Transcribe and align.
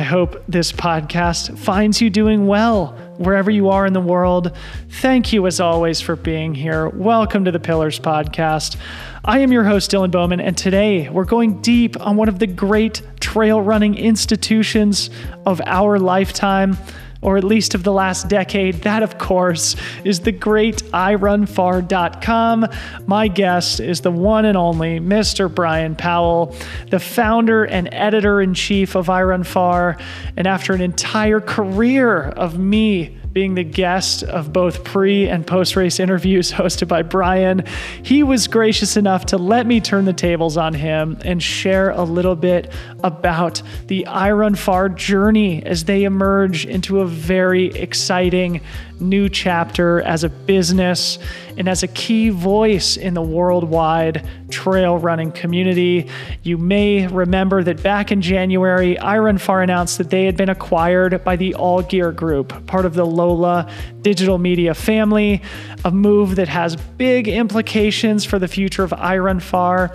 I 0.00 0.02
hope 0.02 0.42
this 0.48 0.72
podcast 0.72 1.58
finds 1.58 2.00
you 2.00 2.08
doing 2.08 2.46
well 2.46 2.96
wherever 3.18 3.50
you 3.50 3.68
are 3.68 3.84
in 3.84 3.92
the 3.92 4.00
world. 4.00 4.56
Thank 4.88 5.30
you, 5.30 5.46
as 5.46 5.60
always, 5.60 6.00
for 6.00 6.16
being 6.16 6.54
here. 6.54 6.88
Welcome 6.88 7.44
to 7.44 7.52
the 7.52 7.60
Pyllars 7.60 8.00
Podcast. 8.00 8.78
I 9.26 9.40
am 9.40 9.52
your 9.52 9.62
host, 9.62 9.90
Dylan 9.90 10.10
Bowman, 10.10 10.40
and 10.40 10.56
today 10.56 11.10
we're 11.10 11.26
going 11.26 11.60
deep 11.60 12.00
on 12.00 12.16
one 12.16 12.30
of 12.30 12.38
the 12.38 12.46
great 12.46 13.02
trail 13.20 13.60
running 13.60 13.94
institutions 13.94 15.10
of 15.44 15.60
our 15.66 15.98
lifetime 15.98 16.78
or 17.22 17.36
at 17.36 17.44
least 17.44 17.74
of 17.74 17.84
the 17.84 17.92
last 17.92 18.28
decade. 18.28 18.76
That, 18.82 19.02
of 19.02 19.18
course, 19.18 19.76
is 20.04 20.20
the 20.20 20.32
great 20.32 20.82
iRunFar.com. 20.92 22.66
My 23.06 23.28
guest 23.28 23.80
is 23.80 24.00
the 24.00 24.10
one 24.10 24.44
and 24.44 24.56
only 24.56 25.00
Mr. 25.00 25.52
Bryon 25.52 25.96
Powell, 25.96 26.56
the 26.88 27.00
founder 27.00 27.64
and 27.64 27.88
editor 27.92 28.40
in 28.40 28.54
chief 28.54 28.94
of 28.94 29.06
iRunFar. 29.06 30.00
And 30.36 30.46
after 30.46 30.72
an 30.72 30.80
entire 30.80 31.40
career 31.40 32.22
of 32.22 32.58
me 32.58 33.19
being 33.32 33.54
the 33.54 33.64
guest 33.64 34.22
of 34.24 34.52
both 34.52 34.84
pre 34.84 35.28
and 35.28 35.46
post 35.46 35.76
race 35.76 36.00
interviews 36.00 36.50
hosted 36.52 36.88
by 36.88 37.02
Bryon. 37.02 37.64
He 38.02 38.22
was 38.22 38.48
gracious 38.48 38.96
enough 38.96 39.26
to 39.26 39.38
let 39.38 39.66
me 39.66 39.80
turn 39.80 40.04
the 40.04 40.12
tables 40.12 40.56
on 40.56 40.74
him 40.74 41.18
and 41.24 41.42
share 41.42 41.90
a 41.90 42.02
little 42.02 42.36
bit 42.36 42.72
about 43.04 43.62
the 43.86 44.06
iRunFar 44.08 44.94
journey 44.94 45.62
as 45.64 45.84
they 45.84 46.04
emerge 46.04 46.66
into 46.66 47.00
a 47.00 47.06
very 47.06 47.66
exciting 47.66 48.60
new 49.00 49.28
chapter 49.28 50.02
as 50.02 50.24
a 50.24 50.28
business 50.28 51.18
and 51.60 51.68
as 51.68 51.82
a 51.82 51.88
key 51.88 52.30
voice 52.30 52.96
in 52.96 53.12
the 53.12 53.20
worldwide 53.20 54.26
trail 54.48 54.96
running 54.96 55.30
community. 55.30 56.08
You 56.42 56.56
may 56.56 57.06
remember 57.06 57.62
that 57.62 57.82
back 57.82 58.10
in 58.10 58.22
January, 58.22 58.96
iRunFar 58.96 59.62
announced 59.62 59.98
that 59.98 60.08
they 60.08 60.24
had 60.24 60.38
been 60.38 60.48
acquired 60.48 61.22
by 61.22 61.36
the 61.36 61.54
All 61.54 61.82
Gear 61.82 62.12
Group, 62.12 62.66
part 62.66 62.86
of 62.86 62.94
the 62.94 63.04
Lola 63.04 63.70
digital 64.00 64.38
media 64.38 64.72
family, 64.72 65.42
a 65.84 65.90
move 65.90 66.36
that 66.36 66.48
has 66.48 66.76
big 66.76 67.28
implications 67.28 68.24
for 68.24 68.38
the 68.38 68.48
future 68.48 68.82
of 68.82 68.92
iRunFar 68.92 69.94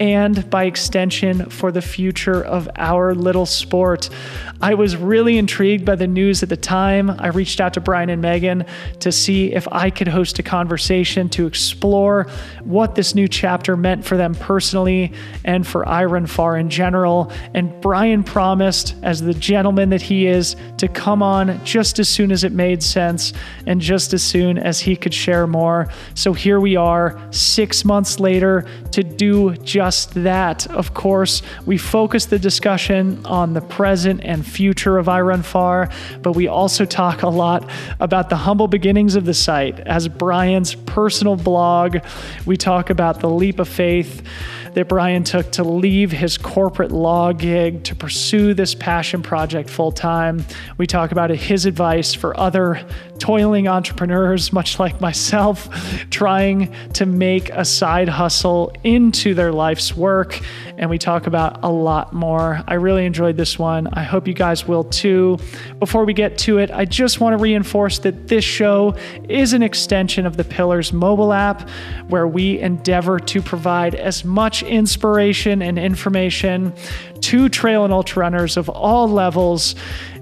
and 0.00 0.48
by 0.50 0.64
extension 0.64 1.48
for 1.50 1.72
the 1.72 1.82
future 1.82 2.44
of 2.44 2.68
our 2.76 3.14
little 3.14 3.46
sport. 3.46 4.10
I 4.60 4.74
was 4.74 4.96
really 4.96 5.38
intrigued 5.38 5.84
by 5.84 5.96
the 5.96 6.06
news 6.06 6.42
at 6.42 6.48
the 6.48 6.56
time. 6.56 7.10
I 7.10 7.28
reached 7.28 7.60
out 7.60 7.74
to 7.74 7.80
Bryon 7.80 8.10
and 8.10 8.22
Megan 8.22 8.64
to 9.00 9.12
see 9.12 9.52
if 9.52 9.68
I 9.70 9.90
could 9.90 10.08
host 10.08 10.38
a 10.38 10.42
conversation 10.42 11.28
to 11.30 11.46
explore 11.46 12.26
what 12.64 12.94
this 12.94 13.14
new 13.14 13.28
chapter 13.28 13.76
meant 13.76 14.04
for 14.04 14.16
them 14.16 14.34
personally 14.34 15.12
and 15.44 15.66
for 15.66 15.84
iRunFar 15.84 16.58
in 16.60 16.70
general. 16.70 17.30
And 17.54 17.80
Bryon 17.80 18.24
promised, 18.24 18.94
as 19.02 19.20
the 19.20 19.34
gentleman 19.34 19.90
that 19.90 20.02
he 20.02 20.26
is, 20.26 20.56
to 20.78 20.88
come 20.88 21.22
on 21.22 21.62
just 21.64 21.98
as 21.98 22.08
soon 22.08 22.32
as 22.32 22.44
it 22.44 22.52
made 22.52 22.82
sense 22.82 23.32
and 23.66 23.80
just 23.80 24.12
as 24.14 24.22
soon 24.22 24.58
as 24.58 24.80
he 24.80 24.96
could 24.96 25.14
share 25.14 25.46
more. 25.46 25.88
So 26.14 26.32
here 26.32 26.60
we 26.60 26.76
are, 26.76 27.20
six 27.30 27.84
months 27.84 28.18
later, 28.18 28.66
to 28.92 29.02
do 29.02 29.54
just 29.56 29.85
that. 30.14 30.66
Of 30.70 30.94
course, 30.94 31.42
we 31.64 31.78
focus 31.78 32.26
the 32.26 32.38
discussion 32.38 33.24
on 33.24 33.54
the 33.54 33.60
present 33.60 34.20
and 34.24 34.44
future 34.44 34.98
of 34.98 35.06
iRunFar, 35.06 35.92
but 36.22 36.32
we 36.32 36.48
also 36.48 36.84
talk 36.84 37.22
a 37.22 37.28
lot 37.28 37.70
about 38.00 38.28
the 38.28 38.36
humble 38.36 38.68
beginnings 38.68 39.14
of 39.14 39.24
the 39.24 39.34
site 39.34 39.78
as 39.80 40.08
Bryon's 40.08 40.74
personal 40.74 41.36
blog. 41.36 41.98
We 42.44 42.56
talk 42.56 42.90
about 42.90 43.20
the 43.20 43.30
leap 43.30 43.60
of 43.60 43.68
faith 43.68 44.22
that 44.76 44.88
Bryon 44.88 45.24
took 45.24 45.52
to 45.52 45.64
leave 45.64 46.12
his 46.12 46.36
corporate 46.36 46.92
law 46.92 47.32
gig 47.32 47.82
to 47.84 47.94
pursue 47.94 48.52
this 48.52 48.74
passion 48.74 49.22
project 49.22 49.70
full 49.70 49.90
time. 49.90 50.44
We 50.76 50.86
talk 50.86 51.12
about 51.12 51.30
his 51.30 51.64
advice 51.64 52.12
for 52.12 52.38
other 52.38 52.86
toiling 53.18 53.68
entrepreneurs, 53.68 54.52
much 54.52 54.78
like 54.78 55.00
myself, 55.00 55.68
trying 56.10 56.74
to 56.94 57.06
make 57.06 57.50
a 57.50 57.64
side 57.64 58.08
hustle 58.08 58.72
into 58.84 59.34
their 59.34 59.52
life's 59.52 59.96
work. 59.96 60.40
And 60.78 60.90
we 60.90 60.98
talk 60.98 61.26
about 61.26 61.62
a 61.62 61.70
lot 61.70 62.12
more. 62.12 62.62
I 62.66 62.74
really 62.74 63.06
enjoyed 63.06 63.36
this 63.36 63.58
one. 63.58 63.88
I 63.92 64.02
hope 64.02 64.28
you 64.28 64.34
guys 64.34 64.68
will 64.68 64.84
too. 64.84 65.38
Before 65.78 66.04
we 66.04 66.12
get 66.12 66.38
to 66.38 66.58
it, 66.58 66.70
I 66.70 66.84
just 66.84 67.20
want 67.20 67.36
to 67.36 67.42
reinforce 67.42 67.98
that 68.00 68.28
this 68.28 68.44
show 68.44 68.94
is 69.28 69.52
an 69.52 69.62
extension 69.62 70.26
of 70.26 70.36
the 70.36 70.44
Pyllars 70.44 70.92
mobile 70.92 71.32
app, 71.32 71.68
where 72.08 72.26
we 72.26 72.58
endeavor 72.60 73.18
to 73.20 73.42
provide 73.42 73.94
as 73.94 74.24
much 74.24 74.62
inspiration 74.62 75.62
and 75.62 75.78
information 75.78 76.72
to 77.22 77.48
trail 77.48 77.84
and 77.84 77.92
ultra 77.92 78.20
runners 78.20 78.56
of 78.56 78.68
all 78.68 79.08
levels 79.08 79.74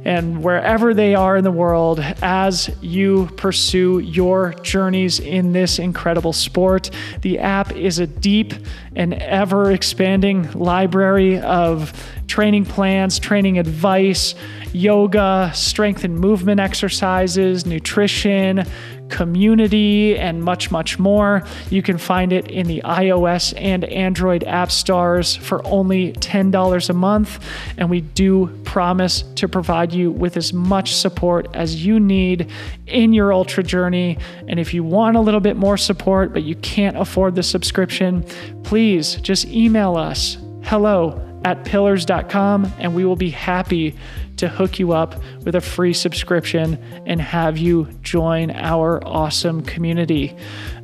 and 0.04 0.42
wherever 0.42 0.92
they 0.92 1.14
are 1.14 1.36
in 1.36 1.44
the 1.44 1.50
world 1.50 2.00
as 2.22 2.70
you 2.80 3.28
pursue 3.36 3.98
your 4.00 4.52
journeys 4.62 5.18
in 5.18 5.52
this 5.52 5.78
incredible 5.78 6.32
sport. 6.32 6.90
The 7.22 7.38
app 7.38 7.72
is 7.72 7.98
a 7.98 8.06
deep 8.06 8.54
and 8.94 9.14
ever 9.14 9.72
expanding 9.72 10.50
library 10.52 11.40
of 11.40 11.92
training 12.26 12.64
plans, 12.64 13.18
training 13.18 13.58
advice, 13.58 14.34
yoga, 14.72 15.50
strength 15.54 16.04
and 16.04 16.18
movement 16.18 16.60
exercises, 16.60 17.64
nutrition, 17.64 18.64
community, 19.08 20.18
and 20.18 20.42
much, 20.42 20.70
much 20.70 20.98
more. 20.98 21.46
You 21.70 21.82
can 21.82 21.98
find 21.98 22.32
it 22.32 22.48
in 22.50 22.66
the 22.66 22.82
iOS 22.84 23.54
and 23.56 23.84
Android 23.84 24.44
app 24.44 24.70
stores 24.70 25.36
for 25.36 25.64
only 25.66 26.12
$10 26.14 26.90
a 26.90 26.92
month. 26.92 27.44
And 27.76 27.90
we 27.90 28.00
do 28.00 28.46
promise 28.64 29.22
to 29.36 29.48
provide 29.48 29.92
you 29.92 30.10
with 30.10 30.36
as 30.36 30.52
much 30.52 30.94
support 30.94 31.48
as 31.54 31.84
you 31.84 32.00
need 32.00 32.50
in 32.86 33.12
your 33.12 33.32
ultra 33.32 33.62
journey. 33.62 34.18
And 34.48 34.58
if 34.58 34.74
you 34.74 34.82
want 34.82 35.16
a 35.16 35.20
little 35.20 35.40
bit 35.40 35.56
more 35.56 35.76
support, 35.76 36.32
but 36.32 36.42
you 36.42 36.56
can't 36.56 36.96
afford 36.96 37.34
the 37.34 37.42
subscription, 37.42 38.24
please 38.62 39.16
just 39.16 39.46
email 39.46 39.96
us 39.96 40.38
hello 40.64 41.33
at 41.44 41.64
pyllars.com 41.64 42.72
and 42.78 42.94
we 42.94 43.04
will 43.04 43.16
be 43.16 43.30
happy 43.30 43.96
to 44.38 44.48
hook 44.48 44.78
you 44.78 44.92
up 44.92 45.14
with 45.44 45.54
a 45.54 45.60
free 45.60 45.92
subscription 45.92 46.82
and 47.06 47.20
have 47.20 47.56
you 47.58 47.86
join 48.02 48.50
our 48.50 49.06
awesome 49.06 49.62
community. 49.62 50.36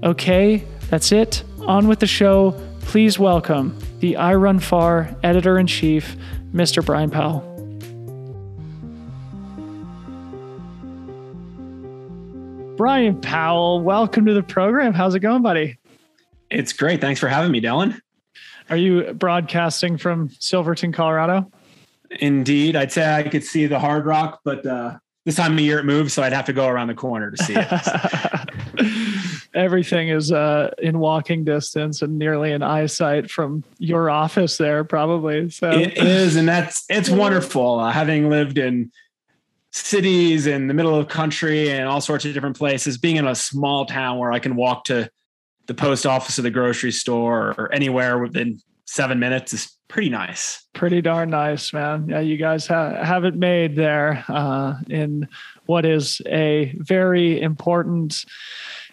Okay, 0.03 0.65
that's 0.88 1.12
it. 1.12 1.43
On 1.66 1.88
with 1.88 2.00
the 2.00 2.06
show. 2.06 2.53
Please 2.82 3.19
welcome 3.19 3.76
the 4.00 4.15
iRunFar 4.15 5.16
editor 5.22 5.59
in 5.59 5.66
chief, 5.66 6.16
Mr. 6.53 6.84
Bryon 6.84 7.10
Powell. 7.10 7.47
Bryon 12.77 13.21
Powell, 13.21 13.82
welcome 13.82 14.25
to 14.25 14.32
the 14.32 14.42
program. 14.42 14.94
How's 14.94 15.15
it 15.15 15.21
going, 15.21 15.42
buddy? 15.42 15.78
It's 16.50 16.72
great. 16.72 17.00
Thanks 17.00 17.21
for 17.21 17.28
having 17.28 17.53
me, 17.53 17.60
Dylan. 17.60 18.00
Are 18.70 18.76
you 18.76 19.12
broadcasting 19.14 19.98
from 19.98 20.31
Silverton, 20.38 20.92
Colorado? 20.92 21.50
Indeed, 22.20 22.76
I'd 22.76 22.92
say 22.92 23.12
I 23.12 23.25
could 23.25 23.42
see 23.44 23.66
the 23.66 23.78
Hardrock, 23.81 24.38
but 24.44 24.64
uh, 24.64 24.98
this 25.25 25.34
time 25.34 25.54
of 25.54 25.60
year 25.60 25.81
it 25.81 25.84
moves, 25.84 26.12
so 26.12 26.22
I'd 26.22 26.32
have 26.32 26.47
to 26.47 26.53
go 26.53 26.69
around 26.69 26.86
the 26.86 26.94
corner 26.94 27.32
to 27.32 27.44
see 27.44 27.54
it. 27.56 29.47
Everything 29.54 30.09
is 30.09 30.30
uh, 30.30 30.70
in 30.78 31.00
walking 31.00 31.44
distance 31.44 32.03
and 32.03 32.16
nearly 32.16 32.53
in 32.53 32.62
eyesight 32.62 33.28
from 33.28 33.64
your 33.78 34.09
office 34.09 34.56
there, 34.56 34.84
probably. 34.84 35.50
So 35.50 35.70
it 35.70 35.98
is, 35.98 36.36
and 36.36 36.48
that's 36.48 36.84
it's 36.88 37.10
wonderful. 37.10 37.80
Uh, 37.80 37.91
having 37.91 38.30
lived 38.30 38.59
in 38.59 38.92
cities 39.72 40.47
in 40.47 40.68
the 40.68 40.74
middle 40.74 40.95
of 40.95 41.09
the 41.09 41.12
country 41.12 41.71
and 41.71 41.89
all 41.89 42.00
sorts 42.00 42.24
of 42.24 42.33
different 42.34 42.56
places, 42.56 42.98
being 42.98 43.16
in 43.16 43.27
a 43.27 43.34
small 43.34 43.86
town 43.86 44.18
where 44.18 44.33
I 44.33 44.39
can 44.39 44.54
walk 44.54 44.84
to 44.84 45.10
the 45.71 45.75
post 45.75 46.05
office 46.05 46.37
or 46.37 46.43
the 46.43 46.51
grocery 46.51 46.91
store 46.91 47.55
or 47.57 47.72
anywhere 47.72 48.19
within 48.19 48.61
seven 48.87 49.21
minutes 49.21 49.53
is 49.53 49.77
pretty 49.87 50.09
nice. 50.09 50.67
Pretty 50.72 51.01
darn 51.01 51.31
nice, 51.31 51.72
man. 51.72 52.09
Yeah, 52.09 52.19
you 52.19 52.37
guys 52.37 52.67
ha- 52.67 53.05
have 53.05 53.25
it 53.25 53.37
made 53.37 53.77
there 53.77 54.25
uh, 54.27 54.75
in 54.89 55.28
what 55.67 55.87
is 55.87 56.21
a 56.27 56.75
very 56.78 57.41
important 57.41 58.25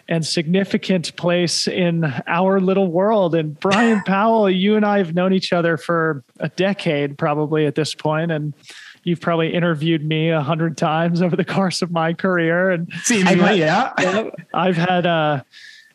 and 0.06 0.24
significant 0.24 1.16
place 1.16 1.66
in 1.66 2.04
our 2.28 2.60
little 2.60 2.92
world. 2.92 3.34
And 3.34 3.58
Bryon 3.58 4.02
Powell, 4.06 4.48
you 4.48 4.76
and 4.76 4.86
I 4.86 4.98
have 4.98 5.16
known 5.16 5.32
each 5.32 5.52
other 5.52 5.76
for 5.76 6.22
a 6.38 6.48
decade, 6.50 7.18
probably 7.18 7.66
at 7.66 7.74
this 7.74 7.92
point, 7.92 8.30
and 8.30 8.54
you've 9.02 9.20
probably 9.20 9.52
interviewed 9.52 10.04
me 10.04 10.30
a 10.30 10.42
hundred 10.42 10.76
times 10.76 11.22
over 11.22 11.34
the 11.34 11.44
course 11.44 11.82
of 11.82 11.90
my 11.90 12.14
career. 12.14 12.70
And 12.70 12.88
seemingly, 13.02 13.58
yeah, 13.58 14.30
I've 14.54 14.76
had. 14.76 15.06
Uh, 15.06 15.42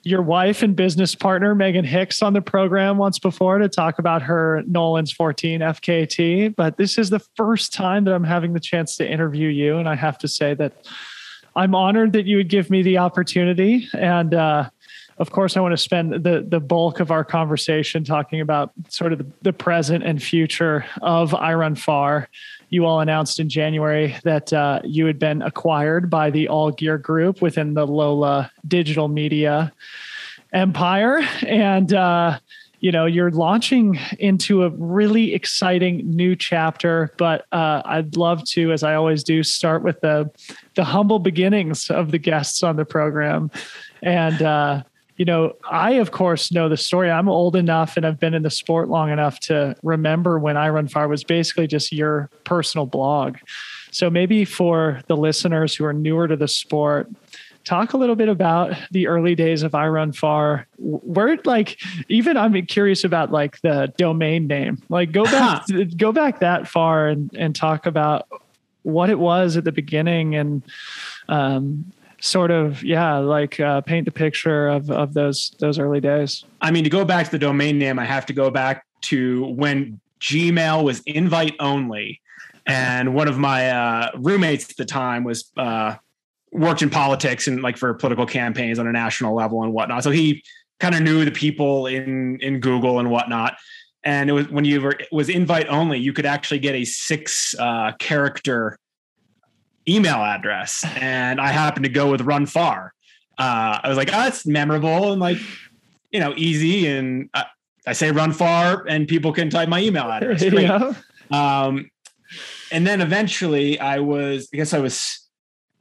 your 0.03 0.21
wife 0.21 0.63
and 0.63 0.75
business 0.75 1.15
partner, 1.15 1.55
Megan 1.55 1.85
Hicks, 1.85 2.21
on 2.21 2.33
the 2.33 2.41
program 2.41 2.97
once 2.97 3.19
before 3.19 3.57
to 3.57 3.69
talk 3.69 3.99
about 3.99 4.21
her 4.21 4.61
Nolan's 4.67 5.11
14 5.11 5.61
FKT. 5.61 6.55
But 6.55 6.77
this 6.77 6.97
is 6.97 7.09
the 7.09 7.19
first 7.35 7.73
time 7.73 8.03
that 8.03 8.13
I'm 8.13 8.23
having 8.23 8.53
the 8.53 8.59
chance 8.59 8.97
to 8.97 9.09
interview 9.09 9.47
you. 9.47 9.77
And 9.77 9.87
I 9.87 9.95
have 9.95 10.17
to 10.19 10.27
say 10.27 10.53
that 10.55 10.73
I'm 11.55 11.73
honored 11.73 12.13
that 12.13 12.25
you 12.25 12.37
would 12.37 12.49
give 12.49 12.69
me 12.69 12.81
the 12.81 12.97
opportunity. 12.97 13.87
And 13.93 14.33
uh, 14.33 14.69
of 15.19 15.31
course, 15.31 15.55
I 15.55 15.61
want 15.61 15.73
to 15.73 15.77
spend 15.77 16.23
the 16.23 16.45
the 16.47 16.59
bulk 16.59 16.99
of 16.99 17.11
our 17.11 17.23
conversation 17.23 18.03
talking 18.03 18.41
about 18.41 18.71
sort 18.89 19.13
of 19.13 19.19
the, 19.19 19.27
the 19.43 19.53
present 19.53 20.03
and 20.03 20.21
future 20.21 20.85
of 21.01 21.31
iRunFar. 21.31 22.27
You 22.73 22.85
all 22.85 22.99
announced 22.99 23.39
in 23.39 23.49
January 23.49 24.15
that 24.23 24.51
uh, 24.51 24.81
you 24.83 25.05
had 25.05 25.19
been 25.19 25.41
acquired 25.41 26.09
by 26.09 26.29
the 26.29 26.47
All 26.47 26.71
Gear 26.71 26.97
Group 26.97 27.41
within 27.41 27.73
the 27.75 27.85
Lola 27.85 28.51
Digital 28.67 29.07
Media 29.07 29.71
empire, 30.51 31.21
and 31.45 31.93
uh, 31.93 32.39
you 32.79 32.91
know 32.91 33.05
you're 33.05 33.31
launching 33.31 33.99
into 34.19 34.63
a 34.63 34.69
really 34.71 35.33
exciting 35.33 36.01
new 36.05 36.35
chapter 36.35 37.13
but 37.17 37.45
uh, 37.53 37.81
i'd 37.85 38.17
love 38.17 38.43
to 38.43 38.73
as 38.73 38.83
i 38.83 38.93
always 38.93 39.23
do 39.23 39.41
start 39.41 39.83
with 39.83 40.01
the 40.01 40.29
the 40.75 40.83
humble 40.83 41.19
beginnings 41.19 41.89
of 41.89 42.11
the 42.11 42.17
guests 42.17 42.63
on 42.63 42.75
the 42.75 42.85
program. 42.85 43.51
And 44.01 44.41
uh, 44.41 44.83
you 45.17 45.25
know 45.25 45.53
i 45.69 45.91
of 45.91 46.11
course 46.11 46.51
know 46.51 46.67
the 46.69 46.77
story 46.77 47.09
i'm 47.09 47.29
old 47.29 47.55
enough 47.55 47.97
and 47.97 48.05
i've 48.05 48.19
been 48.19 48.33
in 48.33 48.43
the 48.43 48.49
sport 48.49 48.89
long 48.89 49.09
enough 49.09 49.39
to 49.39 49.75
remember 49.83 50.39
when 50.39 50.55
iRunFar 50.55 51.07
was 51.07 51.23
basically 51.23 51.67
just 51.67 51.91
your 51.91 52.29
personal 52.43 52.85
blog 52.85 53.37
so 53.91 54.09
maybe 54.09 54.45
for 54.45 55.01
the 55.07 55.17
listeners 55.17 55.75
who 55.75 55.85
are 55.85 55.93
newer 55.93 56.27
to 56.27 56.35
the 56.35 56.47
sport 56.47 57.09
talk 57.63 57.93
a 57.93 57.97
little 57.97 58.15
bit 58.15 58.29
about 58.29 58.75
the 58.91 59.07
early 59.07 59.35
days 59.35 59.63
of 59.63 59.71
iRunFar. 59.71 60.65
Where 60.77 61.37
like 61.45 61.79
even 62.09 62.37
I'm 62.37 62.65
curious 62.65 63.03
about 63.03 63.31
like 63.31 63.61
the 63.61 63.93
domain 63.97 64.47
name. 64.47 64.81
Like 64.89 65.11
go 65.11 65.23
back 65.23 65.65
go 65.97 66.11
back 66.11 66.39
that 66.39 66.67
far 66.67 67.07
and 67.07 67.31
and 67.35 67.55
talk 67.55 67.85
about 67.85 68.27
what 68.83 69.09
it 69.09 69.19
was 69.19 69.55
at 69.55 69.63
the 69.63 69.71
beginning 69.71 70.35
and 70.35 70.61
um, 71.29 71.91
sort 72.23 72.51
of 72.51 72.81
yeah 72.83 73.17
like 73.17 73.59
uh, 73.59 73.81
paint 73.81 74.05
the 74.05 74.11
picture 74.11 74.69
of 74.69 74.89
of 74.89 75.13
those 75.13 75.53
those 75.59 75.77
early 75.77 75.99
days. 75.99 76.45
I 76.61 76.71
mean 76.71 76.83
to 76.85 76.89
go 76.89 77.03
back 77.03 77.25
to 77.25 77.31
the 77.31 77.39
domain 77.39 77.77
name, 77.77 77.99
I 77.99 78.05
have 78.05 78.25
to 78.27 78.33
go 78.33 78.49
back 78.49 78.85
to 79.03 79.45
when 79.47 79.99
Gmail 80.21 80.83
was 80.83 81.01
invite 81.05 81.55
only. 81.59 82.21
And 82.65 83.13
one 83.13 83.27
of 83.27 83.37
my 83.37 83.69
uh, 83.69 84.11
roommates 84.15 84.69
at 84.69 84.77
the 84.77 84.85
time 84.85 85.25
was 85.25 85.51
uh, 85.57 85.95
worked 86.53 86.81
in 86.81 86.89
politics 86.89 87.47
and 87.47 87.61
like 87.61 87.75
for 87.75 87.93
political 87.93 88.25
campaigns 88.25 88.79
on 88.79 88.87
a 88.87 88.91
national 88.93 89.35
level 89.35 89.63
and 89.63 89.73
whatnot. 89.73 90.03
So 90.03 90.11
he 90.11 90.43
kind 90.79 90.95
of 90.95 91.01
knew 91.01 91.25
the 91.25 91.31
people 91.31 91.87
in 91.87 92.39
in 92.39 92.61
Google 92.61 92.99
and 92.99 93.11
whatnot. 93.11 93.57
And 94.05 94.29
it 94.29 94.33
was 94.33 94.47
when 94.47 94.63
you 94.63 94.79
were 94.79 94.97
was 95.11 95.27
invite 95.27 95.67
only, 95.67 95.99
you 95.99 96.13
could 96.13 96.25
actually 96.25 96.59
get 96.59 96.73
a 96.73 96.85
six 96.85 97.53
uh, 97.59 97.91
character 97.99 98.79
email 99.87 100.15
address. 100.15 100.83
And 100.95 101.39
I 101.41 101.51
happened 101.51 101.85
to 101.85 101.91
go 101.91 102.11
with 102.11 102.21
Run 102.21 102.45
Far. 102.45 102.93
Uh, 103.37 103.79
I 103.83 103.89
was 103.89 103.97
like, 103.97 104.09
oh, 104.09 104.17
that's 104.17 104.45
memorable 104.45 105.11
and 105.11 105.19
like, 105.19 105.39
you 106.11 106.19
know, 106.19 106.33
easy. 106.37 106.85
And 106.87 107.29
I, 107.33 107.45
I 107.87 107.93
say 107.93 108.11
Run 108.11 108.31
Far, 108.31 108.85
and 108.87 109.07
people 109.07 109.33
can 109.33 109.49
type 109.49 109.69
my 109.69 109.81
email 109.81 110.03
address. 110.11 110.43
yeah. 110.43 110.93
Um, 111.31 111.89
and 112.71 112.85
then 112.87 113.01
eventually, 113.01 113.79
I 113.79 113.99
was, 113.99 114.49
I 114.53 114.57
guess 114.57 114.73
I 114.73 114.79
was 114.79 115.27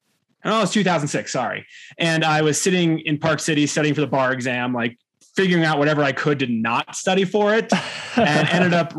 Oh, 0.45 0.61
was 0.61 0.71
2006. 0.73 1.33
Sorry. 1.33 1.67
And 1.99 2.25
I 2.25 2.43
was 2.43 2.61
sitting 2.61 3.01
in 3.01 3.19
Park 3.19 3.41
City 3.41 3.67
studying 3.67 3.95
for 3.95 4.03
the 4.03 4.07
bar 4.07 4.33
exam, 4.33 4.73
like 4.75 4.99
figuring 5.37 5.65
out 5.65 5.79
whatever 5.79 6.03
I 6.03 6.13
could 6.13 6.39
to 6.41 6.47
not 6.47 6.95
study 6.95 7.25
for 7.25 7.55
it, 7.55 7.73
and 8.17 8.49
ended 8.49 8.75
up 8.75 8.95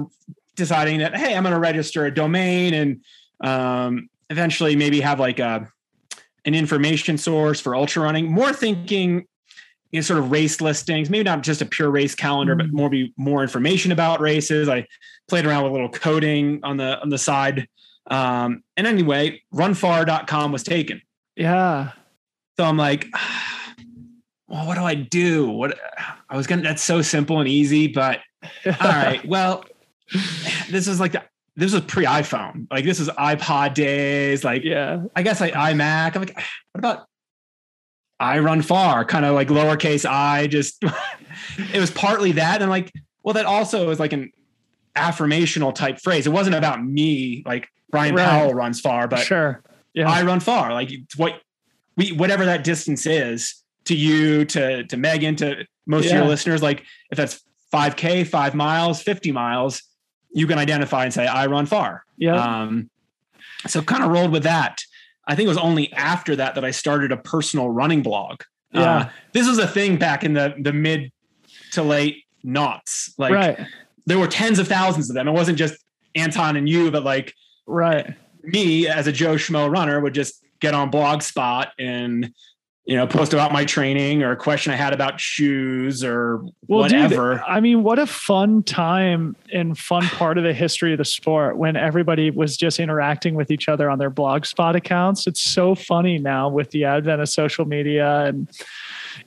deciding 0.56 1.00
that 1.00 1.16
hey, 1.16 1.36
I'm 1.36 1.44
going 1.44 1.54
to 1.54 1.60
register 1.60 2.06
a 2.06 2.14
domain 2.14 2.74
and 2.74 3.02
um, 3.42 4.10
eventually 4.30 4.76
maybe 4.76 5.02
have 5.02 5.20
like 5.20 5.40
a 5.40 5.68
an 6.46 6.54
information 6.54 7.18
source 7.18 7.60
for 7.60 7.76
ultra 7.76 8.04
running. 8.04 8.32
More 8.32 8.54
thinking 8.54 9.26
you 9.92 10.00
know, 10.00 10.02
sort 10.02 10.20
of 10.20 10.32
race 10.32 10.62
listings, 10.62 11.10
maybe 11.10 11.24
not 11.24 11.42
just 11.42 11.62
a 11.62 11.66
pure 11.66 11.90
race 11.90 12.16
calendar, 12.16 12.56
mm-hmm. 12.56 12.70
but 12.70 12.76
more 12.76 12.90
be 12.90 13.14
more 13.18 13.42
information 13.42 13.92
about 13.92 14.20
races. 14.20 14.68
I 14.70 14.88
played 15.28 15.46
around 15.46 15.64
with 15.64 15.72
a 15.72 15.74
little 15.74 15.90
coding 15.90 16.60
on 16.64 16.78
the 16.78 17.00
on 17.02 17.10
the 17.10 17.18
side. 17.18 17.68
Um, 18.08 18.64
and 18.78 18.86
anyway, 18.86 19.42
runfar.com 19.54 20.52
was 20.52 20.64
taken. 20.64 21.02
Yeah. 21.36 21.92
So 22.58 22.64
I'm 22.64 22.78
like, 22.78 23.08
well, 24.48 24.68
what 24.68 24.76
do 24.76 24.84
I 24.84 24.96
do? 24.96 25.50
What 25.50 25.78
I 26.30 26.38
was 26.38 26.48
gonna 26.48 26.62
that's 26.62 26.84
so 26.84 27.02
simple 27.02 27.40
and 27.40 27.48
easy, 27.48 27.88
but 27.88 28.20
all 28.66 28.74
right, 28.82 29.26
well, 29.28 29.66
this 30.70 30.88
is 30.88 31.00
like 31.00 31.14
the 31.14 31.24
this 31.56 31.74
was 31.74 31.82
pre 31.84 32.06
iPhone. 32.06 32.68
Like 32.70 32.86
this 32.86 33.00
is 33.00 33.10
iPod 33.10 33.74
days. 33.74 34.44
Like, 34.44 34.64
yeah, 34.64 35.04
I 35.16 35.24
guess 35.24 35.42
like 35.42 35.54
iMac. 35.54 36.16
I'm 36.16 36.22
like, 36.22 36.36
what 36.36 36.80
about 36.80 37.06
I 38.20 38.40
run 38.40 38.62
far? 38.62 39.04
kind 39.06 39.26
of 39.26 39.34
like 39.36 39.48
lowercase 39.48 40.06
i, 40.06 40.48
just 40.48 40.84
it 41.74 41.80
was 41.80 41.92
partly 41.92 42.34
that. 42.34 42.62
And 42.62 42.70
like, 42.70 42.92
well, 43.24 43.34
that 43.34 43.46
also 43.46 43.90
is 43.90 44.00
like 44.00 44.14
an 44.14 44.32
affirmational 44.96 45.74
type 45.74 46.00
phrase. 46.00 46.28
It 46.28 46.32
wasn't 46.32 46.56
about 46.56 46.84
me, 46.84 47.44
like 47.46 47.68
Bryon 47.90 48.16
right. 48.16 48.28
Powell 48.28 48.54
runs 48.54 48.80
far, 48.80 49.08
but 49.08 49.20
sure. 49.20 49.64
Yeah. 49.94 50.10
I 50.10 50.24
run 50.24 50.42
far. 50.42 50.74
Like 50.74 50.92
it's 50.92 51.18
what 51.18 51.42
we 51.96 52.12
whatever 52.12 52.46
that 52.46 52.64
distance 52.64 53.06
is 53.06 53.64
to 53.86 53.96
you, 53.96 54.46
to 54.46 54.84
to 54.86 54.98
Megan, 54.98 55.36
to 55.38 55.66
most 55.86 56.06
yeah. 56.06 56.12
of 56.12 56.18
your 56.18 56.28
listeners, 56.28 56.62
like 56.62 56.84
if 57.12 57.18
that's 57.18 57.42
5K, 57.74 58.28
five 58.28 58.56
miles, 58.56 59.02
50 59.02 59.32
miles, 59.32 59.84
you 60.32 60.48
can 60.48 60.58
identify 60.58 61.04
and 61.04 61.14
say, 61.14 61.28
I 61.28 61.48
run 61.48 61.66
far. 61.66 62.04
Yeah. 62.18 62.36
Um, 62.36 62.90
so 63.68 63.82
kind 63.82 64.04
of 64.04 64.12
rolled 64.12 64.32
with 64.32 64.44
that. 64.44 64.82
I 65.28 65.36
think 65.36 65.46
it 65.46 65.50
was 65.50 65.58
only 65.58 65.92
after 65.94 66.36
that 66.36 66.56
that 66.56 66.64
I 66.64 66.72
started 66.72 67.12
a 67.12 67.18
personal 67.18 67.70
running 67.70 68.02
blog. 68.02 68.42
Uh, 68.74 68.80
yeah. 68.80 68.98
Uh, 68.98 69.10
this 69.34 69.48
was 69.48 69.58
a 69.58 69.68
thing 69.68 69.98
back 69.98 70.24
in 70.24 70.34
the 70.34 70.54
the 70.60 70.74
mid 70.74 71.12
to 71.72 71.84
late 71.84 72.24
knots. 72.44 73.14
Like 73.18 73.34
right. 73.34 73.60
there 74.06 74.20
were 74.20 74.28
tens 74.28 74.60
of 74.60 74.68
thousands 74.68 75.10
of 75.10 75.16
them. 75.16 75.28
It 75.28 75.32
wasn't 75.32 75.58
just 75.58 75.76
Anton 76.16 76.56
and 76.56 76.70
you, 76.70 76.92
but 76.92 77.04
like 77.04 77.34
right. 77.66 78.14
Me 78.44 78.88
as 78.88 79.08
a 79.08 79.12
Joe 79.12 79.36
Schmo 79.36 79.72
runner 79.72 80.00
would 80.00 80.14
just 80.14 80.44
get 80.60 80.76
on 80.76 80.92
Blogspot 80.92 81.70
and 81.80 82.32
you 82.86 82.96
know, 82.96 83.08
post 83.08 83.34
about 83.34 83.52
my 83.52 83.66
training 83.66 84.22
or 84.22 84.32
a 84.32 84.36
question 84.36 84.72
I 84.72 84.76
had 84.76 84.94
about 84.94 85.20
shoes 85.20 86.04
or 86.04 86.38
well, 86.68 86.82
whatever. 86.82 87.34
Dude, 87.34 87.44
I 87.48 87.60
mean, 87.60 87.82
what 87.82 87.98
a 87.98 88.06
fun 88.06 88.62
time 88.62 89.36
and 89.52 89.76
fun 89.76 90.04
part 90.04 90.38
of 90.38 90.44
the 90.44 90.54
history 90.54 90.92
of 90.92 91.00
the 91.00 91.06
sport 91.06 91.58
when 91.58 91.76
everybody 91.76 92.30
was 92.30 92.56
just 92.56 92.80
interacting 92.80 93.34
with 93.34 93.50
each 93.50 93.68
other 93.68 93.90
on 93.90 93.98
their 93.98 94.12
blogspot 94.12 94.76
accounts. 94.76 95.26
It's 95.26 95.42
so 95.42 95.74
funny 95.74 96.20
now 96.20 96.48
with 96.48 96.70
the 96.70 96.86
advent 96.86 97.22
of 97.22 97.30
social 97.30 97.66
media 97.66 98.26
and 98.26 98.48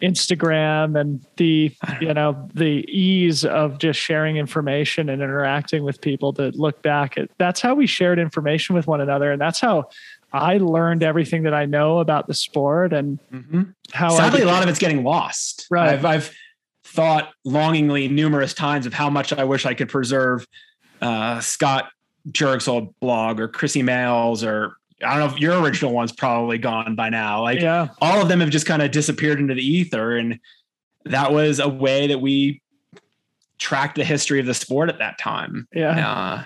Instagram 0.03 0.99
and 0.99 1.25
the 1.37 1.75
you 2.01 2.13
know 2.13 2.49
the 2.55 2.85
ease 2.89 3.45
of 3.45 3.79
just 3.79 3.99
sharing 3.99 4.37
information 4.37 5.09
and 5.09 5.23
interacting 5.23 5.83
with 5.83 6.01
people 6.01 6.33
to 6.35 6.51
look 6.55 6.83
back 6.83 7.17
at 7.17 7.31
that's 7.39 7.61
how 7.61 7.75
we 7.75 7.87
shared 7.87 8.19
information 8.19 8.75
with 8.75 8.87
one 8.87 9.01
another 9.01 9.33
and 9.33 9.41
that's 9.41 9.61
how 9.61 9.89
I 10.33 10.59
learned 10.59 11.03
everything 11.03 11.45
that 11.45 11.55
I 11.55 11.65
know 11.67 11.99
about 12.01 12.27
the 12.27 12.35
sport 12.35 12.93
and 12.93 13.19
mm-hmm. 13.33 13.63
how 13.93 14.11
sadly 14.11 14.43
a 14.43 14.47
lot 14.47 14.63
of 14.63 14.69
it's 14.69 14.79
getting 14.79 15.05
lost. 15.05 15.67
Right. 15.71 15.91
I've, 15.91 16.05
I've, 16.05 16.35
thought 16.89 17.31
longingly 17.45 18.09
numerous 18.09 18.55
times 18.55 18.87
of 18.87 18.95
how 18.95 19.11
much 19.11 19.31
I 19.33 19.45
wish 19.45 19.67
I 19.67 19.75
could 19.75 19.91
preserve 19.91 20.47
uh, 21.03 21.39
Scott 21.41 21.91
Jurek's 22.31 22.67
old 22.67 22.99
blog 22.99 23.41
or 23.41 23.47
Krissy 23.47 23.85
Moehl's 23.85 24.43
or 24.43 24.77
I 25.03 25.11
don't 25.17 25.29
know 25.29 25.35
if 25.35 25.41
your 25.41 25.61
original 25.61 25.93
one's 25.93 26.13
probably 26.13 26.59
gone 26.59 26.95
by 26.97 27.11
now. 27.11 27.43
Like 27.43 27.61
yeah. 27.61 27.89
all 28.01 28.21
of 28.21 28.29
them 28.29 28.41
have 28.41 28.51
just 28.51 28.67
kind 28.67 28.83
of 28.83 28.91
disappeared 28.91 29.39
into 29.39 29.55
the 29.55 29.63
ether. 29.63 30.17
And 30.17 30.41
that 31.05 31.33
was 31.33 31.61
a 31.61 31.69
way 31.69 32.09
that 32.09 32.21
we 32.21 32.63
tracked 33.59 33.97
the 33.97 34.05
history 34.05 34.41
of 34.41 34.47
the 34.47 34.55
sport 34.55 34.89
at 34.89 34.99
that 34.99 35.19
time. 35.19 35.69
Yeah. 35.73 36.11
Uh, 36.11 36.45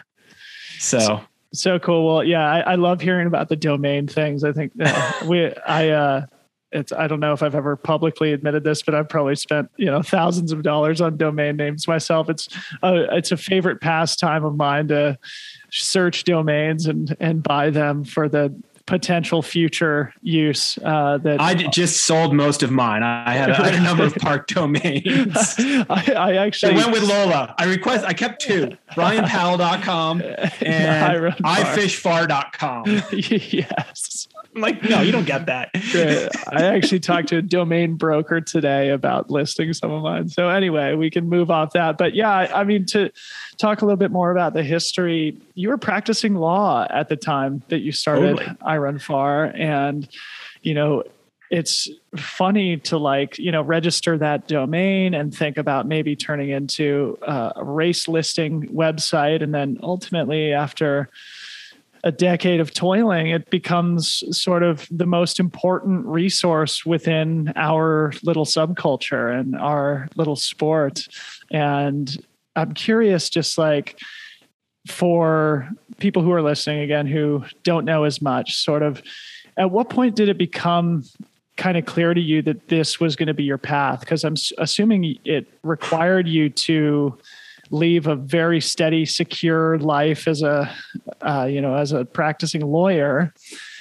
so 0.78 1.22
so 1.52 1.78
cool. 1.78 2.06
Well, 2.06 2.24
yeah, 2.24 2.50
I, 2.50 2.60
I 2.60 2.74
love 2.76 3.00
hearing 3.00 3.26
about 3.26 3.48
the 3.48 3.56
domain 3.56 4.06
things. 4.06 4.44
I 4.44 4.52
think 4.52 4.72
uh, 4.80 5.24
we, 5.26 5.54
I, 5.66 5.90
uh, 5.90 6.26
it's, 6.72 6.92
I 6.92 7.06
don't 7.06 7.20
know 7.20 7.32
if 7.32 7.42
I've 7.42 7.54
ever 7.54 7.76
publicly 7.76 8.32
admitted 8.32 8.64
this, 8.64 8.82
but 8.82 8.94
I've 8.94 9.08
probably 9.08 9.36
spent, 9.36 9.70
you 9.76 9.86
know, 9.86 10.02
thousands 10.02 10.52
of 10.52 10.62
dollars 10.62 11.00
on 11.00 11.16
domain 11.18 11.56
names 11.56 11.86
myself. 11.86 12.30
It's 12.30 12.48
a, 12.82 13.14
it's 13.16 13.30
a 13.30 13.36
favorite 13.36 13.80
pastime 13.80 14.44
of 14.44 14.56
mine 14.56 14.88
to 14.88 15.18
search 15.70 16.24
domains 16.24 16.86
and, 16.86 17.14
and 17.20 17.42
buy 17.42 17.70
them 17.70 18.04
for 18.04 18.28
the 18.28 18.54
potential 18.92 19.40
future 19.40 20.12
use 20.20 20.78
uh, 20.84 21.16
that 21.16 21.40
I 21.40 21.54
just 21.54 22.04
sold 22.04 22.34
most 22.34 22.62
of 22.62 22.70
mine. 22.70 23.02
I 23.02 23.32
had 23.32 23.48
a, 23.48 23.58
I 23.58 23.70
had 23.70 23.74
a 23.76 23.80
number 23.80 24.04
of 24.04 24.14
park 24.16 24.46
domains. 24.48 25.54
I, 25.58 26.12
I, 26.14 26.34
actually 26.34 26.74
I 26.74 26.76
went 26.76 26.92
with 26.92 27.02
Lola. 27.04 27.54
I 27.56 27.64
request 27.64 28.04
I 28.04 28.12
kept 28.12 28.42
two, 28.42 28.76
bryonpowell.com 28.90 30.20
and 30.60 31.32
ifishfar.com. 31.32 32.84
yes. 33.12 34.28
I'm 34.56 34.60
like, 34.60 34.82
no, 34.82 35.00
you 35.00 35.12
don't 35.12 35.24
get 35.24 35.46
that. 35.46 35.70
I 36.52 36.64
actually 36.64 37.00
talked 37.00 37.28
to 37.28 37.38
a 37.38 37.42
domain 37.42 37.94
broker 37.94 38.40
today 38.40 38.90
about 38.90 39.30
listing 39.30 39.72
some 39.72 39.90
of 39.90 40.02
mine. 40.02 40.28
So 40.28 40.50
anyway, 40.50 40.94
we 40.94 41.10
can 41.10 41.28
move 41.28 41.50
off 41.50 41.72
that. 41.72 41.96
But 41.96 42.14
yeah, 42.14 42.50
I 42.54 42.64
mean, 42.64 42.84
to 42.86 43.10
talk 43.56 43.80
a 43.80 43.86
little 43.86 43.96
bit 43.96 44.10
more 44.10 44.30
about 44.30 44.52
the 44.52 44.62
history, 44.62 45.38
you 45.54 45.70
were 45.70 45.78
practicing 45.78 46.34
law 46.34 46.86
at 46.90 47.08
the 47.08 47.16
time 47.16 47.62
that 47.68 47.78
you 47.80 47.92
started 47.92 48.36
totally. 48.36 48.56
iRunFar, 48.60 49.58
and 49.58 50.06
you 50.60 50.74
know, 50.74 51.02
it's 51.50 51.88
funny 52.16 52.78
to 52.78 52.96
like 52.96 53.38
you 53.38 53.52
know 53.52 53.62
register 53.62 54.16
that 54.18 54.48
domain 54.48 55.14
and 55.14 55.34
think 55.34 55.58
about 55.58 55.86
maybe 55.86 56.16
turning 56.16 56.48
into 56.48 57.18
a 57.22 57.62
race 57.62 58.08
listing 58.08 58.68
website 58.68 59.42
and 59.42 59.54
then 59.54 59.78
ultimately 59.82 60.52
after 60.52 61.10
a 62.04 62.10
decade 62.10 62.60
of 62.60 62.74
toiling, 62.74 63.28
it 63.28 63.48
becomes 63.50 64.24
sort 64.36 64.62
of 64.62 64.88
the 64.90 65.06
most 65.06 65.38
important 65.38 66.04
resource 66.04 66.84
within 66.84 67.52
our 67.54 68.12
little 68.22 68.44
subculture 68.44 69.38
and 69.38 69.56
our 69.56 70.08
little 70.16 70.34
sport. 70.34 71.06
And 71.50 72.24
I'm 72.56 72.74
curious, 72.74 73.30
just 73.30 73.56
like 73.56 74.00
for 74.88 75.70
people 75.98 76.22
who 76.22 76.32
are 76.32 76.42
listening 76.42 76.80
again 76.80 77.06
who 77.06 77.44
don't 77.62 77.84
know 77.84 78.02
as 78.02 78.20
much, 78.20 78.56
sort 78.56 78.82
of 78.82 79.00
at 79.56 79.70
what 79.70 79.88
point 79.88 80.16
did 80.16 80.28
it 80.28 80.38
become 80.38 81.04
kind 81.56 81.76
of 81.76 81.84
clear 81.84 82.14
to 82.14 82.20
you 82.20 82.42
that 82.42 82.68
this 82.68 82.98
was 82.98 83.14
going 83.14 83.28
to 83.28 83.34
be 83.34 83.44
your 83.44 83.58
path? 83.58 84.00
Because 84.00 84.24
I'm 84.24 84.34
assuming 84.58 85.18
it 85.24 85.46
required 85.62 86.26
you 86.26 86.48
to 86.50 87.16
leave 87.72 88.06
a 88.06 88.14
very 88.14 88.60
steady, 88.60 89.04
secure 89.04 89.78
life 89.78 90.28
as 90.28 90.42
a, 90.42 90.72
uh, 91.22 91.48
you 91.50 91.60
know, 91.60 91.74
as 91.74 91.90
a 91.90 92.04
practicing 92.04 92.60
lawyer. 92.60 93.32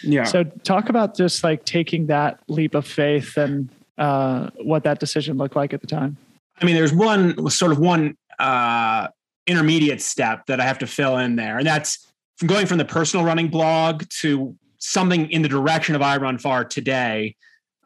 Yeah. 0.01 0.23
So 0.23 0.45
talk 0.45 0.89
about 0.89 1.15
just 1.15 1.43
like 1.43 1.65
taking 1.65 2.07
that 2.07 2.39
leap 2.47 2.73
of 2.73 2.87
faith 2.87 3.37
and 3.37 3.69
uh, 3.97 4.49
what 4.63 4.83
that 4.85 4.99
decision 4.99 5.37
looked 5.37 5.55
like 5.55 5.73
at 5.73 5.81
the 5.81 5.87
time. 5.87 6.17
I 6.59 6.65
mean, 6.65 6.75
there's 6.75 6.93
one 6.93 7.49
sort 7.49 7.73
of 7.73 7.79
one 7.79 8.17
uh, 8.39 9.09
intermediate 9.45 10.01
step 10.01 10.45
that 10.47 10.61
I 10.61 10.63
have 10.63 10.79
to 10.79 10.87
fill 10.87 11.17
in 11.17 11.35
there, 11.35 11.57
and 11.57 11.67
that's 11.67 12.07
from 12.37 12.47
going 12.47 12.65
from 12.65 12.77
the 12.77 12.85
personal 12.85 13.25
running 13.25 13.49
blog 13.49 14.07
to 14.21 14.55
something 14.77 15.29
in 15.29 15.41
the 15.41 15.49
direction 15.49 15.95
of 15.95 16.01
iRunFar 16.01 16.69
today. 16.69 17.35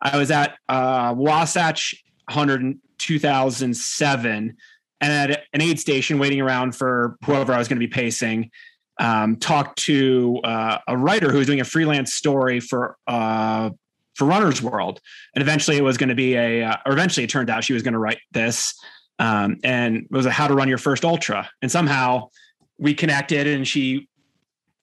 I 0.01 0.17
was 0.17 0.29
at 0.29 0.55
uh, 0.69 1.13
Wasatch 1.17 2.03
100 2.27 2.79
2007 2.97 4.57
and 5.01 5.31
at 5.31 5.43
an 5.53 5.61
aid 5.61 5.79
station 5.79 6.19
waiting 6.19 6.41
around 6.41 6.75
for 6.75 7.17
whoever 7.25 7.53
I 7.53 7.57
was 7.57 7.67
going 7.67 7.79
to 7.79 7.87
be 7.87 7.91
pacing. 7.91 8.51
Um, 8.97 9.35
talked 9.35 9.79
to 9.79 10.39
uh, 10.45 10.77
a 10.87 10.95
writer 10.95 11.29
who 11.29 11.37
was 11.39 11.47
doing 11.47 11.59
a 11.59 11.65
freelance 11.65 12.13
story 12.13 12.61
for 12.61 12.95
uh, 13.07 13.71
for 14.15 14.25
Runner's 14.25 14.61
World, 14.61 15.01
and 15.33 15.41
eventually 15.41 15.75
it 15.75 15.83
was 15.83 15.97
going 15.97 16.09
to 16.09 16.15
be 16.15 16.35
a, 16.35 16.63
uh, 16.63 16.77
or 16.85 16.93
eventually 16.93 17.25
it 17.25 17.29
turned 17.29 17.49
out 17.49 17.65
she 17.65 17.73
was 17.73 17.83
going 17.83 17.93
to 17.93 17.99
write 17.99 18.19
this, 18.31 18.73
um, 19.19 19.57
and 19.65 19.97
it 19.97 20.11
was 20.11 20.25
a 20.25 20.31
how 20.31 20.47
to 20.47 20.53
run 20.53 20.69
your 20.69 20.77
first 20.77 21.03
ultra, 21.03 21.49
and 21.61 21.69
somehow 21.69 22.29
we 22.77 22.93
connected, 22.93 23.47
and 23.47 23.67
she 23.67 24.07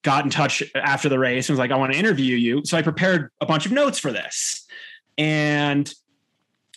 got 0.02 0.24
in 0.24 0.30
touch 0.30 0.62
after 0.74 1.08
the 1.08 1.18
race 1.18 1.48
and 1.48 1.54
was 1.54 1.58
like, 1.58 1.70
I 1.70 1.76
want 1.76 1.92
to 1.92 1.98
interview 1.98 2.36
you. 2.36 2.62
So 2.64 2.76
I 2.76 2.82
prepared 2.82 3.30
a 3.40 3.46
bunch 3.46 3.64
of 3.64 3.72
notes 3.72 3.98
for 3.98 4.12
this, 4.12 4.66
and 5.16 5.90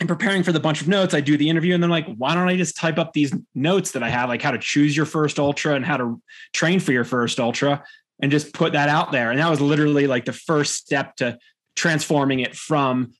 in 0.02 0.08
preparing 0.08 0.44
for 0.44 0.52
the 0.52 0.60
bunch 0.60 0.82
of 0.82 0.88
notes, 0.88 1.14
I 1.14 1.22
do 1.22 1.38
the 1.38 1.50
interview 1.50 1.74
and 1.74 1.82
then 1.82 1.90
like, 1.90 2.06
why 2.18 2.36
don't 2.36 2.50
I 2.50 2.58
just 2.58 2.76
type 2.76 2.98
up 2.98 3.14
these 3.14 3.34
notes 3.54 3.92
that 3.92 4.04
I 4.04 4.10
have, 4.10 4.28
like 4.28 4.42
how 4.42 4.52
to 4.52 4.58
choose 4.58 4.96
your 4.96 5.06
first 5.06 5.40
ultra 5.40 5.76
and 5.76 5.86
how 5.86 5.98
to 5.98 6.22
train 6.52 6.80
for 6.80 6.92
your 6.92 7.06
first 7.06 7.40
ultra 7.40 7.84
and 8.22 8.32
just 8.32 8.54
put 8.54 8.74
that 8.74 8.90
out 8.90 9.12
there. 9.12 9.32
And 9.32 9.40
that 9.40 9.50
was 9.50 9.62
literally 9.62 10.08
like 10.08 10.26
the 10.26 10.34
first 10.34 10.76
step 10.76 11.16
to 11.18 11.38
transforming 11.76 12.42
it 12.42 12.56
from 12.56 13.14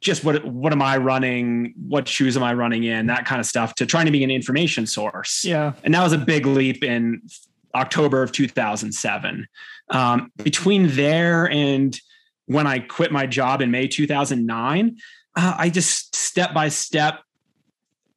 just 0.00 0.24
what 0.24 0.44
what 0.44 0.72
am 0.72 0.82
I 0.82 0.96
running, 0.98 1.74
what 1.88 2.06
shoes 2.06 2.36
am 2.36 2.42
I 2.42 2.54
running 2.54 2.84
in, 2.84 3.06
that 3.06 3.24
kind 3.24 3.40
of 3.40 3.46
stuff, 3.46 3.74
to 3.76 3.86
trying 3.86 4.06
to 4.06 4.12
be 4.12 4.22
an 4.22 4.30
information 4.30 4.86
source. 4.86 5.44
Yeah. 5.44 5.72
And 5.82 5.94
that 5.94 6.02
was 6.02 6.12
a 6.12 6.18
big 6.18 6.46
leap 6.46 6.84
in 6.84 7.22
October 7.74 8.22
of 8.22 8.30
2007. 8.30 9.46
Um, 9.90 10.32
between 10.36 10.88
there 10.94 11.50
and 11.50 11.98
when 12.46 12.66
I 12.66 12.78
quit 12.78 13.10
my 13.10 13.26
job 13.26 13.60
in 13.60 13.70
May 13.70 13.88
2009, 13.88 14.96
uh, 15.38 15.54
I 15.56 15.70
just 15.70 16.16
step 16.16 16.52
by 16.52 16.68
step, 16.68 17.20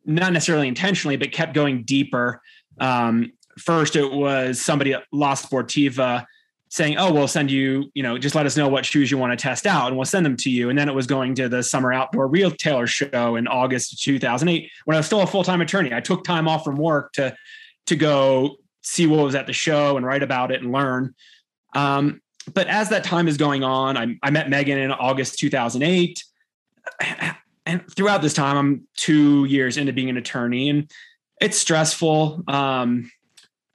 not 0.06 0.34
necessarily 0.34 0.68
intentionally, 0.68 1.18
but 1.18 1.32
kept 1.32 1.54
going 1.54 1.84
deeper. 1.84 2.42
Um, 2.80 3.34
first, 3.60 3.96
it 3.96 4.12
was 4.12 4.60
somebody 4.60 4.94
at 4.94 5.04
La 5.12 5.36
Sportiva 5.36 6.25
saying, 6.70 6.98
"Oh, 6.98 7.13
we'll 7.13 7.28
send 7.28 7.51
you, 7.51 7.92
you 7.94 8.01
know, 8.01 8.18
just 8.18 8.34
let 8.34 8.48
us 8.48 8.58
know 8.58 8.68
what 8.68 8.88
shoes 8.88 9.12
you 9.12 9.20
want 9.20 9.38
to 9.38 9.42
test 9.42 9.68
out, 9.68 9.90
and 9.90 9.98
we'll 9.98 10.06
send 10.06 10.25
them 10.25 10.36
to 10.38 10.50
you." 10.50 10.72
And 10.72 10.80
then 10.80 10.90
it 10.90 10.96
was 10.96 11.06
going 11.06 11.36
to 11.36 11.48
the 11.48 11.62
Summer 11.62 11.94
Outdoor 11.94 12.28
Retailer 12.28 12.88
Show 12.88 13.36
in 13.36 13.48
August 13.48 13.94
of 13.94 14.00
2008, 14.00 14.72
when 14.86 14.96
I 14.96 15.00
was 15.00 15.06
still 15.06 15.22
a 15.22 15.28
full 15.28 15.44
time 15.44 15.62
attorney. 15.62 15.94
I 15.94 16.01
took 16.01 16.24
time 16.24 16.48
off 16.48 16.63
from 16.63 16.75
work 16.75 17.13
to 17.13 17.36
to 17.86 17.96
go 17.96 18.56
see 18.82 19.06
what 19.06 19.24
was 19.24 19.36
at 19.36 19.46
the 19.46 19.54
show 19.54 19.96
and 19.96 20.04
write 20.04 20.24
about 20.24 20.51
it 20.51 20.63
and 20.63 20.72
learn. 20.72 21.13
Um, 21.75 22.20
but 22.51 22.66
as 22.66 22.90
that 22.90 23.04
time 23.04 23.28
is 23.28 23.38
going 23.38 23.63
on, 23.63 23.96
I, 23.96 24.18
I 24.24 24.32
met 24.32 24.50
Megan 24.50 24.80
in 24.80 24.92
August 24.92 25.38
2008 25.38 26.24
and 27.65 27.83
throughout 27.95 28.21
this 28.21 28.33
time, 28.33 28.57
I'm 28.57 28.88
two 28.95 29.45
years 29.45 29.77
into 29.77 29.93
being 29.93 30.09
an 30.09 30.17
attorney, 30.17 30.69
and 30.69 30.91
it's 31.39 31.57
stressful. 31.57 32.43
Um, 32.47 33.11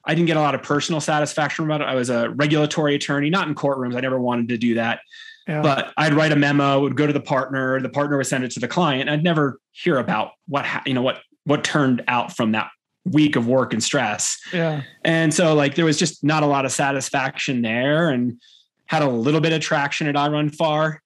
I 0.05 0.15
didn't 0.15 0.29
get 0.29 0.37
a 0.37 0.41
lot 0.41 0.55
of 0.55 0.63
personal 0.63 1.01
satisfaction 1.01 1.65
about 1.65 1.81
it. 1.81 1.85
I 1.85 1.97
was 1.97 2.11
a 2.11 2.31
regulatory 2.31 2.95
attorney, 2.95 3.29
not 3.29 3.49
in 3.49 3.55
courtrooms. 3.55 3.97
I 3.97 4.01
never 4.01 4.21
wanted 4.21 4.49
to 4.51 4.59
do 4.59 4.75
that. 4.75 5.01
Yeah. 5.49 5.63
But 5.63 5.93
I'd 5.97 6.15
write 6.15 6.33
a 6.33 6.37
memo, 6.37 6.81
would 6.81 6.97
go 6.97 7.07
to 7.07 7.13
the 7.13 7.21
partner, 7.21 7.81
the 7.81 7.89
partner 7.89 8.17
would 8.17 8.27
send 8.27 8.45
it 8.45 8.51
to 8.53 8.61
the 8.61 8.69
client. 8.69 9.09
I'd 9.09 9.23
never 9.23 9.59
hear 9.73 9.99
about 9.99 10.33
what 10.47 10.65
ha- 10.65 10.83
you 10.87 10.95
know 10.95 11.03
what 11.03 11.21
what 11.45 11.63
turned 11.63 12.03
out 12.09 12.37
from 12.37 12.53
that 12.53 12.69
week 13.05 13.37
of 13.37 13.47
work 13.47 13.73
and 13.73 13.83
stress. 13.83 14.39
Yeah. 14.53 14.83
And 15.05 15.33
so 15.33 15.55
like 15.55 15.77
there 15.77 15.85
was 15.85 15.99
just 15.99 16.25
not 16.25 16.43
a 16.43 16.47
lot 16.47 16.65
of 16.65 16.73
satisfaction 16.73 17.63
there 17.63 18.11
and 18.11 18.41
had 18.87 19.03
a 19.03 19.09
little 19.09 19.41
bit 19.41 19.53
of 19.53 19.61
traction 19.61 20.09
at 20.09 20.17
iRunFar. 20.17 20.99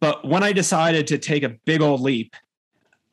But 0.00 0.26
when 0.26 0.42
I 0.42 0.52
decided 0.52 1.06
to 1.08 1.18
take 1.18 1.42
a 1.42 1.50
big 1.50 1.82
old 1.82 2.00
leap, 2.00 2.34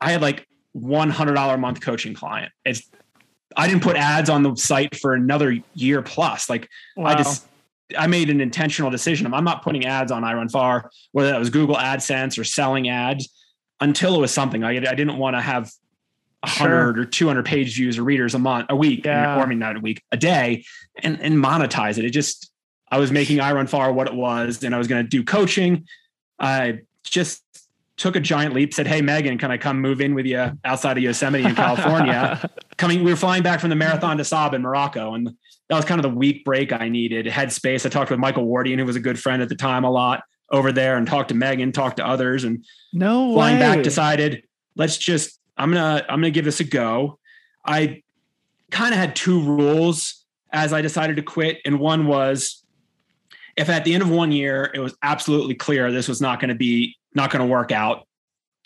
I 0.00 0.12
had 0.12 0.22
like 0.22 0.46
$100 0.76 1.54
a 1.54 1.58
month 1.58 1.80
coaching 1.80 2.14
client. 2.14 2.52
It's, 2.64 2.88
I 3.56 3.66
didn't 3.68 3.82
put 3.82 3.96
ads 3.96 4.30
on 4.30 4.42
the 4.42 4.54
site 4.56 4.96
for 4.96 5.14
another 5.14 5.58
year 5.74 6.02
plus. 6.02 6.48
Like 6.48 6.68
wow. 6.96 7.06
I 7.06 7.14
just, 7.14 7.46
I 7.96 8.06
made 8.06 8.30
an 8.30 8.40
intentional 8.40 8.90
decision. 8.90 9.32
I'm 9.32 9.44
not 9.44 9.62
putting 9.62 9.86
ads 9.86 10.12
on 10.12 10.22
iRunFar, 10.22 10.88
whether 11.12 11.30
that 11.30 11.38
was 11.38 11.50
Google 11.50 11.76
AdSense 11.76 12.38
or 12.38 12.44
selling 12.44 12.88
ads 12.88 13.28
until 13.80 14.16
it 14.16 14.20
was 14.20 14.32
something. 14.32 14.64
I, 14.64 14.70
I 14.70 14.94
didn't 14.94 15.18
want 15.18 15.36
to 15.36 15.40
have 15.40 15.70
100 16.40 16.94
sure. 16.94 17.02
or 17.02 17.04
200 17.04 17.44
page 17.44 17.74
views 17.74 17.98
or 17.98 18.04
readers 18.04 18.34
a 18.34 18.38
month, 18.38 18.66
a 18.70 18.76
week, 18.76 19.04
yeah. 19.04 19.36
or 19.36 19.42
I 19.42 19.46
mean, 19.46 19.58
not 19.58 19.76
a 19.76 19.80
week, 19.80 20.02
a 20.12 20.16
day 20.16 20.64
and, 21.02 21.20
and 21.20 21.34
monetize 21.34 21.98
it. 21.98 22.04
It 22.04 22.10
just, 22.10 22.50
I 22.90 22.98
was 22.98 23.10
making 23.10 23.38
iRunFar 23.38 23.92
what 23.92 24.06
it 24.06 24.14
was 24.14 24.62
and 24.62 24.74
I 24.74 24.78
was 24.78 24.86
going 24.86 25.02
to 25.02 25.08
do 25.08 25.24
coaching 25.24 25.86
I 26.38 26.80
just 27.04 27.42
took 27.96 28.16
a 28.16 28.20
giant 28.20 28.54
leap, 28.54 28.72
said, 28.72 28.86
Hey, 28.86 29.02
Megan, 29.02 29.38
can 29.38 29.50
I 29.50 29.58
come 29.58 29.80
move 29.80 30.00
in 30.00 30.14
with 30.14 30.24
you 30.24 30.52
outside 30.64 30.96
of 30.96 31.02
Yosemite 31.02 31.44
in 31.44 31.54
California? 31.54 32.48
Coming, 32.76 33.04
we 33.04 33.10
were 33.10 33.16
flying 33.16 33.42
back 33.42 33.60
from 33.60 33.70
the 33.70 33.76
Marathon 33.76 34.16
des 34.16 34.24
Sables 34.24 34.54
in 34.54 34.62
Morocco. 34.62 35.14
And 35.14 35.26
that 35.26 35.76
was 35.76 35.84
kind 35.84 36.02
of 36.02 36.10
the 36.10 36.16
week 36.16 36.44
break 36.44 36.72
I 36.72 36.88
needed. 36.88 37.26
Headspace. 37.26 37.84
I 37.84 37.88
talked 37.88 38.10
with 38.10 38.20
Michael 38.20 38.46
Wardian, 38.46 38.78
who 38.78 38.84
was 38.84 38.96
a 38.96 39.00
good 39.00 39.18
friend 39.18 39.42
at 39.42 39.48
the 39.48 39.56
time, 39.56 39.84
a 39.84 39.90
lot 39.90 40.22
over 40.50 40.72
there 40.72 40.96
and 40.96 41.06
talked 41.06 41.28
to 41.28 41.34
Megan, 41.34 41.72
talked 41.72 41.98
to 41.98 42.06
others. 42.06 42.44
And 42.44 42.64
no 42.92 43.34
flying 43.34 43.56
way. 43.56 43.60
back, 43.60 43.82
decided, 43.82 44.44
let's 44.76 44.96
just, 44.96 45.38
I'm 45.56 45.72
going 45.72 45.82
to, 45.82 46.04
I'm 46.04 46.20
going 46.20 46.32
to 46.32 46.36
give 46.36 46.44
this 46.44 46.60
a 46.60 46.64
go. 46.64 47.18
I 47.66 48.02
kind 48.70 48.94
of 48.94 48.98
had 48.98 49.16
two 49.16 49.42
rules 49.42 50.24
as 50.52 50.72
I 50.72 50.80
decided 50.80 51.16
to 51.16 51.22
quit. 51.22 51.58
And 51.64 51.80
one 51.80 52.06
was 52.06 52.64
if 53.58 53.68
at 53.68 53.84
the 53.84 53.92
end 53.92 54.02
of 54.02 54.10
one 54.10 54.30
year 54.30 54.70
it 54.72 54.78
was 54.78 54.96
absolutely 55.02 55.54
clear 55.54 55.90
this 55.90 56.08
was 56.08 56.20
not 56.20 56.40
going 56.40 56.48
to 56.48 56.54
be 56.54 56.96
not 57.14 57.30
going 57.30 57.46
to 57.46 57.52
work 57.52 57.72
out, 57.72 58.06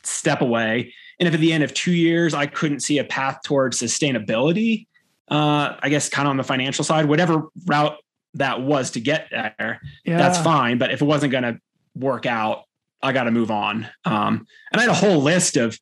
step 0.02 0.42
away. 0.42 0.92
And 1.18 1.26
if 1.26 1.34
at 1.34 1.40
the 1.40 1.52
end 1.52 1.64
of 1.64 1.72
two 1.72 1.92
years 1.92 2.34
I 2.34 2.46
couldn't 2.46 2.80
see 2.80 2.98
a 2.98 3.04
path 3.04 3.38
towards 3.42 3.80
sustainability, 3.80 4.86
uh, 5.30 5.76
I 5.80 5.88
guess 5.88 6.10
kind 6.10 6.26
of 6.26 6.30
on 6.30 6.36
the 6.36 6.44
financial 6.44 6.84
side, 6.84 7.06
whatever 7.06 7.48
route 7.66 7.96
that 8.34 8.60
was 8.60 8.90
to 8.92 9.00
get 9.00 9.28
there, 9.30 9.80
yeah. 10.04 10.18
that's 10.18 10.38
fine. 10.38 10.76
But 10.76 10.92
if 10.92 11.00
it 11.00 11.04
wasn't 11.06 11.32
going 11.32 11.44
to 11.44 11.58
work 11.94 12.26
out, 12.26 12.64
I 13.02 13.12
got 13.12 13.24
to 13.24 13.30
move 13.30 13.50
on. 13.50 13.88
Um, 14.04 14.46
and 14.72 14.80
I 14.80 14.82
had 14.82 14.90
a 14.90 14.94
whole 14.94 15.22
list 15.22 15.56
of 15.56 15.78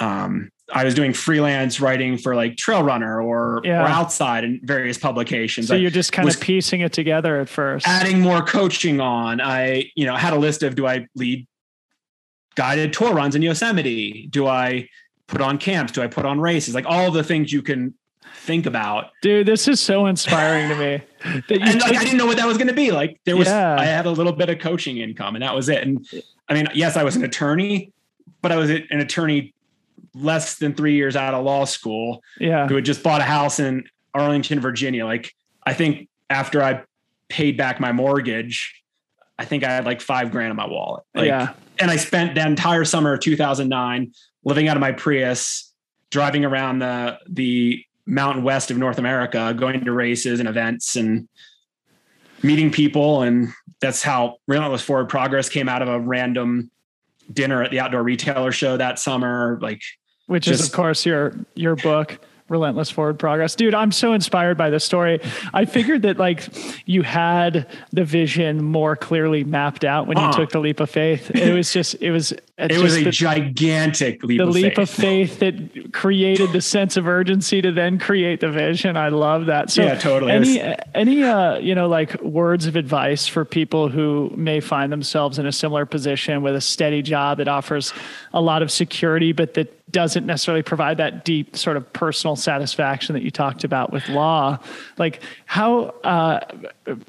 um, 0.00 0.50
I 0.72 0.84
was 0.84 0.94
doing 0.94 1.14
freelance 1.14 1.80
writing 1.80 2.18
for 2.18 2.34
like 2.36 2.56
Trail 2.56 2.82
Runner 2.82 3.22
or, 3.22 3.62
yeah. 3.64 3.82
or 3.82 3.86
outside 3.86 4.44
in 4.44 4.60
various 4.62 4.98
publications. 4.98 5.68
So 5.68 5.74
you're 5.74 5.90
just 5.90 6.12
kind 6.12 6.28
of 6.28 6.38
piecing 6.40 6.82
it 6.82 6.92
together 6.92 7.40
at 7.40 7.48
first. 7.48 7.88
Adding 7.88 8.20
more 8.20 8.42
coaching 8.42 9.00
on. 9.00 9.40
I, 9.40 9.90
you 9.96 10.04
know, 10.04 10.14
had 10.16 10.34
a 10.34 10.38
list 10.38 10.62
of 10.62 10.74
do 10.74 10.86
I 10.86 11.06
lead 11.14 11.46
guided 12.54 12.92
tour 12.92 13.14
runs 13.14 13.34
in 13.34 13.40
Yosemite? 13.40 14.28
Do 14.30 14.46
I 14.46 14.88
put 15.26 15.40
on 15.40 15.56
camps? 15.56 15.92
Do 15.92 16.02
I 16.02 16.06
put 16.06 16.26
on 16.26 16.38
races? 16.38 16.74
Like 16.74 16.86
all 16.86 17.10
the 17.10 17.24
things 17.24 17.50
you 17.50 17.62
can 17.62 17.94
think 18.34 18.66
about. 18.66 19.10
Dude, 19.22 19.46
this 19.46 19.68
is 19.68 19.80
so 19.80 20.06
inspiring 20.06 20.68
to 20.68 20.74
me. 20.74 21.02
That 21.48 21.60
and 21.60 21.80
like, 21.80 21.96
I 21.96 22.04
didn't 22.04 22.16
know 22.16 22.26
what 22.26 22.36
that 22.36 22.46
was 22.46 22.58
going 22.58 22.68
to 22.68 22.74
be. 22.74 22.92
Like 22.92 23.20
there 23.24 23.36
was, 23.36 23.48
yeah. 23.48 23.76
I 23.76 23.86
had 23.86 24.06
a 24.06 24.10
little 24.10 24.32
bit 24.32 24.48
of 24.48 24.60
coaching 24.60 24.98
income, 24.98 25.34
and 25.34 25.42
that 25.42 25.52
was 25.52 25.68
it. 25.68 25.82
And 25.82 26.06
I 26.48 26.54
mean, 26.54 26.68
yes, 26.74 26.96
I 26.96 27.02
was 27.02 27.16
an 27.16 27.24
attorney, 27.24 27.92
but 28.40 28.52
I 28.52 28.56
was 28.56 28.70
an 28.70 28.86
attorney 28.92 29.52
less 30.20 30.56
than 30.56 30.74
three 30.74 30.94
years 30.94 31.16
out 31.16 31.34
of 31.34 31.44
law 31.44 31.64
school. 31.64 32.22
Yeah, 32.38 32.66
who 32.68 32.74
had 32.74 32.84
just 32.84 33.02
bought 33.02 33.20
a 33.20 33.24
house 33.24 33.60
in 33.60 33.84
Arlington, 34.14 34.60
Virginia. 34.60 35.04
Like 35.06 35.32
I 35.64 35.74
think 35.74 36.08
after 36.30 36.62
I 36.62 36.82
paid 37.28 37.56
back 37.56 37.80
my 37.80 37.92
mortgage, 37.92 38.82
I 39.38 39.44
think 39.44 39.64
I 39.64 39.70
had 39.70 39.84
like 39.84 40.00
five 40.00 40.30
grand 40.30 40.50
in 40.50 40.56
my 40.56 40.66
wallet. 40.66 41.04
Like, 41.14 41.26
yeah. 41.26 41.52
And 41.78 41.90
I 41.90 41.96
spent 41.96 42.34
the 42.34 42.44
entire 42.44 42.84
summer 42.84 43.14
of 43.14 43.20
2009 43.20 44.12
living 44.44 44.68
out 44.68 44.76
of 44.76 44.80
my 44.80 44.92
Prius, 44.92 45.72
driving 46.10 46.44
around 46.44 46.80
the 46.80 47.18
the 47.28 47.84
mountain 48.06 48.42
west 48.42 48.70
of 48.70 48.78
North 48.78 48.98
America, 48.98 49.54
going 49.56 49.84
to 49.84 49.92
races 49.92 50.40
and 50.40 50.48
events 50.48 50.96
and 50.96 51.28
meeting 52.42 52.72
people. 52.72 53.22
And 53.22 53.48
that's 53.80 54.02
how 54.02 54.36
Relentless 54.46 54.82
Forward 54.82 55.08
Progress 55.08 55.48
came 55.48 55.68
out 55.68 55.82
of 55.82 55.88
a 55.88 56.00
random 56.00 56.70
dinner 57.30 57.62
at 57.62 57.70
the 57.70 57.80
outdoor 57.80 58.02
retailer 58.02 58.50
show 58.50 58.76
that 58.78 58.98
summer. 58.98 59.58
Like, 59.60 59.82
which 60.28 60.44
just, 60.44 60.60
is 60.60 60.66
of 60.68 60.72
course 60.72 61.04
your 61.04 61.34
your 61.54 61.74
book 61.74 62.18
relentless 62.48 62.90
forward 62.90 63.18
progress. 63.18 63.54
Dude 63.54 63.74
i'm 63.74 63.92
so 63.92 64.12
inspired 64.12 64.56
by 64.56 64.70
this 64.70 64.84
story. 64.84 65.20
I 65.52 65.64
figured 65.64 66.02
that 66.02 66.18
like 66.18 66.48
you 66.86 67.02
had 67.02 67.66
the 67.92 68.04
vision 68.04 68.62
more 68.62 68.94
clearly 68.94 69.42
mapped 69.44 69.84
out 69.84 70.06
when 70.06 70.16
uh 70.16 70.26
you 70.26 70.32
took 70.32 70.50
the 70.50 70.60
leap 70.60 70.80
of 70.80 70.88
faith. 70.88 71.30
It 71.34 71.52
was 71.52 71.72
just 71.72 71.96
it 72.00 72.12
was 72.12 72.32
it 72.58 72.78
was 72.78 72.96
a 72.96 73.04
the, 73.04 73.10
gigantic 73.10 74.22
leap 74.24 74.38
the 74.38 74.46
of 74.46 74.50
leap 74.50 74.74
faith. 74.74 74.78
of 74.78 74.90
faith 74.90 75.38
that 75.38 75.92
created 75.92 76.52
the 76.52 76.60
sense 76.60 76.96
of 76.96 77.06
urgency 77.06 77.62
to 77.62 77.70
then 77.70 77.98
create 77.98 78.40
the 78.40 78.50
vision 78.50 78.96
i 78.96 79.08
love 79.08 79.46
that 79.46 79.70
so 79.70 79.82
yeah 79.82 79.94
totally 79.94 80.32
any 80.32 80.76
any 80.94 81.22
uh 81.22 81.56
you 81.58 81.74
know 81.74 81.88
like 81.88 82.20
words 82.22 82.66
of 82.66 82.76
advice 82.76 83.26
for 83.26 83.44
people 83.44 83.88
who 83.88 84.32
may 84.36 84.60
find 84.60 84.90
themselves 84.90 85.38
in 85.38 85.46
a 85.46 85.52
similar 85.52 85.86
position 85.86 86.42
with 86.42 86.54
a 86.54 86.60
steady 86.60 87.00
job 87.02 87.38
that 87.38 87.48
offers 87.48 87.92
a 88.32 88.40
lot 88.40 88.62
of 88.62 88.70
security 88.70 89.32
but 89.32 89.54
that 89.54 89.72
doesn't 89.90 90.26
necessarily 90.26 90.62
provide 90.62 90.98
that 90.98 91.24
deep 91.24 91.56
sort 91.56 91.76
of 91.76 91.92
personal 91.92 92.36
satisfaction 92.36 93.14
that 93.14 93.22
you 93.22 93.30
talked 93.30 93.64
about 93.64 93.92
with 93.92 94.06
law. 94.08 94.58
Like 94.98 95.22
how, 95.46 95.94
uh, 96.04 96.40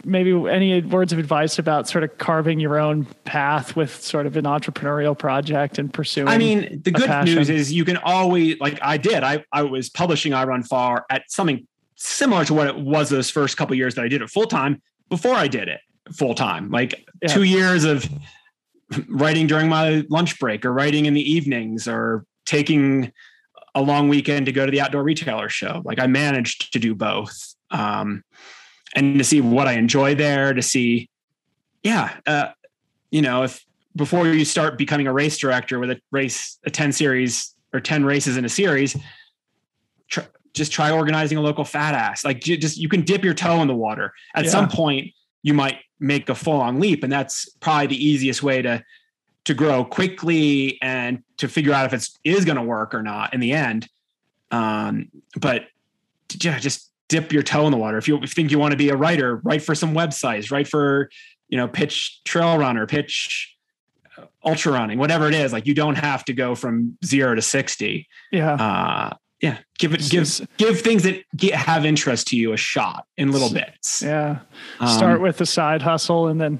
maybe 0.06 0.32
any 0.50 0.82
words 0.82 1.12
of 1.12 1.20
advice 1.20 1.60
about 1.60 1.89
sort 1.89 2.03
of 2.03 2.18
carving 2.18 2.60
your 2.60 2.79
own 2.79 3.06
path 3.25 3.75
with 3.75 4.01
sort 4.01 4.25
of 4.25 4.38
an 4.38 4.46
entrepreneurial 4.46 5.18
project 5.18 5.38
and 5.77 5.93
pursuing. 5.93 6.27
I 6.27 6.38
mean, 6.38 6.81
the 6.84 6.91
good 6.91 7.25
news 7.25 7.50
is 7.50 7.72
you 7.72 7.86
can 7.86 7.98
always, 7.98 8.60
like 8.60 8.79
I 8.81 8.98
did, 8.98 9.24
I, 9.24 9.43
I 9.51 9.63
was 9.63 9.89
publishing 9.89 10.34
iRunFar 10.34 11.03
at 11.10 11.24
something 11.29 11.67
similar 11.96 12.46
to 12.46 12.53
what 12.53 12.67
it 12.67 12.77
was 12.77 13.10
those 13.10 13.29
first 13.29 13.58
couple 13.58 13.75
years 13.75 13.96
that 13.96 14.05
I 14.05 14.08
did 14.08 14.22
it 14.22 14.29
full 14.29 14.46
time 14.46 14.81
before 15.10 15.36
I 15.36 15.48
did 15.48 15.67
it 15.67 15.81
full 16.15 16.34
time, 16.34 16.69
like 16.69 17.05
yeah. 17.22 17.29
two 17.29 17.43
years 17.43 17.84
of 17.84 18.08
writing 19.08 19.48
during 19.48 19.69
my 19.69 20.03
lunch 20.10 20.39
break 20.39 20.65
or 20.65 20.74
writing 20.74 21.05
in 21.05 21.13
the 21.13 21.31
evenings 21.31 21.88
or 21.88 22.25
taking 22.46 23.12
a 23.75 23.81
long 23.81 24.10
weekend 24.10 24.46
to 24.48 24.51
go 24.51 24.65
to 24.65 24.72
the 24.72 24.81
outdoor 24.81 25.03
retailer 25.03 25.50
show. 25.50 25.81
Like 25.86 26.00
I 26.00 26.08
managed 26.08 26.74
to 26.74 26.79
do 26.79 26.96
both. 26.96 27.55
Um, 27.72 28.24
and 28.96 29.19
to 29.19 29.24
see 29.24 29.41
what 29.41 29.67
I 29.67 29.74
enjoy 29.74 30.15
there, 30.15 30.53
to 30.53 30.62
see, 30.62 31.10
yeah, 31.84 32.15
uh, 32.25 32.48
you 33.12 33.22
know, 33.22 33.43
if 33.43 33.63
before 34.00 34.27
you 34.27 34.46
start 34.46 34.77
becoming 34.77 35.08
a 35.08 35.13
race 35.13 35.38
director 35.38 35.77
with 35.77 35.91
a 35.91 36.01
race, 36.10 36.58
a 36.65 36.72
10 36.72 36.94
series 36.94 37.53
or 37.74 37.79
10 37.79 38.06
races 38.06 38.38
in 38.38 38.46
a 38.46 38.50
series, 38.50 38.98
try, 40.08 40.25
just 40.53 40.72
try 40.72 40.89
organizing 40.89 41.38
a 41.38 41.41
local 41.41 41.65
fat 41.65 41.94
ass. 41.94 42.24
Like 42.24 42.39
just, 42.39 42.77
you 42.77 42.89
can 42.89 43.01
dip 43.01 43.24
your 43.24 43.34
toe 43.34 43.62
in 43.62 43.68
the 43.68 43.75
water. 43.75 44.13
At 44.34 44.46
yeah. 44.46 44.51
some 44.51 44.70
point, 44.70 45.10
you 45.44 45.53
might 45.53 45.79
make 46.00 46.29
a 46.29 46.36
full 46.36 46.62
on 46.62 46.79
leap. 46.79 47.03
And 47.03 47.12
that's 47.12 47.50
probably 47.60 47.88
the 47.88 48.03
easiest 48.03 48.41
way 48.41 48.62
to 48.63 48.84
to 49.46 49.53
grow 49.53 49.84
quickly 49.84 50.77
and 50.82 51.24
to 51.38 51.48
figure 51.48 51.74
out 51.74 51.86
if 51.86 51.94
it 51.94 52.08
is 52.24 52.46
going 52.46 52.58
to 52.58 52.62
work 52.62 52.94
or 52.94 53.01
not 53.01 53.34
in 53.34 53.39
the 53.39 53.51
end. 53.51 53.88
Um, 54.51 55.10
but 55.39 55.63
yeah, 56.41 56.60
just 56.60 56.91
dip 57.08 57.32
your 57.34 57.41
toe 57.41 57.65
in 57.65 57.72
the 57.72 57.77
water. 57.77 57.98
If 57.98 58.07
you 58.07 58.22
think 58.27 58.51
you 58.51 58.59
want 58.59 58.72
to 58.72 58.77
be 58.77 58.90
a 58.90 58.96
writer, 58.96 59.38
write 59.38 59.64
for 59.64 59.75
some 59.75 59.94
websites, 59.94 60.51
write 60.51 60.68
for, 60.68 61.09
you 61.48 61.57
know, 61.57 61.68
pitch 61.68 62.22
trail 62.25 62.57
runner, 62.57 62.85
pitch 62.85 63.57
ultra 64.43 64.71
running, 64.71 64.97
whatever 64.97 65.27
it 65.27 65.33
is. 65.33 65.51
Like 65.51 65.65
you 65.65 65.73
don't 65.73 65.97
have 65.97 66.23
to 66.25 66.33
go 66.33 66.55
from 66.55 66.97
zero 67.05 67.35
to 67.35 67.41
60. 67.41 68.07
Yeah. 68.31 68.53
Uh, 68.53 69.15
yeah. 69.41 69.59
Give 69.77 69.93
it, 69.93 70.09
give, 70.09 70.47
give 70.57 70.81
things 70.81 71.03
that 71.03 71.23
get, 71.35 71.53
have 71.53 71.85
interest 71.85 72.27
to 72.29 72.37
you 72.37 72.53
a 72.53 72.57
shot 72.57 73.05
in 73.17 73.31
little 73.31 73.51
bits. 73.51 74.01
Yeah. 74.01 74.39
Start 74.77 75.17
um, 75.17 75.21
with 75.21 75.37
the 75.37 75.45
side 75.45 75.81
hustle 75.81 76.27
and 76.27 76.39
then, 76.39 76.59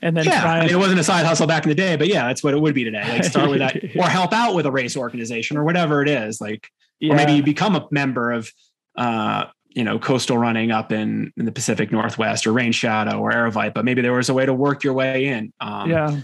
and 0.00 0.16
then 0.16 0.24
yeah, 0.24 0.40
try 0.40 0.58
I 0.58 0.60
mean, 0.62 0.70
it 0.70 0.78
wasn't 0.78 1.00
a 1.00 1.04
side 1.04 1.26
hustle 1.26 1.46
back 1.46 1.64
in 1.64 1.68
the 1.68 1.74
day, 1.74 1.96
but 1.96 2.08
yeah, 2.08 2.26
that's 2.26 2.42
what 2.42 2.54
it 2.54 2.60
would 2.60 2.74
be 2.74 2.84
today. 2.84 3.06
Like 3.08 3.24
start 3.24 3.50
with 3.50 3.58
that 3.58 3.76
or 3.96 4.08
help 4.08 4.32
out 4.32 4.54
with 4.54 4.64
a 4.64 4.70
race 4.70 4.96
organization 4.96 5.56
or 5.56 5.64
whatever 5.64 6.02
it 6.02 6.08
is. 6.08 6.40
Like, 6.40 6.68
yeah. 7.00 7.12
or 7.12 7.16
maybe 7.16 7.32
you 7.32 7.42
become 7.42 7.74
a 7.74 7.86
member 7.90 8.32
of, 8.32 8.50
uh, 8.96 9.46
you 9.70 9.84
know, 9.84 9.98
coastal 9.98 10.38
running 10.38 10.70
up 10.70 10.92
in, 10.92 11.32
in 11.36 11.44
the 11.44 11.52
Pacific 11.52 11.92
Northwest 11.92 12.46
or 12.46 12.52
Rain 12.52 12.72
Shadow 12.72 13.20
or 13.20 13.32
Aravaipa, 13.32 13.74
but 13.74 13.84
maybe 13.84 14.00
there 14.00 14.12
was 14.12 14.28
a 14.28 14.34
way 14.34 14.46
to 14.46 14.54
work 14.54 14.82
your 14.82 14.94
way 14.94 15.26
in. 15.26 15.52
Um, 15.60 15.90
yeah. 15.90 16.20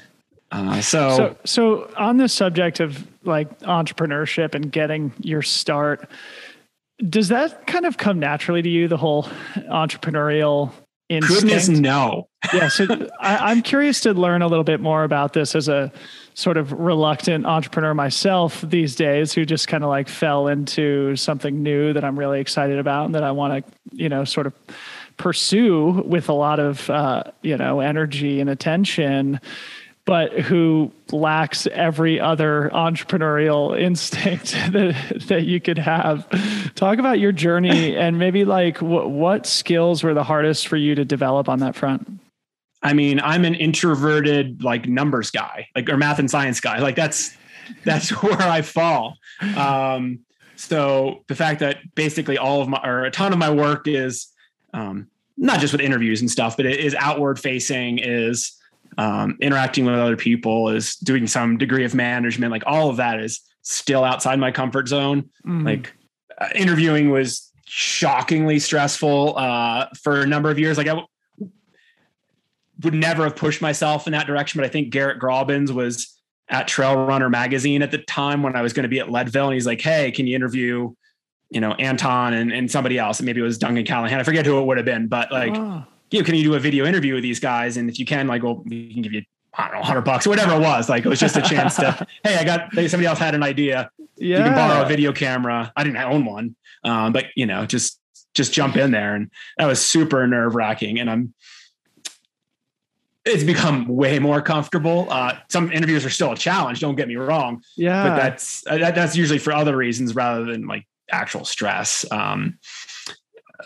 Uh, 0.55 0.81
so, 0.81 1.17
so, 1.17 1.37
so 1.45 1.91
on 1.97 2.17
the 2.17 2.29
subject 2.29 2.79
of 2.79 3.05
like 3.25 3.59
entrepreneurship 3.61 4.55
and 4.55 4.71
getting 4.71 5.13
your 5.21 5.43
start, 5.43 6.09
does 7.09 7.29
that 7.29 7.67
kind 7.67 7.85
of 7.85 7.99
come 7.99 8.21
naturally 8.21 8.63
to 8.63 8.69
you? 8.69 8.87
The 8.87 8.97
whole 8.97 9.25
entrepreneurial 9.57 10.71
instinct? 11.09 11.43
Goodness, 11.43 11.69
no. 11.69 12.29
yeah. 12.53 12.69
So 12.69 13.09
I, 13.21 13.51
am 13.51 13.63
curious 13.63 14.01
to 14.03 14.15
learn 14.15 14.43
a 14.43 14.47
little 14.47 14.65
bit 14.65 14.81
more 14.81 15.03
about 15.03 15.33
this 15.33 15.57
as 15.57 15.69
a 15.69 15.93
sort 16.35 16.57
of 16.57 16.71
reluctant 16.73 17.47
entrepreneur 17.47 17.95
myself 17.95 18.61
these 18.61 18.95
days 18.95 19.33
who 19.33 19.45
just 19.45 19.67
kind 19.67 19.83
of 19.83 19.91
like 19.91 20.09
fell 20.09 20.47
into 20.47 21.17
something 21.17 21.65
new 21.65 21.93
that 21.93 22.05
I'm 22.05 22.19
really 22.19 22.41
excited 22.41 22.79
about 22.79 23.07
and 23.07 23.15
that 23.17 23.25
I 23.25 23.33
want 23.33 23.67
to, 23.67 23.73
you 23.91 24.09
know, 24.09 24.25
sort 24.25 24.47
of 24.47 24.55
pursue 25.17 26.03
with 26.07 26.29
a 26.29 26.33
lot 26.33 26.61
of, 26.61 26.89
uh, 26.91 27.25
you 27.43 27.57
know, 27.57 27.81
energy 27.81 28.41
and 28.41 28.49
attention 28.49 29.41
but 30.07 30.33
who 30.33 30.93
lacks 31.13 31.67
every 31.69 32.21
other 32.21 32.71
entrepreneurial 32.75 33.79
instinct 33.81 34.53
that 34.73 35.23
that 35.29 35.45
you 35.45 35.61
could 35.61 35.79
have. 35.79 36.29
Talk 36.75 36.99
about 36.99 37.19
your 37.19 37.33
journey 37.33 37.97
and 37.97 38.19
maybe 38.19 38.45
like 38.45 38.83
what 38.83 39.11
what 39.11 39.47
skills 39.47 40.03
were 40.03 40.15
the 40.15 40.25
hardest 40.25 40.69
for 40.69 40.77
you 40.77 40.95
to 40.95 41.05
develop 41.05 41.49
on 41.49 41.61
that 41.61 41.75
front. 41.75 42.21
I 42.83 42.93
mean, 42.93 43.19
I'm 43.21 43.47
an 43.47 43.55
introverted 43.55 44.63
like 44.63 44.87
numbers 44.87 45.31
guy, 45.31 45.69
like 45.75 45.89
or 45.89 45.97
math 45.97 46.19
and 46.19 46.31
science 46.31 46.61
guy. 46.61 46.81
Like 46.81 46.97
that's 46.97 47.35
that's 47.85 48.11
where 48.23 48.41
I 48.41 48.63
fall. 48.63 49.17
Um, 49.57 50.21
so 50.57 51.25
the 51.27 51.35
fact 51.35 51.61
that 51.61 51.79
basically 51.95 52.39
all 52.39 52.61
of 52.61 52.69
my 52.69 52.81
or 52.85 53.05
a 53.05 53.11
ton 53.11 53.33
of 53.33 53.39
my 53.39 53.51
work 53.51 53.89
is 53.89 54.29
um, 54.75 55.09
not 55.37 55.61
just 55.61 55.73
with 55.73 55.81
interviews 55.81 56.21
and 56.21 56.31
stuff, 56.31 56.57
but 56.57 56.67
it 56.67 56.79
is 56.79 56.95
outward 56.95 57.39
facing, 57.39 57.99
is 57.99 58.53
um, 58.99 59.37
interacting 59.41 59.85
with 59.85 59.95
other 59.95 60.17
people, 60.17 60.69
is 60.69 60.97
doing 60.97 61.27
some 61.27 61.59
degree 61.59 61.85
of 61.85 61.95
management. 61.95 62.53
Like 62.53 62.65
all 62.67 62.91
of 62.91 62.97
that 62.97 63.21
is 63.21 63.41
still 63.63 64.05
outside 64.05 64.39
my 64.39 64.51
comfort 64.51 64.89
zone. 64.89 65.31
Mm. 65.47 65.65
Like 65.65 65.93
uh, 66.39 66.49
interviewing 66.55 67.11
was 67.11 67.51
shockingly 67.67 68.59
stressful 68.59 69.37
uh, 69.37 69.89
for 70.03 70.21
a 70.21 70.27
number 70.27 70.51
of 70.51 70.59
years. 70.59 70.79
Like 70.79 70.87
I 70.87 70.91
w- 70.91 71.09
would 72.83 72.95
never 72.95 73.25
have 73.25 73.37
pushed 73.37 73.63
myself 73.63 74.07
in 74.07 74.13
that 74.13 74.27
direction, 74.27 74.59
but 74.59 74.67
I 74.67 74.69
think 74.69 74.91
Garett 74.91 75.21
Graubins 75.21 75.71
was 75.71 76.19
at 76.49 76.69
Trail 76.69 77.07
Runner 77.07 77.31
magazine 77.31 77.83
at 77.83 77.91
the 77.91 77.99
time 77.99 78.43
when 78.43 78.55
I 78.55 78.63
was 78.63 78.73
going 78.73 78.83
to 78.85 78.89
be 78.89 79.01
at 79.01 79.11
Leadville, 79.11 79.47
and 79.47 79.55
he's 79.55 79.67
like, 79.67 79.81
"Hey, 79.81 80.11
can 80.11 80.27
you 80.27 80.37
interview?" 80.37 80.95
You 81.51 81.61
know, 81.61 81.73
Anton 81.75 82.35
and, 82.35 82.53
and 82.53 82.69
somebody 82.69 82.99
else. 82.99 83.21
And 83.21 83.27
maybe 83.27 83.41
it 83.41 83.45
was 83.45 83.59
Duncan 83.59 83.85
Callahan. 83.85 84.19
I 84.19 84.25
forget 84.25 84.45
who 84.45 84.59
it 84.59 84.67
would 84.67 84.77
have 84.77 84.87
been, 84.87 85.07
but 85.07 85.31
like, 85.31 85.55
oh 85.55 85.85
you 86.15 86.21
know, 86.21 86.25
can 86.25 86.37
you 86.37 86.45
do 86.45 86.55
a 86.55 86.61
video 86.61 86.87
interview 86.87 87.15
with 87.15 87.25
these 87.25 87.41
guys? 87.41 87.77
And 87.77 87.91
if 87.91 87.99
you 87.99 88.07
can, 88.07 88.29
like, 88.29 88.45
well, 88.45 88.63
we 88.65 88.93
can 88.93 89.03
give 89.03 89.13
you, 89.13 89.25
I 89.53 89.67
don't 89.67 89.79
know, 89.79 89.83
hundred 89.83 90.03
bucks 90.03 90.29
or 90.29 90.31
whatever 90.31 90.55
it 90.55 90.61
was. 90.61 90.89
Like, 90.89 91.05
it 91.05 91.09
was 91.09 91.19
just 91.19 91.37
a 91.37 91.43
chance 91.43 91.75
to, 91.75 92.07
hey, 92.23 92.37
I 92.37 92.45
got, 92.45 92.73
somebody 92.73 93.07
else 93.07 93.19
had 93.19 93.35
an 93.35 93.43
idea. 93.43 93.91
Yeah. 94.17 94.39
You 94.39 94.45
can 94.45 94.55
borrow 94.55 94.85
a 94.85 94.87
video 94.87 95.13
camera. 95.13 95.73
I 95.75 95.83
didn't 95.83 95.97
own 95.97 96.25
one. 96.25 96.55
Um, 96.85 97.13
but 97.13 97.27
you 97.35 97.47
know, 97.47 97.67
just, 97.67 97.99
just 98.33 98.53
jump 98.53 98.77
in 98.77 98.93
there. 98.93 99.17
And 99.17 99.29
that 99.59 99.67
was 99.67 99.85
super 99.85 100.25
nerve 100.29 100.55
wracking. 100.55 101.01
And 101.01 101.11
I'm, 101.11 101.35
it's 103.25 103.43
become 103.43 103.89
way 103.89 104.21
more 104.21 104.41
comfortable. 104.41 105.09
Uh, 105.11 105.37
some 105.49 105.73
interviews 105.73 106.05
are 106.05 106.11
still 106.11 106.31
a 106.31 106.37
challenge. 106.37 106.79
Don't 106.79 106.95
get 106.95 107.09
me 107.09 107.17
wrong. 107.17 107.61
Yeah. 107.77 108.09
But 108.09 108.17
that's, 108.23 108.65
uh, 108.69 108.79
that, 108.79 108.95
that's 108.95 109.17
usually 109.17 109.41
for 109.41 109.53
other 109.53 109.77
reasons 109.77 110.15
rather 110.15 110.45
than 110.45 110.69
like 110.69 110.87
actual 111.11 111.45
stress. 111.45 112.05
Um, 112.13 112.59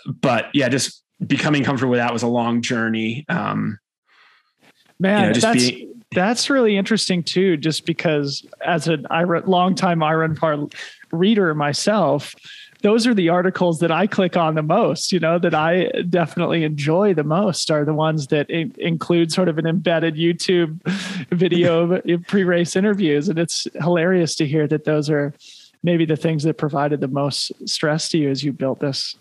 but 0.06 0.46
yeah, 0.54 0.70
just 0.70 1.02
becoming 1.26 1.64
comfortable 1.64 1.90
with 1.90 1.98
that 1.98 2.12
was 2.12 2.22
a 2.22 2.28
long 2.28 2.62
journey. 2.62 3.24
Um, 3.28 3.78
Man, 5.00 5.34
you 5.34 5.40
know, 5.40 5.40
that's 5.40 5.70
that's 6.12 6.50
really 6.50 6.76
interesting 6.76 7.22
too. 7.22 7.56
Just 7.56 7.86
because 7.86 8.44
as 8.64 8.88
a 8.88 8.98
I 9.10 9.22
long 9.22 9.74
time 9.74 10.00
iRunFar 10.00 10.72
reader 11.12 11.54
myself, 11.54 12.34
those 12.82 13.06
are 13.06 13.14
the 13.14 13.28
articles 13.28 13.80
that 13.80 13.90
I 13.90 14.06
click 14.06 14.36
on 14.36 14.54
the 14.54 14.62
most, 14.62 15.12
you 15.12 15.18
know, 15.18 15.38
that 15.38 15.54
I 15.54 15.90
definitely 16.08 16.64
enjoy 16.64 17.14
the 17.14 17.24
most 17.24 17.70
are 17.70 17.84
the 17.84 17.94
ones 17.94 18.28
that 18.28 18.48
include 18.50 19.32
sort 19.32 19.48
of 19.48 19.58
an 19.58 19.66
embedded 19.66 20.14
YouTube 20.14 20.80
video 21.30 22.00
pre-race 22.22 22.76
interviews. 22.76 23.28
And 23.28 23.38
it's 23.38 23.66
hilarious 23.74 24.34
to 24.36 24.46
hear 24.46 24.66
that 24.68 24.84
those 24.84 25.10
are 25.10 25.34
maybe 25.82 26.04
the 26.04 26.16
things 26.16 26.44
that 26.44 26.58
provided 26.58 27.00
the 27.00 27.08
most 27.08 27.52
stress 27.68 28.08
to 28.10 28.18
you 28.18 28.30
as 28.30 28.44
you 28.44 28.52
built 28.52 28.80
this. 28.80 29.16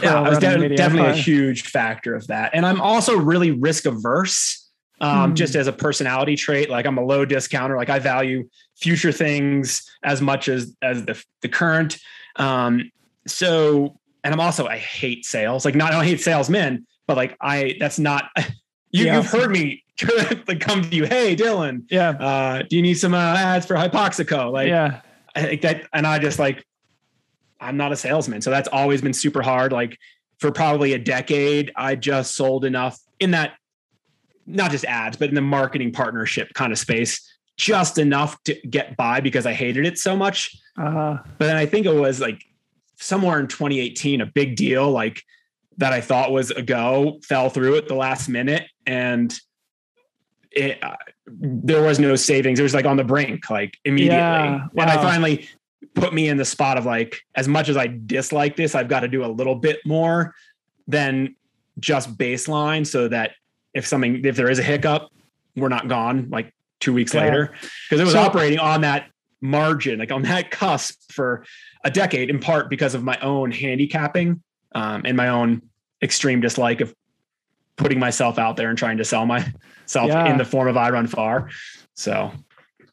Yeah, 0.00 0.24
it 0.24 0.30
was 0.30 0.38
de- 0.38 0.76
definitely 0.76 1.10
a 1.10 1.14
huge 1.14 1.64
factor 1.64 2.14
of 2.14 2.26
that. 2.28 2.52
And 2.54 2.64
I'm 2.64 2.80
also 2.80 3.16
really 3.16 3.50
risk 3.50 3.86
averse. 3.86 4.58
Um, 5.00 5.32
mm. 5.32 5.34
just 5.34 5.56
as 5.56 5.66
a 5.66 5.72
personality 5.72 6.36
trait, 6.36 6.70
like 6.70 6.86
I'm 6.86 6.96
a 6.96 7.04
low 7.04 7.24
discounter. 7.24 7.76
Like 7.76 7.90
I 7.90 7.98
value 7.98 8.48
future 8.76 9.10
things 9.10 9.82
as 10.04 10.22
much 10.22 10.48
as 10.48 10.76
as 10.80 11.04
the 11.04 11.20
the 11.40 11.48
current. 11.48 11.98
Um, 12.36 12.92
so 13.26 13.98
and 14.24 14.32
I'm 14.32 14.40
also 14.40 14.66
I 14.66 14.78
hate 14.78 15.24
sales. 15.24 15.64
Like 15.64 15.74
not 15.74 15.90
I 15.90 15.96
don't 15.96 16.04
hate 16.04 16.20
salesmen, 16.20 16.86
but 17.06 17.16
like 17.16 17.36
I 17.40 17.76
that's 17.80 17.98
not 17.98 18.30
you, 18.90 19.06
yeah. 19.06 19.16
you've 19.16 19.26
heard 19.26 19.50
me 19.50 19.82
like 20.48 20.60
come 20.60 20.82
to 20.82 20.96
you, 20.96 21.04
hey 21.04 21.36
Dylan, 21.36 21.84
yeah, 21.90 22.10
uh, 22.10 22.62
do 22.62 22.76
you 22.76 22.82
need 22.82 22.94
some 22.94 23.14
uh, 23.14 23.34
ads 23.36 23.66
for 23.66 23.74
Hypoxico? 23.74 24.50
Like 24.52 24.68
yeah, 24.68 25.00
I 25.34 25.42
think 25.42 25.62
that 25.62 25.88
and 25.92 26.06
I 26.06 26.18
just 26.18 26.38
like 26.38 26.64
I'm 27.62 27.76
not 27.76 27.92
a 27.92 27.96
salesman. 27.96 28.42
So 28.42 28.50
that's 28.50 28.68
always 28.68 29.00
been 29.00 29.12
super 29.12 29.42
hard. 29.42 29.72
Like 29.72 29.98
for 30.38 30.50
probably 30.50 30.92
a 30.92 30.98
decade, 30.98 31.72
I 31.76 31.94
just 31.94 32.34
sold 32.34 32.64
enough 32.64 32.98
in 33.20 33.30
that 33.30 33.52
not 34.46 34.72
just 34.72 34.84
ads, 34.84 35.16
but 35.16 35.28
in 35.28 35.34
the 35.34 35.40
marketing 35.40 35.92
partnership 35.92 36.52
kind 36.54 36.72
of 36.72 36.78
space, 36.78 37.26
just 37.56 37.98
enough 37.98 38.42
to 38.44 38.54
get 38.68 38.96
by 38.96 39.20
because 39.20 39.46
I 39.46 39.52
hated 39.52 39.86
it 39.86 39.98
so 39.98 40.16
much. 40.16 40.56
Uh-huh. 40.76 41.18
But 41.38 41.46
then 41.46 41.56
I 41.56 41.66
think 41.66 41.86
it 41.86 41.94
was 41.94 42.20
like 42.20 42.42
somewhere 42.96 43.38
in 43.38 43.46
2018, 43.46 44.20
a 44.20 44.26
big 44.26 44.56
deal 44.56 44.90
like 44.90 45.22
that 45.78 45.92
I 45.92 46.00
thought 46.00 46.32
was 46.32 46.50
a 46.50 46.62
go 46.62 47.20
fell 47.22 47.48
through 47.48 47.76
at 47.76 47.88
the 47.88 47.94
last 47.94 48.28
minute, 48.28 48.64
and 48.86 49.32
it 50.50 50.82
uh, 50.82 50.96
there 51.26 51.82
was 51.82 51.98
no 51.98 52.16
savings. 52.16 52.58
It 52.58 52.62
was 52.62 52.74
like 52.74 52.84
on 52.84 52.96
the 52.96 53.04
brink, 53.04 53.48
like 53.48 53.78
immediately. 53.84 54.18
Yeah, 54.18 54.68
wow. 54.72 54.82
And 54.82 54.90
I 54.90 54.96
finally 54.96 55.48
put 55.94 56.14
me 56.14 56.28
in 56.28 56.36
the 56.36 56.44
spot 56.44 56.78
of 56.78 56.86
like, 56.86 57.20
as 57.34 57.48
much 57.48 57.68
as 57.68 57.76
I 57.76 57.86
dislike 57.86 58.56
this, 58.56 58.74
I've 58.74 58.88
got 58.88 59.00
to 59.00 59.08
do 59.08 59.24
a 59.24 59.26
little 59.26 59.54
bit 59.54 59.80
more 59.84 60.34
than 60.86 61.36
just 61.78 62.16
baseline, 62.16 62.86
so 62.86 63.08
that 63.08 63.32
if 63.74 63.86
something 63.86 64.24
if 64.24 64.36
there 64.36 64.50
is 64.50 64.58
a 64.58 64.62
hiccup, 64.62 65.08
we're 65.56 65.68
not 65.68 65.88
gone 65.88 66.28
like 66.30 66.52
two 66.80 66.92
weeks 66.92 67.14
yeah. 67.14 67.22
later 67.22 67.54
because 67.88 68.00
it 68.00 68.04
was 68.04 68.14
so, 68.14 68.20
operating 68.20 68.58
on 68.58 68.82
that 68.82 69.10
margin, 69.40 69.98
like 69.98 70.12
on 70.12 70.22
that 70.22 70.50
cusp 70.50 71.10
for 71.10 71.44
a 71.84 71.90
decade, 71.90 72.30
in 72.30 72.38
part 72.38 72.70
because 72.70 72.94
of 72.94 73.02
my 73.02 73.18
own 73.20 73.50
handicapping 73.50 74.42
um, 74.74 75.02
and 75.04 75.16
my 75.16 75.28
own 75.28 75.62
extreme 76.02 76.40
dislike 76.40 76.80
of 76.80 76.94
putting 77.76 77.98
myself 77.98 78.38
out 78.38 78.56
there 78.56 78.68
and 78.68 78.78
trying 78.78 78.98
to 78.98 79.04
sell 79.04 79.26
myself 79.26 79.50
yeah. 79.94 80.30
in 80.30 80.38
the 80.38 80.44
form 80.44 80.68
of 80.68 80.76
iRunFar. 80.76 81.50
So 81.94 82.32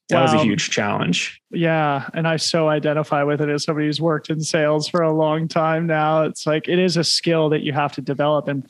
that 0.10 0.22
was 0.22 0.34
a 0.34 0.40
um, 0.40 0.46
huge 0.46 0.72
challenge. 0.72 1.42
Yeah. 1.52 2.10
And 2.14 2.28
I 2.28 2.38
so 2.38 2.68
identify 2.68 3.24
with 3.24 3.42
it 3.42 3.50
as 3.50 3.64
somebody 3.64 3.86
who's 3.86 4.02
worked 4.02 4.30
in 4.30 4.42
sales 4.42 4.88
for 4.88 5.02
a 5.02 5.12
long 5.12 5.48
time 5.48 5.86
now. 5.86 6.24
It's 6.24 6.48
like 6.48 6.68
it 6.68 6.80
is 6.80 6.98
a 6.98 7.04
skill 7.04 7.50
that 7.50 7.62
you 7.62 7.74
have 7.74 7.94
to 7.94 8.02
develop. 8.02 8.48
And 8.48 8.68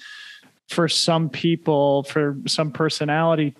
for 0.67 0.89
some 0.89 1.29
people, 1.29 2.03
for 2.03 2.37
some 2.45 2.71
personality 2.71 3.55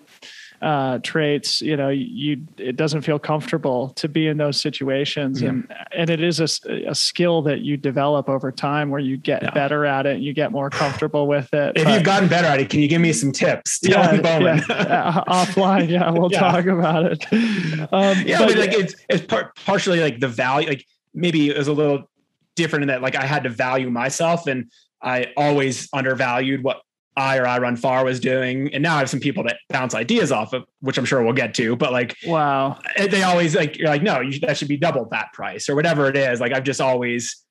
uh, 0.60 0.98
traits, 0.98 1.62
you 1.62 1.76
know, 1.76 1.88
you 1.88 2.46
it 2.58 2.76
doesn't 2.76 3.00
feel 3.00 3.18
comfortable 3.18 3.90
to 3.90 4.08
be 4.08 4.26
in 4.26 4.36
those 4.36 4.60
situations, 4.60 5.40
yeah. 5.40 5.48
and 5.48 5.74
and 5.92 6.10
it 6.10 6.22
is 6.22 6.40
a, 6.40 6.88
a 6.88 6.94
skill 6.94 7.40
that 7.42 7.60
you 7.60 7.76
develop 7.76 8.28
over 8.28 8.52
time 8.52 8.90
where 8.90 9.00
you 9.00 9.16
get 9.16 9.42
yeah. 9.42 9.50
better 9.52 9.86
at 9.86 10.06
it, 10.06 10.20
you 10.20 10.32
get 10.34 10.52
more 10.52 10.68
comfortable 10.68 11.26
with 11.26 11.52
it. 11.54 11.72
If 11.76 11.84
but, 11.84 11.94
you've 11.94 12.04
gotten 12.04 12.28
better 12.28 12.46
at 12.46 12.60
it, 12.60 12.68
can 12.68 12.80
you 12.80 12.88
give 12.88 13.00
me 13.00 13.12
some 13.12 13.32
tips? 13.32 13.80
Yeah, 13.82 14.12
yeah 14.14 14.60
uh, 14.70 15.24
offline, 15.24 15.88
yeah, 15.88 16.10
we'll 16.10 16.30
talk 16.30 16.66
about 16.66 17.06
it. 17.06 17.26
Um, 17.32 18.22
yeah, 18.26 18.38
but, 18.38 18.48
but 18.48 18.58
like 18.58 18.72
it's 18.74 18.94
it's 19.08 19.24
par- 19.24 19.52
partially 19.64 20.00
like 20.00 20.20
the 20.20 20.28
value, 20.28 20.68
like 20.68 20.84
maybe 21.14 21.48
it 21.48 21.56
was 21.56 21.68
a 21.68 21.72
little 21.72 22.10
different 22.54 22.82
in 22.82 22.88
that 22.88 23.00
like 23.00 23.16
I 23.16 23.24
had 23.24 23.44
to 23.44 23.48
value 23.48 23.90
myself 23.90 24.46
and 24.46 24.70
I 25.02 25.32
always 25.36 25.88
undervalued 25.94 26.62
what 26.62 26.82
I 27.16 27.38
or 27.38 27.44
iRunFar 27.44 28.04
was 28.04 28.20
doing. 28.20 28.72
And 28.72 28.82
now 28.82 28.96
I 28.96 29.00
have 29.00 29.10
some 29.10 29.20
people 29.20 29.42
that 29.44 29.58
bounce 29.68 29.94
ideas 29.94 30.32
off 30.32 30.52
of, 30.52 30.64
which 30.80 30.98
I'm 30.98 31.04
sure 31.04 31.22
we'll 31.22 31.32
get 31.32 31.54
to. 31.54 31.76
But 31.76 31.92
like, 31.92 32.16
wow, 32.26 32.78
eh, 32.96 33.08
they 33.08 33.22
always 33.22 33.54
like, 33.54 33.78
you're 33.78 33.88
like, 33.88 34.02
no, 34.02 34.20
you, 34.20 34.38
that 34.40 34.56
should 34.56 34.68
be 34.68 34.76
double 34.76 35.06
that 35.10 35.32
price 35.32 35.68
or 35.68 35.74
whatever 35.74 36.08
it 36.08 36.16
is. 36.16 36.40
Like, 36.40 36.52
I've 36.52 36.64
just 36.64 36.80
always 36.80 37.44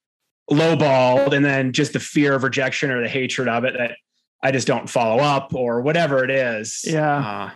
lowballed 0.50 1.34
and 1.34 1.45
then 1.45 1.74
just 1.74 1.93
the 1.93 2.00
fear 2.00 2.34
of 2.34 2.43
rejection 2.43 2.89
or 2.89 3.02
the 3.02 3.10
hatred 3.10 3.48
of 3.48 3.63
it 3.65 3.76
that 3.78 3.98
I 4.41 4.52
just 4.52 4.67
don't 4.67 4.89
follow 4.89 5.22
up 5.22 5.54
or 5.54 5.82
whatever 5.82 6.24
it 6.24 6.32
is. 6.32 6.82
Yeah. 6.86 7.17
Uh, 7.17 7.52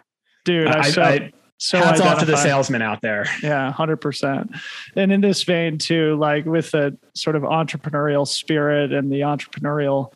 Dude, 0.45 0.67
I, 0.67 0.79
I, 0.79 0.89
so, 0.89 1.01
I, 1.01 1.31
so 1.57 1.77
hats 1.77 2.01
off 2.01 2.19
to 2.19 2.25
the 2.25 2.35
salesman 2.35 2.81
out 2.81 3.01
there. 3.01 3.25
Yeah, 3.41 3.71
hundred 3.71 3.97
percent. 3.97 4.53
And 4.97 5.11
in 5.13 5.21
this 5.21 5.43
vein 5.43 5.77
too, 5.77 6.17
like 6.17 6.45
with 6.45 6.71
the 6.71 6.97
sort 7.13 7.37
of 7.37 7.43
entrepreneurial 7.43 8.27
spirit 8.27 8.91
and 8.91 9.09
the 9.09 9.21
entrepreneurial 9.21 10.13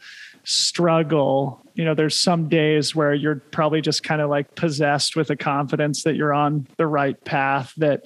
struggle 0.49 1.62
you 1.73 1.83
know 1.83 1.93
there's 1.93 2.17
some 2.17 2.47
days 2.47 2.95
where 2.95 3.13
you're 3.13 3.36
probably 3.51 3.81
just 3.81 4.01
kind 4.01 4.21
of 4.21 4.29
like 4.29 4.55
possessed 4.55 5.13
with 5.13 5.29
a 5.29 5.36
confidence 5.36 6.03
that 6.03 6.15
you're 6.15 6.33
on 6.33 6.65
the 6.77 6.88
right 6.88 7.21
path 7.25 7.73
that 7.75 8.03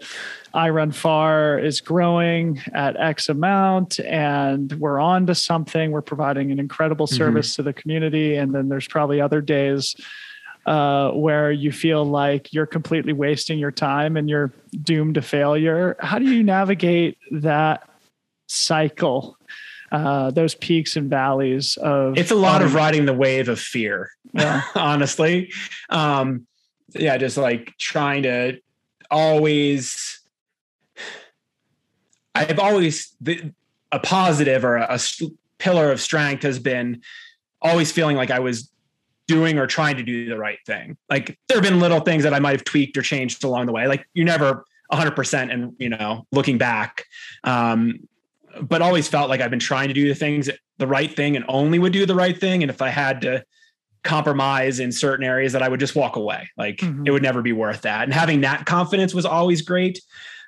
i 0.52 0.68
run 0.68 0.92
far 0.92 1.60
is 1.60 1.82
growing 1.82 2.60
at 2.74 3.00
x 3.00 3.30
amount 3.30 4.00
and 4.00 4.74
we're 4.74 5.00
on 5.00 5.28
to 5.28 5.36
something 5.36 5.92
we're 5.92 6.02
providing 6.02 6.52
an 6.52 6.60
incredible 6.60 7.06
mm-hmm. 7.06 7.16
service 7.16 7.52
mm-hmm. 7.52 7.62
to 7.62 7.64
the 7.64 7.74
community 7.74 8.36
and 8.36 8.56
then 8.56 8.70
there's 8.70 8.88
probably 8.88 9.22
other 9.22 9.40
days 9.40 9.96
uh, 10.66 11.12
where 11.12 11.52
you 11.52 11.72
feel 11.72 12.04
like 12.04 12.52
you're 12.52 12.66
completely 12.66 13.14
wasting 13.14 13.60
your 13.60 13.72
time 13.72 14.18
and 14.18 14.30
you're 14.32 14.52
doomed 14.82 15.14
to 15.14 15.22
failure 15.22 15.96
how 16.00 16.18
do 16.18 16.26
you 16.26 16.42
navigate 16.42 17.20
that 17.30 17.88
cycle 18.48 19.38
uh, 19.92 20.32
those 20.32 20.56
peaks 20.56 20.96
and 20.96 21.10
valleys 21.10 21.78
of 21.78 22.18
it's 22.18 22.32
a 22.32 22.36
lot 22.36 22.62
um, 22.62 22.68
of 22.68 22.76
riding 22.76 23.06
the 23.06 23.14
wave 23.14 23.50
of 23.50 23.60
fear 23.60 24.10
yeah. 24.34 24.62
honestly. 24.76 25.52
Um, 25.90 26.48
yeah 26.94 27.18
just 27.18 27.38
like 27.38 27.74
trying 27.78 28.24
to 28.24 28.60
always 29.10 30.22
i've 32.36 32.60
always 32.60 33.16
the, 33.22 33.54
a 33.92 34.00
positive 34.00 34.66
or 34.66 34.78
a, 34.78 34.94
a 34.94 35.00
pillar 35.58 35.92
of 35.92 36.02
strength 36.02 36.44
has 36.44 36.60
been 36.60 37.02
always 37.62 37.92
feeling 37.92 38.18
like 38.18 38.32
i 38.32 38.40
was 38.40 38.72
doing 39.32 39.58
or 39.58 39.66
trying 39.66 39.96
to 39.96 40.04
do 40.04 40.28
the 40.28 40.38
right 40.38 40.60
thing. 40.66 40.98
Like 41.10 41.38
there 41.48 41.58
have 41.58 41.64
been 41.64 41.80
little 41.80 42.02
things 42.02 42.24
that 42.24 42.34
i 42.34 42.40
might 42.40 42.52
have 42.52 42.66
tweaked 42.66 42.98
or 42.98 43.02
changed 43.02 43.44
along 43.44 43.66
the 43.66 43.72
way. 43.72 43.88
Like 43.88 44.06
you're 44.14 44.26
never 44.26 44.66
100% 44.92 45.54
and 45.54 45.74
you 45.80 45.90
know 45.90 46.28
looking 46.32 46.58
back 46.58 47.06
um, 47.46 48.00
but 48.62 48.82
always 48.82 49.08
felt 49.08 49.30
like 49.30 49.42
I've 49.42 49.50
been 49.50 49.60
trying 49.60 49.88
to 49.88 49.94
do 49.94 50.08
the 50.08 50.16
things 50.16 50.50
the 50.78 50.88
right 50.88 51.14
thing 51.14 51.36
and 51.36 51.46
only 51.48 51.80
would 51.80 51.94
do 51.94 52.06
the 52.06 52.16
right 52.16 52.38
thing. 52.38 52.64
And 52.64 52.70
if 52.70 52.82
I 52.82 52.90
had 52.90 53.22
to 53.22 53.44
compromise 54.04 54.80
in 54.80 54.92
certain 54.92 55.26
areas 55.26 55.54
that 55.54 55.62
I 55.62 55.70
would 55.70 55.80
just 55.80 55.96
walk 55.96 56.16
away, 56.16 56.50
like 56.58 56.78
mm-hmm. 56.78 57.06
it 57.06 57.12
would 57.12 57.22
never 57.22 57.42
be 57.42 57.54
worth 57.54 57.82
that. 57.82 58.04
And 58.04 58.14
having 58.14 58.42
that 58.42 58.66
confidence 58.66 59.14
was 59.14 59.26
always 59.26 59.62
great. 59.62 60.02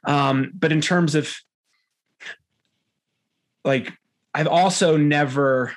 Um, 0.05 0.51
but 0.55 0.71
in 0.71 0.81
terms 0.81 1.15
of 1.15 1.33
like, 3.63 3.93
I've 4.33 4.47
also 4.47 4.97
never, 4.97 5.73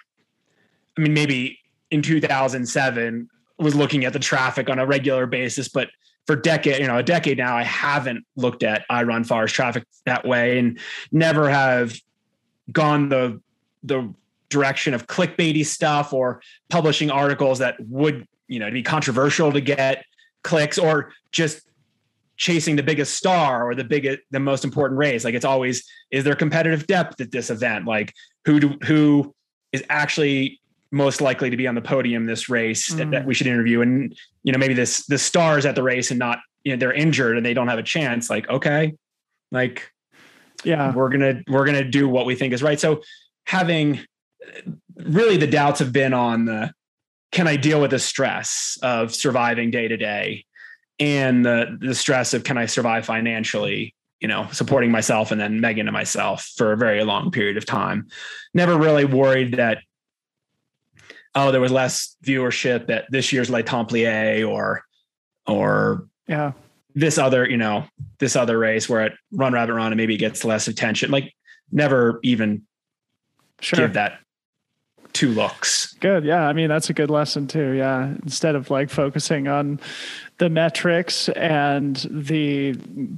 I 0.97 1.01
mean, 1.01 1.13
maybe 1.13 1.61
in 1.91 2.03
2007 2.03 3.29
was 3.59 3.75
looking 3.75 4.05
at 4.05 4.13
the 4.13 4.19
traffic 4.19 4.69
on 4.69 4.79
a 4.79 4.87
regular 4.87 5.27
basis, 5.27 5.69
but 5.69 5.91
for 6.27 6.35
decade, 6.35 6.81
you 6.81 6.87
know, 6.87 6.99
a 6.99 7.03
decade 7.03 7.39
now, 7.39 7.57
I 7.57 7.63
haven't 7.63 8.25
looked 8.35 8.63
at 8.63 8.85
iRunFar's 8.91 9.53
traffic 9.53 9.85
that 10.07 10.27
way 10.27 10.59
and 10.59 10.79
never 11.13 11.49
have 11.49 11.97
gone 12.73 13.09
the 13.09 13.41
the 13.83 14.13
direction 14.49 14.95
of 14.95 15.07
clickbaity 15.07 15.65
stuff 15.65 16.13
or 16.13 16.41
publishing 16.69 17.11
articles 17.11 17.59
that 17.59 17.77
would 17.81 18.27
you 18.49 18.59
know 18.59 18.67
to 18.67 18.73
be 18.73 18.83
controversial 18.83 19.53
to 19.53 19.61
get 19.61 20.05
clicks 20.43 20.79
or 20.79 21.13
just 21.33 21.67
chasing 22.37 22.77
the 22.77 22.83
biggest 22.83 23.15
star 23.15 23.69
or 23.69 23.75
the 23.75 23.85
biggest 23.85 24.21
the 24.31 24.41
most 24.41 24.65
important 24.65 24.99
race. 24.99 25.25
Like 25.25 25.35
it's 25.35 25.45
always 25.45 25.85
is 26.11 26.25
there 26.25 26.35
competitive 26.35 26.87
depth 26.87 27.21
at 27.21 27.31
this 27.31 27.51
event? 27.51 27.87
Like 27.87 28.13
who 28.45 28.61
do, 28.61 28.79
who 28.85 29.35
is 29.73 29.83
actually 29.89 30.61
most 30.93 31.21
likely 31.21 31.51
to 31.51 31.57
be 31.57 31.67
on 31.67 31.75
the 31.75 31.83
podium 31.83 32.27
this 32.27 32.49
race 32.49 32.93
mm. 32.93 32.99
that, 32.99 33.11
that, 33.11 33.27
we 33.27 33.35
should 33.35 33.47
interview? 33.47 33.81
And 33.81 34.15
you 34.43 34.53
know 34.53 34.59
maybe 34.59 34.75
this 34.75 35.07
the 35.07 35.19
stars 35.19 35.67
at 35.67 35.75
the 35.75 35.83
race 35.83 36.11
and 36.11 36.19
not 36.19 36.39
you 36.65 36.73
know 36.73 36.79
they're 36.79 36.93
injured 36.93 37.37
and 37.37 37.45
they 37.45 37.55
don't 37.55 37.69
have 37.69 37.79
a 37.79 37.85
chance. 37.85 38.29
Like 38.29 38.49
okay. 38.49 38.95
Like 39.51 39.91
yeah. 40.67 40.93
we're 40.95 41.09
gonna 41.09 41.43
we're 41.49 41.65
gonna 41.65 41.85
do 41.85 42.09
what 42.09 42.27
we 42.27 42.35
think 42.35 42.53
is 42.53 42.63
right. 42.63 42.79
So 42.79 43.03
having 43.45 44.01
really 44.97 45.37
the 45.37 45.47
doubts 45.47 45.79
have 45.79 45.93
been 45.93 46.13
on 46.13 46.45
the 46.45 46.73
can 47.33 47.49
i 47.49 47.57
deal 47.57 47.81
with 47.81 47.91
the 47.91 47.99
stress 47.99 48.79
of 48.83 49.15
surviving 49.15 49.71
day 49.71 49.89
to 49.89 49.97
day? 49.97 50.45
And 50.99 51.45
the 51.45 51.77
the 51.81 51.95
stress 51.95 52.35
of 52.35 52.45
can 52.45 52.59
i 52.59 52.67
survive 52.67 53.05
financially 53.07 53.95
you 54.21 54.29
know, 54.29 54.49
supporting 54.53 54.91
myself 54.91 55.31
and 55.31 55.41
then 55.41 55.61
Megan 55.61 55.87
and 55.87 55.93
myself 55.93 56.51
for 56.57 56.73
a 56.73 56.77
very 56.77 57.05
long 57.05 57.31
period 57.31 57.57
of 57.57 57.67
time. 57.67 58.07
Never 58.55 58.77
really 58.77 59.05
worried 59.05 59.55
that, 59.55 59.79
oh, 61.35 61.53
there 61.53 61.61
was 61.61 61.73
less 61.73 62.17
viewership 62.25 62.89
at 62.89 63.11
this 63.11 63.33
year's 63.33 63.51
Le 63.51 63.63
Templier 63.63 64.49
or, 64.49 64.83
or 65.47 66.09
yeah, 66.27 66.53
this 66.97 67.19
other, 67.19 67.49
you 67.49 67.59
know, 67.59 67.85
this 68.19 68.35
other 68.35 68.59
race 68.59 68.89
where 68.89 69.05
it 69.07 69.13
Run 69.31 69.53
Rabbit 69.53 69.75
Run 69.75 69.93
and 69.93 69.97
maybe 69.97 70.15
it 70.15 70.19
gets 70.19 70.45
less 70.45 70.67
attention. 70.67 71.11
Like 71.11 71.33
never 71.71 72.19
even 72.23 72.63
sure. 73.61 73.81
give 73.81 73.93
that 73.93 74.19
two 75.13 75.29
looks. 75.29 75.95
Good. 76.01 76.25
Yeah. 76.25 76.49
I 76.49 76.55
mean, 76.55 76.69
that's 76.69 76.91
a 76.91 76.95
good 76.95 77.11
lesson 77.11 77.47
too. 77.47 77.73
Yeah. 77.73 78.15
Instead 78.23 78.55
of 78.55 78.71
like 78.71 78.91
focusing 78.91 79.47
on 79.47 79.79
the 80.39 80.49
metrics 80.49 81.29
and 81.31 81.97
the 82.11 82.75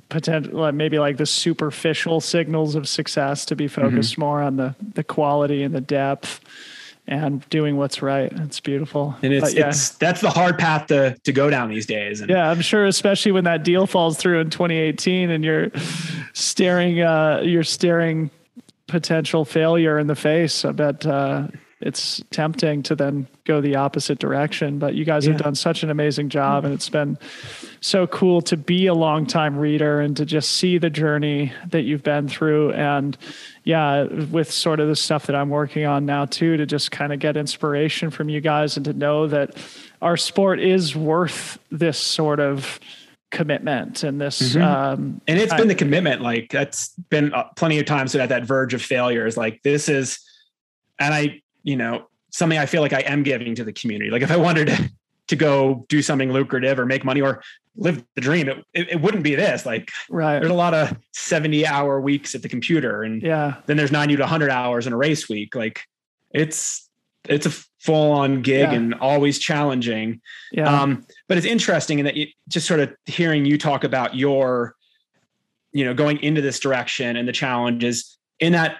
potential, 0.08 0.70
maybe 0.72 0.98
like 0.98 1.16
the 1.16 1.26
superficial 1.26 2.20
signals 2.20 2.74
of 2.74 2.88
success 2.88 3.44
to 3.46 3.56
be 3.56 3.66
mm-hmm. 3.66 3.80
focused 3.80 4.12
mm-hmm. 4.12 4.22
more 4.22 4.42
on 4.42 4.56
the, 4.56 4.74
the 4.94 5.04
quality 5.04 5.62
and 5.62 5.74
the 5.74 5.80
depth 5.80 6.40
and 7.08 7.48
doing 7.48 7.76
what's 7.78 8.02
right. 8.02 8.30
It's 8.32 8.60
beautiful. 8.60 9.16
And 9.22 9.32
it's, 9.32 9.54
yeah. 9.54 9.68
it's 9.68 9.90
that's 9.90 10.20
the 10.20 10.30
hard 10.30 10.58
path 10.58 10.86
to 10.88 11.16
to 11.24 11.32
go 11.32 11.50
down 11.50 11.70
these 11.70 11.86
days. 11.86 12.20
And 12.20 12.30
yeah, 12.30 12.50
I'm 12.50 12.60
sure, 12.60 12.86
especially 12.86 13.32
when 13.32 13.44
that 13.44 13.64
deal 13.64 13.86
falls 13.86 14.18
through 14.18 14.40
in 14.40 14.50
2018 14.50 15.30
and 15.30 15.42
you're 15.42 15.70
staring, 16.34 17.00
uh, 17.00 17.40
you're 17.42 17.64
staring 17.64 18.30
potential 18.86 19.44
failure 19.44 19.98
in 19.98 20.06
the 20.06 20.14
face. 20.14 20.64
I 20.64 20.72
bet 20.72 21.06
uh, 21.06 21.48
it's 21.80 22.22
tempting 22.30 22.82
to 22.84 22.94
then 22.94 23.26
go 23.44 23.60
the 23.62 23.76
opposite 23.76 24.18
direction. 24.18 24.78
But 24.78 24.94
you 24.94 25.06
guys 25.06 25.24
yeah. 25.24 25.32
have 25.32 25.42
done 25.42 25.54
such 25.54 25.82
an 25.82 25.90
amazing 25.90 26.28
job, 26.28 26.64
and 26.64 26.74
it's 26.74 26.90
been 26.90 27.18
so 27.80 28.06
cool 28.06 28.40
to 28.42 28.56
be 28.56 28.86
a 28.86 28.94
longtime 28.94 29.56
reader 29.56 30.00
and 30.00 30.16
to 30.16 30.24
just 30.24 30.52
see 30.52 30.78
the 30.78 30.90
journey 30.90 31.52
that 31.68 31.82
you've 31.82 32.02
been 32.02 32.28
through. 32.28 32.72
And 32.72 33.16
yeah, 33.64 34.04
with 34.04 34.50
sort 34.50 34.80
of 34.80 34.88
the 34.88 34.96
stuff 34.96 35.26
that 35.26 35.36
I'm 35.36 35.50
working 35.50 35.86
on 35.86 36.06
now 36.06 36.24
too, 36.24 36.56
to 36.56 36.66
just 36.66 36.90
kind 36.90 37.12
of 37.12 37.18
get 37.18 37.36
inspiration 37.36 38.10
from 38.10 38.28
you 38.28 38.40
guys 38.40 38.76
and 38.76 38.84
to 38.84 38.92
know 38.92 39.26
that 39.26 39.56
our 40.02 40.16
sport 40.16 40.60
is 40.60 40.96
worth 40.96 41.58
this 41.70 41.98
sort 41.98 42.40
of 42.40 42.80
commitment 43.30 44.04
and 44.04 44.18
this 44.18 44.54
mm-hmm. 44.54 44.62
um 44.62 45.20
and 45.28 45.38
it's 45.38 45.52
I, 45.52 45.58
been 45.58 45.68
the 45.68 45.74
commitment 45.74 46.22
like 46.22 46.50
that's 46.50 46.94
been 47.10 47.34
uh, 47.34 47.42
plenty 47.56 47.78
of 47.78 47.84
times 47.84 48.14
at 48.14 48.30
that 48.30 48.46
verge 48.46 48.72
of 48.72 48.80
failure 48.80 49.26
is 49.26 49.36
like 49.36 49.62
this 49.62 49.90
is 49.90 50.18
and 50.98 51.12
i 51.12 51.42
you 51.68 51.76
know, 51.76 52.08
something 52.30 52.58
I 52.58 52.64
feel 52.64 52.80
like 52.80 52.94
I 52.94 53.00
am 53.00 53.22
giving 53.22 53.54
to 53.56 53.64
the 53.64 53.74
community. 53.74 54.10
Like 54.10 54.22
if 54.22 54.30
I 54.30 54.36
wanted 54.36 54.68
to, 54.68 54.90
to 55.28 55.36
go 55.36 55.84
do 55.90 56.00
something 56.00 56.32
lucrative 56.32 56.78
or 56.78 56.86
make 56.86 57.04
money 57.04 57.20
or 57.20 57.42
live 57.78 58.04
the 58.14 58.20
dream, 58.20 58.48
it, 58.48 58.64
it, 58.74 58.88
it, 58.90 59.00
wouldn't 59.00 59.22
be 59.22 59.34
this. 59.34 59.64
Like 59.64 59.90
right. 60.10 60.40
there's 60.40 60.50
a 60.50 60.54
lot 60.54 60.74
of 60.74 60.96
70 61.12 61.66
hour 61.66 62.00
weeks 62.00 62.34
at 62.34 62.42
the 62.42 62.48
computer 62.48 63.04
and 63.04 63.22
yeah. 63.22 63.60
then 63.66 63.76
there's 63.76 63.92
90 63.92 64.16
to 64.16 64.22
100 64.22 64.50
hours 64.50 64.86
in 64.86 64.92
a 64.92 64.96
race 64.96 65.28
week. 65.28 65.54
Like 65.54 65.82
it's, 66.30 66.90
it's 67.28 67.46
a 67.46 67.50
full 67.78 68.12
on 68.12 68.42
gig 68.42 68.70
yeah. 68.70 68.72
and 68.72 68.94
always 68.94 69.38
challenging. 69.38 70.20
Yeah. 70.50 70.82
Um, 70.82 71.06
but 71.28 71.38
it's 71.38 71.46
interesting 71.46 72.00
in 72.00 72.04
that 72.06 72.16
you, 72.16 72.26
just 72.48 72.66
sort 72.66 72.80
of 72.80 72.94
hearing 73.06 73.44
you 73.44 73.56
talk 73.58 73.84
about 73.84 74.16
your, 74.16 74.74
you 75.72 75.84
know, 75.84 75.94
going 75.94 76.20
into 76.22 76.40
this 76.40 76.58
direction 76.58 77.16
and 77.16 77.28
the 77.28 77.32
challenges 77.32 78.18
in 78.40 78.52
that 78.52 78.78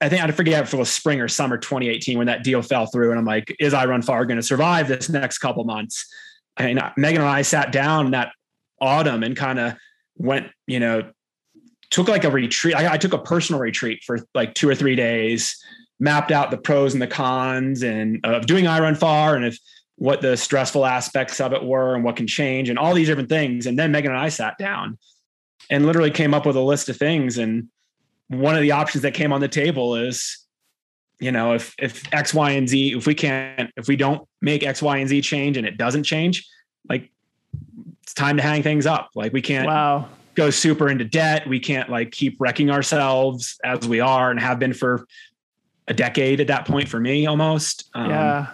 I 0.00 0.08
think 0.08 0.22
I 0.22 0.30
forget 0.30 0.62
if 0.62 0.72
it 0.72 0.76
was 0.76 0.90
spring 0.90 1.20
or 1.20 1.26
summer 1.26 1.58
2018 1.58 2.18
when 2.18 2.28
that 2.28 2.44
deal 2.44 2.62
fell 2.62 2.86
through. 2.86 3.10
And 3.10 3.18
I'm 3.18 3.24
like, 3.24 3.56
is 3.58 3.72
iRunFar 3.72 4.28
going 4.28 4.36
to 4.36 4.42
survive 4.42 4.86
this 4.86 5.08
next 5.08 5.38
couple 5.38 5.64
months? 5.64 6.06
And 6.58 6.80
Megan 6.96 7.22
and 7.22 7.30
I 7.30 7.42
sat 7.42 7.72
down 7.72 8.10
that 8.12 8.32
autumn 8.80 9.22
and 9.22 9.36
kind 9.36 9.58
of 9.58 9.74
went, 10.16 10.48
you 10.66 10.80
know, 10.80 11.10
took 11.90 12.08
like 12.08 12.24
a 12.24 12.30
retreat. 12.30 12.74
I, 12.74 12.94
I, 12.94 12.98
took 12.98 13.12
a 13.12 13.18
personal 13.18 13.60
retreat 13.60 14.02
for 14.04 14.18
like 14.34 14.54
two 14.54 14.68
or 14.68 14.74
three 14.74 14.94
days, 14.94 15.56
mapped 15.98 16.30
out 16.30 16.50
the 16.50 16.58
pros 16.58 16.92
and 16.92 17.02
the 17.02 17.06
cons 17.06 17.82
and 17.82 18.24
of 18.24 18.46
doing 18.46 18.64
iRunFar 18.64 19.36
and 19.36 19.44
if 19.44 19.58
what 19.96 20.20
the 20.20 20.36
stressful 20.36 20.86
aspects 20.86 21.40
of 21.40 21.52
it 21.52 21.64
were 21.64 21.94
and 21.94 22.04
what 22.04 22.16
can 22.16 22.26
change 22.26 22.68
and 22.68 22.78
all 22.78 22.94
these 22.94 23.08
different 23.08 23.28
things. 23.28 23.66
And 23.66 23.78
then 23.78 23.90
Megan 23.90 24.12
and 24.12 24.20
I 24.20 24.28
sat 24.28 24.56
down 24.58 24.98
and 25.70 25.86
literally 25.86 26.10
came 26.10 26.34
up 26.34 26.46
with 26.46 26.56
a 26.56 26.60
list 26.60 26.88
of 26.88 26.96
things 26.96 27.38
and 27.38 27.68
one 28.28 28.54
of 28.54 28.62
the 28.62 28.72
options 28.72 29.02
that 29.02 29.14
came 29.14 29.32
on 29.32 29.40
the 29.40 29.48
table 29.48 29.96
is 29.96 30.38
you 31.20 31.32
know 31.32 31.54
if 31.54 31.74
if 31.78 32.02
x 32.12 32.32
y 32.32 32.52
and 32.52 32.68
z 32.68 32.94
if 32.96 33.06
we 33.06 33.14
can't 33.14 33.70
if 33.76 33.88
we 33.88 33.96
don't 33.96 34.26
make 34.40 34.62
x 34.62 34.80
y 34.80 34.98
and 34.98 35.08
z 35.08 35.20
change 35.20 35.56
and 35.56 35.66
it 35.66 35.76
doesn't 35.76 36.04
change 36.04 36.48
like 36.88 37.10
it's 38.08 38.14
time 38.14 38.38
to 38.38 38.42
hang 38.42 38.62
things 38.62 38.86
up. 38.86 39.10
Like 39.14 39.34
we 39.34 39.42
can't 39.42 39.66
wow. 39.66 40.08
go 40.34 40.48
super 40.48 40.88
into 40.88 41.04
debt. 41.04 41.46
We 41.46 41.60
can't 41.60 41.90
like 41.90 42.10
keep 42.10 42.40
wrecking 42.40 42.70
ourselves 42.70 43.58
as 43.64 43.86
we 43.86 44.00
are 44.00 44.30
and 44.30 44.40
have 44.40 44.58
been 44.58 44.72
for 44.72 45.06
a 45.88 45.94
decade 45.94 46.40
at 46.40 46.46
that 46.46 46.66
point 46.66 46.88
for 46.88 46.98
me 46.98 47.26
almost. 47.26 47.90
Um, 47.94 48.10
yeah. 48.10 48.46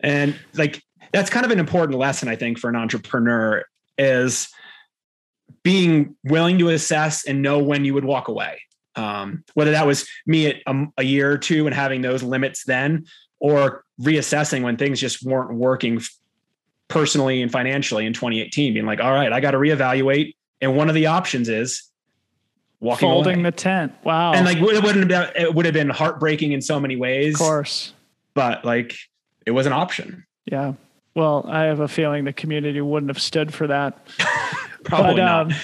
and 0.00 0.38
like 0.54 0.82
that's 1.12 1.30
kind 1.30 1.44
of 1.44 1.52
an 1.52 1.58
important 1.58 1.98
lesson 1.98 2.28
i 2.28 2.34
think 2.34 2.58
for 2.58 2.70
an 2.70 2.74
entrepreneur 2.74 3.62
is 3.98 4.48
being 5.62 6.16
willing 6.24 6.58
to 6.58 6.70
assess 6.70 7.24
and 7.26 7.42
know 7.42 7.58
when 7.58 7.84
you 7.84 7.94
would 7.94 8.04
walk 8.04 8.28
away 8.28 8.60
um, 8.96 9.44
whether 9.54 9.70
that 9.72 9.86
was 9.86 10.08
me 10.26 10.46
at 10.46 10.56
a, 10.66 10.84
a, 10.98 11.02
year 11.02 11.32
or 11.32 11.38
two 11.38 11.66
and 11.66 11.74
having 11.74 12.02
those 12.02 12.22
limits 12.22 12.64
then, 12.64 13.06
or 13.40 13.84
reassessing 14.00 14.62
when 14.62 14.76
things 14.76 15.00
just 15.00 15.24
weren't 15.24 15.54
working 15.54 16.00
personally 16.88 17.40
and 17.42 17.50
financially 17.50 18.04
in 18.04 18.12
2018, 18.12 18.74
being 18.74 18.86
like, 18.86 19.00
all 19.00 19.12
right, 19.12 19.32
I 19.32 19.40
got 19.40 19.52
to 19.52 19.58
reevaluate. 19.58 20.34
And 20.60 20.76
one 20.76 20.88
of 20.88 20.94
the 20.94 21.06
options 21.06 21.48
is 21.48 21.84
walking 22.80 23.08
folding 23.08 23.40
away. 23.40 23.44
the 23.44 23.52
tent. 23.52 23.94
Wow. 24.04 24.32
And 24.32 24.44
like 24.44 24.58
it 24.58 24.62
wouldn't 24.62 25.10
have 25.10 25.34
been, 25.34 25.42
it 25.42 25.54
would 25.54 25.64
have 25.64 25.74
been 25.74 25.88
heartbreaking 25.88 26.52
in 26.52 26.60
so 26.60 26.78
many 26.78 26.96
ways. 26.96 27.34
Of 27.34 27.40
course. 27.40 27.94
But 28.34 28.64
like 28.64 28.96
it 29.46 29.52
was 29.52 29.66
an 29.66 29.72
option. 29.72 30.26
Yeah. 30.44 30.74
Well, 31.14 31.44
I 31.48 31.64
have 31.64 31.80
a 31.80 31.88
feeling 31.88 32.24
the 32.24 32.32
community 32.32 32.80
wouldn't 32.80 33.10
have 33.10 33.20
stood 33.20 33.52
for 33.52 33.66
that. 33.66 34.06
Probably 34.84 35.14
but, 35.14 35.16
not. 35.16 35.46
Um, 35.46 35.58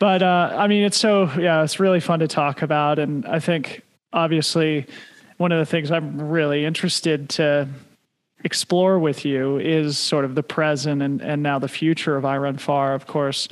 but 0.00 0.22
uh, 0.22 0.56
I 0.58 0.66
mean, 0.66 0.82
it's 0.82 0.96
so 0.96 1.30
yeah, 1.38 1.62
it's 1.62 1.78
really 1.78 2.00
fun 2.00 2.18
to 2.20 2.26
talk 2.26 2.62
about, 2.62 2.98
and 2.98 3.24
I 3.26 3.38
think 3.38 3.82
obviously 4.12 4.86
one 5.36 5.52
of 5.52 5.58
the 5.58 5.66
things 5.66 5.92
I'm 5.92 6.20
really 6.20 6.64
interested 6.64 7.28
to 7.30 7.68
explore 8.42 8.98
with 8.98 9.26
you 9.26 9.58
is 9.58 9.98
sort 9.98 10.24
of 10.24 10.34
the 10.34 10.42
present 10.42 11.02
and 11.02 11.20
and 11.20 11.42
now 11.42 11.58
the 11.58 11.68
future 11.68 12.16
of 12.16 12.24
iRunFar. 12.24 12.94
Of 12.94 13.06
course, 13.06 13.46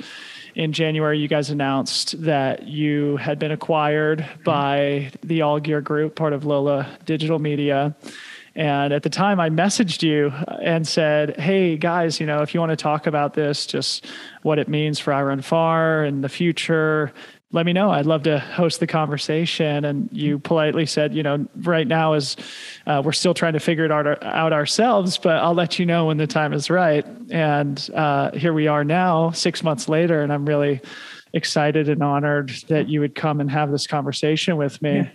in 0.55 0.73
January, 0.73 1.19
you 1.19 1.27
guys 1.27 1.51
announced 1.51 2.19
that 2.23 2.67
you 2.67 3.17
had 3.17 3.37
been 3.37 3.51
acquired 3.51 4.19
mm-hmm. 4.19 4.43
by 4.43 5.11
the 5.21 5.43
All 5.43 5.59
Gear 5.59 5.81
Group, 5.81 6.15
part 6.15 6.33
of 6.33 6.45
Lola 6.45 6.97
Digital 7.05 7.37
Media. 7.37 7.95
And 8.55 8.93
at 8.93 9.03
the 9.03 9.09
time, 9.09 9.39
I 9.39 9.49
messaged 9.49 10.01
you 10.01 10.31
and 10.61 10.87
said, 10.87 11.39
Hey, 11.39 11.77
guys, 11.77 12.19
you 12.19 12.25
know, 12.25 12.41
if 12.41 12.53
you 12.53 12.59
want 12.59 12.71
to 12.71 12.75
talk 12.75 13.07
about 13.07 13.33
this, 13.33 13.65
just 13.65 14.05
what 14.41 14.59
it 14.59 14.67
means 14.67 14.99
for 14.99 15.11
iRunFar 15.11 16.07
and 16.07 16.23
the 16.23 16.29
future, 16.29 17.13
let 17.51 17.65
me 17.65 17.73
know. 17.73 17.89
I'd 17.89 18.05
love 18.05 18.23
to 18.23 18.39
host 18.39 18.79
the 18.79 18.85
conversation. 18.85 19.83
And 19.83 20.09
you 20.11 20.37
politely 20.37 20.85
said, 20.85 21.15
you 21.15 21.23
know, 21.23 21.47
right 21.55 21.87
now 21.87 22.13
is 22.13 22.37
uh, 22.85 23.01
we're 23.03 23.11
still 23.11 23.33
trying 23.33 23.53
to 23.53 23.59
figure 23.59 23.85
it 23.85 23.91
out, 23.91 24.23
out, 24.23 24.53
ourselves, 24.53 25.17
but 25.17 25.37
I'll 25.37 25.55
let 25.55 25.79
you 25.79 25.85
know 25.85 26.05
when 26.05 26.17
the 26.17 26.27
time 26.27 26.53
is 26.53 26.69
right. 26.69 27.05
And 27.31 27.89
uh, 27.95 28.31
here 28.31 28.53
we 28.53 28.67
are 28.67 28.83
now, 28.83 29.31
six 29.31 29.63
months 29.63 29.89
later, 29.89 30.21
and 30.21 30.31
I'm 30.31 30.45
really 30.45 30.81
excited 31.33 31.89
and 31.89 32.03
honored 32.03 32.49
that 32.67 32.87
you 32.87 32.99
would 32.99 33.15
come 33.15 33.39
and 33.39 33.49
have 33.49 33.71
this 33.71 33.87
conversation 33.87 34.57
with 34.57 34.79
me. 34.81 34.95
Yeah. 34.97 35.09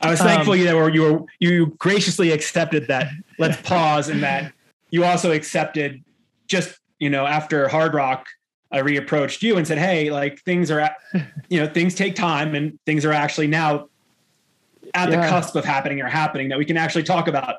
I 0.00 0.10
was 0.10 0.20
thankful 0.20 0.52
um, 0.54 0.58
you 0.58 0.64
know 0.66 0.86
you 0.86 1.02
were 1.02 1.24
you 1.38 1.66
graciously 1.78 2.30
accepted 2.30 2.88
that. 2.88 3.08
Let's 3.38 3.60
pause 3.68 4.08
and 4.08 4.22
that 4.22 4.52
you 4.90 5.04
also 5.04 5.32
accepted 5.32 6.02
just 6.46 6.78
you 6.98 7.10
know 7.10 7.26
after 7.26 7.66
Hardrock, 7.68 8.24
I 8.70 8.80
reapproached 8.80 9.42
you 9.42 9.56
and 9.56 9.66
said, 9.66 9.78
hey, 9.78 10.10
like 10.10 10.40
things 10.42 10.70
are 10.70 10.90
you 11.48 11.60
know 11.60 11.66
things 11.66 11.94
take 11.94 12.14
time 12.14 12.54
and 12.54 12.78
things 12.86 13.04
are 13.04 13.12
actually 13.12 13.46
now 13.46 13.88
at 14.94 15.10
yeah. 15.10 15.22
the 15.22 15.28
cusp 15.28 15.56
of 15.56 15.64
happening 15.64 16.00
or 16.00 16.08
happening 16.08 16.48
that 16.48 16.58
we 16.58 16.64
can 16.64 16.76
actually 16.76 17.02
talk 17.02 17.26
about 17.26 17.56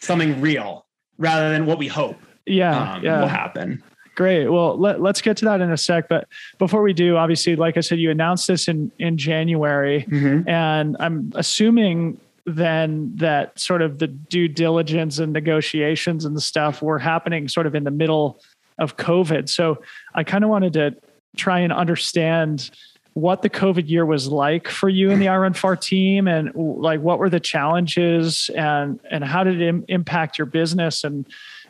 something 0.00 0.40
real 0.40 0.86
rather 1.18 1.50
than 1.50 1.66
what 1.66 1.78
we 1.78 1.86
hope 1.86 2.16
yeah, 2.46 2.94
um, 2.94 3.04
yeah. 3.04 3.20
will 3.20 3.28
happen. 3.28 3.82
Great. 4.16 4.48
Well, 4.48 4.78
let, 4.78 4.98
us 4.98 5.20
get 5.20 5.36
to 5.38 5.44
that 5.44 5.60
in 5.60 5.70
a 5.70 5.76
sec. 5.76 6.08
But 6.08 6.26
before 6.58 6.80
we 6.80 6.94
do, 6.94 7.18
obviously, 7.18 7.54
like 7.54 7.76
I 7.76 7.80
said, 7.80 7.98
you 7.98 8.10
announced 8.10 8.46
this 8.46 8.66
in 8.66 8.90
in 8.98 9.18
January, 9.18 10.06
mm-hmm. 10.08 10.48
and 10.48 10.96
I'm 10.98 11.32
assuming 11.34 12.18
then 12.46 13.12
that 13.16 13.58
sort 13.58 13.82
of 13.82 13.98
the 13.98 14.06
due 14.06 14.48
diligence 14.48 15.18
and 15.18 15.32
negotiations 15.32 16.24
and 16.24 16.40
stuff 16.42 16.80
were 16.80 16.98
happening 16.98 17.46
sort 17.48 17.66
of 17.66 17.74
in 17.74 17.84
the 17.84 17.90
middle 17.90 18.40
of 18.78 18.96
COVID. 18.96 19.50
So 19.50 19.82
I 20.14 20.24
kind 20.24 20.44
of 20.44 20.50
wanted 20.50 20.72
to 20.74 20.96
try 21.36 21.60
and 21.60 21.72
understand 21.72 22.70
what 23.12 23.42
the 23.42 23.50
COVID 23.50 23.88
year 23.88 24.06
was 24.06 24.28
like 24.28 24.68
for 24.68 24.88
you 24.88 25.10
and 25.10 25.20
the 25.20 25.26
iRunFar 25.26 25.78
team, 25.78 26.26
and 26.26 26.54
like 26.54 27.00
what 27.02 27.18
were 27.18 27.28
the 27.28 27.40
challenges, 27.40 28.48
and 28.56 28.98
and 29.10 29.22
how 29.22 29.44
did 29.44 29.60
it 29.60 29.68
Im- 29.68 29.84
impact 29.88 30.38
your 30.38 30.46
business 30.46 31.04
and 31.04 31.26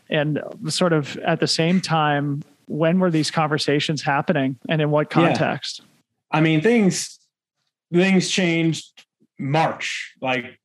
and 0.08 0.42
sort 0.68 0.92
of 0.92 1.16
at 1.18 1.40
the 1.40 1.46
same 1.46 1.80
time 1.80 2.42
when 2.66 2.98
were 2.98 3.10
these 3.10 3.30
conversations 3.30 4.02
happening 4.02 4.58
and 4.68 4.80
in 4.80 4.90
what 4.90 5.10
context? 5.10 5.80
Yeah. 5.80 6.38
I 6.38 6.40
mean, 6.40 6.60
things 6.60 7.18
things 7.92 8.28
changed 8.28 9.04
March, 9.38 10.14
like 10.20 10.58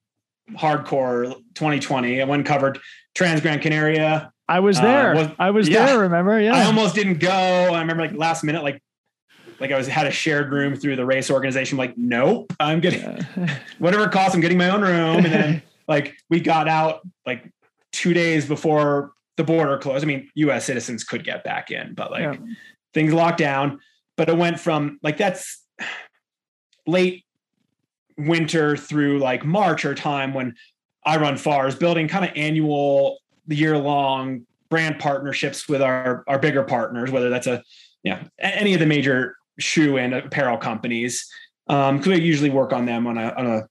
hardcore 0.53 1.35
2020. 1.55 2.21
I 2.21 2.25
went 2.25 2.45
covered 2.45 2.79
Trans 3.13 3.41
Gran 3.41 3.59
Canaria. 3.59 4.31
I 4.47 4.59
was 4.59 4.79
uh, 4.79 4.83
there. 4.83 5.11
Uh, 5.11 5.15
was, 5.15 5.27
I 5.39 5.49
was 5.51 5.69
yeah, 5.69 5.85
there. 5.85 5.99
Remember? 5.99 6.39
Yeah. 6.39 6.55
I 6.55 6.65
almost 6.65 6.95
didn't 6.95 7.19
go. 7.19 7.29
I 7.29 7.79
remember 7.79 8.03
like 8.03 8.13
last 8.13 8.43
minute, 8.43 8.63
like 8.63 8.81
like 9.59 9.71
I 9.71 9.77
was 9.77 9.87
had 9.87 10.07
a 10.07 10.11
shared 10.11 10.51
room 10.51 10.75
through 10.75 10.95
the 10.95 11.05
race 11.05 11.29
organization. 11.29 11.77
like, 11.77 11.95
nope, 11.95 12.51
I'm 12.59 12.79
getting 12.79 13.01
yeah. 13.01 13.59
whatever 13.77 14.05
it 14.05 14.11
costs. 14.11 14.33
I'm 14.33 14.41
getting 14.41 14.57
my 14.57 14.71
own 14.71 14.81
room. 14.81 15.23
And 15.23 15.25
then 15.25 15.61
like 15.87 16.17
we 16.29 16.39
got 16.39 16.67
out 16.67 17.01
like 17.25 17.49
two 17.91 18.13
days 18.13 18.47
before 18.47 19.11
the 19.37 19.43
border 19.43 19.77
closed. 19.77 20.03
I 20.03 20.07
mean, 20.07 20.29
U.S. 20.35 20.65
citizens 20.65 21.03
could 21.03 21.23
get 21.23 21.43
back 21.43 21.71
in, 21.71 21.93
but 21.93 22.11
like 22.11 22.21
yeah. 22.21 22.35
things 22.93 23.13
locked 23.13 23.37
down. 23.37 23.79
But 24.17 24.29
it 24.29 24.37
went 24.37 24.59
from 24.59 24.99
like 25.01 25.17
that's 25.17 25.63
late 26.85 27.25
winter 28.17 28.77
through 28.77 29.19
like 29.19 29.45
March 29.45 29.85
or 29.85 29.95
time 29.95 30.33
when 30.33 30.55
iRunFar 31.07 31.67
is 31.67 31.75
building 31.75 32.07
kind 32.07 32.25
of 32.25 32.31
annual, 32.35 33.19
year 33.47 33.77
long 33.77 34.45
brand 34.69 34.99
partnerships 34.99 35.67
with 35.67 35.81
our 35.81 36.23
our 36.27 36.39
bigger 36.39 36.63
partners, 36.63 37.11
whether 37.11 37.29
that's 37.29 37.47
a 37.47 37.63
yeah 38.03 38.23
any 38.39 38.73
of 38.73 38.79
the 38.79 38.85
major 38.85 39.35
shoe 39.59 39.97
and 39.97 40.13
apparel 40.13 40.57
companies. 40.57 41.29
Um, 41.67 41.97
because 41.97 42.19
we 42.19 42.23
usually 42.23 42.49
work 42.49 42.73
on 42.73 42.85
them 42.85 43.07
on 43.07 43.17
a 43.17 43.33
on 43.33 43.47
a 43.47 43.67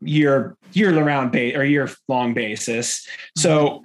year 0.00 0.56
year 0.72 0.98
around 0.98 1.32
base 1.32 1.56
or 1.56 1.64
year 1.64 1.88
long 2.08 2.34
basis. 2.34 3.06
So 3.36 3.68
mm-hmm. 3.68 3.84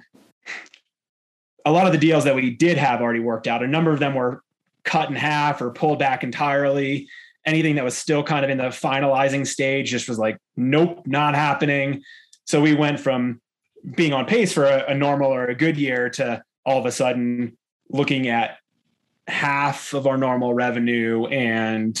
A 1.64 1.72
lot 1.72 1.86
of 1.86 1.92
the 1.92 1.98
deals 1.98 2.24
that 2.24 2.34
we 2.34 2.50
did 2.50 2.76
have 2.76 3.00
already 3.00 3.20
worked 3.20 3.46
out. 3.46 3.62
A 3.62 3.66
number 3.66 3.90
of 3.90 3.98
them 3.98 4.14
were 4.14 4.42
cut 4.84 5.08
in 5.08 5.16
half 5.16 5.62
or 5.62 5.70
pulled 5.70 5.98
back 5.98 6.22
entirely. 6.22 7.08
Anything 7.46 7.74
that 7.76 7.84
was 7.84 7.96
still 7.96 8.22
kind 8.22 8.44
of 8.44 8.50
in 8.50 8.58
the 8.58 8.64
finalizing 8.64 9.46
stage 9.46 9.90
just 9.90 10.08
was 10.08 10.18
like, 10.18 10.38
nope, 10.56 11.06
not 11.06 11.34
happening. 11.34 12.02
So 12.44 12.60
we 12.60 12.74
went 12.74 13.00
from 13.00 13.40
being 13.96 14.12
on 14.12 14.26
pace 14.26 14.52
for 14.52 14.64
a, 14.64 14.90
a 14.90 14.94
normal 14.94 15.32
or 15.32 15.46
a 15.46 15.54
good 15.54 15.76
year 15.76 16.08
to 16.10 16.42
all 16.64 16.78
of 16.78 16.86
a 16.86 16.92
sudden 16.92 17.56
looking 17.90 18.28
at 18.28 18.58
half 19.26 19.94
of 19.94 20.06
our 20.06 20.16
normal 20.16 20.54
revenue 20.54 21.26
and 21.26 21.98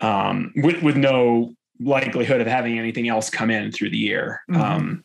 um, 0.00 0.52
with, 0.56 0.82
with 0.82 0.96
no 0.96 1.54
likelihood 1.80 2.40
of 2.40 2.46
having 2.46 2.78
anything 2.78 3.08
else 3.08 3.28
come 3.28 3.50
in 3.50 3.72
through 3.72 3.90
the 3.90 3.98
year. 3.98 4.42
Mm-hmm. 4.50 4.60
Um, 4.60 5.04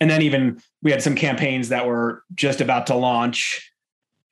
and 0.00 0.10
then 0.10 0.22
even 0.22 0.60
we 0.82 0.90
had 0.90 1.02
some 1.02 1.14
campaigns 1.14 1.68
that 1.68 1.86
were 1.86 2.22
just 2.34 2.60
about 2.60 2.86
to 2.88 2.94
launch 2.94 3.70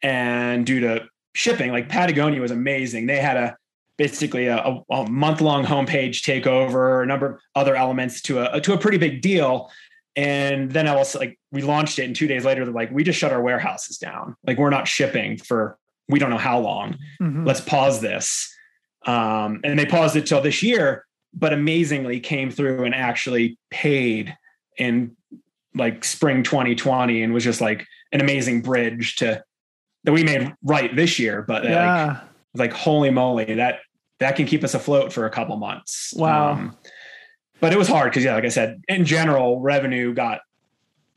and 0.03 0.65
due 0.65 0.81
to 0.81 1.09
shipping, 1.35 1.71
like 1.71 1.89
Patagonia 1.89 2.41
was 2.41 2.51
amazing. 2.51 3.07
They 3.07 3.19
had 3.19 3.37
a 3.37 3.57
basically 3.97 4.47
a, 4.47 4.83
a 4.91 5.11
month 5.11 5.41
long 5.41 5.65
homepage 5.65 6.23
takeover, 6.23 7.03
a 7.03 7.07
number 7.07 7.27
of 7.27 7.41
other 7.55 7.77
elements 7.77 8.23
to 8.23 8.41
a 8.41 8.61
to 8.61 8.73
a 8.73 8.79
pretty 8.79 8.99
big 8.99 9.21
deal. 9.21 9.71
And 10.17 10.71
then 10.71 10.89
I 10.89 10.97
was 10.97 11.15
like, 11.15 11.39
we 11.53 11.63
launched 11.63 11.99
it, 11.99 12.05
and 12.05 12.17
two 12.17 12.27
days 12.27 12.45
later, 12.45 12.65
they're 12.65 12.75
like, 12.75 12.91
we 12.91 13.05
just 13.05 13.19
shut 13.19 13.33
our 13.33 13.43
warehouses 13.43 13.99
down. 13.99 14.37
Like 14.47 14.59
we're 14.59 14.71
not 14.71 14.89
shipping 14.89 15.37
for 15.39 15.79
we 16.09 16.19
don't 16.19 16.31
know 16.31 16.39
how 16.39 16.59
long. 16.59 16.97
Mm-hmm. 17.21 17.45
Let's 17.45 17.61
pause 17.61 18.01
this. 18.01 18.53
Um, 19.07 19.61
and 19.63 19.79
they 19.79 19.87
paused 19.87 20.17
it 20.17 20.27
till 20.27 20.41
this 20.41 20.63
year, 20.63 21.07
but 21.35 21.53
amazingly 21.53 22.19
came 22.21 22.51
through 22.51 22.85
and 22.85 22.95
actually 22.95 23.59
paid 23.71 24.37
in 24.77 25.17
like 25.79 26.05
spring 26.05 26.43
2020 26.43 27.23
and 27.23 27.33
was 27.33 27.45
just 27.45 27.61
like 27.61 27.87
an 28.13 28.21
amazing 28.21 28.63
bridge 28.63 29.17
to 29.17 29.43
that 30.05 30.13
we 30.13 30.25
made 30.25 30.55
right 30.63 30.95
this 30.95 31.19
year. 31.19 31.43
But 31.43 31.65
yeah. 31.65 32.07
like, 32.55 32.71
like 32.71 32.73
holy 32.73 33.11
moly, 33.11 33.55
that 33.55 33.81
that 34.21 34.37
can 34.37 34.47
keep 34.47 34.65
us 34.65 34.75
afloat 34.75 35.13
for 35.13 35.27
a 35.27 35.31
couple 35.31 35.57
months. 35.57 36.13
Wow. 36.17 36.53
Um, 36.53 36.77
but 37.61 37.73
it 37.73 37.79
was 37.79 37.89
hard 37.89 38.11
because 38.11 38.25
yeah, 38.25 38.35
like 38.35 38.45
I 38.45 38.49
said, 38.49 38.83
in 38.89 39.05
general, 39.05 39.61
revenue 39.61 40.15
got 40.15 40.41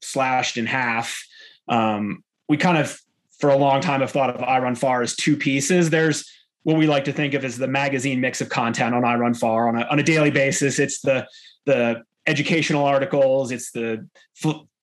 slashed 0.02 0.58
in 0.58 0.66
half. 0.66 1.24
Um, 1.68 2.24
we 2.50 2.58
kind 2.58 2.78
of 2.78 3.00
for 3.40 3.50
a 3.50 3.58
long 3.58 3.82
time 3.82 4.02
have 4.02 4.12
thought 4.12 4.30
of 4.30 4.42
iRunFar 4.42 5.04
as 5.04 5.16
two 5.16 5.36
pieces. 5.36 5.90
There's 5.90 6.30
what 6.64 6.78
we 6.78 6.88
like 6.88 7.06
to 7.06 7.14
think 7.14 7.34
of 7.34 7.44
as 7.44 7.58
the 7.58 7.68
magazine 7.68 8.22
mix 8.22 8.42
of 8.42 8.50
content 8.50 8.94
on 8.94 9.02
iRunFar 9.02 9.68
on 9.68 9.82
a, 9.82 9.86
on 9.86 10.00
a 10.00 10.04
daily 10.04 10.32
basis. 10.32 10.80
It's 10.80 11.02
the 11.02 11.28
the 11.66 12.04
educational 12.28 12.86
articles, 12.86 13.52
it's 13.52 13.72
the 13.72 14.08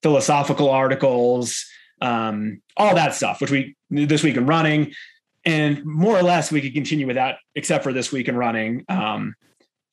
philosophical 0.03 0.71
articles, 0.71 1.65
um, 2.01 2.61
all 2.77 2.95
that 2.95 3.15
stuff, 3.15 3.41
which 3.41 3.51
we 3.51 3.77
this 3.91 4.23
week 4.23 4.37
in 4.37 4.47
running, 4.47 4.93
and 5.45 5.85
more 5.85 6.17
or 6.17 6.23
less 6.23 6.53
we 6.53 6.61
could 6.61 6.75
continue 6.75 7.07
with 7.07 7.17
that, 7.17 7.39
except 7.55 7.85
for 7.85 7.93
this 7.93 8.13
week 8.13 8.29
in 8.29 8.37
running 8.37 8.85
um, 8.89 9.35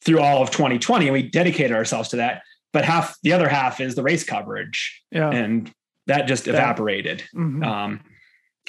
through 0.04 0.20
all 0.20 0.42
of 0.42 0.52
2020, 0.52 1.08
and 1.08 1.14
we 1.14 1.24
dedicated 1.24 1.72
ourselves 1.72 2.10
to 2.10 2.18
that. 2.18 2.44
But 2.74 2.86
half 2.86 3.16
the 3.24 3.34
other 3.34 3.48
half 3.48 3.80
is 3.80 3.96
the 3.96 4.04
race 4.04 4.24
coverage, 4.24 5.02
yeah. 5.12 5.30
and 5.30 5.72
that 6.08 6.28
just 6.28 6.48
evaporated. 6.48 7.24
Mm-hmm. 7.34 7.64
Um, 7.64 8.02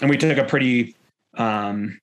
and 0.01 0.11
we 0.11 0.17
took 0.17 0.39
a 0.39 0.45
pretty 0.45 0.95
um, 1.37 1.99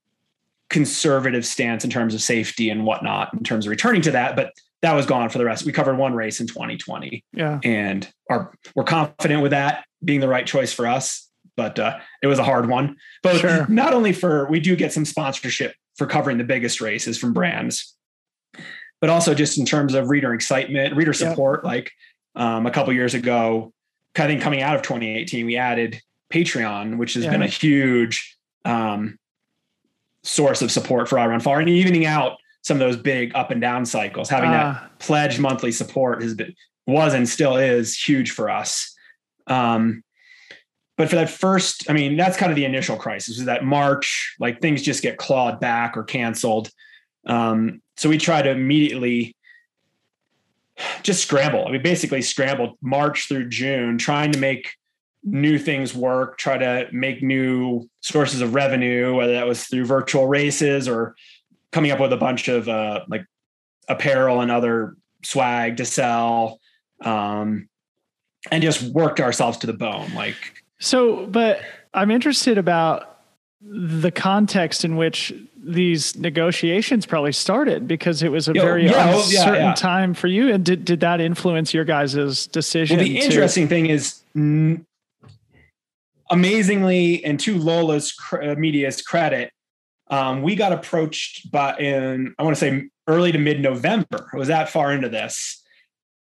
conservative 0.73 1.45
stance 1.45 1.83
in 1.83 1.89
terms 1.89 2.15
of 2.15 2.21
safety 2.21 2.69
and 2.69 2.83
whatnot 2.83 3.31
in 3.33 3.43
terms 3.43 3.67
of 3.67 3.69
returning 3.69 4.01
to 4.01 4.09
that 4.09 4.35
but 4.35 4.51
that 4.83 4.93
was 4.93 5.05
gone 5.07 5.29
for 5.29 5.39
the 5.39 5.45
rest 5.45 5.65
we 5.65 5.71
covered 5.71 5.97
one 5.97 6.13
race 6.13 6.39
in 6.39 6.47
2020 6.47 7.23
yeah 7.33 7.59
and 7.63 8.11
are 8.29 8.53
we're 8.75 8.83
confident 8.83 9.41
with 9.41 9.51
that 9.51 9.85
being 10.03 10.19
the 10.19 10.27
right 10.27 10.45
choice 10.45 10.71
for 10.71 10.85
us 10.85 11.29
but 11.55 11.77
uh, 11.77 11.97
it 12.21 12.27
was 12.27 12.39
a 12.39 12.43
hard 12.43 12.69
one 12.69 12.95
but 13.23 13.37
sure. 13.37 13.65
not 13.67 13.93
only 13.93 14.13
for 14.13 14.47
we 14.49 14.59
do 14.59 14.75
get 14.75 14.93
some 14.93 15.05
sponsorship 15.05 15.73
for 15.95 16.05
covering 16.05 16.37
the 16.37 16.43
biggest 16.43 16.81
races 16.81 17.17
from 17.17 17.33
brands 17.33 17.95
but 19.01 19.09
also 19.09 19.33
just 19.33 19.57
in 19.57 19.65
terms 19.65 19.95
of 19.95 20.09
reader 20.09 20.33
excitement 20.33 20.95
reader 20.95 21.13
support 21.13 21.61
yeah. 21.63 21.69
like 21.69 21.91
um, 22.35 22.65
a 22.65 22.71
couple 22.71 22.93
years 22.93 23.13
ago 23.15 23.73
i 24.17 24.27
think 24.27 24.41
coming 24.41 24.61
out 24.61 24.75
of 24.75 24.83
2018 24.83 25.45
we 25.45 25.57
added 25.57 25.99
Patreon, 26.33 26.97
which 26.97 27.13
has 27.13 27.25
yeah. 27.25 27.31
been 27.31 27.43
a 27.43 27.47
huge 27.47 28.37
um, 28.65 29.17
source 30.23 30.61
of 30.61 30.71
support 30.71 31.07
for 31.07 31.17
iRunFar 31.17 31.59
and 31.59 31.69
evening 31.69 32.05
out 32.05 32.37
some 32.63 32.75
of 32.77 32.79
those 32.79 32.97
big 32.97 33.31
up 33.35 33.51
and 33.51 33.61
down 33.61 33.85
cycles. 33.85 34.29
Having 34.29 34.49
uh, 34.49 34.53
that 34.53 34.99
pledge 34.99 35.39
monthly 35.39 35.71
support 35.71 36.23
has 36.23 36.33
been 36.33 36.55
was 36.87 37.13
and 37.13 37.29
still 37.29 37.55
is 37.55 37.97
huge 37.97 38.31
for 38.31 38.49
us. 38.49 38.93
Um, 39.47 40.03
but 40.97 41.09
for 41.09 41.15
that 41.15 41.29
first, 41.29 41.89
I 41.89 41.93
mean, 41.93 42.17
that's 42.17 42.37
kind 42.37 42.51
of 42.51 42.55
the 42.55 42.65
initial 42.65 42.97
crisis. 42.97 43.39
Is 43.39 43.45
that 43.45 43.63
March, 43.63 44.35
like 44.39 44.61
things 44.61 44.81
just 44.81 45.01
get 45.01 45.17
clawed 45.17 45.59
back 45.59 45.97
or 45.97 46.03
canceled. 46.03 46.69
Um, 47.25 47.81
so 47.97 48.09
we 48.09 48.17
try 48.17 48.41
to 48.41 48.49
immediately 48.49 49.35
just 51.03 51.21
scramble. 51.21 51.67
I 51.67 51.71
mean, 51.71 51.83
basically 51.83 52.21
scrambled 52.21 52.77
March 52.81 53.27
through 53.27 53.49
June, 53.49 53.97
trying 53.97 54.31
to 54.33 54.39
make 54.39 54.71
new 55.23 55.57
things 55.57 55.93
work, 55.95 56.37
try 56.37 56.57
to 56.57 56.87
make 56.91 57.23
new 57.23 57.89
sources 58.01 58.41
of 58.41 58.53
revenue, 58.53 59.15
whether 59.15 59.33
that 59.33 59.47
was 59.47 59.65
through 59.65 59.85
virtual 59.85 60.27
races 60.27 60.87
or 60.87 61.15
coming 61.73 61.91
up 61.91 61.99
with 61.99 62.13
a 62.13 62.17
bunch 62.17 62.47
of 62.47 62.69
uh, 62.69 63.01
like 63.09 63.25
apparel 63.89 64.39
and 64.39 64.49
other 64.49 64.95
swag 65.23 65.77
to 65.77 65.85
sell, 65.85 66.59
um, 67.01 67.67
and 68.51 68.63
just 68.63 68.81
worked 68.93 69.19
ourselves 69.19 69.57
to 69.57 69.67
the 69.67 69.73
bone. 69.73 70.13
Like 70.13 70.63
so, 70.79 71.25
but 71.25 71.59
I'm 71.93 72.11
interested 72.11 72.57
about 72.57 73.09
the 73.61 74.11
context 74.11 74.85
in 74.85 74.95
which 74.95 75.33
these 75.65 76.17
negotiations 76.17 77.05
probably 77.05 77.31
started 77.31 77.87
because 77.87 78.21
it 78.21 78.29
was 78.29 78.49
a 78.49 78.53
very 78.53 78.85
yeah, 78.85 79.15
uncertain 79.15 79.53
yeah, 79.55 79.67
yeah. 79.69 79.73
time 79.73 80.13
for 80.13 80.27
you. 80.27 80.53
And 80.53 80.65
did, 80.65 80.83
did 80.83 80.99
that 80.99 81.21
influence 81.21 81.73
your 81.73 81.85
guys' 81.85 82.47
decision? 82.47 82.97
Well, 82.97 83.05
the 83.05 83.19
to- 83.19 83.25
interesting 83.25 83.69
thing 83.69 83.85
is 83.85 84.21
amazingly, 86.29 87.23
and 87.23 87.39
to 87.39 87.57
Lola's 87.57 88.13
uh, 88.33 88.55
media's 88.57 89.01
credit, 89.01 89.53
um, 90.13 90.43
we 90.43 90.55
got 90.55 90.71
approached 90.71 91.51
by 91.51 91.75
in 91.77 92.35
I 92.37 92.43
want 92.43 92.55
to 92.55 92.59
say 92.59 92.89
early 93.07 93.31
to 93.31 93.39
mid 93.39 93.61
November. 93.61 94.29
It 94.31 94.37
was 94.37 94.47
that 94.47 94.69
far 94.69 94.91
into 94.91 95.09
this, 95.09 95.63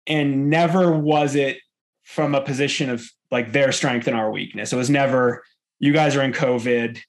and 0.05 0.47
never 0.47 0.91
was 0.91 1.33
it 1.33 1.57
from 2.03 2.35
a 2.35 2.41
position 2.41 2.91
of 2.91 3.03
like 3.31 3.51
their 3.51 3.71
strength 3.71 4.05
and 4.05 4.15
our 4.15 4.31
weakness. 4.31 4.71
It 4.71 4.75
was 4.75 4.91
never 4.91 5.43
you 5.79 5.91
guys 5.91 6.15
are 6.15 6.21
in 6.21 6.33
COVID. 6.33 6.99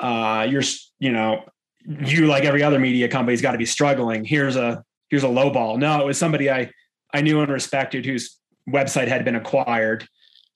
Uh, 0.00 0.48
you're 0.50 0.64
you 0.98 1.12
know 1.12 1.44
you 1.84 2.26
like 2.26 2.44
every 2.44 2.64
other 2.64 2.80
media 2.80 3.08
company's 3.08 3.40
got 3.40 3.52
to 3.52 3.58
be 3.58 3.66
struggling. 3.66 4.24
Here's 4.24 4.56
a 4.56 4.82
here's 5.10 5.22
a 5.22 5.28
low 5.28 5.50
ball. 5.50 5.78
No, 5.78 6.00
it 6.00 6.06
was 6.06 6.18
somebody 6.18 6.50
I 6.50 6.72
I 7.14 7.20
knew 7.20 7.40
and 7.40 7.52
respected 7.52 8.04
whose 8.04 8.36
website 8.68 9.06
had 9.06 9.24
been 9.24 9.36
acquired 9.36 10.08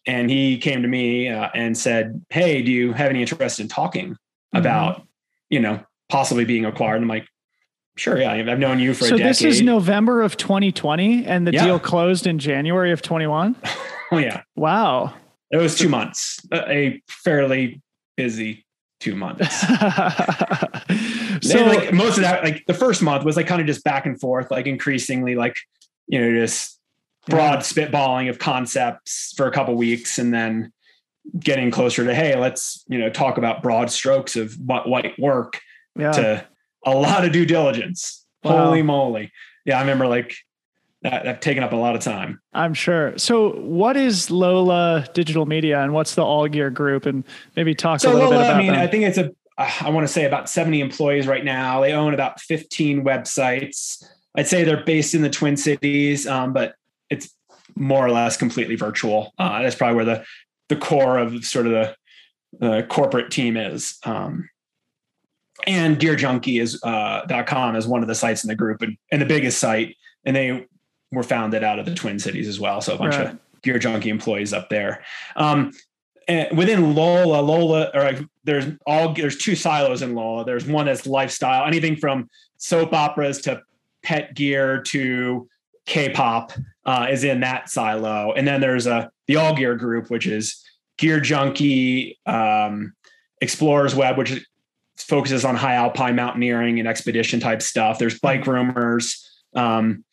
and 0.05 0.29
he 0.29 0.59
came 0.59 0.83
to 0.83 0.89
me 0.89 1.29
uh, 1.29 1.49
and 1.55 1.79
said, 1.79 2.25
"Hey, 2.29 2.61
do 2.61 2.73
you 2.73 2.93
have 2.93 3.11
any 3.11 3.21
interest 3.21 3.61
in 3.61 3.69
talking 3.69 4.11
mm-hmm. 4.11 4.59
about, 4.59 5.07
you 5.51 5.61
know, 5.61 5.85
possibly 6.09 6.45
being 6.45 6.65
acquired?" 6.65 6.97
And 6.97 7.05
I'm 7.05 7.09
like, 7.09 7.27
"Sure, 7.97 8.19
yeah, 8.19 8.33
I've 8.33 8.59
known 8.59 8.81
you 8.81 8.95
for 8.95 9.05
so 9.05 9.15
a 9.15 9.19
decade." 9.19 9.37
So 9.37 9.47
this 9.47 9.57
is 9.57 9.63
November 9.63 10.23
of 10.23 10.37
2020, 10.37 11.27
and 11.27 11.47
the 11.47 11.53
yeah. 11.53 11.65
deal 11.65 11.79
closed 11.79 12.27
in 12.27 12.39
January 12.39 12.93
of 12.93 13.03
21. 13.03 13.57
oh 14.13 14.19
yeah, 14.19 14.43
wow, 14.57 15.15
it 15.51 15.59
was 15.59 15.77
two 15.77 15.89
months, 15.89 16.41
a 16.53 17.03
fairly 17.09 17.83
busy 18.17 18.65
two 19.01 19.17
months. 19.17 19.61
so 21.43 21.65
like 21.65 21.93
most 21.93 22.17
of 22.17 22.23
that, 22.23 22.41
like 22.45 22.65
the 22.67 22.75
first 22.75 23.03
month 23.03 23.25
was 23.25 23.37
like 23.37 23.47
kind 23.47 23.61
of 23.61 23.67
just 23.67 23.83
back 23.83 24.07
and 24.07 24.21
forth, 24.21 24.51
like 24.51 24.67
increasingly 24.67 25.35
like, 25.35 25.57
you 26.07 26.21
know, 26.21 26.31
just 26.39 26.79
broad 27.27 27.55
yeah. 27.55 27.61
spitballing 27.61 28.31
of 28.31 28.39
concepts 28.39 29.33
for 29.37 29.47
a 29.47 29.51
couple 29.51 29.75
weeks 29.75 30.19
and 30.19 30.33
then 30.33 30.73
getting 31.39 31.71
closer 31.71 32.05
to, 32.05 32.15
Hey, 32.15 32.37
let's, 32.37 32.85
you 32.89 32.99
know, 32.99 33.11
talk 33.11 33.39
about 33.39 33.63
broad 33.63 33.91
strokes 33.91 34.37
of 34.37 34.55
what 34.65 34.89
might 34.89 35.19
work 35.19 35.61
yeah. 35.97 36.13
to 36.13 36.47
a 36.85 36.95
lot 36.95 37.25
of 37.25 37.33
due 37.33 37.47
diligence. 37.47 38.27
Wow. 38.43 38.67
Holy 38.67 38.83
moly. 38.83 39.33
Yeah. 39.65 39.77
I 39.77 39.81
remember 39.81 40.07
like 40.07 40.35
that, 41.03 41.25
that 41.25 41.43
taken 41.43 41.63
up 41.63 41.73
a 41.73 41.77
lot 41.77 41.95
of 41.95 42.03
time. 42.03 42.41
I'm 42.53 42.75
sure. 42.75 43.17
So, 43.17 43.53
what 43.61 43.97
is 43.97 44.31
Lola 44.31 45.07
Digital 45.15 45.47
Media, 45.47 45.81
and 45.81 45.95
what's 45.95 46.15
the 46.15 46.25
All 46.25 46.47
Gear 46.47 46.71
Group? 46.71 47.07
And 47.07 47.25
maybe 47.57 47.75
talk 47.75 48.01
so 48.01 48.11
a 48.11 48.15
little 48.15 48.31
Lola, 48.31 48.43
bit 48.43 48.47
about. 48.47 48.57
I 48.57 48.59
mean, 48.59 48.73
them. 48.73 48.81
I 48.81 48.87
think 48.87 49.05
it's 49.05 49.19
a. 49.19 49.31
I 49.59 49.91
want 49.91 50.07
to 50.07 50.13
say 50.13 50.25
about 50.25 50.49
70 50.49 50.81
employees 50.81 51.27
right 51.27 51.45
now. 51.45 51.81
They 51.83 51.93
own 51.93 52.15
about 52.15 52.41
15 52.41 53.05
websites. 53.05 54.03
I'd 54.35 54.49
say 54.49 54.65
they're 54.65 54.85
based 54.85 55.15
in 55.15 55.21
the 55.21 55.29
Twin 55.29 55.59
Cities, 55.59 56.27
um, 56.27 56.55
but 56.55 56.77
it's 57.11 57.35
more 57.77 58.07
or 58.07 58.11
less 58.11 58.39
completely 58.39 58.77
virtual. 58.77 59.35
Uh, 59.39 59.63
that's 59.63 59.75
probably 59.75 59.97
where 59.97 60.05
the 60.05 60.25
the 60.71 60.77
core 60.77 61.19
of 61.19 61.45
sort 61.45 61.67
of 61.67 61.73
the, 61.73 61.97
the 62.59 62.83
corporate 62.89 63.31
team 63.31 63.59
is. 63.59 63.99
Um, 64.05 64.49
and 65.67 65.99
GearJunkie 65.99 66.59
is 66.59 66.83
uh, 66.83 67.27
.com 67.47 67.77
is 67.77 67.87
one 67.87 68.01
of 68.01 68.09
the 68.09 68.15
sites 68.15 68.43
in 68.45 68.49
the 68.49 68.55
group 68.55 68.81
and, 68.81 68.97
and 69.13 69.21
the 69.21 69.27
biggest 69.27 69.59
site. 69.59 69.97
And 70.25 70.35
they 70.35 70.67
were 71.13 71.23
founded 71.23 71.63
out 71.63 71.79
of 71.79 71.85
the 71.85 71.95
Twin 71.95 72.19
Cities 72.19 72.49
as 72.49 72.59
well. 72.59 72.81
So 72.81 72.95
a 72.95 72.99
bunch 72.99 73.17
right. 73.17 73.27
of 73.27 73.39
GearJunkie 73.63 74.07
employees 74.07 74.55
up 74.55 74.71
there. 74.71 75.03
Um, 75.37 75.73
and 76.29 76.57
within 76.57 76.95
Lola, 76.95 77.41
Lola, 77.41 77.91
or 77.93 78.13
there's 78.45 78.67
all 78.87 79.13
there's 79.13 79.37
two 79.37 79.57
silos 79.57 80.03
in 80.03 80.15
Lola. 80.15 80.45
There's 80.45 80.65
one 80.65 80.87
that's 80.87 81.07
lifestyle, 81.07 81.67
anything 81.67 81.97
from 81.97 82.31
soap 82.57 82.93
operas 82.95 83.41
to 83.43 83.63
pet 84.03 84.35
gear 84.35 84.81
to 84.83 85.49
K-pop 85.87 86.53
uh, 86.85 87.09
is 87.11 87.25
in 87.25 87.41
that 87.41 87.69
silo, 87.69 88.33
and 88.33 88.47
then 88.47 88.61
there's 88.61 88.87
a 88.87 89.11
the 89.27 89.37
All 89.37 89.55
Gear 89.55 89.77
group, 89.77 90.11
which 90.11 90.27
is 90.27 90.65
GearJunkie, 90.99 92.17
um, 92.27 92.93
ExplorersWeb, 93.43 94.17
which 94.17 94.45
focuses 94.99 95.45
on 95.45 95.57
high 95.57 95.75
alpine 95.75 96.17
mountaineering 96.17 96.79
and 96.79 96.87
expedition 96.87 97.41
type 97.41 97.63
stuff. 97.63 97.99
There's 97.99 98.19
bike 98.19 98.47
rumors. 98.47 99.27
Um, 99.55 100.05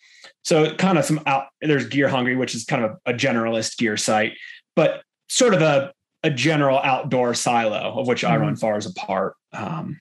so 0.44 0.74
kind 0.76 0.98
of 0.98 1.06
some 1.06 1.22
out 1.26 1.48
there's 1.62 1.90
GearHungry, 1.90 2.38
which 2.38 2.56
is 2.56 2.64
kind 2.64 2.86
of 2.86 2.98
a, 3.06 3.12
a 3.12 3.14
generalist 3.14 3.78
gear 3.78 3.98
site, 3.98 4.34
but 4.76 5.04
sort 5.28 5.54
of 5.54 5.62
a, 5.62 5.92
a 6.24 6.30
general 6.30 6.80
outdoor 6.80 7.34
silo 7.34 8.00
of 8.00 8.08
which 8.08 8.24
mm-hmm. 8.24 8.44
iRunFar 8.44 8.78
as 8.78 8.86
a 8.86 8.94
part. 8.94 9.36
Um, 9.52 10.00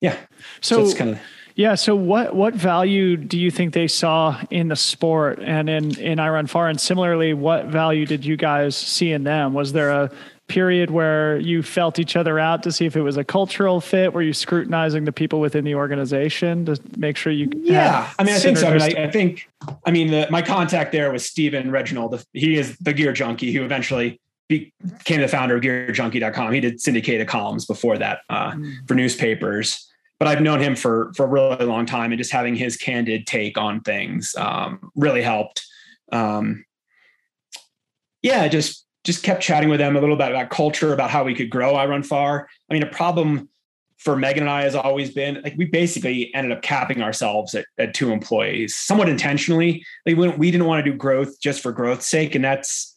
yeah. 0.00 0.16
So, 0.60 0.76
so 0.76 0.84
it's 0.84 0.94
kind 0.94 1.10
of 1.10 1.20
yeah. 1.56 1.74
So 1.74 1.96
what 1.96 2.36
what 2.36 2.54
value 2.54 3.16
do 3.16 3.38
you 3.38 3.50
think 3.50 3.74
they 3.74 3.88
saw 3.88 4.40
in 4.50 4.68
the 4.68 4.76
sport 4.76 5.40
and 5.40 5.68
in 5.68 5.98
in 5.98 6.18
iRunFar? 6.18 6.70
And 6.70 6.80
similarly, 6.80 7.34
what 7.34 7.66
value 7.66 8.06
did 8.06 8.24
you 8.24 8.36
guys 8.36 8.76
see 8.76 9.10
in 9.10 9.24
them? 9.24 9.54
Was 9.54 9.72
there 9.72 9.90
a 9.90 10.10
period 10.48 10.90
where 10.90 11.38
you 11.38 11.62
felt 11.62 11.98
each 11.98 12.14
other 12.14 12.38
out 12.38 12.62
to 12.62 12.70
see 12.70 12.86
if 12.86 12.94
it 12.94 13.00
was 13.00 13.16
a 13.16 13.24
cultural 13.24 13.80
fit? 13.80 14.12
Were 14.12 14.22
you 14.22 14.32
scrutinizing 14.32 15.04
the 15.04 15.12
people 15.12 15.40
within 15.40 15.64
the 15.64 15.74
organization 15.74 16.66
to 16.66 16.80
make 16.96 17.16
sure 17.16 17.32
you? 17.32 17.50
Yeah, 17.56 18.12
I 18.18 18.24
mean, 18.24 18.34
I 18.34 18.38
think 18.38 18.58
so. 18.58 18.68
I, 18.68 18.72
mean, 18.72 18.82
I, 18.82 19.04
I 19.04 19.10
think, 19.10 19.48
I 19.84 19.90
mean, 19.90 20.10
the, 20.10 20.28
my 20.30 20.42
contact 20.42 20.92
there 20.92 21.10
was 21.10 21.26
Stephen 21.26 21.70
Regenold. 21.70 22.24
He 22.32 22.56
is 22.56 22.76
the 22.78 22.92
gear 22.92 23.12
junkie 23.12 23.52
who 23.52 23.64
eventually 23.64 24.20
became 24.48 25.20
the 25.20 25.28
founder 25.28 25.56
of 25.56 25.62
GearJunkie.com. 25.62 26.52
He 26.52 26.60
did 26.60 26.80
syndicated 26.80 27.26
columns 27.26 27.66
before 27.66 27.98
that 27.98 28.20
uh, 28.30 28.52
mm. 28.52 28.86
for 28.86 28.94
newspapers. 28.94 29.90
But 30.18 30.28
I've 30.28 30.40
known 30.40 30.60
him 30.60 30.76
for 30.76 31.12
for 31.14 31.24
a 31.24 31.28
really 31.28 31.66
long 31.66 31.86
time, 31.86 32.12
and 32.12 32.18
just 32.18 32.32
having 32.32 32.56
his 32.56 32.76
candid 32.76 33.26
take 33.26 33.58
on 33.58 33.80
things 33.80 34.34
um, 34.36 34.90
really 34.94 35.22
helped. 35.22 35.66
Um, 36.10 36.64
yeah, 38.22 38.48
just 38.48 38.86
just 39.04 39.22
kept 39.22 39.42
chatting 39.42 39.68
with 39.68 39.78
them 39.78 39.96
a 39.96 40.00
little 40.00 40.16
bit 40.16 40.30
about 40.30 40.50
culture, 40.50 40.92
about 40.92 41.10
how 41.10 41.22
we 41.22 41.34
could 41.34 41.50
grow 41.50 41.74
iRunFar. 41.74 42.44
I 42.70 42.74
mean, 42.74 42.82
a 42.82 42.86
problem 42.86 43.48
for 43.98 44.16
Megan 44.16 44.42
and 44.42 44.50
I 44.50 44.62
has 44.62 44.74
always 44.74 45.10
been 45.10 45.40
like 45.42 45.54
we 45.56 45.64
basically 45.64 46.34
ended 46.34 46.52
up 46.52 46.62
capping 46.62 47.02
ourselves 47.02 47.54
at, 47.54 47.66
at 47.78 47.94
two 47.94 48.10
employees, 48.10 48.74
somewhat 48.74 49.08
intentionally. 49.08 49.84
Like 50.04 50.16
we, 50.16 50.28
we 50.28 50.50
didn't 50.50 50.66
want 50.66 50.84
to 50.84 50.90
do 50.90 50.96
growth 50.96 51.40
just 51.40 51.62
for 51.62 51.72
growth's 51.72 52.06
sake, 52.06 52.34
and 52.34 52.44
that's 52.44 52.94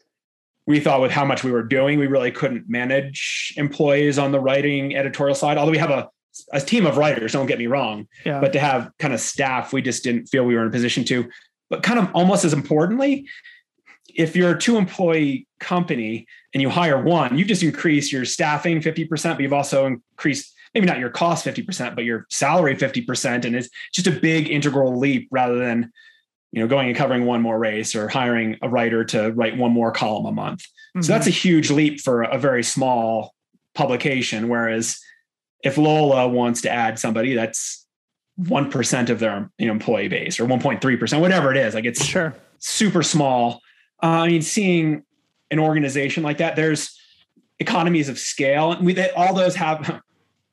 we 0.68 0.80
thought 0.80 1.02
with 1.02 1.12
how 1.12 1.26
much 1.26 1.44
we 1.44 1.52
were 1.52 1.64
doing, 1.64 1.98
we 1.98 2.08
really 2.08 2.32
couldn't 2.32 2.70
manage 2.70 3.54
employees 3.58 4.20
on 4.20 4.32
the 4.32 4.40
writing 4.40 4.96
editorial 4.96 5.36
side. 5.36 5.58
Although 5.58 5.72
we 5.72 5.80
have 5.80 5.90
a 5.90 6.10
a 6.52 6.62
team 6.62 6.86
of 6.86 6.98
writers, 6.98 7.34
don't 7.34 7.46
get 7.46 7.60
me 7.60 7.68
wrong, 7.68 8.08
yeah. 8.26 8.40
but 8.40 8.54
to 8.54 8.60
have 8.60 8.92
kind 9.00 9.14
of 9.14 9.20
staff, 9.20 9.74
we 9.74 9.82
just 9.82 10.04
didn't 10.04 10.28
feel 10.28 10.46
we 10.46 10.56
were 10.56 10.62
in 10.62 10.68
a 10.68 10.72
position 10.72 11.04
to. 11.06 11.30
But 11.70 11.84
kind 11.84 12.00
of 12.00 12.10
almost 12.14 12.46
as 12.46 12.54
importantly, 12.54 13.28
if 14.16 14.36
you're 14.36 14.56
a 14.56 14.60
two 14.60 14.78
employee 14.78 15.48
company 15.60 16.26
and 16.54 16.62
you 16.62 16.70
hire 16.70 17.02
one, 17.02 17.38
you've 17.38 17.48
just 17.48 17.64
increase 17.64 18.12
your 18.12 18.26
staffing 18.26 18.82
50%, 18.82 19.10
but 19.36 19.40
you've 19.42 19.54
also 19.54 19.86
increased 19.86 20.54
maybe 20.74 20.86
not 20.86 21.00
your 21.00 21.10
cost 21.10 21.46
50%, 21.46 21.96
but 21.96 22.04
your 22.04 22.26
salary 22.30 22.76
50%. 22.76 23.46
And 23.46 23.56
it's 23.56 23.70
just 23.94 24.08
a 24.08 24.12
big 24.12 24.50
integral 24.50 24.98
leap 24.98 25.28
rather 25.32 25.58
than, 25.58 25.92
you 26.52 26.62
know, 26.62 26.68
going 26.68 26.88
and 26.88 26.98
covering 26.98 27.26
one 27.26 27.42
more 27.42 27.58
race 27.58 27.96
or 27.96 28.08
hiring 28.08 28.58
a 28.62 28.70
writer 28.70 29.04
to 29.06 29.32
write 29.32 29.58
one 29.58 29.72
more 29.72 29.92
column 29.92 30.26
a 30.26 30.32
month. 30.32 30.62
Mm-hmm. 30.62 31.02
So 31.02 31.14
that's 31.14 31.28
a 31.28 31.32
huge 31.32 31.72
leap 31.72 32.02
for 32.02 32.24
a 32.24 32.38
very 32.38 32.64
small 32.64 33.34
publication. 33.76 34.48
Whereas 34.48 35.00
if 35.64 35.78
Lola 35.78 36.28
wants 36.28 36.62
to 36.62 36.70
add 36.70 37.00
somebody, 37.00 37.36
that's 37.36 37.86
1% 38.42 39.10
of 39.10 39.20
their 39.20 39.52
employee 39.60 40.08
base 40.08 40.40
or 40.40 40.46
1.3%, 40.46 41.20
whatever 41.22 41.52
it 41.52 41.58
is. 41.58 41.74
Like 41.74 41.86
it's 41.86 42.04
sure 42.04 42.36
super 42.60 43.02
small. 43.02 43.62
Uh, 44.02 44.08
I 44.08 44.28
mean, 44.28 44.42
seeing 44.42 45.04
an 45.52 45.60
organization 45.60 46.24
like 46.24 46.38
that, 46.38 46.56
there's 46.56 46.98
economies 47.60 48.08
of 48.08 48.20
scale, 48.20 48.72
and 48.74 48.86
we 48.86 48.94
they, 48.94 49.10
all 49.12 49.34
those 49.34 49.56
have 49.56 50.02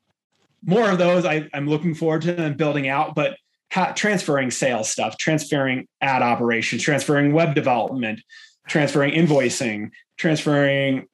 more 0.64 0.90
of 0.90 0.98
those. 0.98 1.24
I, 1.24 1.48
am 1.52 1.68
looking 1.68 1.94
forward 1.94 2.22
to 2.22 2.32
them 2.32 2.54
building 2.54 2.88
out, 2.88 3.14
but 3.14 3.36
ha- 3.72 3.92
transferring 3.94 4.50
sales 4.50 4.88
stuff, 4.88 5.16
transferring 5.18 5.86
ad 6.00 6.22
operations, 6.22 6.82
transferring 6.82 7.32
web 7.32 7.54
development, 7.54 8.20
transferring 8.68 9.12
invoicing, 9.12 9.90
transferring 10.16 11.07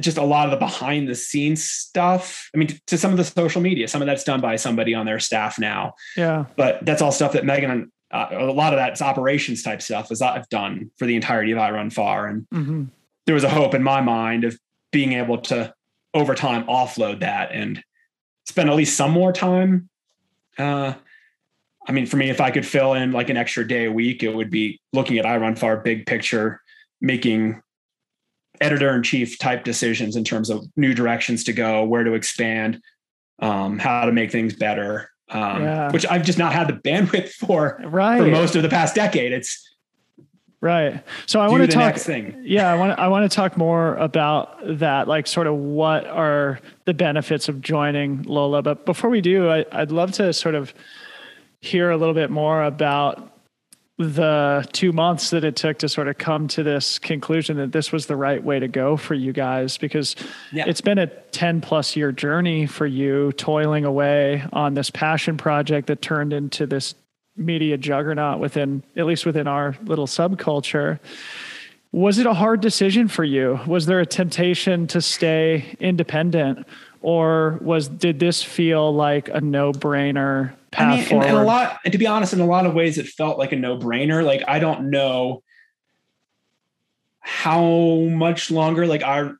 just 0.00 0.18
a 0.18 0.22
lot 0.22 0.46
of 0.46 0.50
the 0.50 0.56
behind 0.56 1.08
the 1.08 1.14
scenes 1.14 1.62
stuff. 1.62 2.50
I 2.54 2.58
mean, 2.58 2.68
to 2.86 2.98
some 2.98 3.10
of 3.10 3.16
the 3.16 3.24
social 3.24 3.60
media, 3.60 3.88
some 3.88 4.02
of 4.02 4.06
that's 4.06 4.24
done 4.24 4.40
by 4.40 4.56
somebody 4.56 4.94
on 4.94 5.06
their 5.06 5.18
staff 5.18 5.58
now. 5.58 5.94
Yeah. 6.16 6.46
But 6.56 6.84
that's 6.84 7.02
all 7.02 7.12
stuff 7.12 7.32
that 7.32 7.44
Megan 7.44 7.90
uh, 8.10 8.28
a 8.32 8.44
lot 8.46 8.72
of 8.72 8.78
that's 8.78 9.00
operations 9.00 9.62
type 9.62 9.80
stuff 9.80 10.10
as 10.10 10.20
I've 10.20 10.48
done 10.48 10.90
for 10.98 11.06
the 11.06 11.14
entirety 11.14 11.52
of 11.52 11.58
iRunFar. 11.58 12.28
And 12.28 12.46
mm-hmm. 12.52 12.84
there 13.26 13.34
was 13.34 13.44
a 13.44 13.48
hope 13.48 13.74
in 13.74 13.82
my 13.82 14.00
mind 14.00 14.44
of 14.44 14.58
being 14.90 15.12
able 15.12 15.38
to 15.38 15.72
over 16.12 16.34
time 16.34 16.64
offload 16.64 17.20
that 17.20 17.52
and 17.52 17.82
spend 18.46 18.68
at 18.68 18.76
least 18.76 18.96
some 18.96 19.12
more 19.12 19.32
time. 19.32 19.88
Uh, 20.58 20.94
I 21.86 21.92
mean, 21.92 22.06
for 22.06 22.16
me, 22.16 22.30
if 22.30 22.40
I 22.40 22.50
could 22.50 22.66
fill 22.66 22.94
in 22.94 23.12
like 23.12 23.30
an 23.30 23.36
extra 23.36 23.66
day 23.66 23.84
a 23.84 23.92
week, 23.92 24.22
it 24.22 24.34
would 24.34 24.50
be 24.50 24.80
looking 24.92 25.18
at 25.18 25.24
iRunFar 25.24 25.84
big 25.84 26.06
picture, 26.06 26.60
making 27.00 27.62
editor 28.60 28.94
in 28.94 29.02
chief 29.02 29.38
type 29.38 29.64
decisions 29.64 30.16
in 30.16 30.24
terms 30.24 30.50
of 30.50 30.66
new 30.76 30.94
directions 30.94 31.44
to 31.44 31.52
go, 31.52 31.84
where 31.84 32.04
to 32.04 32.14
expand, 32.14 32.80
um, 33.40 33.78
how 33.78 34.04
to 34.04 34.12
make 34.12 34.30
things 34.30 34.54
better 34.54 35.10
um, 35.30 35.62
yeah. 35.62 35.92
which 35.92 36.06
I've 36.06 36.24
just 36.24 36.38
not 36.38 36.52
had 36.52 36.68
the 36.68 36.72
bandwidth 36.72 37.30
for 37.30 37.80
right. 37.84 38.18
for 38.18 38.26
most 38.26 38.56
of 38.56 38.62
the 38.62 38.68
past 38.68 38.94
decade. 38.94 39.32
It's 39.32 39.68
right. 40.60 41.02
So 41.26 41.40
I 41.40 41.48
want 41.48 41.62
to 41.62 41.68
talk. 41.68 41.96
Thing. 41.96 42.42
Yeah, 42.44 42.70
I 42.70 42.76
want 42.76 42.98
I 42.98 43.08
want 43.08 43.30
to 43.30 43.34
talk 43.34 43.56
more 43.56 43.94
about 43.96 44.58
that, 44.78 45.08
like 45.08 45.26
sort 45.26 45.46
of 45.46 45.54
what 45.54 46.06
are 46.06 46.60
the 46.84 46.94
benefits 46.94 47.48
of 47.48 47.60
joining 47.60 48.22
Lola. 48.22 48.62
But 48.62 48.84
before 48.84 49.10
we 49.10 49.20
do, 49.20 49.48
I, 49.48 49.64
I'd 49.72 49.92
love 49.92 50.12
to 50.12 50.32
sort 50.32 50.54
of 50.54 50.74
hear 51.60 51.90
a 51.90 51.96
little 51.96 52.14
bit 52.14 52.30
more 52.30 52.64
about 52.64 53.32
the 54.00 54.66
two 54.72 54.92
months 54.92 55.28
that 55.28 55.44
it 55.44 55.56
took 55.56 55.78
to 55.78 55.88
sort 55.88 56.08
of 56.08 56.16
come 56.16 56.48
to 56.48 56.62
this 56.62 56.98
conclusion 56.98 57.58
that 57.58 57.72
this 57.72 57.92
was 57.92 58.06
the 58.06 58.16
right 58.16 58.42
way 58.42 58.58
to 58.58 58.66
go 58.66 58.96
for 58.96 59.12
you 59.12 59.30
guys 59.30 59.76
because 59.76 60.16
yeah. 60.52 60.64
it's 60.66 60.80
been 60.80 60.96
a 60.96 61.06
10 61.06 61.60
plus 61.60 61.96
year 61.96 62.10
journey 62.10 62.66
for 62.66 62.86
you 62.86 63.30
toiling 63.32 63.84
away 63.84 64.42
on 64.54 64.72
this 64.72 64.88
passion 64.88 65.36
project 65.36 65.86
that 65.88 66.00
turned 66.00 66.32
into 66.32 66.66
this 66.66 66.94
media 67.36 67.76
juggernaut 67.76 68.40
within 68.40 68.82
at 68.96 69.04
least 69.04 69.26
within 69.26 69.46
our 69.46 69.76
little 69.84 70.06
subculture 70.06 70.98
was 71.92 72.18
it 72.18 72.26
a 72.26 72.34
hard 72.34 72.62
decision 72.62 73.06
for 73.06 73.24
you 73.24 73.60
was 73.66 73.84
there 73.84 74.00
a 74.00 74.06
temptation 74.06 74.86
to 74.86 75.02
stay 75.02 75.76
independent 75.78 76.66
or 77.02 77.58
was 77.60 77.88
did 77.88 78.18
this 78.18 78.42
feel 78.42 78.94
like 78.94 79.28
a 79.28 79.40
no-brainer 79.42 80.52
path 80.70 80.92
I 80.92 80.96
mean, 80.96 81.04
forward? 81.04 81.26
And, 81.26 81.36
and 81.36 81.44
a 81.44 81.46
lot, 81.46 81.80
and 81.84 81.92
to 81.92 81.98
be 81.98 82.06
honest, 82.06 82.32
in 82.32 82.40
a 82.40 82.46
lot 82.46 82.66
of 82.66 82.74
ways, 82.74 82.98
it 82.98 83.06
felt 83.06 83.38
like 83.38 83.52
a 83.52 83.56
no-brainer. 83.56 84.24
Like 84.24 84.42
I 84.46 84.58
don't 84.58 84.90
know 84.90 85.42
how 87.20 88.06
much 88.10 88.50
longer. 88.50 88.86
Like 88.86 89.02
our 89.02 89.36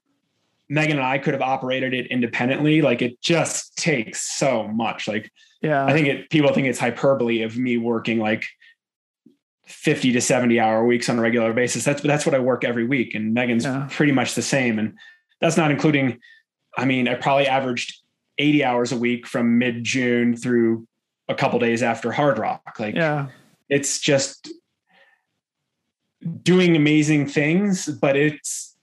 Megan 0.71 0.99
and 0.99 1.07
I 1.07 1.19
could 1.19 1.35
have 1.35 1.43
operated 1.43 1.93
it 1.93 2.07
independently. 2.07 2.81
Like 2.81 3.03
it 3.03 3.21
just 3.21 3.77
takes 3.77 4.23
so 4.39 4.69
much. 4.69 5.09
Like, 5.09 5.31
yeah, 5.61 5.85
I 5.85 5.93
think 5.93 6.07
it, 6.07 6.31
people 6.31 6.53
think 6.55 6.69
it's 6.69 6.79
hyperbole 6.79 7.43
of 7.43 7.59
me 7.59 7.77
working 7.77 8.21
like 8.21 8.47
50 9.67 10.13
to 10.13 10.21
70 10.21 10.61
hour 10.61 10.87
weeks 10.87 11.09
on 11.09 11.19
a 11.19 11.23
regular 11.23 11.53
basis. 11.53 11.85
That's, 11.85 12.01
that's 12.03 12.25
what 12.25 12.37
I 12.37 12.39
work 12.39 12.65
every 12.65 12.87
week. 12.87 13.17
And 13.17 13.35
Megan's 13.35 13.65
yeah. 13.65 13.89
pretty 13.91 14.13
much 14.13 14.37
the 14.37 14.43
same. 14.43 14.79
And 14.79 14.97
that's 15.41 15.57
not 15.57 15.73
including, 15.73 16.21
I 16.79 16.85
mean, 16.85 17.09
I 17.09 17.15
probably 17.15 17.49
averaged 17.49 18.01
80 18.39 18.65
hours 18.65 18.93
a 18.93 18.97
week 18.97 19.27
from 19.27 19.59
mid 19.59 19.83
June 19.83 20.37
through 20.37 20.87
a 21.31 21.35
couple 21.35 21.59
days 21.59 21.83
after 21.83 22.11
Hardrock. 22.11 22.61
Like, 22.79 22.95
yeah, 22.95 23.29
it's 23.69 23.99
just 23.99 24.51
doing 26.43 26.77
amazing 26.77 27.27
things, 27.27 27.87
but 27.87 28.17
it's 28.17 28.77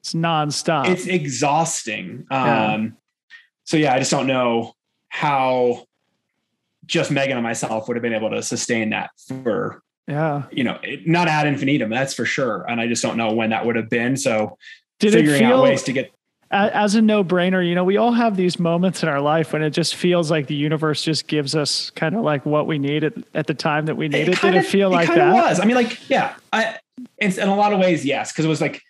it's 0.00 0.12
nonstop. 0.12 0.88
It's 0.88 1.06
exhausting. 1.06 2.26
Yeah. 2.30 2.72
Um, 2.72 2.96
so 3.64 3.76
yeah, 3.76 3.94
I 3.94 3.98
just 3.98 4.10
don't 4.10 4.26
know 4.26 4.74
how 5.08 5.86
just 6.84 7.10
Megan 7.10 7.36
and 7.36 7.44
myself 7.44 7.86
would 7.88 7.96
have 7.96 8.02
been 8.02 8.14
able 8.14 8.30
to 8.30 8.42
sustain 8.42 8.90
that 8.90 9.10
for 9.44 9.82
yeah 10.08 10.44
you 10.50 10.64
know 10.64 10.78
not 11.04 11.28
ad 11.28 11.46
infinitum 11.46 11.90
that's 11.90 12.14
for 12.14 12.24
sure 12.24 12.64
and 12.68 12.80
i 12.80 12.88
just 12.88 13.02
don't 13.02 13.18
know 13.18 13.32
when 13.32 13.50
that 13.50 13.64
would 13.66 13.76
have 13.76 13.90
been 13.90 14.16
so 14.16 14.56
did 14.98 15.12
figuring 15.12 15.42
it 15.42 15.46
feel, 15.46 15.58
out 15.58 15.62
ways 15.62 15.82
to 15.82 15.92
get 15.92 16.10
as 16.50 16.94
a 16.94 17.02
no-brainer 17.02 17.66
you 17.66 17.74
know 17.74 17.84
we 17.84 17.96
all 17.96 18.12
have 18.12 18.36
these 18.36 18.58
moments 18.58 19.02
in 19.02 19.08
our 19.08 19.20
life 19.20 19.52
when 19.52 19.62
it 19.62 19.70
just 19.70 19.94
feels 19.94 20.30
like 20.30 20.46
the 20.46 20.54
universe 20.54 21.02
just 21.02 21.26
gives 21.26 21.54
us 21.54 21.90
kind 21.90 22.14
of 22.14 22.22
like 22.22 22.44
what 22.46 22.66
we 22.66 22.78
need 22.78 23.04
at, 23.04 23.12
at 23.34 23.46
the 23.46 23.54
time 23.54 23.86
that 23.86 23.96
we 23.96 24.08
need 24.08 24.28
it, 24.28 24.28
it. 24.30 24.40
did 24.40 24.54
it 24.54 24.64
feel 24.64 24.90
it 24.90 24.94
like 24.94 25.08
that? 25.08 25.32
was. 25.32 25.60
I 25.60 25.64
mean 25.64 25.76
like 25.76 26.08
yeah 26.08 26.34
i 26.52 26.78
in, 27.18 27.32
in 27.38 27.48
a 27.48 27.54
lot 27.54 27.72
of 27.72 27.78
ways 27.78 28.04
yes 28.04 28.32
because 28.32 28.44
it 28.44 28.48
was 28.48 28.60
like 28.60 28.82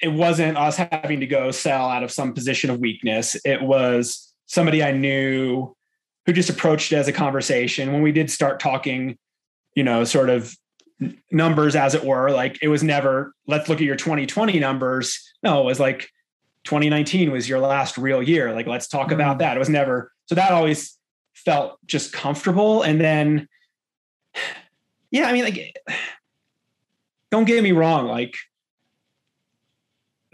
it 0.00 0.08
wasn't 0.08 0.58
us 0.58 0.76
having 0.76 1.20
to 1.20 1.26
go 1.26 1.50
sell 1.50 1.88
out 1.88 2.02
of 2.02 2.10
some 2.10 2.34
position 2.34 2.68
of 2.68 2.80
weakness. 2.80 3.34
It 3.44 3.62
was 3.62 4.34
somebody 4.46 4.82
i 4.82 4.90
knew 4.90 5.74
who 6.26 6.32
just 6.32 6.50
approached 6.50 6.92
it 6.92 6.96
as 6.96 7.08
a 7.08 7.12
conversation. 7.12 7.92
When 7.92 8.02
we 8.02 8.12
did 8.12 8.30
start 8.30 8.58
talking 8.58 9.16
you 9.74 9.84
know 9.84 10.02
sort 10.02 10.28
of 10.28 10.56
numbers 11.30 11.76
as 11.76 11.94
it 11.94 12.02
were 12.02 12.30
like 12.30 12.58
it 12.62 12.68
was 12.68 12.82
never 12.82 13.34
let's 13.46 13.68
look 13.68 13.78
at 13.78 13.84
your 13.84 13.96
2020 13.96 14.58
numbers. 14.58 15.22
No 15.44 15.60
it 15.60 15.64
was 15.64 15.78
like 15.78 16.08
2019 16.66 17.30
was 17.30 17.48
your 17.48 17.60
last 17.60 17.96
real 17.96 18.22
year. 18.22 18.52
Like, 18.52 18.66
let's 18.66 18.88
talk 18.88 19.06
mm-hmm. 19.06 19.14
about 19.14 19.38
that. 19.38 19.56
It 19.56 19.58
was 19.58 19.68
never, 19.68 20.12
so 20.26 20.34
that 20.34 20.50
always 20.50 20.98
felt 21.34 21.78
just 21.86 22.12
comfortable. 22.12 22.82
And 22.82 23.00
then, 23.00 23.48
yeah, 25.10 25.26
I 25.26 25.32
mean, 25.32 25.44
like, 25.44 25.76
don't 27.30 27.44
get 27.44 27.62
me 27.62 27.72
wrong. 27.72 28.06
Like, 28.06 28.34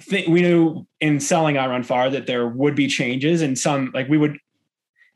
th- 0.01 0.29
we 0.29 0.43
knew 0.43 0.87
in 1.01 1.21
selling 1.21 1.57
iRunFar 1.57 2.13
that 2.13 2.27
there 2.27 2.49
would 2.49 2.75
be 2.75 2.89
changes 2.89 3.43
and 3.43 3.59
some, 3.59 3.91
like, 3.95 4.09
we 4.09 4.19
would, 4.19 4.39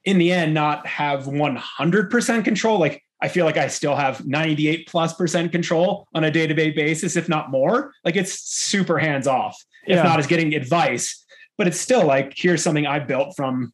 in 0.04 0.18
the 0.18 0.30
end, 0.30 0.54
not 0.54 0.86
have 0.86 1.24
100% 1.24 2.44
control. 2.44 2.78
Like, 2.78 3.02
I 3.22 3.28
feel 3.28 3.46
like 3.46 3.56
I 3.56 3.68
still 3.68 3.96
have 3.96 4.26
98 4.26 4.86
plus 4.86 5.14
percent 5.14 5.50
control 5.50 6.06
on 6.14 6.24
a 6.24 6.30
day 6.30 6.46
to 6.46 6.52
day 6.52 6.70
basis, 6.70 7.16
if 7.16 7.28
not 7.28 7.50
more. 7.50 7.92
Like, 8.04 8.16
it's 8.16 8.38
super 8.38 8.98
hands 8.98 9.26
off 9.26 9.56
if 9.86 9.96
yeah. 9.96 10.02
not 10.02 10.18
as 10.18 10.26
getting 10.26 10.54
advice. 10.54 11.24
But 11.58 11.66
it's 11.66 11.80
still 11.80 12.06
like 12.06 12.34
here's 12.36 12.62
something 12.62 12.86
I 12.86 12.98
built 12.98 13.34
from 13.36 13.72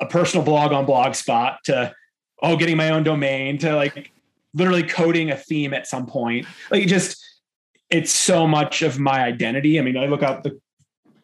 a 0.00 0.06
personal 0.06 0.44
blog 0.44 0.72
on 0.72 0.86
Blogspot 0.86 1.58
to 1.64 1.92
oh 2.42 2.56
getting 2.56 2.76
my 2.76 2.90
own 2.90 3.02
domain 3.02 3.58
to 3.58 3.74
like 3.74 4.12
literally 4.54 4.82
coding 4.82 5.30
a 5.30 5.36
theme 5.36 5.74
at 5.74 5.86
some 5.86 6.06
point. 6.06 6.46
Like 6.70 6.86
just 6.86 7.22
it's 7.88 8.12
so 8.12 8.46
much 8.46 8.82
of 8.82 8.98
my 8.98 9.24
identity. 9.24 9.78
I 9.78 9.82
mean, 9.82 9.96
I 9.96 10.06
look 10.06 10.22
out 10.22 10.44
the 10.44 10.60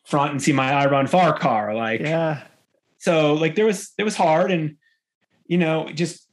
front 0.05 0.33
and 0.33 0.43
see 0.43 0.53
my 0.53 0.71
iRunFar 0.87 1.39
car. 1.39 1.75
Like 1.75 2.01
yeah. 2.01 2.43
So 2.99 3.35
like 3.35 3.55
there 3.55 3.67
was 3.67 3.93
it 3.99 4.05
was 4.05 4.17
hard 4.17 4.51
and 4.51 4.77
you 5.47 5.59
know 5.59 5.89
just 5.93 6.29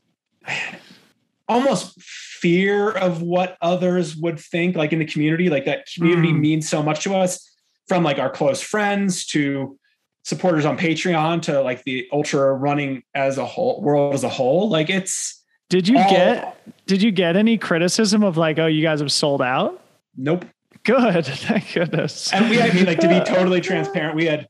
almost 1.48 2.00
fear 2.44 2.92
of 2.92 3.22
what 3.22 3.56
others 3.62 4.18
would 4.18 4.38
think 4.38 4.76
like 4.76 4.92
in 4.92 5.00
the 5.00 5.06
community 5.06 5.50
like 5.50 5.64
that 5.64 5.88
community 5.96 6.34
mm. 6.34 6.40
means 6.42 6.68
so 6.68 6.84
much 6.84 7.02
to 7.02 7.16
us 7.16 7.56
from 7.88 8.04
like 8.04 8.20
our 8.20 8.30
close 8.30 8.62
friends 8.62 9.26
to 9.26 9.80
supporters 10.24 10.66
on 10.66 10.78
patreon 10.78 11.42
to 11.42 11.62
like 11.62 11.84
the 11.84 12.06
ultra 12.12 12.52
running 12.54 13.02
as 13.16 13.38
a 13.38 13.46
whole 13.46 13.82
world 13.82 14.14
as 14.14 14.26
a 14.26 14.30
whole. 14.30 14.70
Like 14.70 14.90
it's 14.90 15.42
did 15.70 15.88
you 15.88 15.98
all, 15.98 16.10
get 16.10 16.86
did 16.86 17.02
you 17.02 17.12
get 17.12 17.38
any 17.38 17.58
criticism 17.58 18.24
of 18.24 18.36
like 18.36 18.60
oh 18.60 18.68
you 18.68 18.82
guys 18.82 19.00
have 19.00 19.12
sold 19.12 19.42
out? 19.42 19.82
Nope. 20.18 20.46
Good. 20.84 21.26
Thank 21.26 21.74
goodness. 21.74 22.32
And 22.34 22.50
we 22.50 22.62
i 22.62 22.72
mean 22.72 22.86
like 22.86 23.00
to 23.00 23.08
be 23.08 23.20
totally 23.26 23.62
transparent 23.62 24.16
we 24.16 24.26
had 24.26 24.48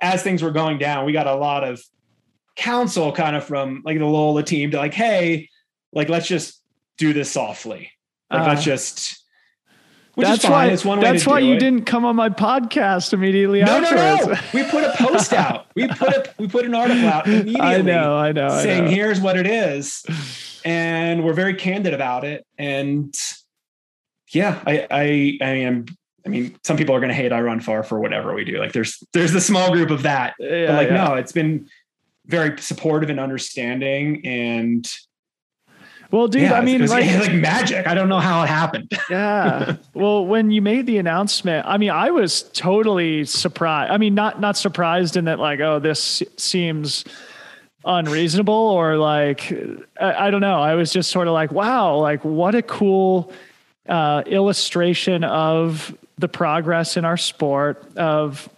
as 0.00 0.22
things 0.22 0.42
were 0.42 0.50
going 0.50 0.78
down 0.78 1.04
we 1.04 1.12
got 1.12 1.26
a 1.26 1.34
lot 1.34 1.64
of 1.64 1.82
counsel 2.56 3.12
kind 3.12 3.36
of 3.36 3.44
from 3.44 3.82
like 3.84 3.98
the 3.98 4.04
lola 4.04 4.42
team 4.42 4.70
to 4.70 4.76
like 4.76 4.94
hey 4.94 5.48
like 5.92 6.08
let's 6.08 6.26
just 6.26 6.60
do 6.98 7.12
this 7.12 7.30
softly. 7.30 7.92
Like 8.30 8.42
uh, 8.42 8.48
let's 8.48 8.64
just 8.64 9.24
that's 10.22 10.44
why 10.44 10.66
it's 10.66 10.84
one 10.84 11.00
That's 11.00 11.26
why 11.26 11.38
you 11.38 11.54
it. 11.54 11.60
didn't 11.60 11.84
come 11.84 12.04
on 12.04 12.16
my 12.16 12.28
podcast 12.28 13.12
immediately 13.12 13.62
no, 13.62 13.78
afterwards. 13.78 14.26
No, 14.26 14.32
no. 14.32 14.40
we 14.52 14.70
put 14.70 14.84
a 14.84 14.92
post 14.96 15.32
out. 15.32 15.66
We 15.74 15.86
put 15.88 16.08
a 16.08 16.34
we 16.38 16.48
put 16.48 16.64
an 16.64 16.74
article 16.74 17.06
out 17.06 17.26
immediately. 17.26 17.60
I 17.60 17.82
know, 17.82 18.16
I 18.16 18.32
know. 18.32 18.48
Saying 18.48 18.82
I 18.82 18.84
know. 18.86 18.90
here's 18.90 19.20
what 19.20 19.38
it 19.38 19.46
is. 19.46 20.04
And 20.64 21.24
we're 21.24 21.34
very 21.34 21.54
candid 21.54 21.94
about 21.94 22.24
it. 22.24 22.44
And 22.58 23.14
yeah, 24.30 24.60
I 24.66 24.86
I 24.90 25.38
I 25.40 25.52
mean 25.54 25.86
I 26.26 26.30
mean, 26.30 26.58
some 26.64 26.76
people 26.76 26.94
are 26.94 27.00
gonna 27.00 27.14
hate 27.14 27.32
iRunFar 27.32 27.86
for 27.86 28.00
whatever 28.00 28.34
we 28.34 28.44
do. 28.44 28.58
Like 28.58 28.72
there's 28.72 29.02
there's 29.12 29.32
the 29.32 29.40
small 29.40 29.72
group 29.72 29.90
of 29.90 30.02
that. 30.02 30.34
Yeah, 30.38 30.66
but 30.66 30.74
like, 30.74 30.88
yeah. 30.88 31.04
no, 31.04 31.14
it's 31.14 31.32
been 31.32 31.68
very 32.26 32.60
supportive 32.60 33.08
and 33.08 33.20
understanding 33.20 34.26
and 34.26 34.86
well, 36.10 36.28
dude, 36.28 36.42
yeah, 36.42 36.54
I 36.54 36.64
mean, 36.64 36.86
like, 36.86 37.04
like 37.18 37.34
magic. 37.34 37.86
I 37.86 37.94
don't 37.94 38.08
know 38.08 38.18
how 38.20 38.42
it 38.42 38.48
happened. 38.48 38.92
yeah. 39.10 39.76
Well, 39.92 40.24
when 40.24 40.50
you 40.50 40.62
made 40.62 40.86
the 40.86 40.98
announcement, 40.98 41.66
I 41.66 41.76
mean, 41.76 41.90
I 41.90 42.10
was 42.10 42.44
totally 42.54 43.26
surprised. 43.26 43.92
I 43.92 43.98
mean, 43.98 44.14
not 44.14 44.40
not 44.40 44.56
surprised 44.56 45.16
in 45.16 45.26
that, 45.26 45.38
like, 45.38 45.60
oh, 45.60 45.78
this 45.78 46.22
seems 46.36 47.04
unreasonable 47.84 48.54
or 48.54 48.96
like 48.96 49.52
I, 50.00 50.26
I 50.26 50.30
don't 50.30 50.40
know. 50.40 50.60
I 50.60 50.74
was 50.74 50.92
just 50.92 51.10
sort 51.10 51.28
of 51.28 51.34
like, 51.34 51.52
wow, 51.52 51.96
like 51.96 52.24
what 52.24 52.54
a 52.54 52.62
cool 52.62 53.32
uh, 53.88 54.22
illustration 54.26 55.24
of 55.24 55.96
the 56.18 56.28
progress 56.28 56.96
in 56.96 57.04
our 57.04 57.16
sport 57.16 57.84
of 57.96 58.48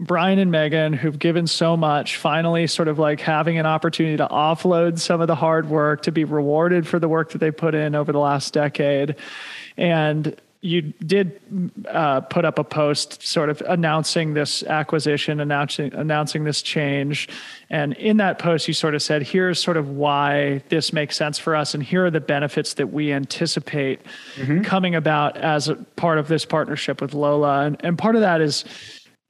Bryon 0.00 0.38
and 0.38 0.50
Megan, 0.50 0.92
who've 0.92 1.18
given 1.18 1.46
so 1.46 1.76
much, 1.76 2.16
finally 2.16 2.66
sort 2.66 2.88
of 2.88 2.98
like 2.98 3.20
having 3.20 3.58
an 3.58 3.66
opportunity 3.66 4.16
to 4.16 4.26
offload 4.28 4.98
some 4.98 5.20
of 5.20 5.26
the 5.26 5.34
hard 5.34 5.68
work, 5.68 6.02
to 6.02 6.12
be 6.12 6.24
rewarded 6.24 6.86
for 6.86 6.98
the 6.98 7.08
work 7.08 7.30
that 7.32 7.38
they 7.38 7.50
put 7.50 7.74
in 7.74 7.94
over 7.94 8.12
the 8.12 8.18
last 8.18 8.52
decade. 8.54 9.16
And 9.76 10.34
you 10.62 10.82
did 10.82 11.40
uh, 11.88 12.20
put 12.22 12.44
up 12.44 12.58
a 12.58 12.64
post 12.64 13.24
sort 13.26 13.50
of 13.50 13.62
announcing 13.68 14.34
this 14.34 14.62
acquisition, 14.64 15.40
announcing 15.40 15.94
announcing 15.94 16.44
this 16.44 16.62
change, 16.62 17.28
and 17.70 17.92
in 17.94 18.16
that 18.16 18.38
post 18.38 18.66
you 18.66 18.74
sort 18.74 18.94
of 18.94 19.02
said, 19.02 19.22
"Here's 19.22 19.62
sort 19.62 19.76
of 19.76 19.90
why 19.90 20.62
this 20.68 20.92
makes 20.92 21.16
sense 21.16 21.38
for 21.38 21.54
us, 21.54 21.74
and 21.74 21.82
here 21.82 22.06
are 22.06 22.10
the 22.10 22.20
benefits 22.20 22.74
that 22.74 22.92
we 22.92 23.12
anticipate 23.12 24.00
mm-hmm. 24.34 24.62
coming 24.62 24.94
about 24.94 25.36
as 25.36 25.68
a 25.68 25.76
part 25.76 26.18
of 26.18 26.28
this 26.28 26.44
partnership 26.44 27.00
with 27.00 27.14
Lola." 27.14 27.66
And, 27.66 27.76
and 27.84 27.98
part 27.98 28.16
of 28.16 28.22
that 28.22 28.40
is 28.40 28.64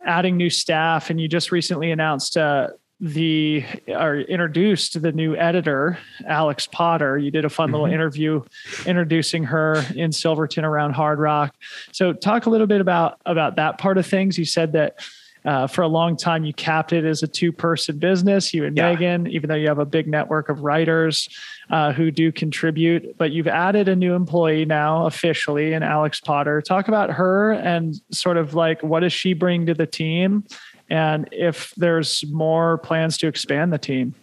adding 0.07 0.37
new 0.37 0.51
staff, 0.51 1.11
and 1.11 1.21
you 1.21 1.29
just 1.29 1.53
recently 1.53 1.91
announced 1.91 2.37
uh, 2.37 2.69
the 3.01 3.63
or 3.89 4.21
introduced 4.21 5.01
the 5.03 5.13
new 5.13 5.37
editor, 5.37 5.99
Alex 6.27 6.67
Potter. 6.67 7.19
You 7.19 7.31
did 7.31 7.45
a 7.45 7.51
fun 7.51 7.67
mm-hmm. 7.67 7.75
little 7.75 7.87
interview 7.93 8.43
introducing 8.87 9.45
her 9.45 9.85
in 9.95 10.13
Silverton 10.13 10.65
around 10.65 10.95
Hardrock. 10.95 11.51
So 11.93 12.13
talk 12.15 12.47
a 12.47 12.51
little 12.51 12.67
bit 12.67 12.81
about 12.81 13.21
about 13.27 13.57
that 13.57 13.79
part 13.79 13.99
of 13.99 14.07
things. 14.07 14.39
You 14.39 14.47
said 14.47 14.73
that 14.73 15.01
uh, 15.47 15.67
for 15.67 15.83
a 15.83 15.89
long 15.89 16.17
time, 16.17 16.45
you 16.45 16.53
capped 16.53 16.93
it 16.93 17.05
as 17.05 17.23
a 17.23 17.29
two 17.29 17.53
person 17.53 17.99
business, 17.99 18.53
you 18.53 18.65
and 18.65 18.77
yeah. 18.77 18.91
Megan, 18.91 19.29
even 19.29 19.49
though 19.49 19.55
you 19.55 19.69
have 19.69 19.79
a 19.79 19.87
big 19.87 20.09
network 20.09 20.49
of 20.49 20.61
writers 20.61 21.29
uh, 21.71 21.93
who 21.93 22.11
do 22.11 22.33
contribute. 22.33 23.17
But 23.17 23.31
you've 23.31 23.47
added 23.47 23.89
a 23.89 23.95
new 23.95 24.15
employee 24.15 24.65
now 24.65 25.07
officially 25.07 25.73
and 25.73 25.85
Alex 25.85 26.21
Potter. 26.21 26.61
Talk 26.61 26.89
about 26.89 27.11
her 27.11 27.53
and 27.53 27.95
sort 28.11 28.37
of 28.37 28.55
like 28.55 28.83
what 28.83 29.01
does 29.01 29.13
she 29.13 29.35
bring 29.35 29.67
to 29.67 29.75
the 29.75 29.87
team? 29.87 30.45
And 30.91 31.29
if 31.31 31.73
there's 31.77 32.25
more 32.31 32.79
plans 32.79 33.17
to 33.19 33.29
expand 33.29 33.73
the 33.73 33.79
team. 33.79 34.15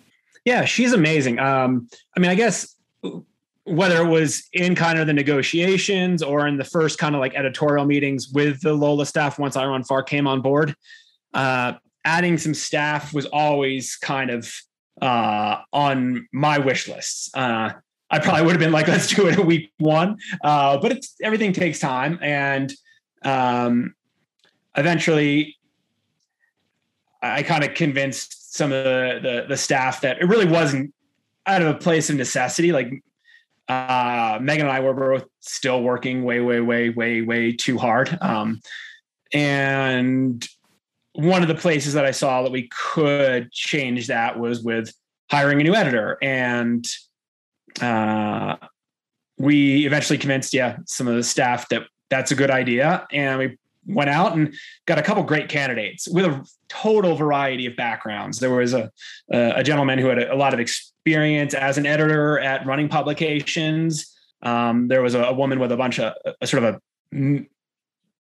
Yeah, 0.45 0.65
she's 0.65 0.91
amazing. 0.91 1.39
Um, 1.39 1.88
I 2.17 2.19
mean, 2.19 2.32
I 2.32 2.36
guess 2.36 2.76
whether 3.65 4.01
it 4.01 4.09
was 4.09 4.43
in 4.51 4.76
kind 4.76 4.99
of 4.99 5.07
the 5.07 5.13
negotiations 5.13 6.21
or 6.21 6.47
in 6.47 6.57
the 6.57 6.65
first 6.65 6.99
kind 6.99 7.15
of 7.15 7.21
like 7.21 7.34
editorial 7.34 7.86
meetings 7.86 8.28
with 8.30 8.59
the 8.61 8.74
Lola 8.74 9.05
staff 9.05 9.39
once 9.39 9.55
iRunFar 9.55 10.05
came 10.05 10.28
on 10.28 10.41
board, 10.41 10.76
uh, 11.34 11.74
adding 12.06 12.38
some 12.38 12.54
staff 12.54 13.14
was 13.14 13.26
always 13.28 13.96
kind 13.96 14.30
of 14.30 14.52
uh, 15.02 15.58
on 15.72 16.28
my 16.32 16.58
wish 16.60 16.88
lists. 16.88 17.30
Uh, 17.34 17.72
I 18.10 18.20
probably 18.20 18.44
would 18.44 18.52
have 18.52 18.60
been 18.60 18.72
like, 18.72 18.88
let's 18.88 19.08
do 19.08 19.28
it 19.28 19.38
a 19.38 19.42
week 19.54 19.72
one, 19.80 20.18
uh, 20.44 20.78
but 20.78 21.04
everything 21.22 21.54
takes 21.54 21.80
time, 21.80 22.20
and 22.22 22.72
um, 23.24 23.96
eventually 24.76 25.58
I 27.22 27.42
kind 27.44 27.64
of 27.64 27.74
convinced 27.74 28.56
some 28.56 28.72
of 28.72 28.84
the, 28.84 29.20
the, 29.22 29.46
the 29.50 29.58
staff 29.58 30.02
that 30.02 30.22
it 30.22 30.26
really 30.26 30.46
wasn't 30.46 30.94
out 31.48 31.62
of 31.62 31.68
a 31.70 31.78
place 31.78 32.10
of 32.10 32.18
necessity. 32.18 32.72
Like 32.72 32.92
uh, 33.68 34.38
Megan 34.42 34.68
and 34.68 34.76
I 34.76 34.82
were 34.82 34.94
both 34.94 35.26
still 35.40 35.82
working 35.82 36.24
way, 36.24 36.40
way, 36.42 36.60
way, 36.60 36.90
way, 36.90 37.22
way 37.22 37.54
too 37.54 37.78
hard. 37.78 38.16
Um, 38.22 38.60
and 39.34 40.48
one 41.14 41.41
of 41.41 41.47
the 41.47 41.55
places 41.55 41.93
that 41.93 42.05
I 42.05 42.11
saw 42.11 42.43
that 42.43 42.51
we 42.51 42.70
could 42.70 43.51
change 43.51 44.07
that 44.07 44.39
was 44.39 44.64
with 44.64 44.93
hiring 45.30 45.61
a 45.61 45.64
new 45.64 45.76
editor. 45.76 46.18
And 46.22 46.86
uh, 47.82 48.57
we 49.38 49.86
eventually 49.86 50.18
convinced, 50.18 50.53
yeah, 50.53 50.78
some 50.86 51.07
of 51.07 51.16
the 51.16 51.24
staff 51.24 51.70
that 51.70 51.84
that's 52.09 52.32
a 52.32 52.36
good 52.36 52.51
idea. 52.51 53.07
And 53.11 53.39
we 53.39 53.57
went 53.86 54.09
out 54.09 54.36
and 54.36 54.53
got 54.86 54.97
a 54.97 55.01
couple 55.01 55.24
great 55.24 55.49
candidates 55.49 56.07
with 56.07 56.26
a 56.26 56.45
total 56.70 57.16
variety 57.16 57.66
of 57.66 57.76
backgrounds. 57.76 58.39
There 58.39 58.51
was 58.51 58.74
a, 58.74 58.91
a 59.30 59.64
gentleman 59.64 59.99
who 59.99 60.07
had 60.07 60.20
a, 60.20 60.36
lot 60.36 60.53
of 60.53 60.59
experience 60.59 61.53
as 61.53 61.78
an 61.78 61.86
editor 61.86 62.39
at 62.39 62.66
running 62.66 62.89
publications. 62.89 64.16
Um, 64.41 64.88
there 64.88 65.01
was 65.01 65.16
a, 65.16 65.24
a, 65.24 65.34
woman 65.34 65.59
with 65.59 65.72
a 65.72 65.78
bunch 65.78 65.99
of 65.99 66.14
a 66.41 66.47
sort 66.47 66.64
of 66.64 66.82
a 67.14 67.45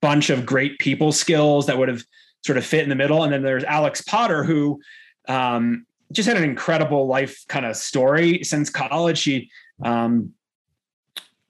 bunch 0.01 0.29
of 0.29 0.45
great 0.45 0.79
people 0.79 1.11
skills 1.11 1.65
that 1.67 1.77
would 1.77 1.89
have 1.89 2.03
sort 2.45 2.57
of 2.57 2.65
fit 2.65 2.83
in 2.83 2.89
the 2.89 2.95
middle. 2.95 3.23
And 3.23 3.31
then 3.31 3.41
there's 3.41 3.63
Alex 3.63 4.01
Potter, 4.01 4.43
who 4.43 4.79
um, 5.27 5.85
just 6.11 6.27
had 6.27 6.37
an 6.37 6.43
incredible 6.43 7.07
life 7.07 7.45
kind 7.47 7.65
of 7.65 7.75
story 7.75 8.43
since 8.43 8.69
college. 8.69 9.17
She 9.17 9.49
um, 9.83 10.33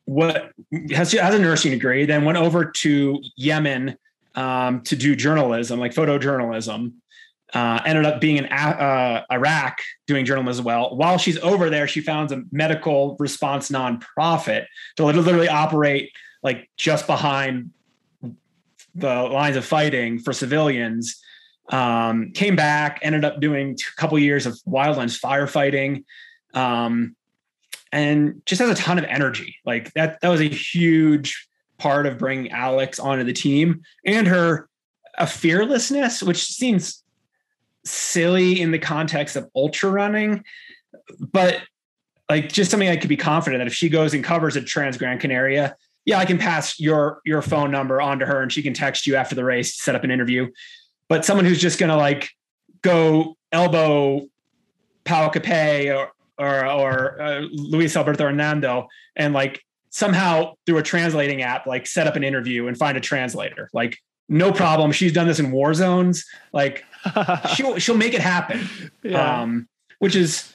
what 0.05 0.51
has, 0.91 1.11
has 1.11 1.35
a 1.35 1.39
nursing 1.39 1.71
degree, 1.71 2.05
then 2.05 2.23
went 2.23 2.37
over 2.37 2.65
to 2.65 3.21
Yemen 3.35 3.97
um, 4.35 4.81
to 4.83 4.95
do 4.95 5.15
journalism, 5.15 5.79
like 5.79 5.93
photojournalism. 5.93 6.93
Uh, 7.53 7.81
ended 7.85 8.05
up 8.05 8.19
being 8.19 8.37
in 8.37 8.45
uh, 8.45 9.23
Iraq 9.31 9.77
doing 10.05 10.25
journalism 10.25 10.49
as 10.49 10.61
well. 10.61 10.95
While 10.95 11.17
she's 11.17 11.37
over 11.39 11.69
there, 11.69 11.87
she 11.87 12.01
founds 12.01 12.33
a 12.33 12.43
medical 12.51 13.15
response 13.19 13.69
nonprofit 13.69 14.65
to 14.97 15.05
literally 15.05 15.47
operate 15.47 16.11
like 16.43 16.69
just 16.77 17.07
behind 17.07 17.71
the 18.97 19.23
lines 19.23 19.55
of 19.55 19.65
fighting 19.65 20.19
for 20.19 20.33
civilians. 20.33 21.21
Um, 21.69 22.31
came 22.33 22.55
back, 22.55 22.99
ended 23.01 23.25
up 23.25 23.41
doing 23.41 23.71
a 23.71 23.99
couple 23.99 24.17
years 24.17 24.45
of 24.45 24.57
wildlands 24.67 25.19
firefighting. 25.19 26.03
Um, 26.53 27.15
and 27.91 28.41
just 28.45 28.61
has 28.61 28.69
a 28.69 28.81
ton 28.81 28.97
of 28.97 29.05
energy. 29.05 29.55
Like 29.65 29.93
that, 29.93 30.19
that 30.21 30.29
was 30.29 30.41
a 30.41 30.49
huge 30.49 31.47
part 31.77 32.05
of 32.05 32.17
bringing 32.17 32.51
Alex 32.51 32.99
onto 32.99 33.23
the 33.23 33.33
team 33.33 33.83
and 34.05 34.27
her 34.27 34.69
a 35.17 35.27
fearlessness, 35.27 36.21
which 36.21 36.43
seems 36.43 37.03
silly 37.85 38.59
in 38.59 38.71
the 38.71 38.79
context 38.79 39.35
of 39.35 39.49
ultra 39.55 39.89
running, 39.89 40.43
but 41.19 41.61
like 42.29 42.51
just 42.51 42.69
something 42.71 42.89
I 42.89 42.97
could 42.97 43.09
be 43.09 43.17
confident 43.17 43.61
that 43.61 43.67
if 43.67 43.73
she 43.73 43.89
goes 43.89 44.13
and 44.13 44.23
covers 44.23 44.55
a 44.55 44.61
Trans 44.61 44.97
Gran 44.97 45.19
Canaria, 45.19 45.75
yeah, 46.07 46.17
I 46.17 46.25
can 46.25 46.37
pass 46.37 46.79
your 46.79 47.19
your 47.25 47.41
phone 47.41 47.69
number 47.69 48.01
on 48.01 48.19
to 48.19 48.25
her 48.25 48.41
and 48.41 48.51
she 48.51 48.63
can 48.63 48.73
text 48.73 49.05
you 49.05 49.17
after 49.17 49.35
the 49.35 49.43
race 49.43 49.75
to 49.75 49.83
set 49.83 49.93
up 49.93 50.05
an 50.05 50.09
interview. 50.09 50.47
But 51.09 51.25
someone 51.25 51.45
who's 51.45 51.59
just 51.59 51.79
gonna 51.79 51.97
like 51.97 52.29
go 52.81 53.35
elbow 53.51 54.25
Pau 55.03 55.29
Capell 55.29 55.97
or 55.97 56.11
or 56.39 56.65
or 56.65 57.21
uh, 57.21 57.41
Luis 57.51 57.97
Alberto 57.97 58.23
Hernando 58.23 58.87
and 59.17 59.33
like 59.33 59.61
somehow 59.89 60.53
through 60.65 60.77
a 60.77 60.83
translating 60.83 61.41
app 61.41 61.67
like 61.67 61.85
set 61.85 62.07
up 62.07 62.15
an 62.15 62.23
interview 62.23 62.67
and 62.67 62.77
find 62.77 62.97
a 62.97 63.01
translator. 63.01 63.69
Like 63.73 63.97
no 64.29 64.53
problem. 64.53 64.93
She's 64.93 65.11
done 65.11 65.27
this 65.27 65.39
in 65.39 65.51
war 65.51 65.73
zones. 65.73 66.23
Like 66.53 66.85
she'll 67.53 67.79
she'll 67.79 67.97
make 67.97 68.13
it 68.13 68.21
happen. 68.21 68.69
Yeah. 69.03 69.41
um 69.41 69.67
which 69.99 70.15
is 70.15 70.53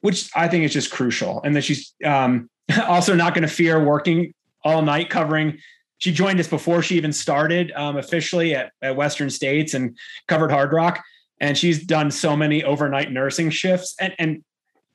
which 0.00 0.30
i 0.36 0.48
think 0.48 0.64
is 0.64 0.72
just 0.72 0.90
crucial. 0.90 1.42
And 1.42 1.54
that 1.54 1.64
she's 1.64 1.92
um 2.02 2.48
also 2.88 3.14
not 3.14 3.34
going 3.34 3.42
to 3.42 3.54
fear 3.54 3.84
working 3.84 4.32
all 4.66 4.82
night 4.82 5.08
covering 5.08 5.58
she 5.98 6.12
joined 6.12 6.38
us 6.38 6.48
before 6.48 6.82
she 6.82 6.96
even 6.96 7.12
started 7.12 7.72
um, 7.74 7.96
officially 7.96 8.54
at, 8.54 8.72
at 8.82 8.96
western 8.96 9.30
states 9.30 9.74
and 9.74 9.96
covered 10.28 10.50
Hardrock. 10.50 10.98
and 11.40 11.56
she's 11.56 11.84
done 11.84 12.10
so 12.10 12.36
many 12.36 12.64
overnight 12.64 13.10
nursing 13.12 13.50
shifts 13.50 13.94
and 14.00 14.12
and 14.18 14.44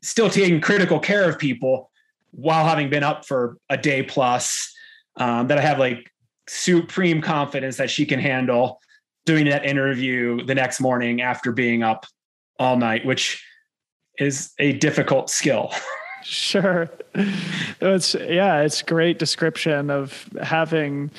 still 0.04 0.30
taking 0.30 0.60
critical 0.60 1.00
care 1.00 1.30
of 1.30 1.38
people 1.38 1.92
while 2.32 2.66
having 2.66 2.90
been 2.90 3.04
up 3.04 3.26
for 3.26 3.58
a 3.70 3.78
day 3.78 4.02
plus 4.02 4.74
um, 5.18 5.48
that 5.48 5.58
I 5.58 5.62
have 5.62 5.80
like 5.80 6.12
supreme 6.48 7.22
confidence 7.22 7.78
that 7.78 7.90
she 7.90 8.06
can 8.06 8.20
handle 8.20 8.80
doing 9.26 9.46
that 9.46 9.66
interview 9.66 10.44
the 10.46 10.56
next 10.56 10.80
morning 10.80 11.22
after 11.22 11.52
being 11.52 11.84
up 11.84 12.06
all 12.60 12.78
night, 12.78 13.06
which 13.06 13.44
is 14.20 14.52
a 14.60 14.74
difficult 14.74 15.30
skill. 15.30 15.74
sure. 16.24 16.90
It's 17.82 18.16
yeah, 18.16 18.62
it's 18.62 18.82
great 18.82 19.20
description 19.20 19.90
of 19.90 20.30
having 20.42 21.12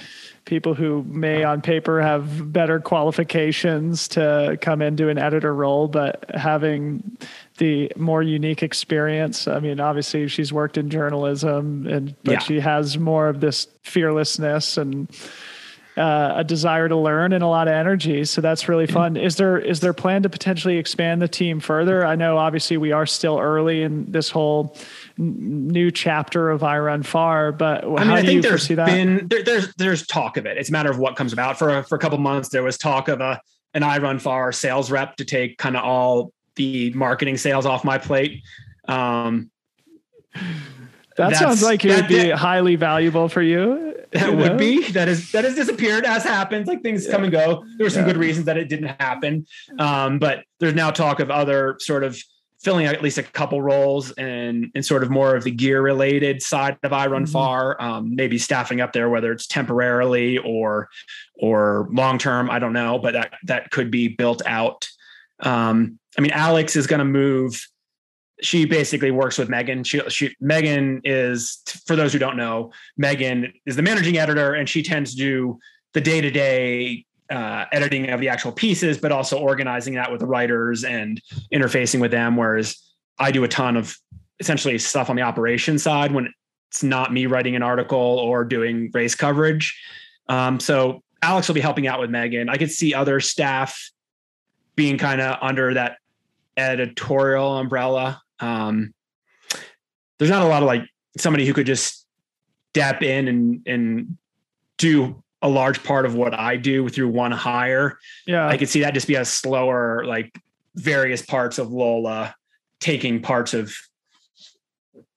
people 0.45 0.75
who 0.75 1.05
may 1.05 1.45
on 1.45 1.61
paper 1.61 2.01
have 2.01 2.53
better 2.53 2.81
qualifications 2.81 4.09
to 4.09 4.59
come 4.61 4.83
into 4.83 5.09
an 5.09 5.19
editor 5.19 5.55
role, 5.55 5.87
but 5.87 6.25
having 6.35 7.17
the 7.59 7.93
more 7.97 8.23
unique 8.23 8.63
experience. 8.63 9.47
I 9.47 9.61
mean, 9.61 9.79
obviously 9.79 10.27
she's 10.29 10.53
worked 10.53 10.77
in 10.77 10.91
journalism 10.91 11.87
and 11.87 12.15
but 12.25 12.33
yeah. 12.33 12.39
she 12.41 12.61
has 12.61 12.99
more 12.99 13.29
of 13.29 13.41
this 13.41 13.69
fearlessness 13.83 14.77
and 14.77 15.09
uh, 15.97 16.33
a 16.37 16.45
desire 16.45 16.89
to 16.89 16.97
learn 16.97 17.33
and 17.33 17.45
a 17.45 17.47
lot 17.47 17.69
of 17.69 17.75
energy. 17.75 18.25
So 18.25 18.41
that's 18.41 18.69
really 18.69 18.87
fun. 18.87 19.17
Is 19.17 19.37
there 19.37 19.59
is 19.59 19.81
there 19.81 19.93
plan 19.93 20.23
to 20.23 20.31
potentially 20.31 20.79
expand 20.79 21.21
the 21.21 21.29
team 21.29 21.61
further? 21.61 22.07
I 22.07 22.17
know 22.17 22.39
obviously 22.39 22.79
we 22.79 22.93
are 22.93 23.05
still 23.05 23.39
early 23.39 23.83
in 23.83 24.11
this 24.11 24.31
whole 24.31 24.77
n- 25.19 25.69
new 25.69 25.91
chapter 25.91 26.51
of 26.51 26.63
iRunFar, 26.63 27.59
but 27.59 27.85
I 27.85 27.87
mean, 27.87 28.11
I 28.11 28.23
do 28.23 28.33
you 28.33 28.43
foresee 28.43 28.75
that? 28.75 28.87
Been, 28.87 29.29
there, 29.29 29.43
there's 29.43 29.75
there's 29.75 30.07
talk 30.07 30.37
of 30.37 30.47
it. 30.47 30.57
It's 30.57 30.71
a 30.71 30.73
matter 30.73 30.91
of 30.91 30.99
what 30.99 31.17
comes 31.17 31.33
about. 31.33 31.59
For 31.59 31.83
for 31.83 31.97
a 31.97 31.99
couple 31.99 32.19
months, 32.19 32.49
there 32.49 32.63
was 32.63 32.79
talk 32.79 33.09
of 33.09 33.21
a 33.21 33.41
an 33.75 33.83
iRunFar 33.83 34.55
sales 34.55 34.91
rep 34.91 35.17
to 35.17 35.25
take 35.25 35.59
kind 35.59 35.77
of 35.77 35.85
all 35.85 36.33
the 36.57 36.91
marketing 36.95 37.37
sales 37.37 37.67
off 37.67 37.85
my 37.85 37.99
plate. 37.99 38.43
Um, 38.89 39.51
that 41.17 41.37
sounds 41.37 41.63
like 41.63 41.85
it 41.85 41.97
would 41.97 42.09
be 42.09 42.29
that, 42.29 42.39
highly 42.39 42.77
valuable 42.77 43.29
for 43.29 43.43
you. 43.43 43.91
That 44.13 44.37
would 44.37 44.59
be 44.59 44.91
that 44.91 45.09
is 45.09 45.33
that 45.33 45.45
has 45.45 45.55
disappeared 45.55 46.05
as 46.05 46.23
happens. 46.23 46.69
Like 46.69 46.83
things 46.83 47.07
yeah. 47.07 47.13
come 47.13 47.23
and 47.23 47.33
go. 47.33 47.65
There 47.79 47.87
were 47.87 47.91
some 47.91 48.03
yeah. 48.03 48.09
good 48.09 48.19
reasons 48.19 48.45
that 48.45 48.59
it 48.59 48.69
didn't 48.69 49.01
happen, 49.01 49.47
um, 49.79 50.19
but 50.19 50.45
there's 50.61 50.75
now 50.75 50.91
talk 50.91 51.19
of 51.19 51.31
other 51.31 51.77
sort 51.81 52.05
of 52.05 52.23
filling 52.63 52.87
at 52.87 53.03
least 53.03 53.19
a 53.19 53.23
couple 53.23 53.61
roles 53.61 54.13
and 54.13 54.71
and 54.75 54.85
sort 54.85 55.03
of 55.03 55.11
more 55.11 55.35
of 55.35 55.45
the 55.45 55.51
gear 55.51 55.83
related 55.83 56.43
side 56.43 56.79
of 56.83 56.93
I 56.93 57.07
Run 57.07 57.25
mm-hmm. 57.25 57.33
Far. 57.33 57.81
Um, 57.81 58.15
maybe 58.15 58.39
staffing 58.39 58.81
up 58.81 58.93
there, 58.93 59.09
whether 59.09 59.33
it's 59.33 59.47
temporarily 59.47 60.39
or 60.39 60.89
or 61.41 61.89
long 61.91 62.19
term. 62.19 62.51
I 62.51 62.59
don't 62.59 62.73
know, 62.73 62.99
but 62.99 63.15
that 63.15 63.33
that 63.45 63.71
could 63.71 63.91
be 63.91 64.09
built 64.09 64.43
out. 64.47 64.89
Um, 65.41 65.99
I 66.17 66.21
mean, 66.21 66.33
Alex 66.33 66.77
is 66.77 66.87
going 66.87 66.99
to 66.99 67.05
move. 67.05 67.67
She 68.43 68.65
basically 68.65 69.11
works 69.11 69.39
with 69.39 69.49
Megan. 69.49 69.85
She, 69.85 70.01
she, 70.09 70.35
Megan 70.41 71.01
is, 71.05 71.63
for 71.87 71.97
those 71.97 72.13
who 72.13 72.19
don't 72.19 72.37
know, 72.37 72.73
Megan 72.97 73.53
is 73.67 73.77
the 73.77 73.83
managing 73.83 74.19
editor, 74.19 74.55
and 74.55 74.69
she 74.69 74.83
tends 74.83 75.13
to 75.13 75.17
do 75.17 75.59
the 75.93 76.01
day 76.01 76.21
to 76.21 76.31
day 76.31 77.07
editing 77.31 78.11
of 78.11 78.21
the 78.21 78.29
actual 78.29 78.53
pieces, 78.53 78.99
but 78.99 79.11
also 79.13 79.39
organizing 79.39 79.95
that 79.95 80.11
with 80.11 80.21
the 80.21 80.27
writers 80.27 80.85
and 80.85 81.21
interfacing 81.53 82.01
with 82.01 82.11
them. 82.11 82.37
Whereas 82.37 82.77
I 83.19 83.31
do 83.31 83.45
a 83.45 83.49
ton 83.49 83.77
of 83.77 83.97
essentially 84.41 84.77
stuff 84.79 85.09
on 85.09 85.17
the 85.17 85.23
operation 85.23 85.79
side 85.79 86.13
when 86.13 86.33
it's 86.71 86.83
not 86.83 87.13
me 87.13 87.27
writing 87.27 87.55
an 87.57 87.63
article 87.63 87.99
or 87.99 88.45
doing 88.45 88.91
race 88.93 89.15
coverage. 89.15 89.81
Um, 90.29 90.59
so 90.61 91.03
Alex 91.23 91.49
will 91.49 91.55
be 91.55 91.61
helping 91.61 91.87
out 91.87 92.01
with 92.01 92.11
Megan. 92.11 92.49
I 92.49 92.57
could 92.57 92.71
see 92.71 92.95
other 92.95 93.21
staff 93.21 93.91
being 94.75 94.99
kind 94.99 95.21
of 95.21 95.39
under 95.41 95.75
that 95.75 95.99
editorial 96.57 97.57
umbrella. 97.57 98.21
Um, 98.43 98.93
there's 100.19 100.31
not 100.31 100.43
a 100.43 100.49
lot 100.49 100.63
of 100.63 100.67
like 100.67 100.83
somebody 101.17 101.47
who 101.47 101.55
could 101.55 101.67
just 101.67 102.07
step 102.75 103.03
in 103.03 103.29
and 103.29 103.63
and 103.67 104.19
do 104.79 105.23
a 105.43 105.49
large 105.49 105.83
part 105.83 106.07
of 106.07 106.15
what 106.15 106.35
I 106.35 106.57
do 106.57 106.89
through 106.89 107.09
one 107.09 107.33
hire. 107.33 107.99
Yeah. 108.27 108.47
I 108.47 108.57
could 108.57 108.69
see 108.69 108.81
that 108.81 108.95
just 108.95 109.09
be 109.09 109.17
a 109.17 109.25
slower, 109.25 110.05
like 110.07 110.33
various 110.77 111.23
parts 111.23 111.59
of 111.59 111.73
Lola 111.73 112.35
taking 112.81 113.21
parts 113.21 113.53
of 113.53 113.75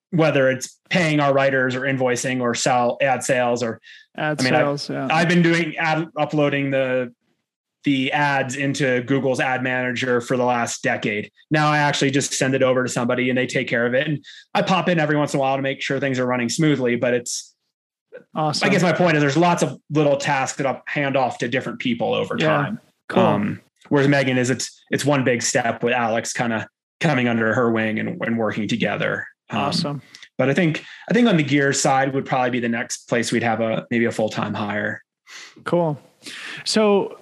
whether 0.10 0.50
it's 0.50 0.80
paying 0.90 1.20
our 1.20 1.34
writers 1.34 1.76
or 1.76 1.82
invoicing 1.82 2.42
or 2.42 2.56
sell 2.56 2.98
ad 3.02 3.24
sales 3.24 3.62
or 3.62 3.80
ad 4.18 4.40
I 4.40 4.44
mean, 4.44 4.54
sales. 4.54 4.90
I've, 4.90 4.96
yeah. 4.96 5.08
I've 5.12 5.30
been 5.30 5.42
doing 5.42 5.78
ad 5.78 6.08
uploading 6.18 6.72
the 6.72 7.14
the 7.86 8.12
ads 8.12 8.56
into 8.56 9.02
Google's 9.04 9.40
ad 9.40 9.64
manager 9.64 10.20
for 10.20 10.36
the 10.38 10.44
last 10.44 10.84
decade. 10.84 11.32
Now 11.52 11.70
I 11.72 11.78
actually 11.78 12.12
just 12.12 12.34
send 12.34 12.54
it 12.56 12.62
over 12.64 12.84
to 12.84 12.90
somebody 12.90 13.30
and 13.30 13.38
they 13.38 13.48
take 13.48 13.68
care 13.68 13.86
of 13.86 13.94
it. 13.94 14.08
And 14.08 14.26
I 14.54 14.62
pop 14.64 14.90
in 14.90 15.00
every 15.00 15.16
once 15.16 15.34
in 15.34 15.40
a 15.40 15.42
while 15.42 15.56
to 15.56 15.62
make 15.62 15.82
sure 15.82 16.00
things 16.00 16.20
are 16.20 16.26
running 16.26 16.50
smoothly, 16.50 16.96
but 16.98 17.14
it's 17.14 17.54
Awesome. 18.34 18.66
I 18.68 18.72
guess 18.72 18.82
my 18.82 18.94
point 18.94 19.18
is 19.18 19.22
there's 19.22 19.36
lots 19.38 19.62
of 19.62 19.78
little 19.90 20.16
tasks 20.16 20.58
that 20.58 20.66
I'll 20.66 20.82
hand 20.88 21.18
off 21.18 21.38
to 21.40 21.48
different 21.50 21.80
people 21.80 22.14
over 22.14 22.36
Yeah. 22.40 22.48
time. 22.48 22.80
cool. 23.10 23.24
Um, 23.24 23.62
whereas 23.90 24.08
Megan 24.08 24.38
is 24.38 24.50
it's 24.50 24.82
it's 24.90 25.04
one 25.06 25.24
big 25.26 25.42
step 25.42 25.84
with 25.84 25.94
Alex 25.94 26.32
kind 26.34 26.54
of 26.54 26.64
coming 27.02 27.28
under 27.28 27.54
her 27.54 27.72
wing 27.72 28.00
and, 28.00 28.20
and 28.22 28.38
working 28.38 28.68
together. 28.70 29.28
Um, 29.50 29.60
awesome. 29.60 30.02
But 30.38 30.50
I 30.50 30.54
think 30.54 30.84
I 31.10 31.14
think 31.14 31.28
on 31.28 31.36
the 31.38 31.44
gear 31.44 31.74
side 31.74 32.14
would 32.14 32.26
probably 32.26 32.52
be 32.52 32.60
the 32.62 32.70
next 32.70 33.10
place 33.10 33.32
we'd 33.34 33.44
have 33.44 33.60
a 33.62 33.86
maybe 33.92 34.06
a 34.06 34.12
full 34.12 34.30
time 34.30 34.54
hire. 34.54 35.04
Cool. 35.66 36.00
So, 36.64 37.20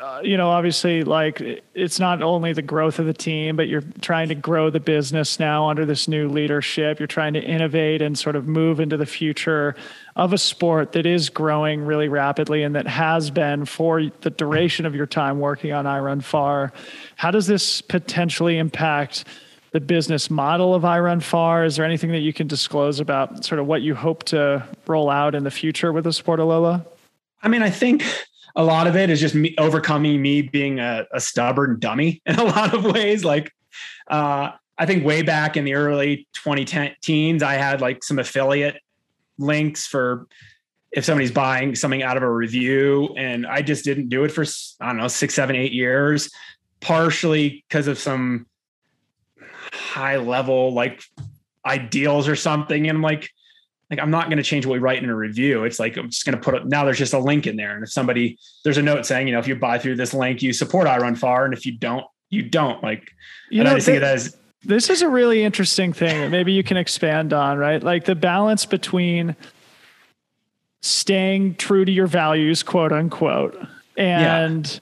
uh, 0.00 0.20
you 0.24 0.36
know, 0.36 0.48
obviously, 0.48 1.04
like 1.04 1.42
it's 1.74 2.00
not 2.00 2.22
only 2.22 2.52
the 2.52 2.62
growth 2.62 2.98
of 2.98 3.06
the 3.06 3.12
team, 3.12 3.54
but 3.54 3.68
you're 3.68 3.84
trying 4.00 4.28
to 4.28 4.34
grow 4.34 4.70
the 4.70 4.80
business 4.80 5.38
now 5.38 5.68
under 5.68 5.84
this 5.84 6.08
new 6.08 6.28
leadership. 6.28 6.98
You're 6.98 7.06
trying 7.06 7.34
to 7.34 7.42
innovate 7.42 8.00
and 8.00 8.18
sort 8.18 8.34
of 8.36 8.46
move 8.46 8.80
into 8.80 8.96
the 8.96 9.06
future 9.06 9.76
of 10.16 10.32
a 10.32 10.38
sport 10.38 10.92
that 10.92 11.04
is 11.04 11.28
growing 11.28 11.84
really 11.84 12.08
rapidly 12.08 12.62
and 12.62 12.74
that 12.74 12.86
has 12.86 13.30
been 13.30 13.66
for 13.66 14.02
the 14.22 14.30
duration 14.30 14.86
of 14.86 14.94
your 14.94 15.06
time 15.06 15.38
working 15.38 15.72
on 15.72 15.84
iRunFar. 15.84 16.72
How 17.16 17.30
does 17.30 17.46
this 17.46 17.80
potentially 17.80 18.58
impact? 18.58 19.24
The 19.72 19.80
business 19.80 20.30
model 20.30 20.72
of 20.72 20.84
iRunFar. 20.84 21.66
Is 21.66 21.74
there 21.74 21.84
anything 21.84 22.12
that 22.12 22.20
you 22.20 22.32
can 22.32 22.46
disclose 22.46 23.00
about 23.00 23.44
sort 23.44 23.58
of 23.58 23.66
what 23.66 23.82
you 23.82 23.96
hope 23.96 24.22
to 24.26 24.64
roll 24.86 25.10
out 25.10 25.34
in 25.34 25.42
the 25.42 25.50
future 25.50 25.92
with 25.92 26.04
the 26.04 26.12
Sport 26.12 26.38
of 26.38 26.46
Lola? 26.46 26.86
I 27.42 27.48
mean, 27.48 27.60
I 27.60 27.70
think 27.70 28.04
a 28.56 28.64
lot 28.64 28.86
of 28.86 28.96
it 28.96 29.10
is 29.10 29.20
just 29.20 29.34
me 29.34 29.54
overcoming 29.58 30.20
me 30.22 30.42
being 30.42 30.78
a, 30.78 31.06
a 31.12 31.20
stubborn 31.20 31.78
dummy 31.78 32.22
in 32.26 32.36
a 32.36 32.44
lot 32.44 32.74
of 32.74 32.84
ways. 32.84 33.24
Like, 33.24 33.52
uh, 34.08 34.52
I 34.76 34.86
think 34.86 35.04
way 35.04 35.22
back 35.22 35.56
in 35.56 35.64
the 35.64 35.74
early 35.74 36.26
2010s, 36.34 37.42
I 37.42 37.54
had 37.54 37.80
like 37.80 38.02
some 38.02 38.18
affiliate 38.18 38.80
links 39.38 39.86
for 39.86 40.26
if 40.92 41.04
somebody's 41.04 41.32
buying 41.32 41.74
something 41.74 42.04
out 42.04 42.16
of 42.16 42.22
a 42.22 42.30
review, 42.30 43.14
and 43.16 43.46
I 43.46 43.62
just 43.62 43.84
didn't 43.84 44.08
do 44.08 44.22
it 44.22 44.30
for 44.30 44.44
I 44.80 44.86
don't 44.88 44.98
know 44.98 45.08
six, 45.08 45.34
seven, 45.34 45.56
eight 45.56 45.72
years, 45.72 46.30
partially 46.80 47.64
because 47.68 47.88
of 47.88 47.98
some 47.98 48.46
high 49.72 50.18
level 50.18 50.72
like 50.72 51.02
ideals 51.66 52.28
or 52.28 52.36
something, 52.36 52.88
and 52.88 52.98
I'm 52.98 53.02
like 53.02 53.28
like 53.90 54.00
I'm 54.00 54.10
not 54.10 54.26
going 54.26 54.38
to 54.38 54.42
change 54.42 54.66
what 54.66 54.74
we 54.74 54.78
write 54.78 55.02
in 55.02 55.08
a 55.08 55.14
review. 55.14 55.64
It's 55.64 55.78
like 55.78 55.96
I'm 55.96 56.10
just 56.10 56.24
going 56.24 56.36
to 56.36 56.42
put 56.42 56.54
it 56.54 56.66
now. 56.66 56.84
There's 56.84 56.98
just 56.98 57.12
a 57.12 57.18
link 57.18 57.46
in 57.46 57.56
there, 57.56 57.74
and 57.74 57.84
if 57.84 57.92
somebody 57.92 58.38
there's 58.62 58.78
a 58.78 58.82
note 58.82 59.06
saying, 59.06 59.26
you 59.28 59.34
know, 59.34 59.38
if 59.38 59.48
you 59.48 59.54
buy 59.56 59.78
through 59.78 59.96
this 59.96 60.14
link, 60.14 60.42
you 60.42 60.52
support 60.52 60.86
iRunFar, 60.86 61.44
and 61.44 61.54
if 61.54 61.66
you 61.66 61.72
don't, 61.72 62.04
you 62.30 62.42
don't. 62.42 62.82
Like, 62.82 63.12
You 63.50 63.60
and 63.60 63.68
I 63.68 63.72
know, 63.72 63.76
just 63.76 63.86
think 63.86 63.98
of 63.98 64.04
as 64.04 64.36
this 64.64 64.88
is 64.88 65.02
a 65.02 65.08
really 65.08 65.42
interesting 65.42 65.92
thing 65.92 66.20
that 66.20 66.30
maybe 66.30 66.52
you 66.52 66.62
can 66.62 66.76
expand 66.76 67.32
on, 67.32 67.58
right? 67.58 67.82
Like 67.82 68.04
the 68.04 68.14
balance 68.14 68.64
between 68.64 69.36
staying 70.80 71.56
true 71.56 71.84
to 71.84 71.92
your 71.92 72.06
values, 72.06 72.62
quote 72.62 72.92
unquote, 72.92 73.58
and 73.96 74.80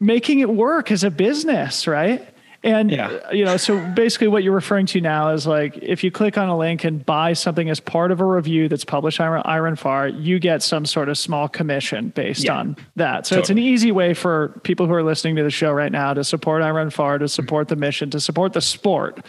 making 0.00 0.40
it 0.40 0.50
work 0.50 0.90
as 0.90 1.04
a 1.04 1.10
business, 1.10 1.86
right? 1.86 2.28
And 2.62 2.90
Yeah. 2.90 3.08
uh, 3.08 3.32
you 3.32 3.44
know, 3.44 3.56
so 3.56 3.78
basically 3.94 4.28
what 4.28 4.42
you're 4.42 4.54
referring 4.54 4.86
to 4.86 5.00
now 5.00 5.30
is 5.30 5.46
like 5.46 5.76
if 5.78 6.02
you 6.02 6.10
click 6.10 6.36
on 6.38 6.48
a 6.48 6.56
link 6.56 6.84
and 6.84 7.04
buy 7.04 7.32
something 7.32 7.70
as 7.70 7.80
part 7.80 8.10
of 8.10 8.20
a 8.20 8.24
review 8.24 8.68
that's 8.68 8.84
published 8.84 9.20
on 9.20 9.42
iRunFar, 9.42 10.22
you 10.22 10.38
get 10.38 10.62
some 10.62 10.84
sort 10.86 11.08
of 11.08 11.18
small 11.18 11.48
commission 11.48 12.12
based 12.14 12.44
Yeah. 12.44 12.56
on 12.56 12.76
that. 12.96 13.26
So 13.26 13.38
it's 13.38 13.50
an 13.50 13.58
easy 13.58 13.92
way 13.92 14.14
for 14.14 14.58
people 14.62 14.86
who 14.86 14.94
are 14.94 15.02
listening 15.02 15.36
to 15.36 15.42
the 15.42 15.50
show 15.50 15.72
right 15.72 15.92
now 15.92 16.14
to 16.14 16.24
support 16.24 16.62
iRunFar, 16.62 17.18
to 17.20 17.28
support 17.28 17.68
the 17.68 17.76
mission, 17.76 18.10
to 18.10 18.20
support 18.20 18.52
the 18.52 18.60
sport 18.60 19.24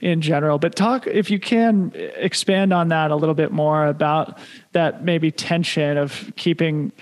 in 0.00 0.20
general. 0.20 0.58
But 0.58 0.76
talk, 0.76 1.06
if 1.06 1.30
you 1.30 1.40
can, 1.40 1.92
expand 2.16 2.72
on 2.72 2.88
that 2.88 3.10
a 3.10 3.16
little 3.16 3.34
bit 3.34 3.50
more 3.50 3.86
about 3.86 4.38
that 4.72 5.04
maybe 5.04 5.30
tension 5.30 5.96
of 5.96 6.32
keeping 6.36 6.92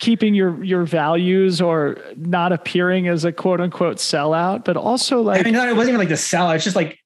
keeping 0.00 0.34
your 0.34 0.62
your 0.64 0.82
values 0.84 1.60
or 1.60 1.96
not 2.16 2.52
appearing 2.52 3.06
as 3.06 3.24
a 3.24 3.30
quote 3.32 3.60
unquote 3.60 3.98
sellout, 3.98 4.64
but 4.64 4.76
also 4.76 5.20
like 5.20 5.40
I 5.40 5.44
mean, 5.44 5.54
it 5.54 5.76
wasn't 5.76 5.90
even 5.90 5.98
like 5.98 6.08
the 6.08 6.16
sell. 6.16 6.50
It's 6.50 6.64
just 6.64 6.74
like, 6.74 6.98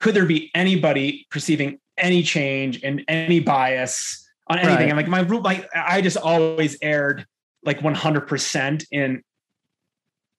could 0.00 0.14
there 0.14 0.26
be 0.26 0.50
anybody 0.54 1.26
perceiving 1.30 1.78
any 1.96 2.22
change 2.22 2.82
and 2.82 3.04
any 3.06 3.38
bias 3.40 4.26
on 4.48 4.58
anything? 4.58 4.76
Right. 4.76 4.88
And 4.88 4.96
like 4.96 5.06
my 5.08 5.20
rule, 5.20 5.42
like 5.42 5.68
I 5.74 6.00
just 6.00 6.16
always 6.16 6.76
aired 6.82 7.26
like 7.62 7.80
100% 7.80 8.84
in 8.90 9.22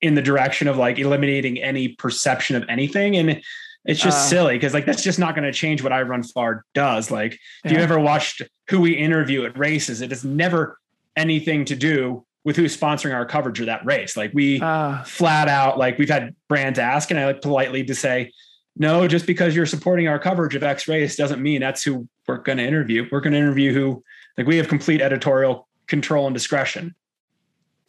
in 0.02 0.16
the 0.16 0.22
direction 0.24 0.68
of 0.68 0.78
like 0.78 0.98
eliminating 0.98 1.60
any 1.62 1.90
perception 1.90 2.56
of 2.56 2.66
anything. 2.68 3.16
And 3.16 3.40
it's 3.86 4.02
just 4.02 4.18
Uh. 4.18 4.30
silly 4.30 4.56
because 4.56 4.74
like 4.74 4.88
that's 4.88 5.04
just 5.04 5.20
not 5.20 5.36
going 5.36 5.46
to 5.46 5.54
change 5.54 5.84
what 5.84 5.92
iRunFar 5.92 6.62
does. 6.74 7.12
Like 7.12 7.38
if 7.64 7.72
you 7.72 7.78
Yeah. 7.78 7.84
ever 7.84 8.00
watched 8.00 8.42
who 8.70 8.82
we 8.82 8.94
interview 8.94 9.46
at 9.46 9.56
races, 9.56 10.02
it 10.02 10.12
is 10.12 10.26
never 10.26 10.80
anything 11.16 11.66
to 11.66 11.76
do 11.76 12.26
with 12.44 12.56
who's 12.56 12.76
sponsoring 12.76 13.14
our 13.14 13.26
coverage 13.26 13.60
of 13.60 13.68
that 13.68 13.86
race. 13.86 14.18
Like 14.18 14.32
we 14.34 14.60
uh, 14.62 15.04
flat 15.04 15.48
out 15.48 15.78
like 15.78 15.98
we've 15.98 16.10
had 16.10 16.36
brands 16.48 16.80
ask 16.80 17.12
and 17.12 17.20
I 17.20 17.26
like 17.28 17.42
politely 17.42 17.84
to 17.84 17.94
say, 17.96 18.32
no, 18.76 19.08
just 19.08 19.28
because 19.28 19.56
you're 19.56 19.66
supporting 19.66 20.08
our 20.08 20.18
coverage 20.18 20.56
of 20.56 20.64
X 20.64 20.88
race 20.88 21.16
doesn't 21.16 21.42
mean 21.42 21.62
that's 21.62 21.84
who 21.84 22.08
we're 22.28 22.38
going 22.38 22.58
to 22.58 22.64
interview. 22.66 23.08
We're 23.12 23.20
going 23.20 23.34
to 23.34 23.40
interview 23.40 23.74
who 23.74 24.04
like 24.38 24.48
we 24.48 24.58
have 24.58 24.68
complete 24.68 25.02
editorial 25.02 25.68
control 25.88 26.26
and 26.26 26.34
discretion. 26.34 26.96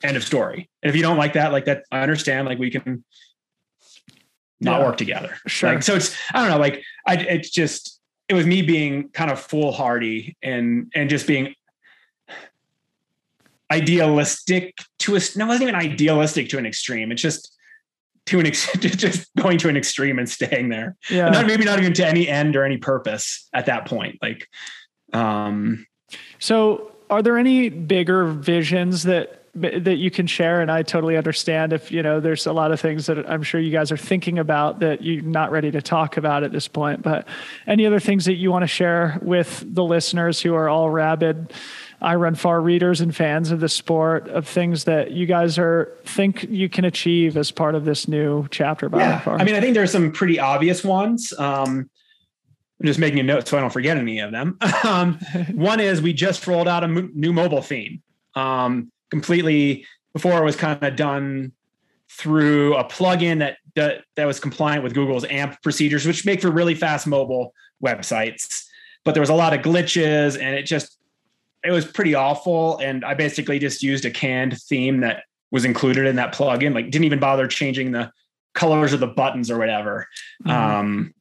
End 0.03 0.17
of 0.17 0.25
story. 0.25 0.69
And 0.83 0.91
if 0.91 0.97
you 0.97 1.03
don't 1.03 1.17
like 1.17 1.35
that, 1.35 1.53
like 1.53 1.67
that, 1.67 1.85
I 1.93 2.01
understand. 2.01 2.49
Like 2.49 2.59
we 2.59 2.71
can 2.71 3.05
not 4.61 4.81
Yeah. 4.81 4.87
work 4.87 4.97
together. 4.97 5.37
Sure. 5.47 5.73
Like, 5.75 5.83
so 5.83 5.95
it's 5.95 6.17
I 6.35 6.41
don't 6.41 6.51
know. 6.51 6.59
Like 6.59 6.83
I, 7.07 7.15
it's 7.17 7.49
just 7.51 8.01
it 8.29 8.35
was 8.35 8.47
me 8.47 8.63
being 8.63 9.09
kind 9.11 9.31
of 9.31 9.41
foolhardy 9.41 10.37
and 10.43 10.91
and 10.95 11.09
just 11.09 11.27
being 11.27 11.55
idealistic 13.73 14.75
to 15.01 15.17
a 15.17 15.21
no, 15.37 15.45
it 15.45 15.49
wasn't 15.49 15.63
even 15.63 15.75
idealistic 15.75 16.49
to 16.51 16.59
an 16.59 16.67
extreme. 16.67 17.11
It's 17.11 17.23
just 17.23 17.57
to 18.27 18.41
an 18.41 18.47
ex, 18.47 18.71
just 18.79 19.29
going 19.37 19.59
to 19.59 19.69
an 19.69 19.77
extreme 19.77 20.19
and 20.19 20.29
staying 20.29 20.69
there. 20.69 20.97
yeah. 21.11 21.29
Not 21.29 21.47
maybe 21.47 21.65
not 21.65 21.79
even 21.79 21.93
to 21.95 22.07
any 22.07 22.29
end 22.29 22.55
or 22.57 22.65
any 22.65 22.77
purpose 22.77 23.49
at 23.53 23.67
that 23.67 23.87
point. 23.87 24.19
Like, 24.23 24.49
um, 25.13 25.87
So, 26.39 26.93
are 27.11 27.23
there 27.23 27.37
any 27.37 27.69
bigger 27.69 28.27
visions 28.27 29.03
that 29.05 29.39
that 29.55 29.97
you 29.97 30.11
can 30.11 30.27
share? 30.27 30.63
And 30.63 30.71
I 30.71 30.83
totally 30.83 31.17
understand 31.17 31.75
if 31.75 31.93
you 31.93 32.03
know 32.03 32.21
there's 32.21 32.47
a 32.47 32.53
lot 32.53 32.73
of 32.73 32.81
things 32.81 33.07
that 33.07 33.29
I'm 33.29 33.43
sure 33.43 33.61
you 33.61 33.71
guys 33.73 33.93
are 33.93 33.99
thinking 33.99 34.39
about 34.39 34.81
that 34.81 35.03
you're 35.03 35.23
not 35.23 35.51
ready 35.51 35.71
to 35.73 35.83
talk 35.83 36.17
about 36.17 36.43
at 36.43 36.53
this 36.53 36.69
point. 36.69 37.03
But 37.03 37.27
any 37.67 37.87
other 37.87 38.01
things 38.01 38.25
that 38.27 38.37
you 38.37 38.51
want 38.51 38.63
to 38.63 38.69
share 38.69 39.19
with 39.21 39.63
the 39.67 39.85
listeners 39.85 40.41
who 40.41 40.55
are 40.55 40.69
all 40.69 40.89
rabid 40.91 41.53
iRunFar 42.03 42.63
readers 42.63 43.01
and 43.01 43.15
fans 43.15 43.51
of 43.51 43.61
the 43.61 43.69
sport 43.69 44.29
of 44.29 44.47
things 44.47 44.85
that 44.85 45.13
you 45.13 45.27
guys 45.27 45.59
are 45.59 45.97
think 46.05 46.45
you 46.45 46.69
can 46.69 46.85
achieve 46.85 47.37
as 47.37 47.51
part 47.51 47.75
of 47.75 47.85
this 47.85 48.09
new 48.09 48.47
chapter 48.51 48.89
Run 48.89 49.01
yeah, 49.01 49.21
Far? 49.21 49.39
I 49.39 49.45
mean, 49.45 49.55
I 49.55 49.61
think 49.61 49.75
there's 49.75 49.93
some 49.93 50.13
pretty 50.13 50.39
obvious 50.39 50.85
ones. 50.85 51.33
Um, 51.39 51.89
I'm 52.81 52.87
just 52.87 52.99
making 52.99 53.21
a 53.21 53.23
note 53.23 53.47
so 53.47 53.57
I 53.57 53.61
don't 53.61 53.73
forget 53.73 53.97
any 53.97 54.19
of 54.19 54.33
them. 54.33 54.59
um, 54.85 55.19
one 55.53 55.81
is 55.81 56.03
we 56.03 56.13
just 56.13 56.47
rolled 56.47 56.69
out 56.69 56.83
a 56.83 56.89
mo- 56.89 57.09
new 57.15 57.33
mobile 57.33 57.63
theme. 57.63 58.03
Um, 58.35 58.91
completely 59.11 59.87
before 60.13 60.39
it 60.41 60.45
was 60.45 60.57
kind 60.57 60.83
of 60.83 60.97
done 60.97 61.53
through 62.11 62.75
a 62.77 62.85
plugin 62.85 63.39
that, 63.39 63.59
that 63.75 64.05
that 64.17 64.27
was 64.27 64.41
compliant 64.41 64.83
with 64.83 64.95
Google's 64.95 65.25
AMP 65.25 65.63
procedures, 65.63 66.07
which 66.07 66.27
make 66.27 66.43
for 66.43 66.51
really 66.51 66.75
fast 66.75 67.07
mobile 67.07 67.55
websites. 67.85 68.65
But 69.05 69.13
there 69.15 69.21
was 69.21 69.31
a 69.31 69.35
lot 69.35 69.53
of 69.53 69.61
glitches, 69.61 70.41
and 70.41 70.55
it 70.55 70.65
just 70.65 70.99
it 71.65 71.71
was 71.71 71.85
pretty 71.85 72.15
awful. 72.15 72.79
And 72.79 73.05
I 73.05 73.15
basically 73.15 73.59
just 73.59 73.83
used 73.83 74.05
a 74.05 74.11
canned 74.11 74.59
theme 74.63 75.01
that 75.01 75.25
was 75.51 75.65
included 75.65 76.07
in 76.07 76.17
that 76.17 76.35
plugin. 76.35 76.75
Like 76.75 76.91
didn't 76.91 77.05
even 77.05 77.19
bother 77.21 77.47
changing 77.47 77.93
the 77.93 78.11
colors 78.55 78.93
of 78.93 79.01
the 79.01 79.07
buttons 79.07 79.51
or 79.51 79.59
whatever. 79.59 80.09
Mhm. 80.45 80.51
Um, 80.51 81.15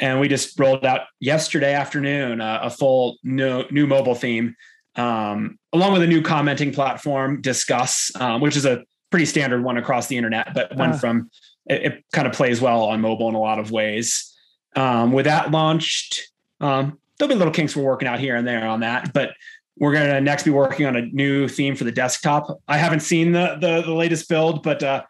and 0.00 0.20
we 0.20 0.28
just 0.28 0.58
rolled 0.58 0.84
out 0.86 1.02
yesterday 1.20 1.74
afternoon 1.74 2.40
uh, 2.40 2.60
a 2.62 2.70
full 2.70 3.16
new, 3.24 3.64
new 3.70 3.86
mobile 3.86 4.14
theme, 4.14 4.54
um, 4.96 5.58
along 5.72 5.92
with 5.92 6.02
a 6.02 6.06
new 6.06 6.22
commenting 6.22 6.72
platform, 6.72 7.42
Disqus, 7.42 8.18
um, 8.20 8.40
which 8.40 8.56
is 8.56 8.64
a 8.64 8.84
pretty 9.10 9.26
standard 9.26 9.64
one 9.64 9.76
across 9.76 10.06
the 10.06 10.16
internet, 10.16 10.54
but 10.54 10.74
one 10.76 10.92
Ah. 10.92 10.96
from 10.96 11.30
it, 11.66 11.82
it 11.84 12.04
kind 12.12 12.26
of 12.26 12.32
plays 12.32 12.60
well 12.60 12.84
on 12.84 13.00
mobile 13.00 13.28
in 13.28 13.34
a 13.34 13.40
lot 13.40 13.58
of 13.58 13.70
ways. 13.70 14.34
Um, 14.76 15.12
with 15.12 15.24
that 15.24 15.50
launched, 15.50 16.28
um, 16.60 16.98
there'll 17.18 17.28
be 17.28 17.34
little 17.34 17.52
kinks 17.52 17.74
we're 17.74 17.82
working 17.82 18.06
out 18.08 18.20
here 18.20 18.36
and 18.36 18.46
there 18.46 18.66
on 18.66 18.80
that, 18.80 19.12
but 19.12 19.32
we're 19.78 19.92
going 19.92 20.08
to 20.08 20.20
next 20.20 20.42
be 20.42 20.50
working 20.50 20.86
on 20.86 20.96
a 20.96 21.02
new 21.02 21.48
theme 21.48 21.76
for 21.76 21.84
the 21.84 21.92
desktop. 21.92 22.60
I 22.66 22.78
haven't 22.78 23.00
seen 23.00 23.32
the 23.32 23.56
the, 23.60 23.82
the 23.82 23.94
latest 23.94 24.28
build, 24.28 24.62
but 24.62 24.82
uh, 24.82 25.04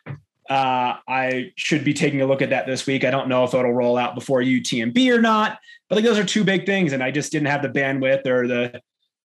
uh, 0.48 0.96
I 1.06 1.52
should 1.56 1.84
be 1.84 1.94
taking 1.94 2.20
a 2.20 2.26
look 2.26 2.42
at 2.42 2.50
that 2.50 2.66
this 2.66 2.86
week. 2.86 3.04
I 3.04 3.10
don't 3.10 3.28
know 3.28 3.44
if 3.44 3.54
it'll 3.54 3.72
roll 3.72 3.96
out 3.96 4.14
before 4.14 4.40
UTMB 4.40 5.14
or 5.14 5.20
not, 5.20 5.58
but 5.88 5.96
like 5.96 6.04
those 6.04 6.18
are 6.18 6.24
two 6.24 6.44
big 6.44 6.66
things, 6.66 6.92
and 6.92 7.02
I 7.02 7.10
just 7.10 7.32
didn't 7.32 7.48
have 7.48 7.62
the 7.62 7.68
bandwidth 7.68 8.26
or 8.26 8.46
the 8.46 8.80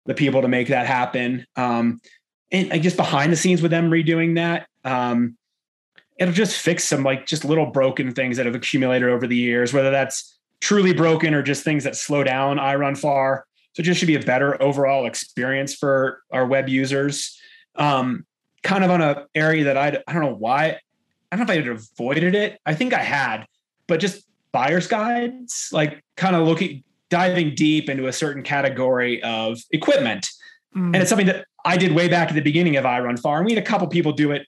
the 0.07 0.15
people 0.15 0.43
to 0.43 0.49
make 0.49 0.69
that 0.69 0.87
happen. 0.87 1.47
Um, 1.57 2.01
and 2.51 2.73
I 2.73 2.79
just 2.79 2.97
behind 2.97 3.33
the 3.33 3.37
scenes 3.37 3.63
with 3.63 3.71
them 3.71 3.91
redoing 3.91 4.37
that, 4.37 4.67
um, 4.85 5.37
it'll 6.19 6.35
just 6.35 6.61
fix 6.61 6.85
some 6.85 7.03
like 7.03 7.27
just 7.27 7.45
little 7.45 7.67
broken 7.67 8.13
things 8.13 8.37
that 8.37 8.47
have 8.47 8.55
accumulated 8.55 9.09
over 9.09 9.27
the 9.27 9.37
years, 9.37 9.73
whether 9.73 9.91
that's 9.91 10.39
truly 10.61 10.93
broken 10.93 11.33
or 11.35 11.43
just 11.43 11.65
things 11.65 11.85
that 11.85 11.97
slow 11.97 12.23
down 12.23 12.59
iRunFar 12.59 13.43
So 13.73 13.81
it 13.81 13.85
just 13.85 14.01
should 14.01 14.07
be 14.07 14.17
a 14.17 14.21
better 14.21 14.61
overall 14.63 15.07
experience 15.07 15.75
for 15.75 16.23
our 16.33 16.47
web 16.47 16.69
users. 16.69 17.39
Um, 17.77 18.27
kind 18.63 18.85
of 18.85 18.91
on 18.91 19.01
a 19.01 19.27
area 19.35 19.65
that 19.65 19.77
I 19.77 20.03
I 20.07 20.13
don't 20.13 20.23
know 20.23 20.35
why 20.35 20.79
I 21.31 21.37
don't 21.37 21.47
know 21.47 21.53
if 21.55 21.59
I 21.59 21.63
had 21.63 21.69
avoided 21.69 22.35
it. 22.35 22.61
I 22.67 22.75
think 22.75 22.93
I 22.93 23.03
had, 23.03 23.47
but 23.87 24.01
just 24.01 24.27
buyer's 24.53 24.87
guides, 24.87 25.69
like 25.73 26.03
kind 26.17 26.35
of 26.35 26.47
looking 26.47 26.83
diving 27.09 27.55
deep 27.55 27.89
into 27.89 28.07
a 28.07 28.13
certain 28.13 28.43
category 28.43 29.23
of 29.23 29.59
equipment. 29.71 30.29
Mm. 30.77 30.87
And 30.87 30.97
it's 30.97 31.09
something 31.09 31.27
that 31.27 31.45
I 31.65 31.77
did 31.77 31.93
way 31.93 32.09
back 32.09 32.29
at 32.29 32.35
the 32.35 32.41
beginning 32.41 32.77
of 32.77 32.85
iRunFar. 32.85 33.39
And 33.39 33.47
we 33.47 33.55
had 33.55 33.63
a 33.63 33.67
couple 33.67 33.87
people 33.89 34.13
do 34.13 34.31
it 34.33 34.47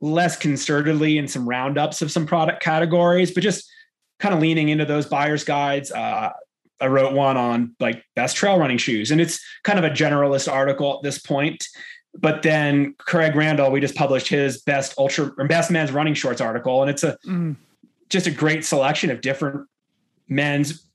less 0.00 0.38
concertedly 0.38 1.16
in 1.16 1.26
some 1.26 1.48
roundups 1.48 2.02
of 2.02 2.10
some 2.10 2.26
product 2.26 2.62
categories, 2.62 3.32
but 3.32 3.42
just 3.42 3.68
kind 4.18 4.34
of 4.34 4.40
leaning 4.40 4.68
into 4.68 4.84
those 4.84 5.06
buyer's 5.06 5.44
guides. 5.44 5.90
Uh, 5.90 6.30
I 6.80 6.86
wrote 6.86 7.12
one 7.12 7.36
on 7.36 7.74
like 7.80 8.04
best 8.14 8.36
trail 8.36 8.58
running 8.58 8.78
shoes, 8.78 9.10
and 9.10 9.20
it's 9.20 9.40
kind 9.64 9.78
of 9.78 9.84
a 9.84 9.90
generalist 9.90 10.50
article 10.50 10.96
at 10.96 11.02
this 11.02 11.18
point. 11.18 11.66
But 12.18 12.42
then 12.42 12.94
Craig 12.98 13.34
Randall, 13.34 13.70
we 13.70 13.80
just 13.80 13.94
published 13.94 14.28
his 14.28 14.62
best 14.62 14.94
ultra 14.98 15.32
or 15.36 15.46
best 15.46 15.70
men's 15.70 15.92
running 15.92 16.14
shorts 16.14 16.40
article, 16.40 16.82
and 16.82 16.90
it's 16.90 17.02
a 17.02 17.16
mm. 17.26 17.56
just 18.08 18.26
a 18.26 18.30
great 18.30 18.64
selection 18.64 19.10
of 19.10 19.20
different 19.20 19.66
men's 20.28 20.86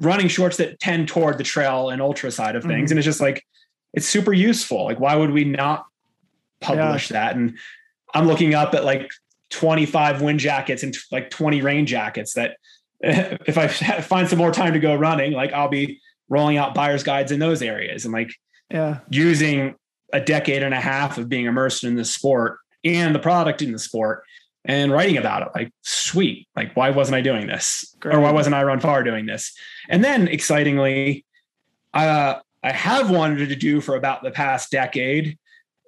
running 0.00 0.28
shorts 0.28 0.58
that 0.58 0.78
tend 0.80 1.08
toward 1.08 1.38
the 1.38 1.44
trail 1.44 1.90
and 1.90 2.02
ultra 2.02 2.30
side 2.30 2.56
of 2.56 2.62
things. 2.62 2.88
Mm. 2.88 2.92
And 2.92 2.98
it's 2.98 3.06
just 3.06 3.20
like 3.20 3.44
it's 3.94 4.06
super 4.06 4.32
useful. 4.32 4.84
Like, 4.84 5.00
why 5.00 5.16
would 5.16 5.30
we 5.30 5.44
not 5.44 5.86
publish 6.60 7.10
yeah. 7.10 7.26
that? 7.26 7.36
And 7.36 7.58
I'm 8.14 8.26
looking 8.26 8.54
up 8.54 8.74
at 8.74 8.84
like 8.84 9.08
25 9.50 10.22
wind 10.22 10.40
jackets 10.40 10.82
and 10.82 10.94
like 11.10 11.30
20 11.30 11.62
rain 11.62 11.86
jackets 11.86 12.34
that 12.34 12.56
if 13.00 13.58
I 13.58 13.66
find 14.00 14.28
some 14.28 14.38
more 14.38 14.52
time 14.52 14.72
to 14.72 14.78
go 14.78 14.94
running, 14.94 15.32
like 15.32 15.52
I'll 15.52 15.68
be 15.68 16.00
rolling 16.28 16.56
out 16.56 16.74
buyer's 16.74 17.02
guides 17.02 17.32
in 17.32 17.38
those 17.38 17.62
areas 17.62 18.04
and 18.04 18.12
like 18.12 18.32
yeah, 18.70 19.00
using 19.10 19.76
a 20.12 20.20
decade 20.20 20.62
and 20.62 20.74
a 20.74 20.80
half 20.80 21.18
of 21.18 21.28
being 21.28 21.46
immersed 21.46 21.84
in 21.84 21.96
the 21.96 22.04
sport 22.04 22.58
and 22.84 23.14
the 23.14 23.18
product 23.18 23.62
in 23.62 23.72
the 23.72 23.78
sport 23.78 24.22
and 24.64 24.92
writing 24.92 25.16
about 25.16 25.42
it. 25.42 25.48
Like, 25.54 25.72
sweet. 25.82 26.48
Like, 26.56 26.76
why 26.76 26.90
wasn't 26.90 27.16
I 27.16 27.20
doing 27.20 27.46
this? 27.46 27.94
Great. 28.00 28.14
Or 28.14 28.20
why 28.20 28.32
wasn't 28.32 28.56
iRunFar 28.56 29.04
doing 29.04 29.26
this? 29.26 29.56
And 29.88 30.02
then 30.02 30.28
excitingly, 30.28 31.24
uh, 31.94 32.40
I 32.62 32.72
have 32.72 33.10
wanted 33.10 33.48
to 33.48 33.56
do 33.56 33.80
for 33.80 33.94
about 33.94 34.22
the 34.22 34.30
past 34.30 34.70
decade 34.70 35.38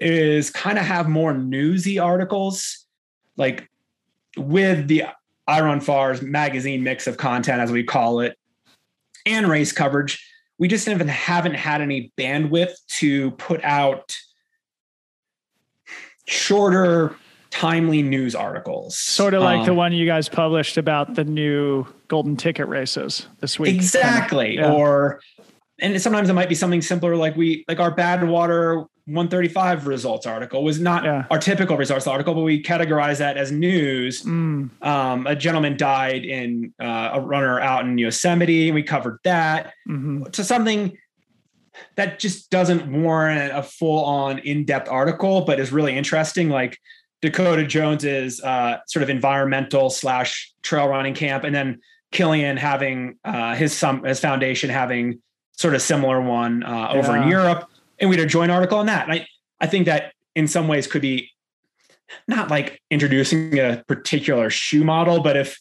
is 0.00 0.50
kind 0.50 0.78
of 0.78 0.84
have 0.84 1.08
more 1.08 1.34
newsy 1.34 1.98
articles, 1.98 2.86
like 3.36 3.68
with 4.36 4.86
the 4.86 5.04
iRunFar's 5.48 6.22
magazine 6.22 6.82
mix 6.82 7.06
of 7.06 7.16
content, 7.16 7.60
as 7.60 7.72
we 7.72 7.82
call 7.82 8.20
it, 8.20 8.36
and 9.26 9.48
race 9.48 9.72
coverage. 9.72 10.24
We 10.58 10.68
just 10.68 10.88
even 10.88 11.08
haven't 11.08 11.54
had 11.54 11.80
any 11.80 12.12
bandwidth 12.18 12.74
to 12.98 13.30
put 13.32 13.62
out 13.62 14.14
shorter 16.26 17.16
timely 17.50 18.02
news 18.02 18.34
articles. 18.34 18.98
Sort 18.98 19.34
of 19.34 19.42
like 19.42 19.60
um, 19.60 19.66
the 19.66 19.74
one 19.74 19.92
you 19.92 20.06
guys 20.06 20.28
published 20.28 20.76
about 20.76 21.14
the 21.14 21.24
new 21.24 21.86
golden 22.08 22.36
ticket 22.36 22.68
races 22.68 23.26
this 23.40 23.58
week. 23.58 23.74
Exactly. 23.74 24.56
Yeah. 24.56 24.72
or 24.72 25.20
and 25.80 26.00
sometimes 26.00 26.28
it 26.28 26.34
might 26.34 26.48
be 26.48 26.54
something 26.54 26.82
simpler 26.82 27.16
like 27.16 27.36
we 27.36 27.64
like 27.68 27.78
our 27.78 27.94
Badwater 27.94 28.86
135 29.08 29.86
results 29.86 30.26
article 30.26 30.62
was 30.62 30.78
not 30.78 31.02
yeah. 31.02 31.24
our 31.30 31.38
typical 31.38 31.76
results 31.76 32.06
article 32.06 32.34
but 32.34 32.42
we 32.42 32.62
categorize 32.62 33.18
that 33.18 33.36
as 33.36 33.50
news 33.50 34.22
mm. 34.22 34.70
um, 34.84 35.26
a 35.26 35.34
gentleman 35.34 35.76
died 35.76 36.24
in 36.24 36.72
uh, 36.80 37.10
a 37.14 37.20
runner 37.20 37.58
out 37.58 37.84
in 37.86 37.96
yosemite 37.96 38.68
and 38.68 38.74
we 38.74 38.82
covered 38.82 39.18
that 39.24 39.72
mm-hmm. 39.88 40.24
to 40.24 40.44
something 40.44 40.96
that 41.96 42.18
just 42.18 42.50
doesn't 42.50 42.86
warrant 42.90 43.56
a 43.56 43.62
full-on 43.62 44.38
in-depth 44.40 44.88
article 44.88 45.40
but 45.42 45.58
is 45.58 45.72
really 45.72 45.96
interesting 45.96 46.50
like 46.50 46.78
dakota 47.22 47.66
jones's 47.66 48.42
uh, 48.42 48.78
sort 48.86 49.02
of 49.02 49.08
environmental 49.08 49.88
slash 49.88 50.52
trail 50.62 50.86
running 50.86 51.14
camp 51.14 51.44
and 51.44 51.54
then 51.54 51.80
kilian 52.12 52.58
having 52.58 53.18
uh, 53.24 53.54
his 53.54 53.76
some 53.76 54.04
his 54.04 54.20
foundation 54.20 54.68
having 54.68 55.18
sort 55.58 55.74
of 55.74 55.82
similar 55.82 56.20
one 56.20 56.62
uh, 56.62 56.88
over 56.92 57.16
yeah. 57.16 57.22
in 57.22 57.28
Europe, 57.28 57.68
and 58.00 58.10
we 58.10 58.16
had 58.16 58.24
a 58.24 58.28
joint 58.28 58.50
article 58.50 58.78
on 58.78 58.86
that. 58.86 59.08
And 59.08 59.12
I 59.12 59.26
I 59.60 59.66
think 59.66 59.86
that 59.86 60.12
in 60.34 60.48
some 60.48 60.68
ways 60.68 60.86
could 60.86 61.02
be 61.02 61.30
not 62.26 62.50
like 62.50 62.80
introducing 62.90 63.58
a 63.58 63.84
particular 63.86 64.50
shoe 64.50 64.84
model, 64.84 65.22
but 65.22 65.36
if 65.36 65.60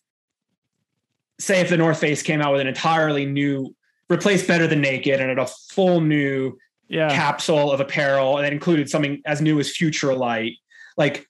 say 1.40 1.60
if 1.62 1.70
the 1.70 1.78
North 1.78 2.00
Face 2.00 2.24
came 2.24 2.42
out 2.42 2.52
with 2.52 2.62
an 2.62 2.68
entirely 2.68 3.26
new 3.26 3.76
replaced 4.10 4.48
better 4.48 4.68
than 4.68 4.82
naked 4.82 5.20
and 5.20 5.30
had 5.30 5.40
a 5.40 5.48
full 5.48 6.02
new 6.02 6.58
yeah. 6.88 7.10
capsule 7.10 7.72
of 7.72 7.80
apparel 7.80 8.38
and 8.38 8.46
that 8.46 8.54
included 8.54 8.90
something 8.90 9.22
as 9.26 9.42
new 9.42 9.60
as 9.60 9.74
Futurelight, 9.74 10.58
like 10.96 11.28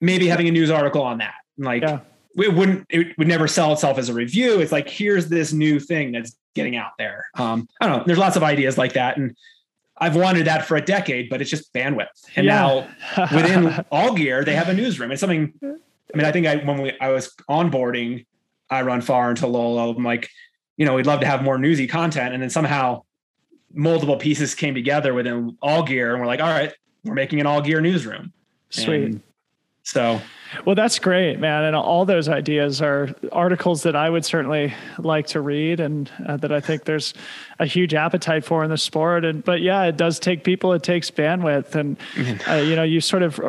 maybe 0.00 0.26
having 0.26 0.48
a 0.48 0.50
news 0.50 0.70
article 0.70 1.02
on 1.02 1.18
that. 1.18 1.34
Like 1.58 1.82
yeah. 1.82 2.00
it 2.36 2.54
wouldn't 2.54 2.86
it 2.90 3.16
would 3.18 3.28
never 3.28 3.48
sell 3.48 3.72
itself 3.72 3.98
as 3.98 4.08
a 4.08 4.14
review. 4.14 4.60
It's 4.60 4.72
like 4.72 4.88
here's 4.88 5.28
this 5.28 5.52
new 5.52 5.78
thing 5.80 6.12
that's 6.12 6.36
getting 6.54 6.76
out 6.76 6.92
there. 6.98 7.26
Um, 7.34 7.68
I 7.80 7.86
don't 7.86 7.98
know. 7.98 8.04
There's 8.04 8.18
lots 8.18 8.36
of 8.36 8.42
ideas 8.42 8.76
like 8.76 8.94
that, 8.94 9.16
and 9.16 9.36
I've 9.98 10.16
wanted 10.16 10.46
that 10.46 10.66
for 10.66 10.76
a 10.76 10.80
decade, 10.82 11.30
but 11.30 11.40
it's 11.40 11.50
just 11.50 11.72
bandwidth. 11.72 12.06
And 12.36 12.46
yeah. 12.46 12.86
now 13.16 13.28
within 13.34 13.84
All 13.90 14.14
Gear, 14.14 14.44
they 14.44 14.54
have 14.54 14.68
a 14.68 14.74
newsroom. 14.74 15.10
It's 15.10 15.20
something. 15.20 15.52
I 15.62 16.16
mean, 16.16 16.26
I 16.26 16.32
think 16.32 16.46
I 16.46 16.56
when 16.56 16.82
we 16.82 16.92
I 17.00 17.08
was 17.08 17.34
onboarding, 17.48 18.26
iRunFar 18.70 19.30
into 19.30 19.46
Lola. 19.46 19.94
I'm 19.94 20.04
like, 20.04 20.28
you 20.76 20.84
know, 20.84 20.94
we'd 20.94 21.06
love 21.06 21.20
to 21.20 21.26
have 21.26 21.42
more 21.42 21.58
newsy 21.58 21.86
content, 21.86 22.34
and 22.34 22.42
then 22.42 22.50
somehow 22.50 23.02
multiple 23.72 24.16
pieces 24.16 24.54
came 24.54 24.74
together 24.74 25.14
within 25.14 25.56
All 25.62 25.82
Gear, 25.82 26.12
and 26.12 26.20
we're 26.20 26.26
like, 26.26 26.40
all 26.40 26.48
right, 26.48 26.72
we're 27.04 27.14
making 27.14 27.40
an 27.40 27.46
All 27.46 27.60
Gear 27.60 27.80
newsroom. 27.80 28.32
Sweet. 28.70 29.04
And 29.04 29.22
so 29.82 30.20
well, 30.64 30.74
that's 30.74 30.98
great, 30.98 31.38
man. 31.38 31.64
And 31.64 31.76
all 31.76 32.04
those 32.04 32.28
ideas 32.28 32.82
are 32.82 33.14
articles 33.32 33.82
that 33.82 33.96
I 33.96 34.10
would 34.10 34.24
certainly 34.24 34.74
like 34.98 35.26
to 35.28 35.40
read 35.40 35.80
and 35.80 36.10
uh, 36.26 36.36
that 36.38 36.52
I 36.52 36.60
think 36.60 36.84
there's 36.84 37.14
a 37.58 37.66
huge 37.66 37.94
appetite 37.94 38.44
for 38.44 38.64
in 38.64 38.70
the 38.70 38.76
sport. 38.76 39.24
And, 39.24 39.44
but 39.44 39.60
yeah, 39.60 39.84
it 39.84 39.96
does 39.96 40.18
take 40.18 40.44
people, 40.44 40.72
it 40.72 40.82
takes 40.82 41.10
bandwidth. 41.10 41.74
And, 41.74 41.96
uh, 42.48 42.54
you 42.54 42.76
know, 42.76 42.82
you 42.82 43.00
sort 43.00 43.22
of 43.22 43.40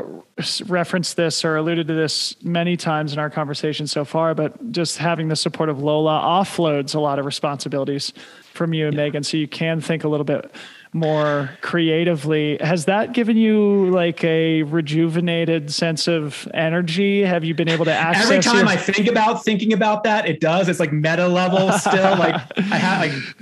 referenced 0.67 1.17
this 1.17 1.43
or 1.43 1.55
alluded 1.55 1.87
to 1.87 1.93
this 1.93 2.35
many 2.43 2.77
times 2.77 3.13
in 3.13 3.19
our 3.19 3.29
conversation 3.29 3.87
so 3.87 4.05
far, 4.05 4.33
but 4.33 4.71
just 4.71 4.97
having 4.97 5.27
the 5.27 5.35
support 5.35 5.69
of 5.69 5.81
Lola 5.81 6.21
offloads 6.21 6.95
a 6.95 6.99
lot 6.99 7.19
of 7.19 7.25
responsibilities 7.25 8.13
from 8.53 8.73
you 8.73 8.87
and 8.87 8.95
yeah. 8.95 9.03
Megan. 9.03 9.23
So 9.23 9.37
you 9.37 9.47
can 9.47 9.81
think 9.81 10.03
a 10.03 10.07
little 10.07 10.23
bit 10.23 10.51
more 10.93 11.49
creatively. 11.61 12.57
Has 12.61 12.85
that 12.85 13.13
given 13.13 13.37
you 13.37 13.89
like 13.89 14.23
a 14.23 14.63
rejuvenated 14.63 15.71
sense 15.71 16.07
of 16.07 16.47
energy? 16.53 17.23
Have 17.23 17.43
you 17.43 17.53
been 17.53 17.69
able 17.69 17.85
to 17.85 17.93
access 17.93 18.25
every 18.25 18.41
time 18.41 18.57
your- 18.57 18.67
I 18.67 18.77
think 18.77 19.07
about 19.07 19.43
thinking 19.43 19.73
about 19.73 20.03
that, 20.03 20.27
it 20.27 20.39
does. 20.39 20.69
It's 20.69 20.79
like 20.79 20.91
meta 20.91 21.27
level 21.27 21.71
still. 21.73 22.17
like 22.17 22.35
I 22.57 22.77
had 22.77 22.99
like 22.99 23.11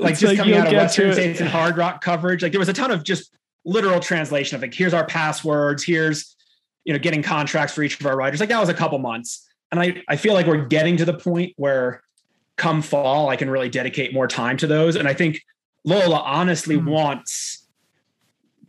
like 0.00 0.12
it's 0.12 0.20
just 0.20 0.30
like 0.30 0.38
coming 0.38 0.54
out 0.54 0.66
of 0.66 0.72
Western 0.72 1.12
States 1.12 1.40
and 1.40 1.48
Hardrock 1.48 2.00
coverage. 2.00 2.42
Like 2.42 2.52
there 2.52 2.58
was 2.58 2.68
a 2.68 2.74
ton 2.74 2.90
of 2.90 3.04
just 3.04 3.32
literal 3.64 4.00
translation 4.00 4.56
of 4.56 4.62
like 4.62 4.74
here's 4.74 4.94
our 4.94 5.06
passwords, 5.06 5.84
here's 5.84 6.36
you 6.84 6.92
know 6.92 6.98
getting 6.98 7.22
contracts 7.22 7.74
for 7.74 7.82
each 7.82 7.98
of 8.00 8.06
our 8.06 8.16
riders. 8.16 8.40
Like 8.40 8.48
that 8.48 8.60
was 8.60 8.68
a 8.68 8.74
couple 8.74 8.98
months. 8.98 9.46
And 9.70 9.80
I, 9.80 10.02
I 10.08 10.16
feel 10.16 10.34
like 10.34 10.46
we're 10.46 10.64
getting 10.64 10.96
to 10.96 11.04
the 11.04 11.14
point 11.14 11.52
where 11.56 12.02
come 12.56 12.82
fall, 12.82 13.28
I 13.28 13.36
can 13.36 13.48
really 13.48 13.68
dedicate 13.68 14.12
more 14.12 14.26
time 14.26 14.56
to 14.58 14.66
those. 14.66 14.96
And 14.96 15.08
I 15.08 15.14
think 15.14 15.40
Lola 15.84 16.18
honestly 16.18 16.76
mm-hmm. 16.76 16.90
wants 16.90 17.66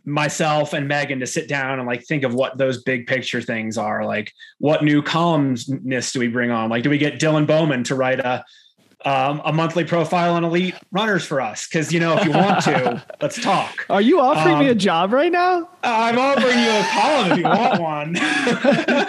myself 0.04 0.72
and 0.72 0.88
Megan 0.88 1.20
to 1.20 1.26
sit 1.26 1.48
down 1.48 1.78
and 1.78 1.86
like 1.86 2.04
think 2.04 2.24
of 2.24 2.34
what 2.34 2.58
those 2.58 2.82
big 2.82 3.06
picture 3.06 3.40
things 3.40 3.78
are. 3.78 4.04
Like, 4.04 4.32
what 4.58 4.82
new 4.82 5.02
columnist 5.02 6.12
do 6.12 6.20
we 6.20 6.28
bring 6.28 6.50
on? 6.50 6.70
Like, 6.70 6.82
do 6.82 6.90
we 6.90 6.98
get 6.98 7.20
Dylan 7.20 7.46
Bowman 7.46 7.84
to 7.84 7.94
write 7.94 8.20
a 8.20 8.44
um, 9.04 9.42
a 9.44 9.52
monthly 9.52 9.84
profile 9.84 10.34
on 10.34 10.44
elite 10.44 10.74
runners 10.90 11.24
for 11.24 11.40
us. 11.40 11.66
Cause 11.66 11.92
you 11.92 12.00
know, 12.00 12.16
if 12.16 12.24
you 12.24 12.30
want 12.30 12.62
to, 12.64 13.04
let's 13.20 13.40
talk. 13.40 13.86
Are 13.90 14.00
you 14.00 14.20
offering 14.20 14.54
um, 14.54 14.60
me 14.60 14.68
a 14.68 14.72
um, 14.72 14.78
job 14.78 15.12
right 15.12 15.32
now? 15.32 15.68
I'm 15.82 16.18
offering 16.18 16.58
you 16.58 16.70
a 16.70 16.86
column 16.92 17.32
if 17.32 17.38
you 17.38 17.44
want 17.44 17.80
one. 17.80 18.14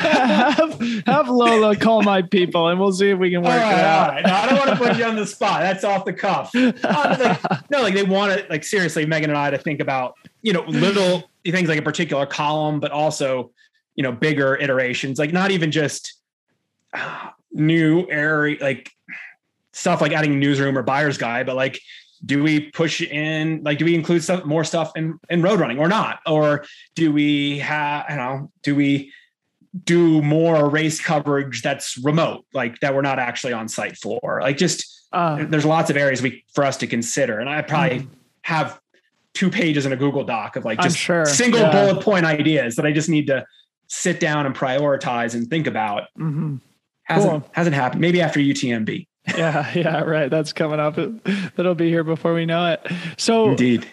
have, 0.04 1.06
have, 1.06 1.30
Lola 1.30 1.76
call 1.76 2.02
my 2.02 2.22
people 2.22 2.68
and 2.68 2.80
we'll 2.80 2.92
see 2.92 3.10
if 3.10 3.20
we 3.20 3.30
can 3.30 3.42
work 3.42 3.52
right, 3.52 3.72
it 3.72 3.86
out. 3.86 4.24
No, 4.24 4.34
I 4.34 4.46
don't 4.48 4.58
want 4.58 4.70
to 4.72 4.76
put 4.76 4.98
you 4.98 5.06
on 5.06 5.16
the 5.16 5.28
spot. 5.28 5.62
That's 5.62 5.84
off 5.84 6.06
the 6.06 6.14
cuff. 6.14 6.52
Uh, 6.56 7.18
like, 7.20 7.70
no, 7.70 7.82
like 7.82 7.94
they 7.94 8.04
want 8.04 8.38
to, 8.38 8.46
like 8.50 8.64
seriously, 8.64 9.06
Megan 9.06 9.30
and 9.30 9.38
I 9.38 9.52
to 9.52 9.58
think 9.58 9.80
about, 9.80 10.16
you 10.42 10.54
know, 10.54 10.64
little 10.64 11.30
things 11.46 11.70
like 11.70 11.80
a 11.80 11.84
particular 11.84 12.26
column, 12.26 12.80
but 12.80 12.92
also, 12.92 13.52
you 13.96 14.04
know, 14.04 14.12
bigger 14.12 14.56
iterations, 14.56 15.20
like 15.20 15.34
not 15.34 15.52
even 15.52 15.72
just 15.72 16.16
uh, 16.94 17.30
new 17.52 18.08
area, 18.10 18.58
like 18.60 18.92
stuff 19.74 20.02
like 20.02 20.14
adding 20.14 20.40
newsroom 20.40 20.78
or 20.78 20.84
buyer's 20.84 21.18
guide, 21.18 21.46
but 21.46 21.56
like, 21.56 21.80
do 22.26 22.42
we 22.42 22.72
push 22.72 23.02
in, 23.02 23.62
like, 23.64 23.78
do 23.78 23.86
we 23.86 23.94
include 23.96 24.24
stuff, 24.24 24.46
more 24.46 24.64
stuff 24.64 24.94
in, 24.96 25.20
in 25.30 25.42
road 25.42 25.60
running 25.60 25.78
or 25.78 25.90
not? 25.90 26.20
Or 26.26 26.64
do 26.96 27.12
we 27.12 27.60
have, 27.60 28.06
you 28.10 28.16
know, 28.16 28.52
do 28.62 28.76
we 28.76 29.12
do 29.84 30.22
more 30.22 30.70
race 30.70 31.02
coverage 31.02 31.62
that's 31.62 31.98
remote, 31.98 32.46
like 32.54 32.80
that 32.80 32.96
we're 32.96 33.02
not 33.02 33.20
actually 33.20 33.52
on 33.52 33.68
site 33.68 33.98
for? 33.98 34.40
Like, 34.42 34.56
just, 34.56 35.08
uh, 35.12 35.44
there's 35.50 35.66
lots 35.66 35.90
of 35.90 35.98
areas 35.98 36.22
we, 36.22 36.46
for 36.54 36.64
us 36.64 36.78
to 36.78 36.88
consider. 36.88 37.40
And 37.40 37.50
I 37.50 37.62
probably, 37.62 38.00
mm-hmm. 38.00 38.14
have 38.44 38.80
two 39.34 39.50
pages 39.50 39.86
in 39.86 39.92
a 39.92 39.96
Google 39.96 40.24
Doc 40.24 40.56
of 40.56 40.66
like 40.66 40.80
just 40.80 40.98
sure. 40.98 41.26
single 41.26 41.60
Yeah. 41.60 41.72
bullet 41.72 42.04
point 42.04 42.26
ideas 42.26 42.76
that 42.76 42.86
I 42.86 42.92
just 42.92 43.10
need 43.10 43.28
to 43.28 43.46
sit 43.88 44.20
down 44.20 44.46
and 44.46 44.56
prioritize 44.56 45.34
and 45.34 45.50
think 45.50 45.68
about. 45.68 46.04
hmm 46.16 46.58
Hasn't 47.06 47.32
Cool. 47.32 47.50
hasn't 47.52 47.76
happened. 47.76 48.00
Maybe 48.00 48.22
after 48.22 48.40
UTMB. 48.40 49.08
Yeah, 49.28 49.72
yeah, 49.76 50.02
right. 50.02 50.30
That's 50.30 50.54
coming 50.54 50.80
up. 50.80 50.96
That'll 51.56 51.76
be 51.76 51.90
here 51.90 52.04
before 52.04 52.34
we 52.34 52.46
know 52.46 52.72
it. 52.74 52.86
So, 53.18 53.52
Indeed. 53.52 53.86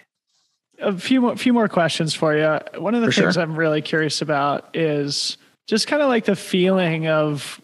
a 0.81 0.97
few 0.97 1.21
more, 1.21 1.37
few 1.37 1.53
more 1.53 1.69
questions 1.69 2.15
for 2.15 2.37
you. 2.37 2.59
One 2.81 2.95
of 2.95 3.01
the 3.03 3.13
For 3.13 3.21
things 3.23 3.35
sure. 3.35 3.43
I'm 3.43 3.55
really 3.57 3.83
curious 3.83 4.23
about 4.23 4.69
is 4.75 5.37
just 5.69 5.87
kind 5.87 6.03
of 6.03 6.09
like 6.09 6.25
the 6.25 6.37
feeling 6.37 7.07
of 7.07 7.61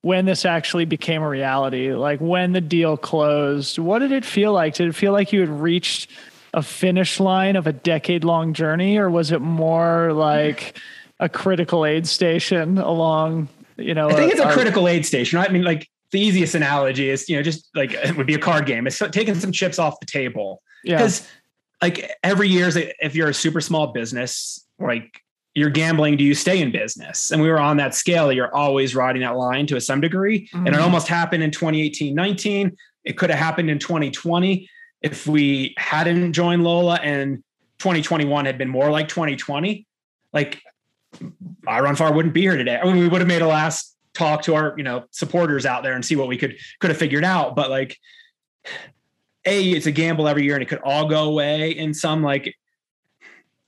when 0.00 0.24
this 0.26 0.44
actually 0.44 0.84
became 0.84 1.22
a 1.22 1.28
reality, 1.28 1.92
like 1.94 2.20
when 2.20 2.52
the 2.52 2.60
deal 2.60 2.96
closed. 2.96 3.78
What 3.78 4.00
did 4.00 4.12
it 4.12 4.24
feel 4.24 4.52
like? 4.52 4.74
Did 4.74 4.88
it 4.88 4.94
feel 4.94 5.12
like 5.12 5.32
you 5.32 5.40
had 5.40 5.48
reached 5.48 6.10
a 6.52 6.62
finish 6.62 7.18
line 7.20 7.56
of 7.56 7.66
a 7.66 7.72
decade 7.72 8.22
long 8.24 8.52
journey, 8.54 8.96
or 8.98 9.10
was 9.10 9.32
it 9.32 9.40
more 9.40 10.12
like 10.12 10.78
a 11.20 11.28
critical 11.28 11.84
aid 11.84 12.06
station 12.06 12.78
along? 12.78 13.48
You 13.76 13.94
know, 13.94 14.08
I 14.08 14.14
think 14.14 14.32
it's 14.32 14.40
a 14.40 14.48
a- 14.48 14.52
critical 14.52 14.86
aid 14.88 15.04
station. 15.04 15.38
I 15.38 15.48
mean, 15.48 15.64
like 15.64 15.88
the 16.14 16.20
easiest 16.20 16.54
analogy 16.54 17.10
is, 17.10 17.28
you 17.28 17.36
know, 17.36 17.42
just 17.42 17.68
like 17.74 17.92
it 18.08 18.16
would 18.16 18.26
be 18.26 18.34
a 18.34 18.38
card 18.38 18.64
game. 18.66 18.86
It's 18.86 18.98
taking 19.10 19.34
some 19.34 19.52
chips 19.52 19.78
off 19.78 19.98
the 20.00 20.06
table. 20.06 20.62
yeah, 20.84 20.96
because 20.96 21.28
like 21.82 22.10
every 22.22 22.48
year 22.48 22.66
is 22.68 22.76
if 22.78 23.14
you're 23.14 23.28
a 23.28 23.34
super 23.34 23.60
small 23.60 23.88
business 23.88 24.64
like 24.78 25.20
you're 25.54 25.70
gambling 25.70 26.16
do 26.16 26.24
you 26.24 26.34
stay 26.34 26.60
in 26.62 26.70
business 26.72 27.30
and 27.30 27.42
we 27.42 27.48
were 27.50 27.60
on 27.60 27.76
that 27.76 27.94
scale 27.94 28.32
you're 28.32 28.52
always 28.54 28.94
riding 28.94 29.22
that 29.22 29.36
line 29.36 29.66
to 29.66 29.80
some 29.80 30.00
degree 30.00 30.48
and 30.52 30.68
it 30.68 30.74
Mhm. 30.74 30.80
almost 30.82 31.08
happened 31.08 31.42
in 31.42 31.50
2018 31.50 32.14
19 32.14 32.76
it 33.04 33.18
could 33.18 33.28
have 33.30 33.38
happened 33.38 33.68
in 33.70 33.78
2020 33.78 34.68
if 35.02 35.26
we 35.26 35.74
hadn't 35.76 36.32
joined 36.32 36.64
lola 36.64 36.94
and 37.02 37.42
2021 37.78 38.46
had 38.46 38.56
been 38.56 38.68
more 38.68 38.90
like 38.90 39.06
2020 39.08 39.86
like 40.32 40.62
iRunFar 41.66 42.14
wouldn't 42.14 42.34
be 42.34 42.40
here 42.42 42.56
today 42.56 42.78
i 42.80 42.84
mean 42.84 42.98
we 42.98 43.08
would 43.08 43.20
have 43.20 43.28
made 43.28 43.42
a 43.42 43.46
last 43.46 43.93
talk 44.14 44.42
to 44.42 44.54
our 44.54 44.74
you 44.76 44.84
know 44.84 45.04
supporters 45.10 45.66
out 45.66 45.82
there 45.82 45.94
and 45.94 46.04
see 46.04 46.16
what 46.16 46.28
we 46.28 46.38
could 46.38 46.56
could 46.80 46.90
have 46.90 46.96
figured 46.96 47.24
out 47.24 47.54
but 47.54 47.68
like 47.68 47.98
a 49.44 49.70
it's 49.72 49.86
a 49.86 49.92
gamble 49.92 50.26
every 50.26 50.44
year 50.44 50.54
and 50.54 50.62
it 50.62 50.68
could 50.68 50.78
all 50.78 51.06
go 51.08 51.24
away 51.24 51.70
in 51.72 51.92
some 51.92 52.22
like 52.22 52.54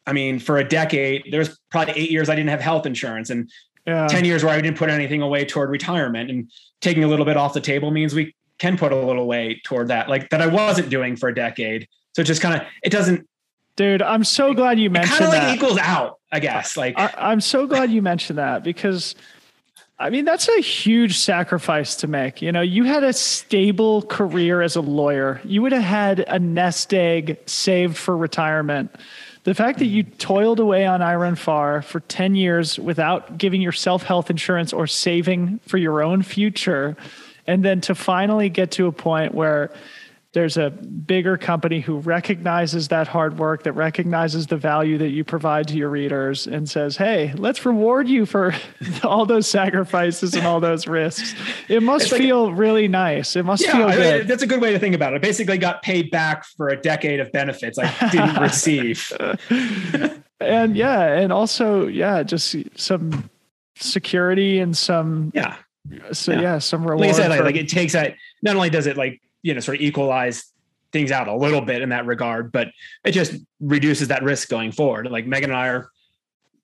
i 0.07 0.12
mean 0.12 0.38
for 0.38 0.59
a 0.59 0.64
decade 0.66 1.24
there's 1.30 1.59
probably 1.70 1.94
eight 1.94 2.11
years 2.11 2.28
i 2.28 2.34
didn't 2.34 2.49
have 2.49 2.61
health 2.61 2.86
insurance 2.86 3.30
and 3.30 3.51
yeah. 3.86 4.07
10 4.07 4.24
years 4.24 4.44
where 4.44 4.55
i 4.55 4.61
didn't 4.61 4.78
put 4.78 4.88
anything 4.88 5.20
away 5.20 5.44
toward 5.44 5.68
retirement 5.68 6.30
and 6.30 6.51
taking 6.80 7.05
a 7.05 7.09
little 7.09 7.24
bit 7.26 7.36
off 7.36 7.53
the 7.53 7.61
table 7.61 7.90
means 7.90 8.14
we 8.14 8.34
can 8.59 8.78
put 8.78 8.92
a 8.92 8.97
little 8.97 9.22
away 9.22 9.61
toward 9.64 9.88
that 9.88 10.09
like 10.09 10.30
that 10.30 10.40
i 10.40 10.47
wasn't 10.47 10.88
doing 10.88 11.16
for 11.16 11.28
a 11.28 11.34
decade 11.34 11.86
so 12.14 12.22
it 12.22 12.24
just 12.24 12.40
kind 12.40 12.55
of 12.55 12.66
it 12.82 12.90
doesn't 12.90 13.28
Dude, 13.76 14.01
I'm 14.01 14.24
so 14.24 14.55
glad 14.55 14.78
you 14.78 14.86
it 14.86 14.92
mentioned 14.92 15.18
kind 15.18 15.24
of 15.24 15.32
like 15.34 15.42
that. 15.42 15.55
equals 15.55 15.78
out 15.78 16.18
i 16.32 16.40
guess 16.40 16.78
like 16.78 16.99
I, 16.99 17.12
I'm 17.18 17.42
so 17.42 17.66
glad 17.66 17.90
you 17.90 18.01
mentioned 18.01 18.38
that 18.38 18.64
because 18.64 19.14
I 19.99 20.11
mean 20.11 20.26
that's 20.26 20.49
a 20.49 20.61
huge 20.61 21.16
sacrifice 21.16 21.97
to 21.97 22.07
make. 22.07 22.42
You 22.42 22.53
know, 22.53 22.61
you 22.61 22.84
had 22.84 23.03
a 23.03 23.14
stable 23.14 24.03
career 24.03 24.61
as 24.61 24.76
a 24.76 24.82
lawyer. 24.82 25.40
You 25.42 25.62
would 25.62 25.72
have 25.72 25.82
had 25.82 26.20
a 26.20 26.38
nest 26.38 26.92
egg 26.92 27.38
saved 27.47 27.97
for 27.97 28.14
retirement. 28.14 28.94
The 29.44 29.55
fact 29.55 29.78
that 29.78 29.86
you 29.86 30.03
toiled 30.03 30.61
away 30.61 30.86
on 30.86 31.01
iRunFar 31.01 31.84
for 31.84 32.01
10 32.01 32.34
years 32.34 32.78
without 32.78 33.38
giving 33.38 33.62
yourself 33.62 34.03
health 34.03 34.28
insurance 34.28 34.72
or 34.72 34.86
saving 34.86 35.61
for 35.66 35.78
your 35.78 36.03
own 36.03 36.22
future, 36.22 36.97
and 37.47 37.64
then 37.64 37.80
to 37.82 37.94
finally 37.94 38.51
get 38.51 38.72
to 38.72 38.88
a 38.88 38.92
point 38.92 39.34
where 39.34 39.70
there's 40.37 40.59
a 40.59 40.68
bigger 40.68 41.39
company 41.39 41.80
who 41.80 41.97
recognizes 42.01 42.89
that 42.89 43.09
hard 43.09 43.39
work, 43.39 43.62
that 43.62 43.72
recognizes 43.72 44.49
the 44.49 44.59
value 44.59 44.99
that 44.99 45.09
you 45.09 45.24
provide 45.24 45.66
to 45.68 45.76
your 45.78 45.89
readers, 45.89 46.47
and 46.47 46.68
says, 46.68 46.95
"Hey, 46.99 47.32
let's 47.39 47.64
reward 47.64 48.07
you 48.07 48.26
for 48.26 48.55
all 49.03 49.24
those 49.24 49.47
sacrifices 49.47 50.34
and 50.34 50.47
all 50.47 50.61
those 50.61 50.87
risks." 50.87 51.34
It 51.70 51.82
must 51.82 52.12
like- 52.12 52.20
feel 52.20 52.53
really 52.53 52.87
nice. 52.87 53.34
It 53.34 53.47
must 53.47 53.64
yeah, 53.64 53.72
feel 53.72 53.87
I 53.87 53.91
mean, 53.93 53.99
good. 53.99 54.28
that's 54.28 54.43
a 54.43 54.47
good 54.47 54.61
way 54.61 54.72
to 54.74 54.78
think 54.78 54.95
about 54.95 55.14
it. 55.14 55.16
I 55.16 55.18
basically 55.20 55.57
got 55.57 55.80
paid 55.82 56.11
back 56.11 56.45
for 56.45 56.68
a 56.68 56.76
decade 56.76 57.18
of 57.18 57.32
benefits 57.32 57.78
I 57.78 58.11
didn't 58.11 58.37
receive. 58.43 59.11
and 60.39 60.76
yeah, 60.76 61.01
and 61.18 61.32
also 61.32 61.87
yeah, 61.87 62.22
just 62.22 62.55
some 62.78 63.30
security 63.76 64.59
and 64.59 64.76
some 64.76 65.32
Yeah. 65.34 65.57
so 66.12 66.32
Yeah. 66.32 66.41
yeah, 66.43 66.59
some 66.59 66.82
reward. 66.82 67.01
like 67.07 67.09
I 67.09 67.12
said, 67.14 67.30
like, 67.30 67.41
like 67.41 67.57
it 67.57 67.70
takes 67.70 67.95
that. 67.95 68.16
Not 68.43 68.55
only 68.57 68.68
does 68.68 68.87
it 68.87 68.99
like 68.99 69.22
you 69.47 69.55
know 69.55 69.61
sort 69.61 69.76
of 69.76 69.82
equalize 69.82 70.53
things 70.92 71.12
out 71.12 71.28
a 71.28 71.34
little 71.34 71.61
bit 71.61 71.82
in 71.82 71.90
that 71.90 72.07
regard, 72.07 72.51
but 72.53 72.68
it 73.05 73.12
just 73.12 73.34
reduces 73.61 74.09
that 74.09 74.22
risk 74.22 74.49
going 74.49 74.72
forward. 74.72 75.11
Like 75.11 75.26
Megan 75.26 75.51
and 75.51 75.59
I 75.59 75.68
are 75.68 75.90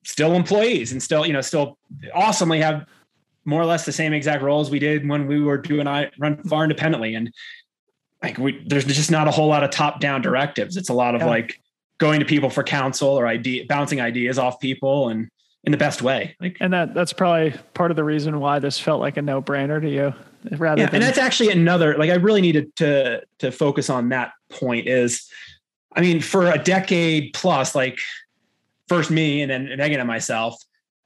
still 0.05 0.35
employees 0.35 0.91
and 0.93 1.03
still 1.03 1.25
you 1.25 1.33
know 1.33 1.41
still 1.41 1.79
awesomely 2.13 2.61
have 2.61 2.87
more 3.45 3.61
or 3.61 3.67
less 3.67 3.85
the 3.85 3.93
same 3.93 4.13
exact 4.13 4.43
roles 4.43 4.71
we 4.71 4.79
did 4.79 5.09
when 5.09 5.27
we 5.27 5.41
were 5.41 5.59
doing 5.59 5.87
iRunFar 5.87 6.63
independently 6.65 7.15
and 7.15 7.33
like 8.23 8.39
we 8.39 8.65
there's 8.67 8.85
just 8.85 9.11
not 9.11 9.29
a 9.29 9.31
whole 9.31 9.49
lot 9.49 9.63
of 9.65 9.71
top 9.71 10.01
down 10.01 10.23
directives. 10.23 10.77
It's 10.77 10.89
a 10.89 10.95
lot 10.95 11.15
of 11.15 11.21
Yeah. 11.21 11.29
like 11.29 11.61
going 11.99 12.19
to 12.21 12.27
people 12.27 12.51
for 12.51 12.65
counsel 12.65 13.11
or 13.11 13.27
idea 13.29 13.65
bouncing 13.69 14.01
ideas 14.01 14.39
off 14.39 14.59
people 14.61 15.09
and 15.09 15.29
in 15.65 15.71
the 15.71 15.79
best 15.79 16.03
way. 16.03 16.35
Like 16.41 16.57
and 16.61 16.73
that 16.73 16.95
that's 16.95 17.13
probably 17.13 17.55
part 17.75 17.91
of 17.93 17.97
the 17.97 18.05
reason 18.05 18.41
why 18.41 18.59
this 18.59 18.79
felt 18.79 19.01
like 19.01 19.17
a 19.17 19.23
no-brainer 19.23 19.81
to 19.81 19.89
you 19.89 20.15
rather 20.53 20.81
yeah, 20.81 20.87
than 20.87 20.97
and 20.97 21.03
that's 21.03 21.19
actually 21.19 21.51
another 21.51 21.97
like 21.97 22.11
I 22.11 22.15
really 22.15 22.41
needed 22.41 22.75
to 22.77 23.23
to 23.39 23.53
focus 23.53 23.91
on 23.91 24.09
that 24.11 24.33
point 24.51 24.89
is 24.89 25.29
I 25.95 26.01
mean 26.01 26.21
for 26.21 26.51
a 26.51 26.59
decade 26.59 27.33
plus 27.35 27.75
like 27.75 27.99
first 28.89 29.11
me 29.11 29.43
and 29.43 29.51
then 29.51 29.69
Megan 29.77 30.01
and 30.01 30.09
myself 30.09 30.57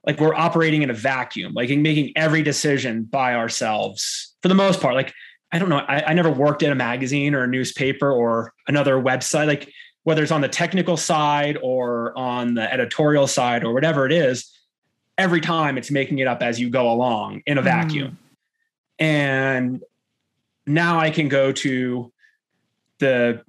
like 0.05 0.19
we're 0.19 0.35
operating 0.35 0.81
in 0.83 0.89
a 0.89 0.93
vacuum 0.93 1.53
like 1.53 1.69
in 1.69 1.81
making 1.81 2.13
every 2.15 2.41
decision 2.41 3.03
by 3.03 3.35
ourselves 3.35 4.35
for 4.41 4.47
the 4.47 4.55
most 4.55 4.81
part 4.81 4.95
like 4.95 5.13
I 5.51 5.59
don't 5.59 5.69
know 5.69 5.79
I, 5.79 6.03
I 6.07 6.13
never 6.13 6.29
worked 6.29 6.63
at 6.63 6.71
a 6.71 6.75
magazine 6.75 7.35
or 7.35 7.43
a 7.43 7.47
newspaper 7.47 8.11
or 8.11 8.53
another 8.67 8.95
website 8.95 9.47
like 9.47 9.71
whether 10.03 10.23
it's 10.23 10.31
on 10.31 10.41
the 10.41 10.47
technical 10.49 10.95
side 10.97 11.57
or 11.61 12.17
on 12.17 12.53
the 12.53 12.71
editorial 12.71 13.27
side 13.27 13.63
or 13.63 13.73
whatever 13.73 14.05
it 14.05 14.11
is 14.11 14.53
every 15.17 15.41
time 15.41 15.77
it's 15.77 15.91
making 15.91 16.19
it 16.19 16.27
up 16.27 16.41
as 16.41 16.59
you 16.59 16.69
go 16.69 16.89
along 16.91 17.41
in 17.45 17.57
a 17.57 17.61
Mm. 17.61 17.65
vacuum 17.65 18.17
and 18.99 19.83
now 20.65 20.99
I 20.99 21.09
can 21.09 21.29
go 21.29 21.51
to 21.51 22.11
the 22.99 23.41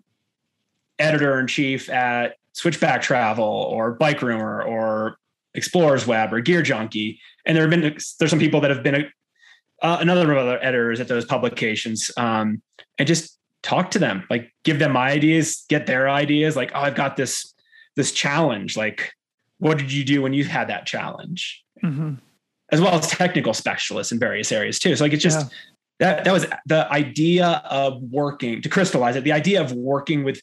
editor 0.98 1.38
in 1.40 1.46
chief 1.46 1.88
at 1.90 2.36
Switchback 2.52 3.02
Travel 3.02 3.44
or 3.44 3.96
Bikerumor 3.96 4.66
or 4.66 5.18
ExplorersWeb 5.56 6.32
or 6.32 6.42
GearJunkie, 6.42 7.18
and 7.46 7.56
there 7.56 7.62
have 7.62 7.70
been 7.70 7.96
there's 8.18 8.30
some 8.30 8.38
people 8.38 8.60
that 8.60 8.70
have 8.70 8.82
been 8.82 9.10
uh, 9.82 9.98
another 10.00 10.30
of 10.32 10.38
other 10.38 10.58
editors 10.62 11.00
at 11.00 11.08
those 11.08 11.24
publications, 11.24 12.10
um, 12.16 12.60
and 12.98 13.06
just 13.06 13.38
talk 13.62 13.90
to 13.92 13.98
them, 13.98 14.24
like 14.30 14.52
give 14.64 14.78
them 14.78 14.92
my 14.92 15.10
ideas, 15.10 15.64
get 15.68 15.86
their 15.86 16.08
ideas, 16.08 16.56
like 16.56 16.72
oh 16.74 16.80
I've 16.80 16.94
got 16.94 17.16
this 17.16 17.54
this 17.96 18.12
challenge, 18.12 18.76
like 18.76 19.12
what 19.58 19.78
did 19.78 19.92
you 19.92 20.04
do 20.04 20.22
when 20.22 20.32
you 20.32 20.44
had 20.44 20.68
that 20.68 20.86
challenge? 20.86 21.64
Mhm. 21.82 22.18
As 22.70 22.80
well 22.80 22.94
as 22.94 23.06
technical 23.08 23.54
specialists 23.54 24.12
in 24.12 24.18
various 24.18 24.52
areas 24.52 24.78
too. 24.78 24.94
So 24.96 25.04
like 25.04 25.12
it's 25.12 25.22
just 25.22 25.40
Yeah. 25.40 25.48
that 26.00 26.24
that 26.24 26.32
was 26.32 26.46
the 26.66 26.90
idea 26.92 27.62
of 27.64 28.00
working 28.02 28.62
to 28.62 28.68
crystallize 28.68 29.16
it. 29.16 29.24
The 29.24 29.32
idea 29.32 29.60
of 29.60 29.72
working 29.72 30.24
with 30.24 30.40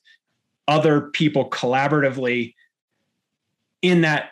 other 0.68 1.02
people 1.02 1.50
collaboratively 1.50 2.54
in 3.82 4.02
that 4.02 4.32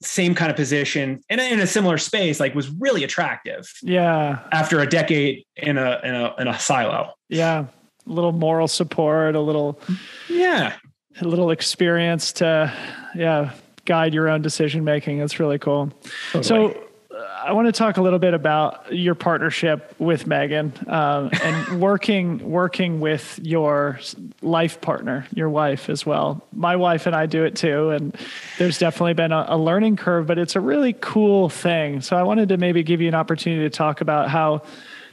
same 0.00 0.34
kind 0.34 0.50
of 0.50 0.56
position 0.56 1.20
and 1.28 1.40
in 1.40 1.58
a 1.60 1.66
similar 1.66 1.98
space, 1.98 2.38
like 2.40 2.54
was 2.54 2.68
really 2.70 3.02
attractive 3.04 3.68
yeah 3.82 4.40
after 4.52 4.80
a 4.80 4.86
decade 4.88 5.44
in 5.56 5.76
a 5.76 6.00
in 6.04 6.14
a 6.14 6.34
in 6.38 6.48
a 6.48 6.58
silo. 6.58 7.12
yeah 7.28 7.66
a 8.06 8.10
little 8.10 8.32
moral 8.32 8.68
support 8.68 9.34
a 9.34 9.40
little 9.40 9.80
Yeah. 10.28 10.74
a 11.20 11.24
little 11.24 11.50
experience 11.50 12.32
to 12.34 12.72
yeah 13.16 13.52
guide 13.86 14.14
your 14.14 14.28
own 14.28 14.40
decision 14.42 14.84
making 14.84 15.18
that's 15.18 15.40
really 15.40 15.58
cool 15.58 15.92
so 16.42 16.68
uh, 16.68 16.74
i 17.44 17.52
want 17.52 17.66
to 17.66 17.72
talk 17.72 17.96
a 17.96 18.02
little 18.02 18.18
bit 18.18 18.34
about 18.34 18.92
your 18.94 19.14
partnership 19.14 19.94
with 19.98 20.26
megan 20.26 20.72
um, 20.86 21.30
and 21.42 21.80
working 21.80 22.50
working 22.50 23.00
with 23.00 23.38
your 23.42 23.98
life 24.42 24.80
partner 24.80 25.26
your 25.34 25.48
wife 25.48 25.88
as 25.88 26.04
well. 26.06 26.44
My 26.52 26.76
wife 26.76 27.06
and 27.06 27.14
i 27.14 27.26
do 27.26 27.44
it 27.44 27.56
too 27.56 27.90
and 27.90 28.16
there's 28.58 28.78
definitely 28.78 29.14
been 29.14 29.32
a, 29.32 29.46
a 29.48 29.58
learning 29.58 29.96
curve 29.96 30.26
but 30.26 30.38
it's 30.38 30.56
a 30.56 30.60
really 30.60 30.92
cool 30.94 31.48
thing. 31.48 32.00
So 32.00 32.16
i 32.16 32.22
wanted 32.22 32.48
to 32.50 32.56
maybe 32.56 32.82
give 32.82 33.00
you 33.00 33.08
an 33.08 33.14
opportunity 33.14 33.62
to 33.62 33.70
talk 33.70 34.00
about 34.00 34.28
how 34.28 34.62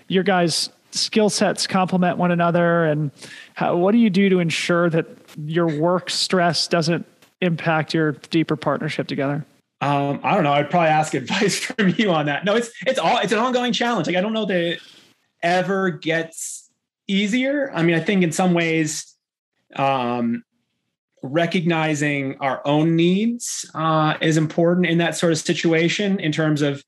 your 0.08 0.24
guys 0.24 0.70
skill 0.92 1.30
sets 1.30 1.68
complement 1.68 2.18
one 2.18 2.32
another 2.32 2.86
and 2.86 3.12
how, 3.54 3.76
what 3.76 3.92
do 3.92 3.98
you 3.98 4.10
do 4.10 4.30
to 4.30 4.40
ensure 4.40 4.90
that 4.90 5.06
your 5.46 5.68
work 5.68 6.10
stress 6.10 6.68
doesn't 6.68 7.06
impact 7.42 7.94
your 7.94 8.14
deeper 8.14 8.56
partnership 8.56 9.08
together 9.08 9.46
Um, 9.86 10.20
I 10.24 10.34
don't 10.34 10.44
know. 10.44 10.54
I'd 10.54 10.72
probably 10.72 10.90
ask 10.90 11.14
advice 11.14 11.60
from 11.60 11.94
you 11.98 12.12
on 12.12 12.26
that. 12.26 12.44
No, 12.44 12.56
it's 12.56 12.72
it's 12.88 12.98
all 12.98 13.20
it's 13.20 13.32
an 13.32 13.40
ongoing 13.40 13.72
challenge. 13.72 14.08
Like 14.08 14.16
I 14.16 14.22
don't 14.22 14.34
know 14.34 14.46
that 14.46 14.58
it 14.58 14.82
ever 15.44 15.92
gets 15.92 16.72
easier. 17.08 17.72
I 17.74 17.84
mean, 17.84 17.96
I 17.96 18.00
think 18.00 18.24
in 18.24 18.32
some 18.32 18.54
ways, 18.56 19.14
um, 19.76 20.44
recognizing 21.22 22.38
our 22.40 22.62
own 22.66 22.96
needs 22.96 23.70
uh, 23.76 24.16
is 24.22 24.38
important 24.38 24.88
in 24.88 24.98
that 24.98 25.16
sort 25.16 25.32
of 25.32 25.38
situation 25.38 26.20
in 26.20 26.32
terms 26.32 26.64
of 26.64 26.84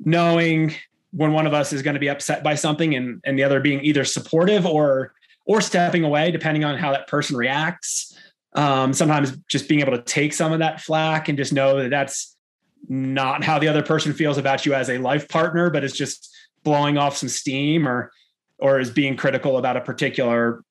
knowing 0.00 0.74
when 1.12 1.32
one 1.32 1.46
of 1.46 1.54
us 1.54 1.72
is 1.72 1.80
going 1.80 1.94
to 1.94 2.00
be 2.00 2.08
upset 2.08 2.42
by 2.42 2.56
something 2.56 2.94
and, 2.94 3.22
and 3.24 3.38
the 3.38 3.42
other 3.42 3.60
being 3.60 3.82
either 3.84 4.04
supportive 4.04 4.66
or 4.66 5.14
or 5.46 5.60
stepping 5.60 6.02
away 6.02 6.30
depending 6.30 6.64
on 6.64 6.76
how 6.76 6.90
that 6.90 7.06
person 7.06 7.36
reacts 7.36 8.18
um, 8.54 8.92
sometimes 8.92 9.36
just 9.48 9.68
being 9.68 9.80
able 9.80 9.92
to 9.92 10.02
take 10.02 10.32
some 10.32 10.52
of 10.52 10.58
that 10.60 10.80
flack 10.80 11.28
and 11.28 11.38
just 11.38 11.52
know 11.52 11.80
that 11.80 11.90
that's 11.90 12.33
not 12.88 13.42
how 13.42 13.58
the 13.58 13.68
other 13.68 13.82
person 13.82 14.12
feels 14.12 14.38
about 14.38 14.66
you 14.66 14.74
as 14.74 14.90
a 14.90 14.98
life 14.98 15.28
partner 15.28 15.70
but 15.70 15.84
it's 15.84 15.96
just 15.96 16.34
blowing 16.62 16.98
off 16.98 17.16
some 17.16 17.28
steam 17.28 17.86
or 17.88 18.10
or 18.58 18.78
is 18.80 18.90
being 18.90 19.16
critical 19.16 19.58
about 19.58 19.76
a 19.76 19.80
particular 19.80 20.62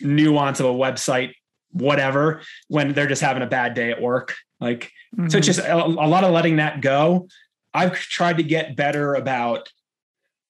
nuance 0.00 0.60
of 0.60 0.66
a 0.66 0.72
website 0.72 1.32
whatever 1.70 2.42
when 2.68 2.92
they're 2.92 3.06
just 3.06 3.22
having 3.22 3.42
a 3.42 3.46
bad 3.46 3.74
day 3.74 3.90
at 3.90 4.00
work 4.00 4.34
like 4.60 4.90
mm-hmm. 5.16 5.28
so 5.28 5.38
it's 5.38 5.48
mm-hmm. 5.48 5.54
just 5.54 5.68
a, 5.68 5.84
a 5.84 6.08
lot 6.08 6.24
of 6.24 6.32
letting 6.32 6.56
that 6.56 6.80
go 6.80 7.28
i've 7.74 7.94
tried 7.94 8.36
to 8.36 8.42
get 8.42 8.76
better 8.76 9.14
about 9.14 9.70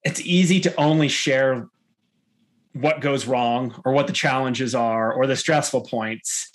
it's 0.05 0.21
easy 0.21 0.61
to 0.61 0.75
only 0.77 1.09
share 1.09 1.69
what 2.73 3.01
goes 3.01 3.27
wrong 3.27 3.81
or 3.85 3.93
what 3.93 4.07
the 4.07 4.13
challenges 4.13 4.75
are 4.75 5.13
or 5.13 5.27
the 5.27 5.37
stressful 5.37 5.83
points 5.83 6.51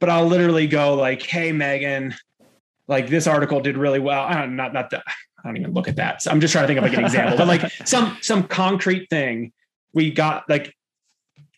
but 0.00 0.08
i'll 0.08 0.26
literally 0.26 0.66
go 0.66 0.94
like 0.94 1.22
hey 1.22 1.52
megan 1.52 2.14
like 2.88 3.08
this 3.08 3.26
article 3.26 3.60
did 3.60 3.76
really 3.76 3.98
well 3.98 4.24
i 4.24 4.34
don't 4.34 4.56
not 4.56 4.72
not 4.72 4.90
that 4.90 5.02
i 5.06 5.48
don't 5.48 5.56
even 5.56 5.72
look 5.72 5.88
at 5.88 5.96
that 5.96 6.22
so 6.22 6.30
i'm 6.30 6.40
just 6.40 6.52
trying 6.52 6.64
to 6.64 6.66
think 6.66 6.78
of 6.78 6.84
like 6.84 6.96
an 6.96 7.04
example 7.04 7.36
but 7.36 7.46
like 7.46 7.70
some 7.84 8.16
some 8.20 8.42
concrete 8.42 9.08
thing 9.10 9.52
we 9.92 10.10
got 10.10 10.48
like 10.48 10.74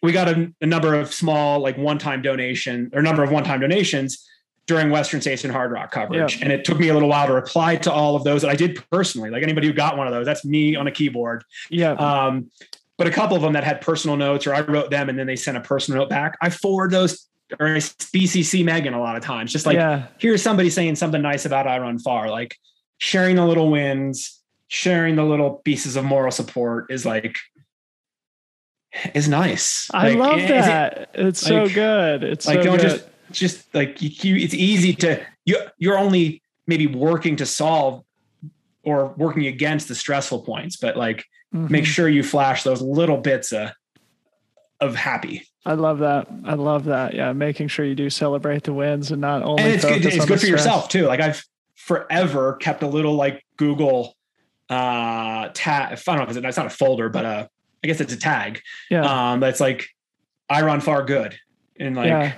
we 0.02 0.12
got 0.12 0.28
a, 0.28 0.52
a 0.60 0.66
number 0.66 0.94
of 0.94 1.12
small 1.12 1.60
like 1.60 1.76
one-time 1.76 2.22
donation 2.22 2.90
or 2.92 3.02
number 3.02 3.22
of 3.22 3.30
one-time 3.30 3.60
donations 3.60 4.24
during 4.68 4.90
Western 4.90 5.20
States 5.20 5.44
and 5.44 5.52
Hardrock 5.52 5.90
coverage. 5.90 6.34
Yep. 6.34 6.42
And 6.42 6.52
it 6.52 6.64
took 6.64 6.78
me 6.78 6.88
a 6.88 6.94
little 6.94 7.08
while 7.08 7.26
to 7.26 7.32
reply 7.32 7.76
to 7.76 7.90
all 7.90 8.14
of 8.14 8.22
those. 8.22 8.44
And 8.44 8.52
I 8.52 8.54
did 8.54 8.78
personally, 8.90 9.30
like 9.30 9.42
anybody 9.42 9.66
who 9.66 9.72
got 9.72 9.96
one 9.96 10.06
of 10.06 10.12
those, 10.12 10.26
that's 10.26 10.44
me 10.44 10.76
on 10.76 10.86
a 10.86 10.90
keyboard. 10.92 11.42
Yeah. 11.70 11.92
Um, 11.92 12.50
but 12.98 13.06
a 13.06 13.10
couple 13.10 13.34
of 13.34 13.42
them 13.42 13.54
that 13.54 13.64
had 13.64 13.80
personal 13.80 14.16
notes 14.16 14.46
or 14.46 14.54
I 14.54 14.60
wrote 14.60 14.90
them 14.90 15.08
and 15.08 15.18
then 15.18 15.26
they 15.26 15.36
sent 15.36 15.56
a 15.56 15.60
personal 15.60 16.02
note 16.02 16.10
back. 16.10 16.36
I 16.42 16.50
forward 16.50 16.90
those 16.90 17.27
or 17.52 17.66
BCC 17.66 18.64
Megan 18.64 18.94
a 18.94 19.00
lot 19.00 19.16
of 19.16 19.22
times, 19.22 19.52
just 19.52 19.66
like 19.66 19.76
yeah. 19.76 20.06
here's 20.18 20.42
somebody 20.42 20.70
saying 20.70 20.96
something 20.96 21.22
nice 21.22 21.44
about 21.44 21.66
iRunFar, 21.66 22.30
like 22.30 22.56
sharing 22.98 23.36
the 23.36 23.46
little 23.46 23.70
wins, 23.70 24.40
sharing 24.68 25.16
the 25.16 25.24
little 25.24 25.56
pieces 25.64 25.96
of 25.96 26.04
moral 26.04 26.30
support 26.30 26.90
is 26.90 27.06
like 27.06 27.36
is 29.14 29.28
nice. 29.28 29.90
I 29.92 30.10
like, 30.10 30.18
love 30.18 30.48
that. 30.48 31.10
It, 31.14 31.26
it's 31.26 31.40
so 31.40 31.68
good. 31.68 32.22
It's 32.22 32.46
like 32.46 32.58
so 32.58 32.62
don't 32.64 32.80
good. 32.80 32.90
just 32.90 33.04
just 33.30 33.74
like 33.74 34.00
you, 34.00 34.36
it's 34.36 34.54
easy 34.54 34.94
to 34.94 35.24
you 35.44 35.58
you're 35.78 35.98
only 35.98 36.42
maybe 36.66 36.86
working 36.86 37.36
to 37.36 37.46
solve 37.46 38.04
or 38.82 39.08
working 39.16 39.46
against 39.46 39.88
the 39.88 39.94
stressful 39.94 40.42
points, 40.42 40.76
but 40.76 40.96
like 40.96 41.24
mm-hmm. 41.54 41.70
make 41.70 41.86
sure 41.86 42.08
you 42.08 42.22
flash 42.22 42.62
those 42.62 42.80
little 42.82 43.18
bits 43.18 43.52
of 43.52 43.70
of 44.80 44.94
happy. 44.94 45.46
I 45.68 45.74
love 45.74 45.98
that. 45.98 46.26
I 46.46 46.54
love 46.54 46.84
that. 46.84 47.12
Yeah, 47.12 47.34
making 47.34 47.68
sure 47.68 47.84
you 47.84 47.94
do 47.94 48.08
celebrate 48.08 48.62
the 48.62 48.72
wins 48.72 49.10
and 49.10 49.20
not 49.20 49.42
only. 49.42 49.64
And 49.64 49.74
it's 49.74 49.84
good. 49.84 50.02
It's 50.02 50.24
good 50.24 50.40
for 50.40 50.46
yourself 50.46 50.88
too. 50.88 51.06
Like 51.06 51.20
I've 51.20 51.44
forever 51.74 52.54
kept 52.54 52.82
a 52.82 52.86
little 52.86 53.16
like 53.16 53.44
Google 53.58 54.16
uh 54.70 55.50
tag. 55.52 55.92
I 55.92 56.00
don't 56.06 56.16
know 56.16 56.22
if 56.22 56.30
it's, 56.30 56.38
it's 56.38 56.56
not 56.56 56.66
a 56.66 56.70
folder, 56.70 57.10
but 57.10 57.26
uh 57.26 57.48
I 57.84 57.86
guess 57.86 58.00
it's 58.00 58.14
a 58.14 58.16
tag. 58.16 58.62
Yeah. 58.90 59.02
Um, 59.02 59.40
that's 59.40 59.60
like 59.60 59.88
iRunFar 60.50 61.06
good. 61.06 61.38
And 61.78 61.94
like 61.94 62.06
yeah. 62.06 62.32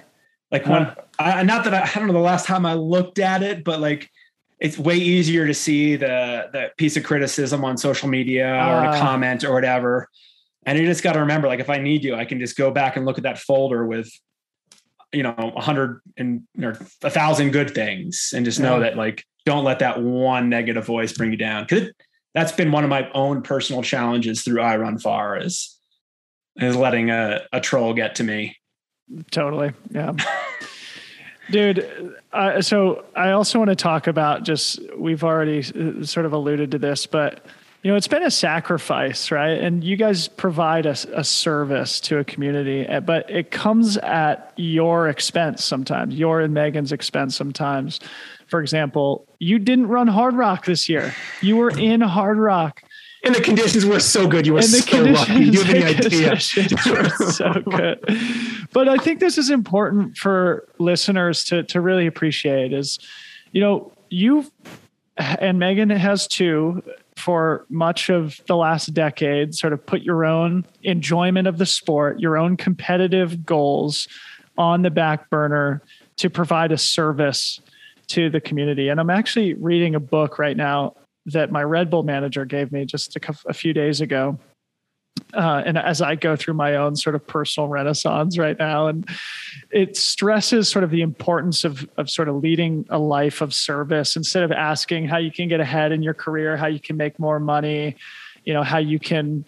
like 0.51 0.67
when 0.67 0.83
uh, 0.83 0.95
I 1.21 1.45
not 1.45 1.63
that 1.65 1.75
I, 1.75 1.83
I 1.83 1.99
don't 2.01 2.09
know 2.09 2.15
the 2.15 2.19
last 2.19 2.47
time 2.47 2.67
I 2.67 2.75
looked 2.75 3.21
at 3.21 3.45
it, 3.45 3.63
but 3.63 3.81
like 3.81 4.11
it's 4.59 4.77
way 4.77 4.97
easier 4.97 5.47
to 5.47 5.55
see 5.55 5.95
the 5.95 6.49
the 6.53 6.73
piece 6.77 6.97
of 6.97 7.05
criticism 7.05 7.65
on 7.65 7.79
social 7.79 8.09
media 8.09 8.53
uh, 8.53 8.71
or 8.71 8.85
a 8.87 8.89
ah. 8.89 8.99
comment 8.99 9.45
or 9.45 9.53
whatever. 9.53 10.09
And 10.71 10.79
you 10.79 10.87
just 10.87 11.03
got 11.03 11.15
to 11.15 11.19
remember, 11.19 11.49
like 11.49 11.59
if 11.59 11.69
I 11.69 11.79
need 11.79 12.05
you, 12.05 12.15
I 12.15 12.25
can 12.25 12.39
just 12.39 12.57
go 12.57 12.71
back 12.71 12.95
and 12.95 13.05
look 13.05 13.19
at 13.19 13.25
that 13.25 13.41
folder 13.41 13.85
with, 13.85 14.09
you 15.13 15.25
know, 15.25 15.35
a 15.37 15.61
hundred 15.61 16.01
and 16.17 16.43
or 16.63 16.79
a 17.03 17.11
thousand 17.11 17.51
good 17.51 17.75
things, 17.75 18.33
and 18.33 18.45
just 18.45 18.61
yeah. 18.61 18.67
know 18.67 18.79
that 18.79 18.97
like 18.97 19.25
don't 19.45 19.65
let 19.65 19.81
that 19.81 20.01
one 20.01 20.49
negative 20.49 20.87
voice 20.87 21.13
bring 21.13 21.33
you 21.33 21.37
down. 21.37 21.65
Because 21.65 21.91
that's 22.35 22.53
been 22.53 22.71
one 22.71 22.85
of 22.85 22.91
my 22.91 23.11
own 23.11 23.43
personal 23.43 23.83
challenges 23.83 24.43
through 24.43 24.61
iRunFar 24.63 25.45
is 25.45 25.77
is 26.55 26.77
letting 26.77 27.11
a, 27.11 27.41
a 27.53 27.61
troll 27.61 27.93
get 27.93 28.15
to 28.15 28.23
me. 28.23 28.57
Totally. 29.33 29.73
Yeah. 29.91 30.13
Dude, 31.51 32.15
uh, 32.33 32.63
so 32.63 33.07
I 33.17 33.33
also 33.33 33.59
want 33.59 33.71
to 33.71 33.75
talk 33.75 34.07
about 34.07 34.45
just, 34.45 34.79
we've 34.97 35.25
already 35.25 35.59
uh, 35.59 36.05
sort 36.05 36.27
of 36.27 36.33
alluded 36.33 36.71
to 36.71 36.79
this, 36.79 37.07
but 37.07 37.45
you 37.83 37.91
know, 37.91 37.97
it's 37.97 38.09
been 38.09 38.23
a 38.23 38.31
sacrifice, 38.31 39.31
right? 39.31 39.59
And 39.59 39.83
you 39.83 39.97
guys 39.97 40.29
provide 40.29 40.85
a, 40.85 40.97
a 41.15 41.25
service 41.25 42.01
to 42.03 42.19
a 42.19 42.25
community, 42.25 42.83
eh, 42.87 43.01
but 43.01 43.31
it 43.31 43.51
comes 43.51 43.97
at 43.99 44.53
your 44.57 45.09
expense 45.09 45.65
sometimes, 45.65 46.15
your 46.15 46.41
and 46.41 46.53
Megan's 46.53 46.93
expense 46.93 47.37
sometimes 47.37 48.01
for 48.51 48.61
example, 48.61 49.27
you 49.39 49.59
didn't 49.59 49.87
run 49.87 50.09
Hardrock 50.09 50.65
this 50.65 50.89
year. 50.89 51.15
You 51.41 51.57
were 51.57 51.71
in 51.71 52.01
Hardrock. 52.01 52.79
And 53.23 53.35
the 53.35 53.41
conditions 53.41 53.87
were 53.87 54.01
so 54.01 54.27
good. 54.27 54.47
You 54.47 54.55
were 54.55 54.59
and 54.59 54.69
the 54.69 54.81
so 54.81 55.03
lucky. 55.03 55.45
You 55.45 55.63
have 55.63 55.75
any 55.75 55.85
idea? 56.07 56.41
so 56.41 57.53
good. 57.53 58.01
But 58.73 58.89
I 58.89 58.97
think 58.97 59.21
this 59.21 59.39
is 59.39 59.51
important 59.51 60.17
for 60.17 60.67
listeners 60.79 61.45
to 61.45 61.63
to 61.65 61.81
really 61.81 62.07
appreciate 62.07 62.73
is, 62.73 62.99
you 63.53 63.61
know, 63.61 63.93
you've 64.09 64.51
and 65.17 65.59
Megan 65.59 65.91
has 65.91 66.27
too 66.27 66.83
for 67.21 67.67
much 67.69 68.09
of 68.09 68.41
the 68.47 68.57
last 68.57 68.93
decade 68.95 69.55
sort 69.55 69.73
of 69.73 69.85
put 69.85 70.03
your 70.03 70.25
own 70.25 70.65
enjoyment 70.83 71.47
of 71.47 71.59
the 71.59 71.67
sport, 71.67 72.19
your 72.19 72.37
own 72.37 72.57
competitive 72.57 73.45
goals 73.45 74.09
on 74.59 74.83
the 74.83 74.91
back 74.91 75.31
burner 75.31 75.83
to 76.17 76.29
provide 76.29 76.73
a 76.73 76.79
service 76.79 77.61
to 78.09 78.29
the 78.29 78.41
community. 78.41 78.89
And 78.89 78.99
I'm 78.99 79.11
actually 79.11 79.55
reading 79.55 79.95
a 79.95 80.01
book 80.01 80.39
right 80.39 80.57
now 80.57 80.95
that 81.27 81.53
my 81.53 81.63
Red 81.63 81.91
Bull 81.91 82.03
manager 82.03 82.45
gave 82.45 82.73
me 82.73 82.85
just 82.85 83.17
a, 83.47 83.55
few 83.55 83.73
days 83.73 84.01
ago. 84.01 84.39
Uh, 85.35 85.63
and 85.65 85.79
as 85.79 86.03
I 86.03 86.17
go 86.17 86.35
through 86.35 86.55
my 86.55 86.77
own 86.77 86.97
sort 86.97 87.15
of 87.15 87.25
personal 87.27 87.69
renaissance 87.69 88.37
right 88.37 88.59
now, 88.59 88.89
and 88.89 89.09
it 89.71 89.97
stresses 89.97 90.69
sort 90.69 90.83
of 90.83 90.91
the 90.91 91.03
importance 91.03 91.65
of 91.65 91.89
of 91.97 92.11
sort 92.11 92.29
of 92.29 92.37
leading 92.37 92.85
a 92.91 92.99
life 92.99 93.41
of 93.41 93.55
service 93.55 94.17
instead 94.17 94.43
of 94.43 94.51
asking 94.51 95.07
how 95.07 95.19
you 95.19 95.31
can 95.31 95.49
get 95.49 95.61
ahead 95.61 95.93
in 95.93 96.03
your 96.03 96.15
career, 96.15 96.57
how 96.57 96.67
you 96.67 96.81
can 96.81 96.97
make 96.97 97.19
more 97.19 97.39
money, 97.39 97.97
you 98.45 98.53
know, 98.53 98.63
how 98.63 98.79
you 98.79 98.99
can 98.99 99.45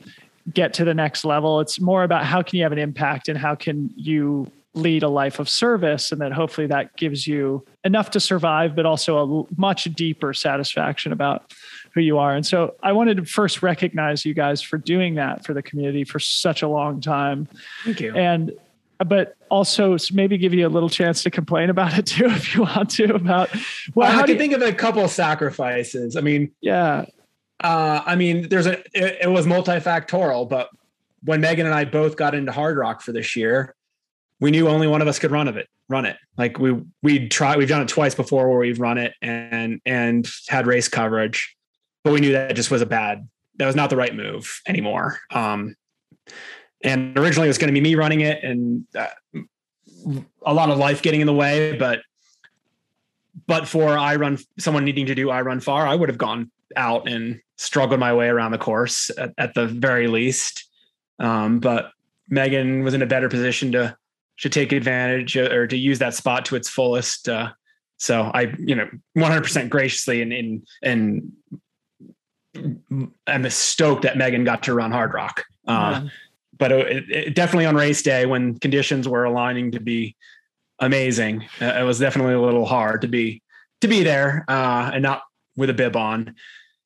get 0.53 0.75
to 0.75 0.85
the 0.85 0.95
next 0.95 1.25
level. 1.25 1.61
It's 1.61 1.81
more 1.81 2.05
about 2.05 2.25
how 2.25 2.43
can 2.43 2.59
you 2.59 2.63
have 2.65 2.73
an 2.73 2.79
impact 2.79 3.29
and 3.29 3.39
how 3.39 3.55
can 3.55 3.91
you 3.97 4.51
lead 4.75 5.03
a 5.03 5.09
life 5.09 5.39
of 5.39 5.49
service 5.49 6.13
and 6.13 6.21
that 6.21 6.33
hopefully 6.33 6.67
that 6.67 6.97
gives 6.97 7.27
you 7.27 7.65
enough 7.85 8.11
to 8.11 8.19
survive 8.19 8.75
but 8.75 8.87
also 8.87 9.47
a 9.51 9.61
much 9.61 9.85
deeper 9.85 10.33
satisfaction 10.33 11.13
about 11.13 11.53
who 11.95 12.01
you 12.01 12.19
are. 12.19 12.35
And 12.35 12.47
so 12.47 12.75
i 12.83 12.93
wanted 12.93 13.19
to 13.19 13.25
first 13.25 13.63
recognize 13.63 14.25
you 14.25 14.35
guys 14.35 14.63
for 14.63 14.79
doing 14.79 15.15
that 15.17 15.45
for 15.45 15.55
the 15.55 15.63
community 15.63 16.05
for 16.05 16.19
such 16.19 16.63
a 16.63 16.69
long 16.69 17.01
time. 17.01 17.49
Thank 17.85 18.01
you. 18.01 18.15
And 18.15 18.53
but 19.05 19.37
also 19.49 19.97
maybe 20.13 20.39
give 20.39 20.55
you 20.55 20.65
a 20.65 20.71
little 20.71 20.89
chance 20.89 21.25
to 21.25 21.31
complain 21.31 21.71
about 21.71 21.99
it 21.99 22.07
too 22.07 22.27
if 22.27 22.55
you 22.55 22.63
want 22.63 22.89
to 22.91 23.15
about 23.15 23.51
well 23.95 24.09
i 24.09 24.23
can 24.23 24.31
you, 24.31 24.39
think 24.39 24.53
of 24.53 24.63
a 24.63 24.73
couple 24.73 25.05
of 25.05 25.11
sacrifices. 25.11 26.17
I 26.17 26.21
mean 26.21 26.53
yeah. 26.61 27.07
uh, 27.65 28.03
i 28.07 28.15
mean 28.15 28.49
there's 28.49 28.67
a 28.67 28.79
it, 28.95 29.19
it 29.23 29.31
was 29.31 29.45
multifactorial 29.45 30.49
but 30.49 30.71
when 31.25 31.41
megan 31.41 31.67
and 31.67 31.75
i 31.75 31.85
both 31.85 32.17
got 32.17 32.35
into 32.35 32.53
Hardrock 32.53 33.03
for 33.03 33.11
this 33.11 33.35
year 33.35 33.75
we 34.43 34.51
knew 34.51 34.67
only 34.67 34.89
one 34.89 35.01
of 35.01 35.07
us 35.07 35.21
could 35.21 35.31
run 35.31 35.47
of 35.47 35.57
it, 35.57 35.69
run 35.89 36.05
it. 36.05 36.17
Like 36.37 36.59
we 36.59 36.77
we'd 37.01 37.31
try 37.31 37.57
we've 37.57 37.69
done 37.69 37.81
it 37.81 37.89
twice 37.89 38.13
before 38.13 38.49
where 38.49 38.59
we've 38.59 38.81
run 38.81 38.99
it 38.99 39.15
and 39.23 39.81
and 39.87 40.29
had 40.49 40.67
race 40.67 40.89
coverage, 40.89 41.57
but 42.05 42.13
we 42.13 42.21
knew 42.21 42.33
that 42.33 42.55
just 42.55 42.71
was 42.71 42.83
a 42.83 42.87
bad 42.87 43.29
that 43.57 43.67
was 43.67 43.77
not 43.77 43.91
the 43.91 43.97
right 43.97 44.15
move 44.15 44.61
anymore. 44.67 45.19
Um, 45.31 45.77
and 46.83 47.17
originally 47.19 47.47
it 47.47 47.51
was 47.51 47.59
going 47.59 47.73
to 47.73 47.81
be 47.81 47.81
me 47.81 47.95
running 47.95 48.23
it 48.23 48.43
and 48.43 48.85
uh, 48.97 49.07
a 50.45 50.55
lot 50.55 50.71
of 50.71 50.79
life 50.79 51.03
getting 51.03 51.21
in 51.21 51.27
the 51.27 51.35
way, 51.35 51.77
but 51.77 52.01
but 53.47 53.67
for 53.67 53.97
I 53.97 54.17
run 54.17 54.39
someone 54.59 54.85
needing 54.85 55.07
to 55.07 55.15
do 55.15 55.27
iRunFar, 55.29 55.87
I 55.87 55.95
would 55.95 56.09
have 56.09 56.19
gone 56.19 56.51
out 56.77 57.09
and 57.09 57.41
struggled 57.57 58.01
my 58.01 58.13
way 58.13 58.29
around 58.29 58.53
the 58.53 58.59
course 58.59 59.11
at, 59.17 59.33
at 59.39 59.55
the 59.55 59.67
very 59.67 60.07
least. 60.07 60.69
Um, 61.19 61.61
but 61.61 61.93
Megan 62.29 62.83
was 62.83 62.95
in 62.95 63.03
a 63.03 63.07
better 63.07 63.29
position 63.29 63.73
to 63.73 63.97
to 64.41 64.49
take 64.49 64.73
advantage 64.73 65.37
uh, 65.37 65.51
or 65.53 65.67
to 65.67 65.77
use 65.77 65.99
that 66.01 66.15
spot 66.15 66.45
to 66.47 66.57
its 66.57 66.69
fullest. 66.69 67.29
Uh, 67.29 67.51
so 67.99 68.31
I, 68.35 68.55
you 68.59 68.75
know, 68.75 68.89
100% 69.17 69.69
graciously 69.69 70.21
and 70.21 70.33
and 70.33 70.67
and 70.83 71.33
I'm 72.55 73.51
stoked 73.51 74.03
that 74.03 74.17
Megan 74.17 74.45
got 74.45 74.63
to 74.65 74.75
run 74.75 74.91
Hardrock. 74.91 75.41
Uh, 75.67 76.03
yeah. 76.03 76.09
But 76.59 76.73
it, 76.73 77.11
it, 77.11 77.35
definitely 77.35 77.67
on 77.67 77.75
race 77.75 78.03
day 78.03 78.27
when 78.27 78.59
conditions 78.59 79.09
were 79.09 79.25
aligning 79.25 79.73
to 79.73 79.81
be 79.81 80.17
amazing. 80.79 81.45
Uh, 81.61 81.67
it 81.67 81.83
was 81.83 81.99
definitely 81.99 82.35
a 82.35 82.41
little 82.41 82.67
hard 82.67 83.01
to 83.03 83.09
be 83.09 83.43
to 83.81 83.89
be 83.89 84.03
there 84.03 84.45
uh, 84.49 84.91
and 84.93 85.03
not 85.03 85.23
with 85.57 85.71
a 85.71 85.75
bib 85.75 85.97
on. 85.97 86.35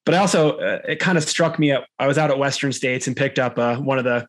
But 0.05 0.15
I 0.15 0.19
also 0.19 0.59
uh, 0.59 0.81
it 0.89 1.01
kind 1.01 1.19
of 1.19 1.25
struck 1.25 1.59
me. 1.59 1.73
At, 1.73 1.85
I 1.99 2.07
was 2.07 2.17
out 2.17 2.31
at 2.31 2.39
Western 2.39 2.73
States 2.73 3.07
and 3.07 3.17
picked 3.17 3.39
up 3.39 3.59
uh, 3.59 3.77
one 3.77 3.99
of 3.99 4.05
the 4.05 4.27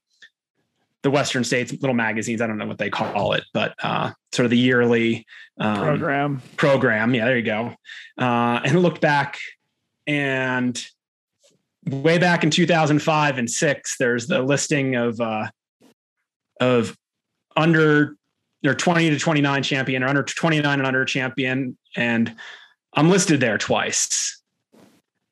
the 1.03 1.11
Western 1.11 1.43
States 1.43 1.72
little 1.72 1.93
magazines. 1.93 2.41
I 2.41 2.47
don't 2.47 2.57
know 2.57 2.65
what 2.65 2.80
they 2.80 2.89
call 2.89 3.34
it, 3.34 3.43
but 3.53 3.76
uh, 3.84 4.11
sort 4.34 4.45
of 4.45 4.49
the 4.49 4.57
yearly 4.57 5.26
um, 5.59 5.77
program. 5.77 6.41
Program, 6.57 7.14
yeah, 7.14 7.26
there 7.26 7.38
you 7.38 7.43
go. 7.43 7.76
Uh, 8.18 8.59
and 8.65 8.81
looked 8.81 9.01
back, 9.01 9.38
and 10.07 10.84
way 11.88 12.18
back 12.18 12.43
in 12.43 12.49
2005 12.49 13.38
and 13.38 13.49
six, 13.49 13.95
there's 13.97 14.27
the 14.27 14.41
listing 14.41 14.95
of 14.95 15.19
uh, 15.19 15.47
of 16.59 16.97
under 17.55 18.15
or 18.65 18.73
20 18.73 19.09
to 19.11 19.19
29 19.19 19.64
champion 19.64 20.03
or 20.03 20.07
under 20.07 20.23
29 20.23 20.80
and 20.80 20.88
under 20.88 21.05
champion, 21.05 21.77
and 21.95 22.35
I'm 22.93 23.09
listed 23.09 23.39
there 23.39 23.57
twice. 23.57 24.41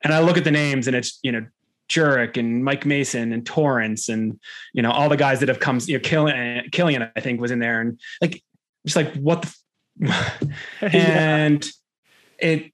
And 0.02 0.12
I 0.12 0.20
look 0.20 0.36
at 0.36 0.44
the 0.44 0.50
names, 0.50 0.86
and 0.86 0.96
it's 0.96 1.18
you 1.22 1.32
know 1.32 1.46
Jurek 1.88 2.36
and 2.36 2.64
Mike 2.64 2.86
Mason 2.86 3.32
and 3.32 3.44
Torrance 3.44 4.08
and 4.08 4.38
you 4.72 4.82
know 4.82 4.90
all 4.90 5.08
the 5.08 5.16
guys 5.16 5.40
that 5.40 5.48
have 5.48 5.60
come. 5.60 5.78
You 5.84 5.98
know, 5.98 6.02
Kilian, 6.02 6.70
Kilian 6.70 7.10
I 7.16 7.20
think 7.20 7.40
was 7.40 7.50
in 7.50 7.58
there, 7.58 7.80
and 7.80 8.00
like 8.20 8.42
just 8.84 8.96
like 8.96 9.14
what 9.14 9.42
the, 9.42 9.54
and 10.80 11.64
yeah. 11.64 12.48
it. 12.50 12.72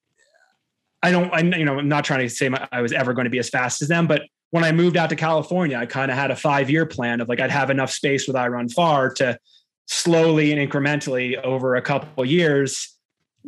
I 1.02 1.10
don't. 1.10 1.32
I 1.32 1.40
you 1.40 1.64
know 1.64 1.78
I'm 1.78 1.88
not 1.88 2.04
trying 2.04 2.20
to 2.20 2.28
say 2.28 2.48
my, 2.48 2.66
I 2.70 2.80
was 2.80 2.92
ever 2.92 3.12
going 3.12 3.24
to 3.24 3.30
be 3.30 3.38
as 3.38 3.48
fast 3.48 3.82
as 3.82 3.88
them, 3.88 4.06
but 4.06 4.22
when 4.50 4.64
I 4.64 4.72
moved 4.72 4.96
out 4.98 5.08
to 5.08 5.16
California, 5.16 5.78
I 5.78 5.86
kind 5.86 6.10
of 6.10 6.16
had 6.16 6.30
a 6.30 6.36
five 6.36 6.70
year 6.70 6.86
plan 6.86 7.20
of 7.20 7.28
like 7.28 7.40
I'd 7.40 7.50
have 7.50 7.70
enough 7.70 7.90
space 7.90 8.26
with 8.26 8.36
iRunFar 8.36 9.14
to 9.16 9.38
slowly 9.86 10.52
and 10.52 10.70
incrementally 10.70 11.42
over 11.42 11.74
a 11.74 11.82
couple 11.82 12.24
years 12.24 12.96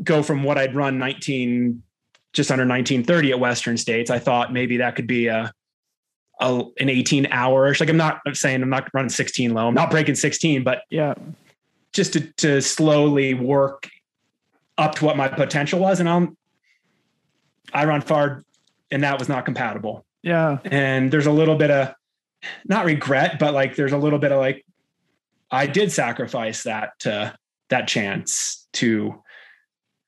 go 0.02 0.22
from 0.22 0.42
what 0.42 0.58
I'd 0.58 0.74
run 0.74 0.98
19 0.98 1.82
just 2.32 2.50
under 2.50 2.62
1930 2.62 3.32
at 3.32 3.38
Western 3.38 3.76
States. 3.76 4.10
I 4.10 4.18
thought 4.18 4.52
maybe 4.52 4.78
that 4.78 4.96
could 4.96 5.06
be 5.06 5.28
a, 5.28 5.52
a 6.40 6.62
an 6.80 6.88
18 6.88 7.28
hour. 7.30 7.74
Like 7.78 7.88
I'm 7.88 7.96
not 7.96 8.20
saying 8.32 8.62
I'm 8.62 8.70
not 8.70 8.88
running 8.92 9.10
16 9.10 9.54
low. 9.54 9.68
I'm 9.68 9.74
not 9.74 9.90
breaking 9.90 10.16
16, 10.16 10.64
but 10.64 10.82
yeah, 10.90 11.14
just 11.92 12.14
to 12.14 12.20
to 12.38 12.60
slowly 12.60 13.34
work 13.34 13.88
up 14.78 14.96
to 14.96 15.04
what 15.04 15.16
my 15.16 15.28
potential 15.28 15.78
was. 15.78 16.00
And 16.00 16.08
I'm 16.08 16.36
iRunFar, 17.74 18.42
and 18.90 19.02
that 19.02 19.18
was 19.18 19.28
not 19.28 19.44
compatible. 19.44 20.04
Yeah, 20.22 20.58
and 20.64 21.10
there's 21.10 21.26
a 21.26 21.32
little 21.32 21.56
bit 21.56 21.70
of 21.70 21.94
not 22.66 22.84
regret, 22.84 23.38
but 23.38 23.54
like 23.54 23.76
there's 23.76 23.92
a 23.92 23.98
little 23.98 24.18
bit 24.18 24.32
of 24.32 24.38
like 24.38 24.64
I 25.50 25.66
did 25.66 25.92
sacrifice 25.92 26.64
that 26.64 26.98
to 27.00 27.36
that 27.70 27.88
chance 27.88 28.66
to 28.74 29.22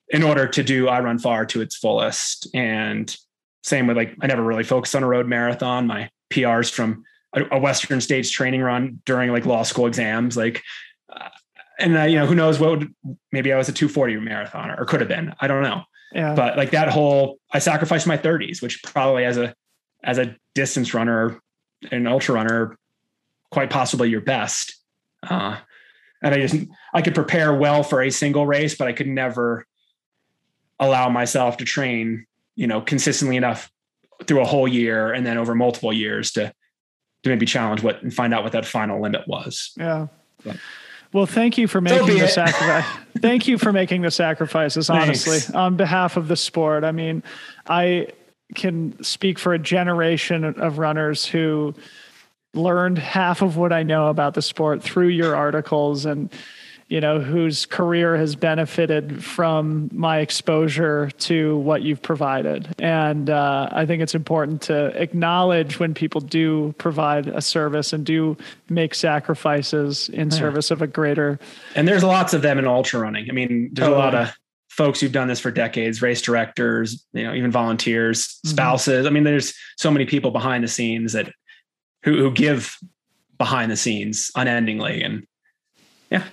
in 0.09 0.23
order 0.23 0.47
to 0.47 0.63
do 0.63 0.87
iRunFar 0.87 1.49
to 1.49 1.61
its 1.61 1.77
fullest. 1.77 2.49
And 2.55 3.15
same 3.63 3.87
with 3.87 3.97
like, 3.97 4.17
I 4.21 4.27
never 4.27 4.43
really 4.43 4.65
focused 4.65 4.95
on 4.95 5.03
a 5.03 5.09
road 5.09 5.27
marathon. 5.27 5.87
My 5.87 6.11
PRs 6.31 6.71
from 6.71 7.05
a, 7.35 7.57
a 7.57 7.59
Western 7.59 8.01
States 8.01 8.31
training 8.31 8.63
run 8.63 9.03
during 9.05 9.33
like 9.33 9.47
law 9.47 9.63
school 9.63 9.87
exams, 9.87 10.37
like, 10.37 10.63
uh, 11.13 11.29
and 11.79 11.99
I, 11.99 12.07
you 12.07 12.17
know, 12.17 12.27
who 12.27 12.35
knows 12.35 12.59
what 12.59 12.71
would, 12.71 12.95
maybe 13.33 13.53
I 13.53 13.57
was 13.57 13.69
a 13.69 13.73
240 13.73 14.17
marathoner 14.17 14.81
or 14.81 14.85
could 14.85 15.01
have 15.01 15.09
been, 15.09 15.35
I 15.41 15.47
don't 15.47 15.63
know. 15.63 15.83
Yeah. 16.13 16.35
But 16.35 16.57
like 16.57 16.71
that 16.71 16.89
whole, 16.89 17.39
I 17.53 17.59
sacrificed 17.59 18.07
my 18.07 18.17
30s, 18.17 18.63
which 18.63 18.83
probably 18.83 19.25
as 19.25 19.37
a, 19.37 19.55
as 20.05 20.19
a 20.19 20.37
distance 20.55 20.95
runner, 20.95 21.41
an 21.91 22.07
ultra 22.07 22.35
runner, 22.35 22.77
quite 23.51 23.71
possibly 23.71 24.09
your 24.09 24.21
best. 24.21 24.77
Uh, 25.23 25.59
and 26.23 26.35
I 26.35 26.47
just, 26.47 26.67
I 26.95 27.03
could 27.03 27.15
prepare 27.15 27.55
well 27.55 27.83
for 27.83 28.03
a 28.03 28.11
single 28.11 28.47
race, 28.47 28.77
but 28.77 28.89
I 28.89 28.93
could 28.93 29.09
never 29.09 29.67
allow 30.79 31.09
myself 31.09 31.57
to 31.59 31.65
train, 31.65 32.27
you 32.55 32.67
know, 32.67 32.81
consistently 32.81 33.37
enough 33.37 33.71
through 34.27 34.41
a 34.41 34.47
whole 34.47 34.67
year 34.67 35.13
and 35.13 35.27
then 35.27 35.39
over 35.39 35.55
multiple 35.55 35.93
years 35.93 36.33
to 36.33 36.53
to 37.23 37.31
maybe 37.31 37.47
challenge 37.47 37.83
what 37.83 38.03
and 38.03 38.15
find 38.15 38.33
out 38.33 38.45
what 38.45 38.53
that 38.53 38.65
final 38.65 39.01
limit 39.01 39.27
was. 39.27 39.73
Yeah. 39.77 40.07
But, 40.45 40.57
well, 41.13 41.27
thank 41.27 41.59
you 41.59 41.69
for 41.69 41.81
making 41.81 42.19
the 42.19 42.29
sacrifice. 42.29 42.85
thank 43.19 43.47
you 43.47 43.59
for 43.59 43.73
making 43.73 44.03
the 44.03 44.11
sacrifices, 44.11 44.91
honestly, 44.91 45.39
Thanks. 45.39 45.55
on 45.55 45.77
behalf 45.77 46.17
of 46.17 46.29
the 46.29 46.37
sport. 46.37 46.85
I 46.85 46.93
mean, 46.93 47.23
I 47.67 48.09
can 48.55 49.03
speak 49.03 49.39
for 49.39 49.55
a 49.55 49.59
generation 49.59 50.45
of 50.45 50.79
runners 50.79 51.27
who 51.27 51.75
learned 52.55 52.99
half 52.99 53.43
of 53.43 53.57
what 53.57 53.73
I 53.73 53.83
know 53.83 54.09
about 54.09 54.35
the 54.35 54.43
sport 54.43 54.83
through 54.83 55.09
your 55.09 55.37
articles 55.37 56.07
and 56.07 56.33
you 56.89 57.01
know, 57.01 57.19
whose 57.19 57.67
career 57.67 58.17
has 58.17 58.37
benefited 58.37 59.25
from 59.25 59.91
my 59.93 60.21
exposure 60.21 61.11
to 61.19 61.57
what 61.59 61.83
you've 61.83 62.01
provided. 62.01 62.69
And 62.79 63.29
uh, 63.29 63.69
I 63.73 63.87
think 63.87 64.03
it's 64.03 64.15
important 64.15 64.63
to 64.63 64.87
acknowledge 65.01 65.81
when 65.81 65.95
people 65.95 66.21
do 66.21 66.75
provide 66.79 67.27
a 67.27 67.41
service 67.41 67.93
and 67.93 68.07
do 68.07 68.37
make 68.69 68.95
sacrifices 68.95 70.09
in 70.11 70.31
yeah. 70.31 70.37
service 70.37 70.71
of 70.71 70.81
a 70.81 70.87
greater. 70.87 71.41
And 71.75 71.89
there's 71.89 72.05
lots 72.05 72.35
of 72.35 72.43
them 72.43 72.59
in 72.59 72.67
ultra 72.67 73.01
running. 73.01 73.29
I 73.29 73.33
mean, 73.33 73.71
there's 73.73 73.89
totally. 73.89 73.95
a 73.95 74.05
lot 74.05 74.15
of 74.15 74.33
folks 74.69 75.01
who've 75.01 75.11
done 75.11 75.27
this 75.27 75.41
for 75.41 75.51
decades, 75.51 76.03
race 76.03 76.23
directors, 76.23 77.05
you 77.15 77.25
know, 77.25 77.35
even 77.35 77.51
volunteers, 77.51 78.27
mm-hmm. 78.27 78.51
spouses. 78.51 78.99
Mm-hmm. 78.99 79.07
I 79.07 79.11
mean, 79.11 79.25
there's 79.25 79.55
so 79.77 79.91
many 79.91 80.05
people 80.05 80.31
behind 80.31 80.63
the 80.63 80.69
scenes 80.69 81.15
that 81.15 81.33
who, 82.05 82.17
who 82.17 82.31
give 82.31 82.79
behind 83.39 83.73
the 83.73 83.77
scenes 83.77 84.31
unendingly. 84.37 85.03
And 85.03 85.27
yeah, 86.11 86.25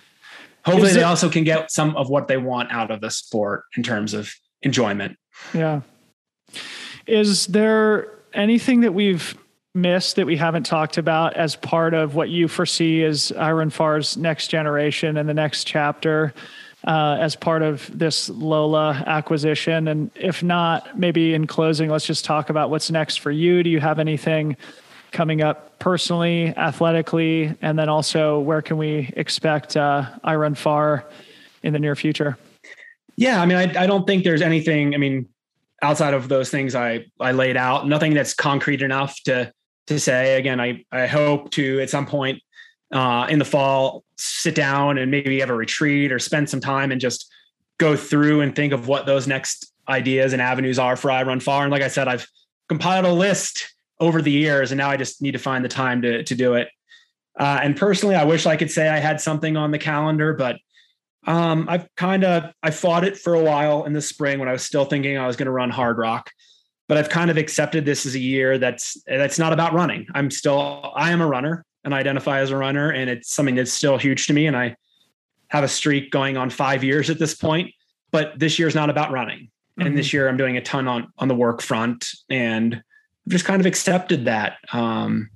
hopefully 0.65 0.93
they 0.93 1.03
also 1.03 1.29
can 1.29 1.43
get 1.43 1.71
some 1.71 1.95
of 1.95 2.09
what 2.09 2.27
they 2.27 2.37
want 2.37 2.71
out 2.71 2.91
of 2.91 3.01
the 3.01 3.09
sport 3.09 3.63
in 3.75 3.83
terms 3.83 4.13
of 4.13 4.33
enjoyment. 4.61 5.17
Yeah. 5.53 5.81
Is 7.05 7.47
there 7.47 8.09
anything 8.33 8.81
that 8.81 8.93
we've 8.93 9.37
missed 9.75 10.15
that 10.15 10.25
we 10.25 10.37
haven't 10.37 10.63
talked 10.63 10.97
about 10.97 11.33
as 11.33 11.55
part 11.55 11.93
of 11.93 12.15
what 12.15 12.29
you 12.29 12.47
foresee 12.47 13.03
as 13.03 13.31
iRunFar's 13.35 14.17
next 14.17 14.47
generation 14.49 15.17
and 15.17 15.27
the 15.27 15.33
next 15.33 15.65
chapter 15.65 16.33
uh, 16.85 17.17
as 17.19 17.35
part 17.35 17.61
of 17.61 17.89
this 17.97 18.29
Lola 18.29 19.03
acquisition? 19.05 19.87
And 19.87 20.11
if 20.15 20.43
not, 20.43 20.97
maybe 20.97 21.33
in 21.33 21.47
closing, 21.47 21.89
let's 21.89 22.05
just 22.05 22.23
talk 22.23 22.49
about 22.49 22.69
what's 22.69 22.91
next 22.91 23.17
for 23.17 23.31
you. 23.31 23.63
Do 23.63 23.69
you 23.69 23.79
have 23.79 23.99
anything 23.99 24.55
coming 25.13 25.41
up 25.41 25.79
personally, 25.79 26.49
athletically, 26.57 27.55
and 27.61 27.79
then 27.79 27.87
also 27.87 28.39
where 28.39 28.61
can 28.61 28.77
we 28.77 29.13
expect 29.15 29.77
uh, 29.77 30.09
iRunFar 30.25 31.03
in 31.61 31.71
the 31.71 31.79
near 31.79 31.95
future? 31.95 32.37
Yeah, 33.15 33.41
I 33.41 33.45
mean, 33.45 33.57
I, 33.57 33.83
I 33.83 33.87
don't 33.87 34.05
think 34.05 34.23
there's 34.23 34.41
anything. 34.41 34.93
I 34.93 34.97
mean, 34.97 35.29
outside 35.81 36.13
of 36.13 36.27
those 36.27 36.49
things 36.49 36.75
I 36.75 37.05
I 37.19 37.31
laid 37.31 37.55
out, 37.55 37.87
nothing 37.87 38.13
that's 38.13 38.33
concrete 38.33 38.81
enough 38.81 39.21
to 39.23 39.53
to 39.87 39.99
say. 39.99 40.35
Again, 40.35 40.59
I 40.59 40.83
I 40.91 41.05
hope 41.05 41.51
to 41.51 41.79
at 41.79 41.89
some 41.89 42.05
point 42.05 42.41
uh, 42.91 43.27
in 43.29 43.39
the 43.39 43.45
fall 43.45 44.03
sit 44.17 44.55
down 44.55 44.97
and 44.97 45.11
maybe 45.11 45.39
have 45.39 45.49
a 45.49 45.55
retreat 45.55 46.11
or 46.11 46.19
spend 46.19 46.49
some 46.49 46.59
time 46.59 46.91
and 46.91 46.99
just 46.99 47.31
go 47.77 47.95
through 47.95 48.41
and 48.41 48.55
think 48.55 48.73
of 48.73 48.87
what 48.87 49.05
those 49.05 49.27
next 49.27 49.71
ideas 49.89 50.33
and 50.33 50.41
avenues 50.41 50.79
are 50.79 50.95
for 50.95 51.09
iRunFar. 51.09 51.63
And 51.63 51.71
like 51.71 51.81
I 51.81 51.87
said, 51.87 52.07
I've 52.07 52.27
compiled 52.69 53.05
a 53.05 53.11
list 53.11 53.72
over 53.99 54.21
the 54.21 54.31
years, 54.31 54.71
and 54.71 54.77
now 54.77 54.89
I 54.89 54.97
just 54.97 55.21
need 55.21 55.31
to 55.31 55.39
find 55.39 55.63
the 55.63 55.69
time 55.69 56.01
to 56.01 56.23
to 56.23 56.35
do 56.35 56.55
it. 56.55 56.69
Uh, 57.39 57.59
and 57.63 57.75
personally, 57.75 58.15
I 58.15 58.25
wish 58.25 58.45
I 58.45 58.55
could 58.55 58.71
say 58.71 58.89
I 58.89 58.99
had 58.99 59.19
something 59.19 59.57
on 59.57 59.71
the 59.71 59.79
calendar, 59.79 60.33
but 60.33 60.57
um, 61.25 61.67
I've 61.69 61.87
kind 61.95 62.23
of 62.23 62.51
I 62.61 62.71
fought 62.71 63.03
it 63.03 63.17
for 63.17 63.33
a 63.33 63.41
while 63.41 63.85
in 63.85 63.93
the 63.93 64.01
spring 64.01 64.39
when 64.39 64.49
I 64.49 64.51
was 64.51 64.63
still 64.63 64.85
thinking 64.85 65.17
I 65.17 65.27
was 65.27 65.35
going 65.35 65.45
to 65.47 65.51
run 65.51 65.71
Hardrock, 65.71 66.27
but 66.87 66.97
I've 66.97 67.09
kind 67.09 67.31
of 67.31 67.37
accepted 67.37 67.85
this 67.85 68.05
as 68.05 68.15
a 68.15 68.19
year 68.19 68.57
that's 68.57 68.97
that's 69.07 69.39
not 69.39 69.53
about 69.53 69.73
running. 69.73 70.05
I'm 70.13 70.29
still 70.29 70.91
I 70.95 71.11
am 71.11 71.21
a 71.21 71.27
runner 71.27 71.65
and 71.83 71.93
I 71.93 71.99
identify 71.99 72.39
as 72.39 72.51
a 72.51 72.57
runner, 72.57 72.91
and 72.91 73.09
it's 73.09 73.33
something 73.33 73.55
that's 73.55 73.73
still 73.73 73.97
huge 73.97 74.27
to 74.27 74.33
me. 74.33 74.47
And 74.47 74.55
I 74.55 74.75
have 75.47 75.63
a 75.63 75.67
streak 75.67 76.11
going 76.11 76.37
on 76.37 76.49
five 76.49 76.83
years 76.83 77.09
at 77.09 77.19
this 77.19 77.35
point, 77.35 77.71
but 78.11 78.37
this 78.37 78.59
year 78.59 78.67
is 78.67 78.75
not 78.75 78.89
about 78.89 79.11
running. 79.11 79.49
Mm-hmm. 79.79 79.87
And 79.87 79.97
this 79.97 80.13
year 80.13 80.27
I'm 80.27 80.37
doing 80.37 80.57
a 80.57 80.61
ton 80.61 80.87
on 80.87 81.11
on 81.17 81.29
the 81.29 81.35
work 81.35 81.61
front 81.61 82.09
and 82.29 82.83
I've 83.25 83.31
just 83.31 83.45
kind 83.45 83.59
of 83.59 83.65
accepted 83.65 84.25
that. 84.25 84.57
Um, 84.71 85.29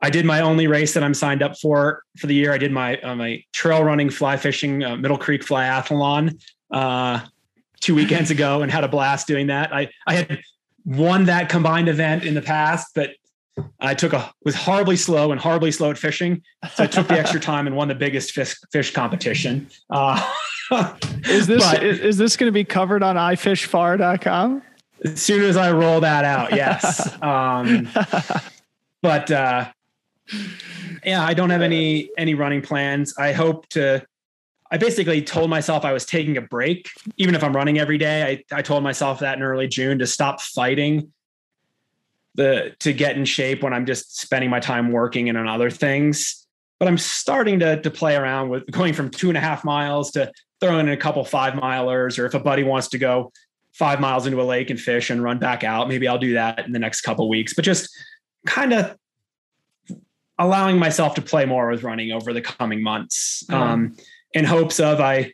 I 0.00 0.10
did 0.10 0.24
my 0.24 0.40
only 0.40 0.66
race 0.66 0.94
that 0.94 1.02
I'm 1.02 1.14
signed 1.14 1.42
up 1.42 1.58
for 1.58 2.02
for 2.18 2.26
the 2.26 2.34
year. 2.34 2.52
I 2.52 2.58
did 2.58 2.70
my 2.70 3.00
uh, 3.00 3.16
my 3.16 3.42
trail 3.52 3.82
running, 3.82 4.10
fly 4.10 4.36
fishing, 4.36 4.84
uh, 4.84 4.96
Middle 4.96 5.18
Creek 5.18 5.42
Flyathlon 5.42 6.40
uh, 6.70 7.20
two 7.80 7.94
weekends 7.94 8.30
ago, 8.30 8.62
and 8.62 8.70
had 8.70 8.84
a 8.84 8.88
blast 8.88 9.26
doing 9.26 9.46
that. 9.48 9.72
I 9.74 9.90
I 10.06 10.14
had 10.14 10.40
won 10.84 11.24
that 11.24 11.48
combined 11.48 11.88
event 11.88 12.24
in 12.24 12.34
the 12.34 12.42
past, 12.42 12.88
but 12.94 13.10
I 13.80 13.94
took 13.94 14.12
a 14.12 14.32
was 14.44 14.54
horribly 14.54 14.96
slow 14.96 15.32
and 15.32 15.40
horribly 15.40 15.72
slow 15.72 15.90
at 15.90 15.98
fishing, 15.98 16.42
so 16.74 16.84
I 16.84 16.86
took 16.86 17.08
the 17.08 17.18
extra 17.18 17.40
time 17.40 17.66
and 17.66 17.74
won 17.74 17.88
the 17.88 17.94
biggest 17.94 18.32
fish 18.32 18.54
fish 18.70 18.92
competition. 18.92 19.68
Uh, 19.88 20.32
is 21.24 21.46
this 21.46 21.64
but, 21.64 21.82
is, 21.82 22.00
is 22.00 22.18
this 22.18 22.36
going 22.36 22.48
to 22.48 22.52
be 22.52 22.64
covered 22.64 23.02
on 23.02 23.16
ifishfar.com? 23.16 24.62
As 25.04 25.20
soon 25.20 25.42
as 25.42 25.56
I 25.56 25.72
roll 25.72 26.00
that 26.00 26.24
out, 26.24 26.52
yes. 26.52 27.10
um, 27.22 27.88
but 29.02 29.30
uh, 29.30 29.70
yeah, 31.04 31.22
I 31.22 31.34
don't 31.34 31.50
have 31.50 31.62
any 31.62 32.10
any 32.16 32.34
running 32.34 32.62
plans. 32.62 33.14
I 33.18 33.32
hope 33.32 33.68
to 33.70 34.04
I 34.70 34.78
basically 34.78 35.22
told 35.22 35.50
myself 35.50 35.84
I 35.84 35.92
was 35.92 36.04
taking 36.04 36.36
a 36.36 36.40
break, 36.40 36.88
even 37.16 37.34
if 37.34 37.44
I'm 37.44 37.54
running 37.54 37.78
every 37.78 37.98
day. 37.98 38.44
I, 38.50 38.58
I 38.58 38.62
told 38.62 38.82
myself 38.82 39.20
that 39.20 39.36
in 39.36 39.42
early 39.42 39.68
June 39.68 39.98
to 40.00 40.06
stop 40.06 40.40
fighting 40.40 41.12
the 42.34 42.74
to 42.80 42.92
get 42.92 43.16
in 43.16 43.24
shape 43.24 43.62
when 43.62 43.72
I'm 43.72 43.86
just 43.86 44.20
spending 44.20 44.50
my 44.50 44.60
time 44.60 44.92
working 44.92 45.28
and 45.28 45.38
on 45.38 45.48
other 45.48 45.70
things. 45.70 46.46
But 46.78 46.88
I'm 46.88 46.98
starting 46.98 47.60
to 47.60 47.80
to 47.80 47.90
play 47.90 48.16
around 48.16 48.48
with 48.48 48.70
going 48.70 48.92
from 48.92 49.10
two 49.10 49.28
and 49.28 49.38
a 49.38 49.40
half 49.40 49.64
miles 49.64 50.10
to 50.12 50.32
throwing 50.60 50.86
in 50.86 50.92
a 50.92 50.96
couple 50.96 51.24
five 51.24 51.54
milers, 51.54 52.18
or 52.18 52.26
if 52.26 52.34
a 52.34 52.40
buddy 52.40 52.64
wants 52.64 52.88
to 52.88 52.98
go 52.98 53.32
five 53.78 54.00
miles 54.00 54.26
into 54.26 54.40
a 54.40 54.44
lake 54.44 54.70
and 54.70 54.80
fish 54.80 55.10
and 55.10 55.22
run 55.22 55.38
back 55.38 55.64
out, 55.64 55.88
maybe 55.88 56.08
I'll 56.08 56.18
do 56.18 56.34
that 56.34 56.64
in 56.66 56.72
the 56.72 56.78
next 56.78 57.02
couple 57.02 57.28
weeks. 57.28 57.54
But 57.54 57.64
just 57.64 57.88
kind 58.46 58.72
of 58.72 58.96
allowing 60.38 60.78
myself 60.78 61.14
to 61.14 61.22
play 61.22 61.44
more 61.44 61.70
with 61.70 61.82
running 61.82 62.12
over 62.12 62.32
the 62.32 62.40
coming 62.40 62.82
months. 62.82 63.44
Mm-hmm. 63.50 63.62
Um, 63.62 63.96
in 64.32 64.44
hopes 64.44 64.80
of 64.80 65.00
I 65.00 65.32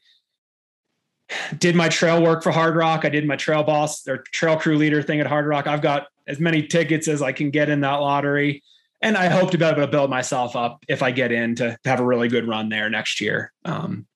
did 1.59 1.75
my 1.75 1.89
trail 1.89 2.23
work 2.23 2.43
for 2.43 2.53
Hardrock. 2.53 3.05
I 3.05 3.09
did 3.09 3.27
my 3.27 3.37
trail 3.37 3.63
boss 3.63 4.07
or 4.07 4.19
trail 4.33 4.57
crew 4.57 4.77
leader 4.77 5.03
thing 5.03 5.21
at 5.21 5.27
Hardrock. 5.27 5.67
I've 5.67 5.83
got 5.83 6.09
as 6.27 6.39
many 6.39 6.67
tickets 6.67 7.09
as 7.09 7.23
I 7.23 7.33
can 7.33 7.51
get 7.51 7.69
in 7.69 7.81
that 7.81 7.97
lottery. 7.97 8.63
And 9.01 9.17
I 9.17 9.29
hope 9.29 9.51
to 9.51 9.59
be 9.59 9.65
able 9.65 9.81
to 9.81 9.89
build 9.89 10.11
myself 10.11 10.55
up 10.55 10.85
if 10.89 11.03
I 11.03 11.11
get 11.11 11.33
in 11.33 11.57
to 11.57 11.77
have 11.85 11.99
a 11.99 12.05
really 12.05 12.29
good 12.29 12.47
run 12.47 12.69
there 12.69 12.89
next 12.89 13.21
year. 13.21 13.53
Um, 13.65 14.07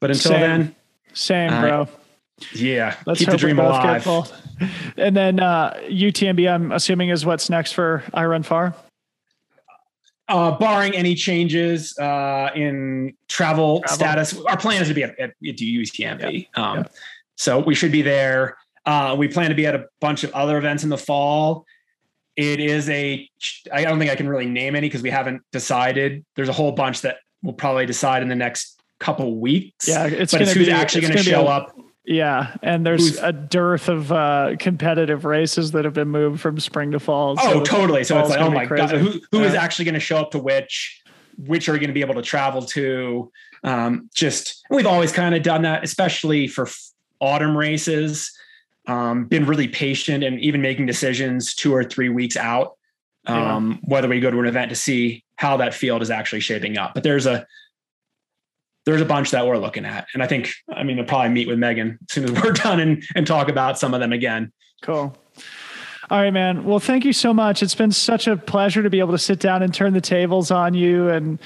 but 0.00 0.10
until 0.10 0.32
same, 0.32 0.40
then, 0.40 0.76
same, 1.12 1.60
bro. 1.60 1.88
Yeah, 2.54 2.96
Let's 3.06 3.20
keep 3.20 3.30
the 3.30 3.36
dream 3.36 3.58
alive. 3.58 4.06
And 4.96 5.16
then 5.16 5.40
uh, 5.40 5.74
UTMB, 5.88 6.52
I'm 6.52 6.72
assuming 6.72 7.08
is 7.08 7.26
what's 7.26 7.50
next 7.50 7.72
for 7.72 8.04
iRunFar. 8.14 8.74
Uh, 10.28 10.56
barring 10.56 10.94
any 10.94 11.14
changes 11.14 11.96
uh, 11.98 12.50
in 12.54 13.12
travel, 13.28 13.80
travel, 13.80 13.96
status, 13.96 14.38
our 14.46 14.56
plan 14.56 14.80
is 14.80 14.88
to 14.88 14.94
be 14.94 15.02
at, 15.02 15.18
at, 15.18 15.30
at 15.30 15.56
UTMB. 15.56 16.32
Yep. 16.32 16.58
Um, 16.58 16.76
yep. 16.78 16.92
So 17.36 17.58
we 17.58 17.74
should 17.74 17.92
be 17.92 18.02
there. 18.02 18.56
Uh, 18.86 19.14
we 19.18 19.28
plan 19.28 19.50
to 19.50 19.54
be 19.54 19.66
at 19.66 19.74
a 19.74 19.86
bunch 20.00 20.24
of 20.24 20.32
other 20.32 20.58
events 20.58 20.84
in 20.84 20.90
the 20.90 20.98
fall. 20.98 21.66
It 22.36 22.60
is 22.60 22.88
a, 22.88 23.28
I 23.72 23.82
don't 23.82 23.98
think 23.98 24.10
I 24.10 24.16
can 24.16 24.28
really 24.28 24.46
name 24.46 24.74
any 24.74 24.88
because 24.88 25.02
we 25.02 25.10
haven't 25.10 25.42
decided. 25.52 26.24
There's 26.34 26.48
a 26.48 26.52
whole 26.52 26.72
bunch 26.72 27.02
that 27.02 27.18
we'll 27.42 27.52
probably 27.52 27.84
decide 27.84 28.22
in 28.22 28.28
the 28.28 28.36
next 28.36 28.80
couple 29.00 29.38
weeks. 29.38 29.86
Yeah, 29.86 30.06
it's 30.06 30.32
but 30.32 30.42
it's 30.42 30.52
who's 30.52 30.66
be, 30.66 30.72
actually 30.72 31.02
going 31.02 31.12
to 31.14 31.22
show 31.22 31.46
a, 31.46 31.50
up. 31.50 31.76
Yeah, 32.04 32.56
and 32.62 32.84
there's 32.84 33.18
a 33.18 33.32
dearth 33.32 33.88
of 33.88 34.10
uh, 34.10 34.56
competitive 34.58 35.24
races 35.24 35.70
that 35.70 35.84
have 35.84 35.94
been 35.94 36.08
moved 36.08 36.40
from 36.40 36.58
spring 36.58 36.90
to 36.92 36.98
fall. 36.98 37.36
So 37.36 37.60
oh, 37.60 37.62
totally. 37.62 38.02
So 38.02 38.18
it's 38.18 38.30
like, 38.30 38.40
oh 38.40 38.50
my 38.50 38.66
god, 38.66 38.90
who 38.90 39.20
who 39.30 39.40
yeah. 39.40 39.46
is 39.46 39.54
actually 39.54 39.84
going 39.84 39.94
to 39.94 40.00
show 40.00 40.18
up 40.18 40.32
to 40.32 40.38
which? 40.38 41.00
Which 41.38 41.68
are 41.68 41.78
going 41.78 41.88
to 41.88 41.92
be 41.92 42.00
able 42.00 42.14
to 42.14 42.22
travel 42.22 42.62
to? 42.62 43.30
Um, 43.62 44.10
just 44.12 44.64
we've 44.68 44.86
always 44.86 45.12
kind 45.12 45.34
of 45.34 45.44
done 45.44 45.62
that, 45.62 45.84
especially 45.84 46.48
for 46.48 46.66
f- 46.66 46.90
autumn 47.20 47.56
races. 47.56 48.32
Um, 48.88 49.26
been 49.26 49.46
really 49.46 49.68
patient 49.68 50.24
and 50.24 50.40
even 50.40 50.60
making 50.60 50.86
decisions 50.86 51.54
two 51.54 51.72
or 51.72 51.84
three 51.84 52.08
weeks 52.08 52.36
out, 52.36 52.76
um, 53.26 53.70
yeah. 53.70 53.78
whether 53.84 54.08
we 54.08 54.18
go 54.18 54.28
to 54.28 54.40
an 54.40 54.46
event 54.46 54.70
to 54.70 54.76
see 54.76 55.24
how 55.36 55.56
that 55.58 55.72
field 55.72 56.02
is 56.02 56.10
actually 56.10 56.40
shaping 56.40 56.76
up. 56.78 56.94
But 56.94 57.04
there's 57.04 57.26
a 57.26 57.46
there's 58.84 59.00
a 59.00 59.04
bunch 59.06 59.30
that 59.30 59.46
we're 59.46 59.58
looking 59.58 59.84
at. 59.84 60.06
And 60.14 60.22
I 60.22 60.26
think, 60.26 60.52
I 60.72 60.82
mean, 60.82 60.96
we'll 60.96 61.06
probably 61.06 61.30
meet 61.30 61.48
with 61.48 61.58
Megan 61.58 61.98
as 62.08 62.14
soon 62.14 62.24
as 62.24 62.30
we're 62.42 62.52
done 62.52 62.80
and, 62.80 63.02
and 63.14 63.26
talk 63.26 63.48
about 63.48 63.78
some 63.78 63.94
of 63.94 64.00
them 64.00 64.12
again. 64.12 64.52
Cool. 64.82 65.16
All 66.10 66.20
right, 66.20 66.32
man. 66.32 66.64
Well, 66.64 66.80
thank 66.80 67.04
you 67.04 67.12
so 67.12 67.32
much. 67.32 67.62
It's 67.62 67.74
been 67.74 67.92
such 67.92 68.26
a 68.26 68.36
pleasure 68.36 68.82
to 68.82 68.90
be 68.90 68.98
able 68.98 69.12
to 69.12 69.18
sit 69.18 69.38
down 69.38 69.62
and 69.62 69.72
turn 69.72 69.94
the 69.94 70.00
tables 70.00 70.50
on 70.50 70.74
you 70.74 71.08
and 71.08 71.38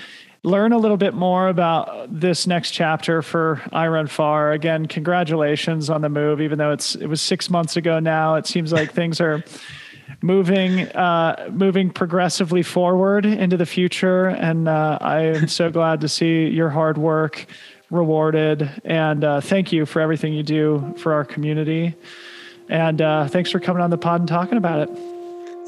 learn 0.43 0.73
a 0.73 0.79
little 0.79 0.97
bit 0.97 1.13
more 1.13 1.49
about 1.49 2.09
this 2.09 2.47
next 2.47 2.71
chapter 2.71 3.21
for 3.21 3.63
iRunFar. 3.73 4.55
Again, 4.55 4.87
congratulations 4.87 5.91
on 5.91 6.01
the 6.01 6.09
move, 6.09 6.41
even 6.41 6.59
though 6.59 6.73
it's 6.73 6.95
it 6.95 7.07
was 7.07 7.21
six 7.21 7.51
months 7.51 7.77
ago 7.77 7.99
now. 7.99 8.37
It 8.37 8.47
seems 8.47 8.73
like 8.73 8.93
things 8.93 9.21
are 9.21 9.45
moving 10.23 10.81
uh, 10.89 11.49
moving 11.53 11.91
progressively 11.91 12.63
forward 12.63 13.27
into 13.27 13.57
the 13.57 13.67
future. 13.67 14.27
And 14.27 14.69
uh, 14.69 14.99
I 15.01 15.21
am 15.23 15.49
so 15.49 15.71
glad 15.71 16.01
to 16.03 16.09
see 16.09 16.49
your 16.49 16.71
hard 16.71 16.99
work 16.99 17.47
rewarded. 17.91 18.71
And 18.85 19.25
uh, 19.25 19.41
thank 19.41 19.73
you 19.73 19.87
for 19.87 20.01
everything 20.01 20.33
you 20.35 20.43
do 20.43 20.95
for 20.99 21.13
our 21.13 21.25
community. 21.25 21.95
And 22.69 23.01
uh, 23.01 23.29
thanks 23.29 23.51
for 23.51 23.61
coming 23.61 23.83
on 23.83 23.91
the 23.91 23.99
pod 23.99 24.21
and 24.21 24.29
talking 24.29 24.59
about 24.59 24.89
it. 24.89 24.99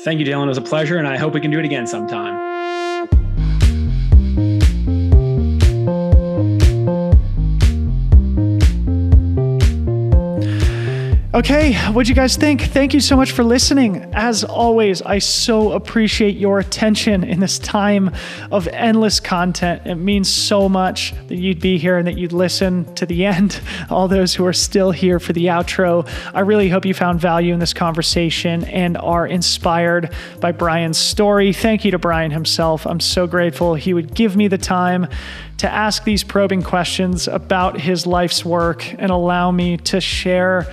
Thank 0.05 0.21
you, 0.21 0.27
Dylan. 0.27 0.45
It 0.45 0.49
was 0.49 0.59
a 0.59 0.63
pleasure, 0.63 0.97
and 0.97 1.07
I 1.07 1.17
hope 1.17 1.35
we 1.35 1.41
can 1.41 1.51
do 1.51 1.59
it 1.59 1.65
again 1.65 1.87
sometime. 1.87 2.58
Okay, 11.39 11.75
what'd 11.93 12.09
you 12.09 12.17
guys 12.17 12.37
think? 12.37 12.63
Thank 12.63 12.93
you 12.93 12.99
so 12.99 13.15
much 13.15 13.31
for 13.31 13.45
listening. 13.45 14.13
As 14.13 14.43
always, 14.43 15.03
I 15.03 15.21
so 15.21 15.71
appreciate 15.71 16.37
your 16.37 16.59
attention 16.59 17.23
in 17.23 17.39
this 17.39 17.61
time 17.61 18.11
of 18.51 18.67
endless 18.67 19.21
content. 19.21 19.87
It 19.87 19.95
means 19.95 20.29
so 20.29 20.69
much 20.69 21.15
that 21.29 21.37
you'd 21.37 21.61
be 21.61 21.79
here 21.79 21.97
and 21.97 22.09
that 22.09 22.19
you'd 22.19 22.33
listen 22.33 22.93
to 22.97 23.07
the 23.07 23.25
end. 23.25 23.61
All 23.89 24.09
those 24.09 24.35
who 24.35 24.45
are 24.47 24.53
still 24.53 24.91
here 24.91 25.21
for 25.21 25.33
the 25.33 25.47
outro, 25.47 26.11
I 26.35 26.41
really 26.41 26.69
hope 26.71 26.85
you 26.85 26.93
found 26.93 27.21
value 27.21 27.55
in 27.55 27.61
this 27.61 27.73
conversation 27.73 28.65
and 28.65 28.97
are 28.97 29.25
inspired 29.25 30.13
by 30.41 30.51
Bryon's 30.51 30.99
story. 30.99 31.53
Thank 31.53 31.85
you 31.85 31.93
to 31.93 32.01
Bryon 32.01 32.33
himself. 32.33 32.85
I'm 32.85 32.99
so 32.99 33.29
grateful 33.29 33.77
he 33.77 33.95
would 33.95 34.13
give 34.13 34.35
me 34.35 34.49
the 34.49 34.59
time 34.59 35.07
to 35.59 35.71
ask 35.71 36.03
these 36.03 36.25
probing 36.25 36.65
questions 36.65 37.29
about 37.29 37.81
his 37.81 38.09
life's 38.09 38.45
work 38.45 38.93
and 38.99 39.13
allow 39.13 39.53
me 39.53 39.77
to 39.77 40.01
share 40.01 40.67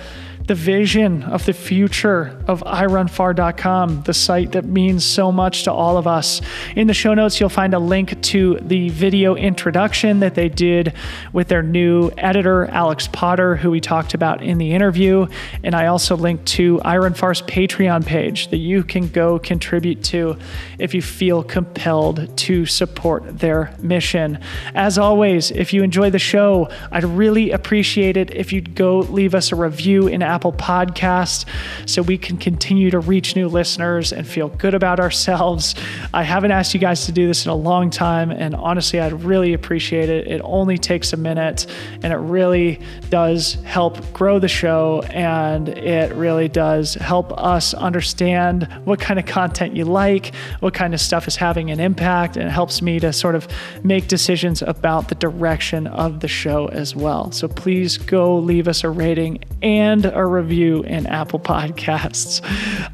the 0.46 0.54
vision 0.54 1.24
of 1.24 1.44
the 1.44 1.52
future 1.52 2.40
of 2.46 2.62
iRunFar.com, 2.62 4.02
the 4.02 4.14
site 4.14 4.52
that 4.52 4.64
means 4.64 5.04
so 5.04 5.32
much 5.32 5.64
to 5.64 5.72
all 5.72 5.96
of 5.96 6.06
us. 6.06 6.40
In 6.76 6.86
the 6.86 6.94
show 6.94 7.14
notes, 7.14 7.40
you'll 7.40 7.48
find 7.48 7.74
a 7.74 7.80
link 7.80 8.20
to 8.22 8.58
the 8.60 8.88
video 8.90 9.34
introduction 9.34 10.20
that 10.20 10.36
they 10.36 10.48
did 10.48 10.92
with 11.32 11.48
their 11.48 11.62
new 11.62 12.10
editor, 12.16 12.66
Alex 12.66 13.08
Potter, 13.08 13.56
who 13.56 13.72
we 13.72 13.80
talked 13.80 14.14
about 14.14 14.40
in 14.40 14.58
the 14.58 14.72
interview. 14.72 15.26
And 15.64 15.74
I 15.74 15.86
also 15.86 16.16
linked 16.16 16.46
to 16.46 16.78
iRunFar's 16.78 17.42
Patreon 17.42 18.06
page 18.06 18.48
that 18.48 18.58
you 18.58 18.84
can 18.84 19.08
go 19.08 19.40
contribute 19.40 20.04
to 20.04 20.36
if 20.78 20.94
you 20.94 21.02
feel 21.02 21.42
compelled 21.42 22.36
to 22.38 22.66
support 22.66 23.40
their 23.40 23.74
mission. 23.80 24.38
As 24.76 24.96
always, 24.96 25.50
if 25.50 25.72
you 25.72 25.82
enjoy 25.82 26.10
the 26.10 26.20
show, 26.20 26.68
I'd 26.92 27.04
really 27.04 27.50
appreciate 27.50 28.16
it 28.16 28.32
if 28.32 28.52
you'd 28.52 28.76
go 28.76 29.00
leave 29.00 29.34
us 29.34 29.50
a 29.50 29.56
review 29.56 30.06
in 30.06 30.22
Apple 30.22 30.35
Apple 30.36 30.52
Podcast 30.52 31.46
so 31.86 32.02
we 32.02 32.18
can 32.18 32.36
continue 32.36 32.90
to 32.90 32.98
reach 32.98 33.34
new 33.34 33.48
listeners 33.48 34.12
and 34.12 34.28
feel 34.28 34.50
good 34.50 34.74
about 34.74 35.00
ourselves. 35.00 35.74
I 36.12 36.24
haven't 36.24 36.50
asked 36.50 36.74
you 36.74 36.80
guys 36.80 37.06
to 37.06 37.12
do 37.12 37.26
this 37.26 37.46
in 37.46 37.50
a 37.50 37.54
long 37.54 37.88
time, 37.88 38.30
and 38.30 38.54
honestly, 38.54 39.00
I'd 39.00 39.24
really 39.24 39.54
appreciate 39.54 40.10
it. 40.10 40.26
It 40.26 40.42
only 40.44 40.76
takes 40.76 41.14
a 41.14 41.16
minute, 41.16 41.64
and 42.02 42.12
it 42.12 42.18
really 42.18 42.82
does 43.08 43.54
help 43.64 44.12
grow 44.12 44.38
the 44.38 44.46
show, 44.46 45.02
and 45.08 45.70
it 45.70 46.14
really 46.14 46.48
does 46.48 46.92
help 46.96 47.32
us 47.32 47.72
understand 47.72 48.68
what 48.84 49.00
kind 49.00 49.18
of 49.18 49.24
content 49.24 49.74
you 49.74 49.86
like, 49.86 50.34
what 50.60 50.74
kind 50.74 50.92
of 50.92 51.00
stuff 51.00 51.26
is 51.26 51.36
having 51.36 51.70
an 51.70 51.80
impact, 51.80 52.36
and 52.36 52.46
it 52.46 52.52
helps 52.52 52.82
me 52.82 53.00
to 53.00 53.10
sort 53.10 53.34
of 53.34 53.48
make 53.82 54.06
decisions 54.06 54.60
about 54.60 55.08
the 55.08 55.14
direction 55.14 55.86
of 55.86 56.20
the 56.20 56.28
show 56.28 56.66
as 56.66 56.94
well. 56.94 57.32
So 57.32 57.48
please 57.48 57.96
go 57.96 58.36
leave 58.36 58.68
us 58.68 58.84
a 58.84 58.90
rating 58.90 59.38
and 59.66 60.06
a 60.06 60.24
review 60.24 60.84
in 60.84 61.06
Apple 61.08 61.40
Podcasts. 61.40 62.40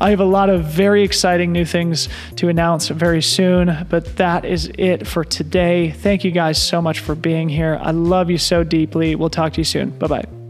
I 0.01 0.09
have 0.09 0.21
a 0.21 0.25
lot 0.25 0.49
of 0.49 0.65
very 0.65 1.03
exciting 1.03 1.53
new 1.53 1.67
things 1.67 2.09
to 2.37 2.49
announce 2.49 2.89
very 2.89 3.21
soon, 3.21 3.87
but 3.91 4.17
that 4.17 4.47
is 4.47 4.73
it 4.79 5.07
for 5.07 5.23
today. 5.23 5.91
Thank 5.91 6.25
you 6.25 6.31
guys 6.31 6.61
so 6.61 6.81
much 6.81 7.01
for 7.01 7.15
being 7.15 7.51
here. 7.51 7.79
I 7.83 7.91
love 7.91 8.31
you 8.31 8.39
so 8.39 8.65
deeply. 8.65 9.15
We'll 9.15 9.29
talk 9.29 9.53
to 9.53 9.61
you 9.61 9.65
soon. 9.65 9.91
Bye 9.91 10.07
bye. 10.07 10.42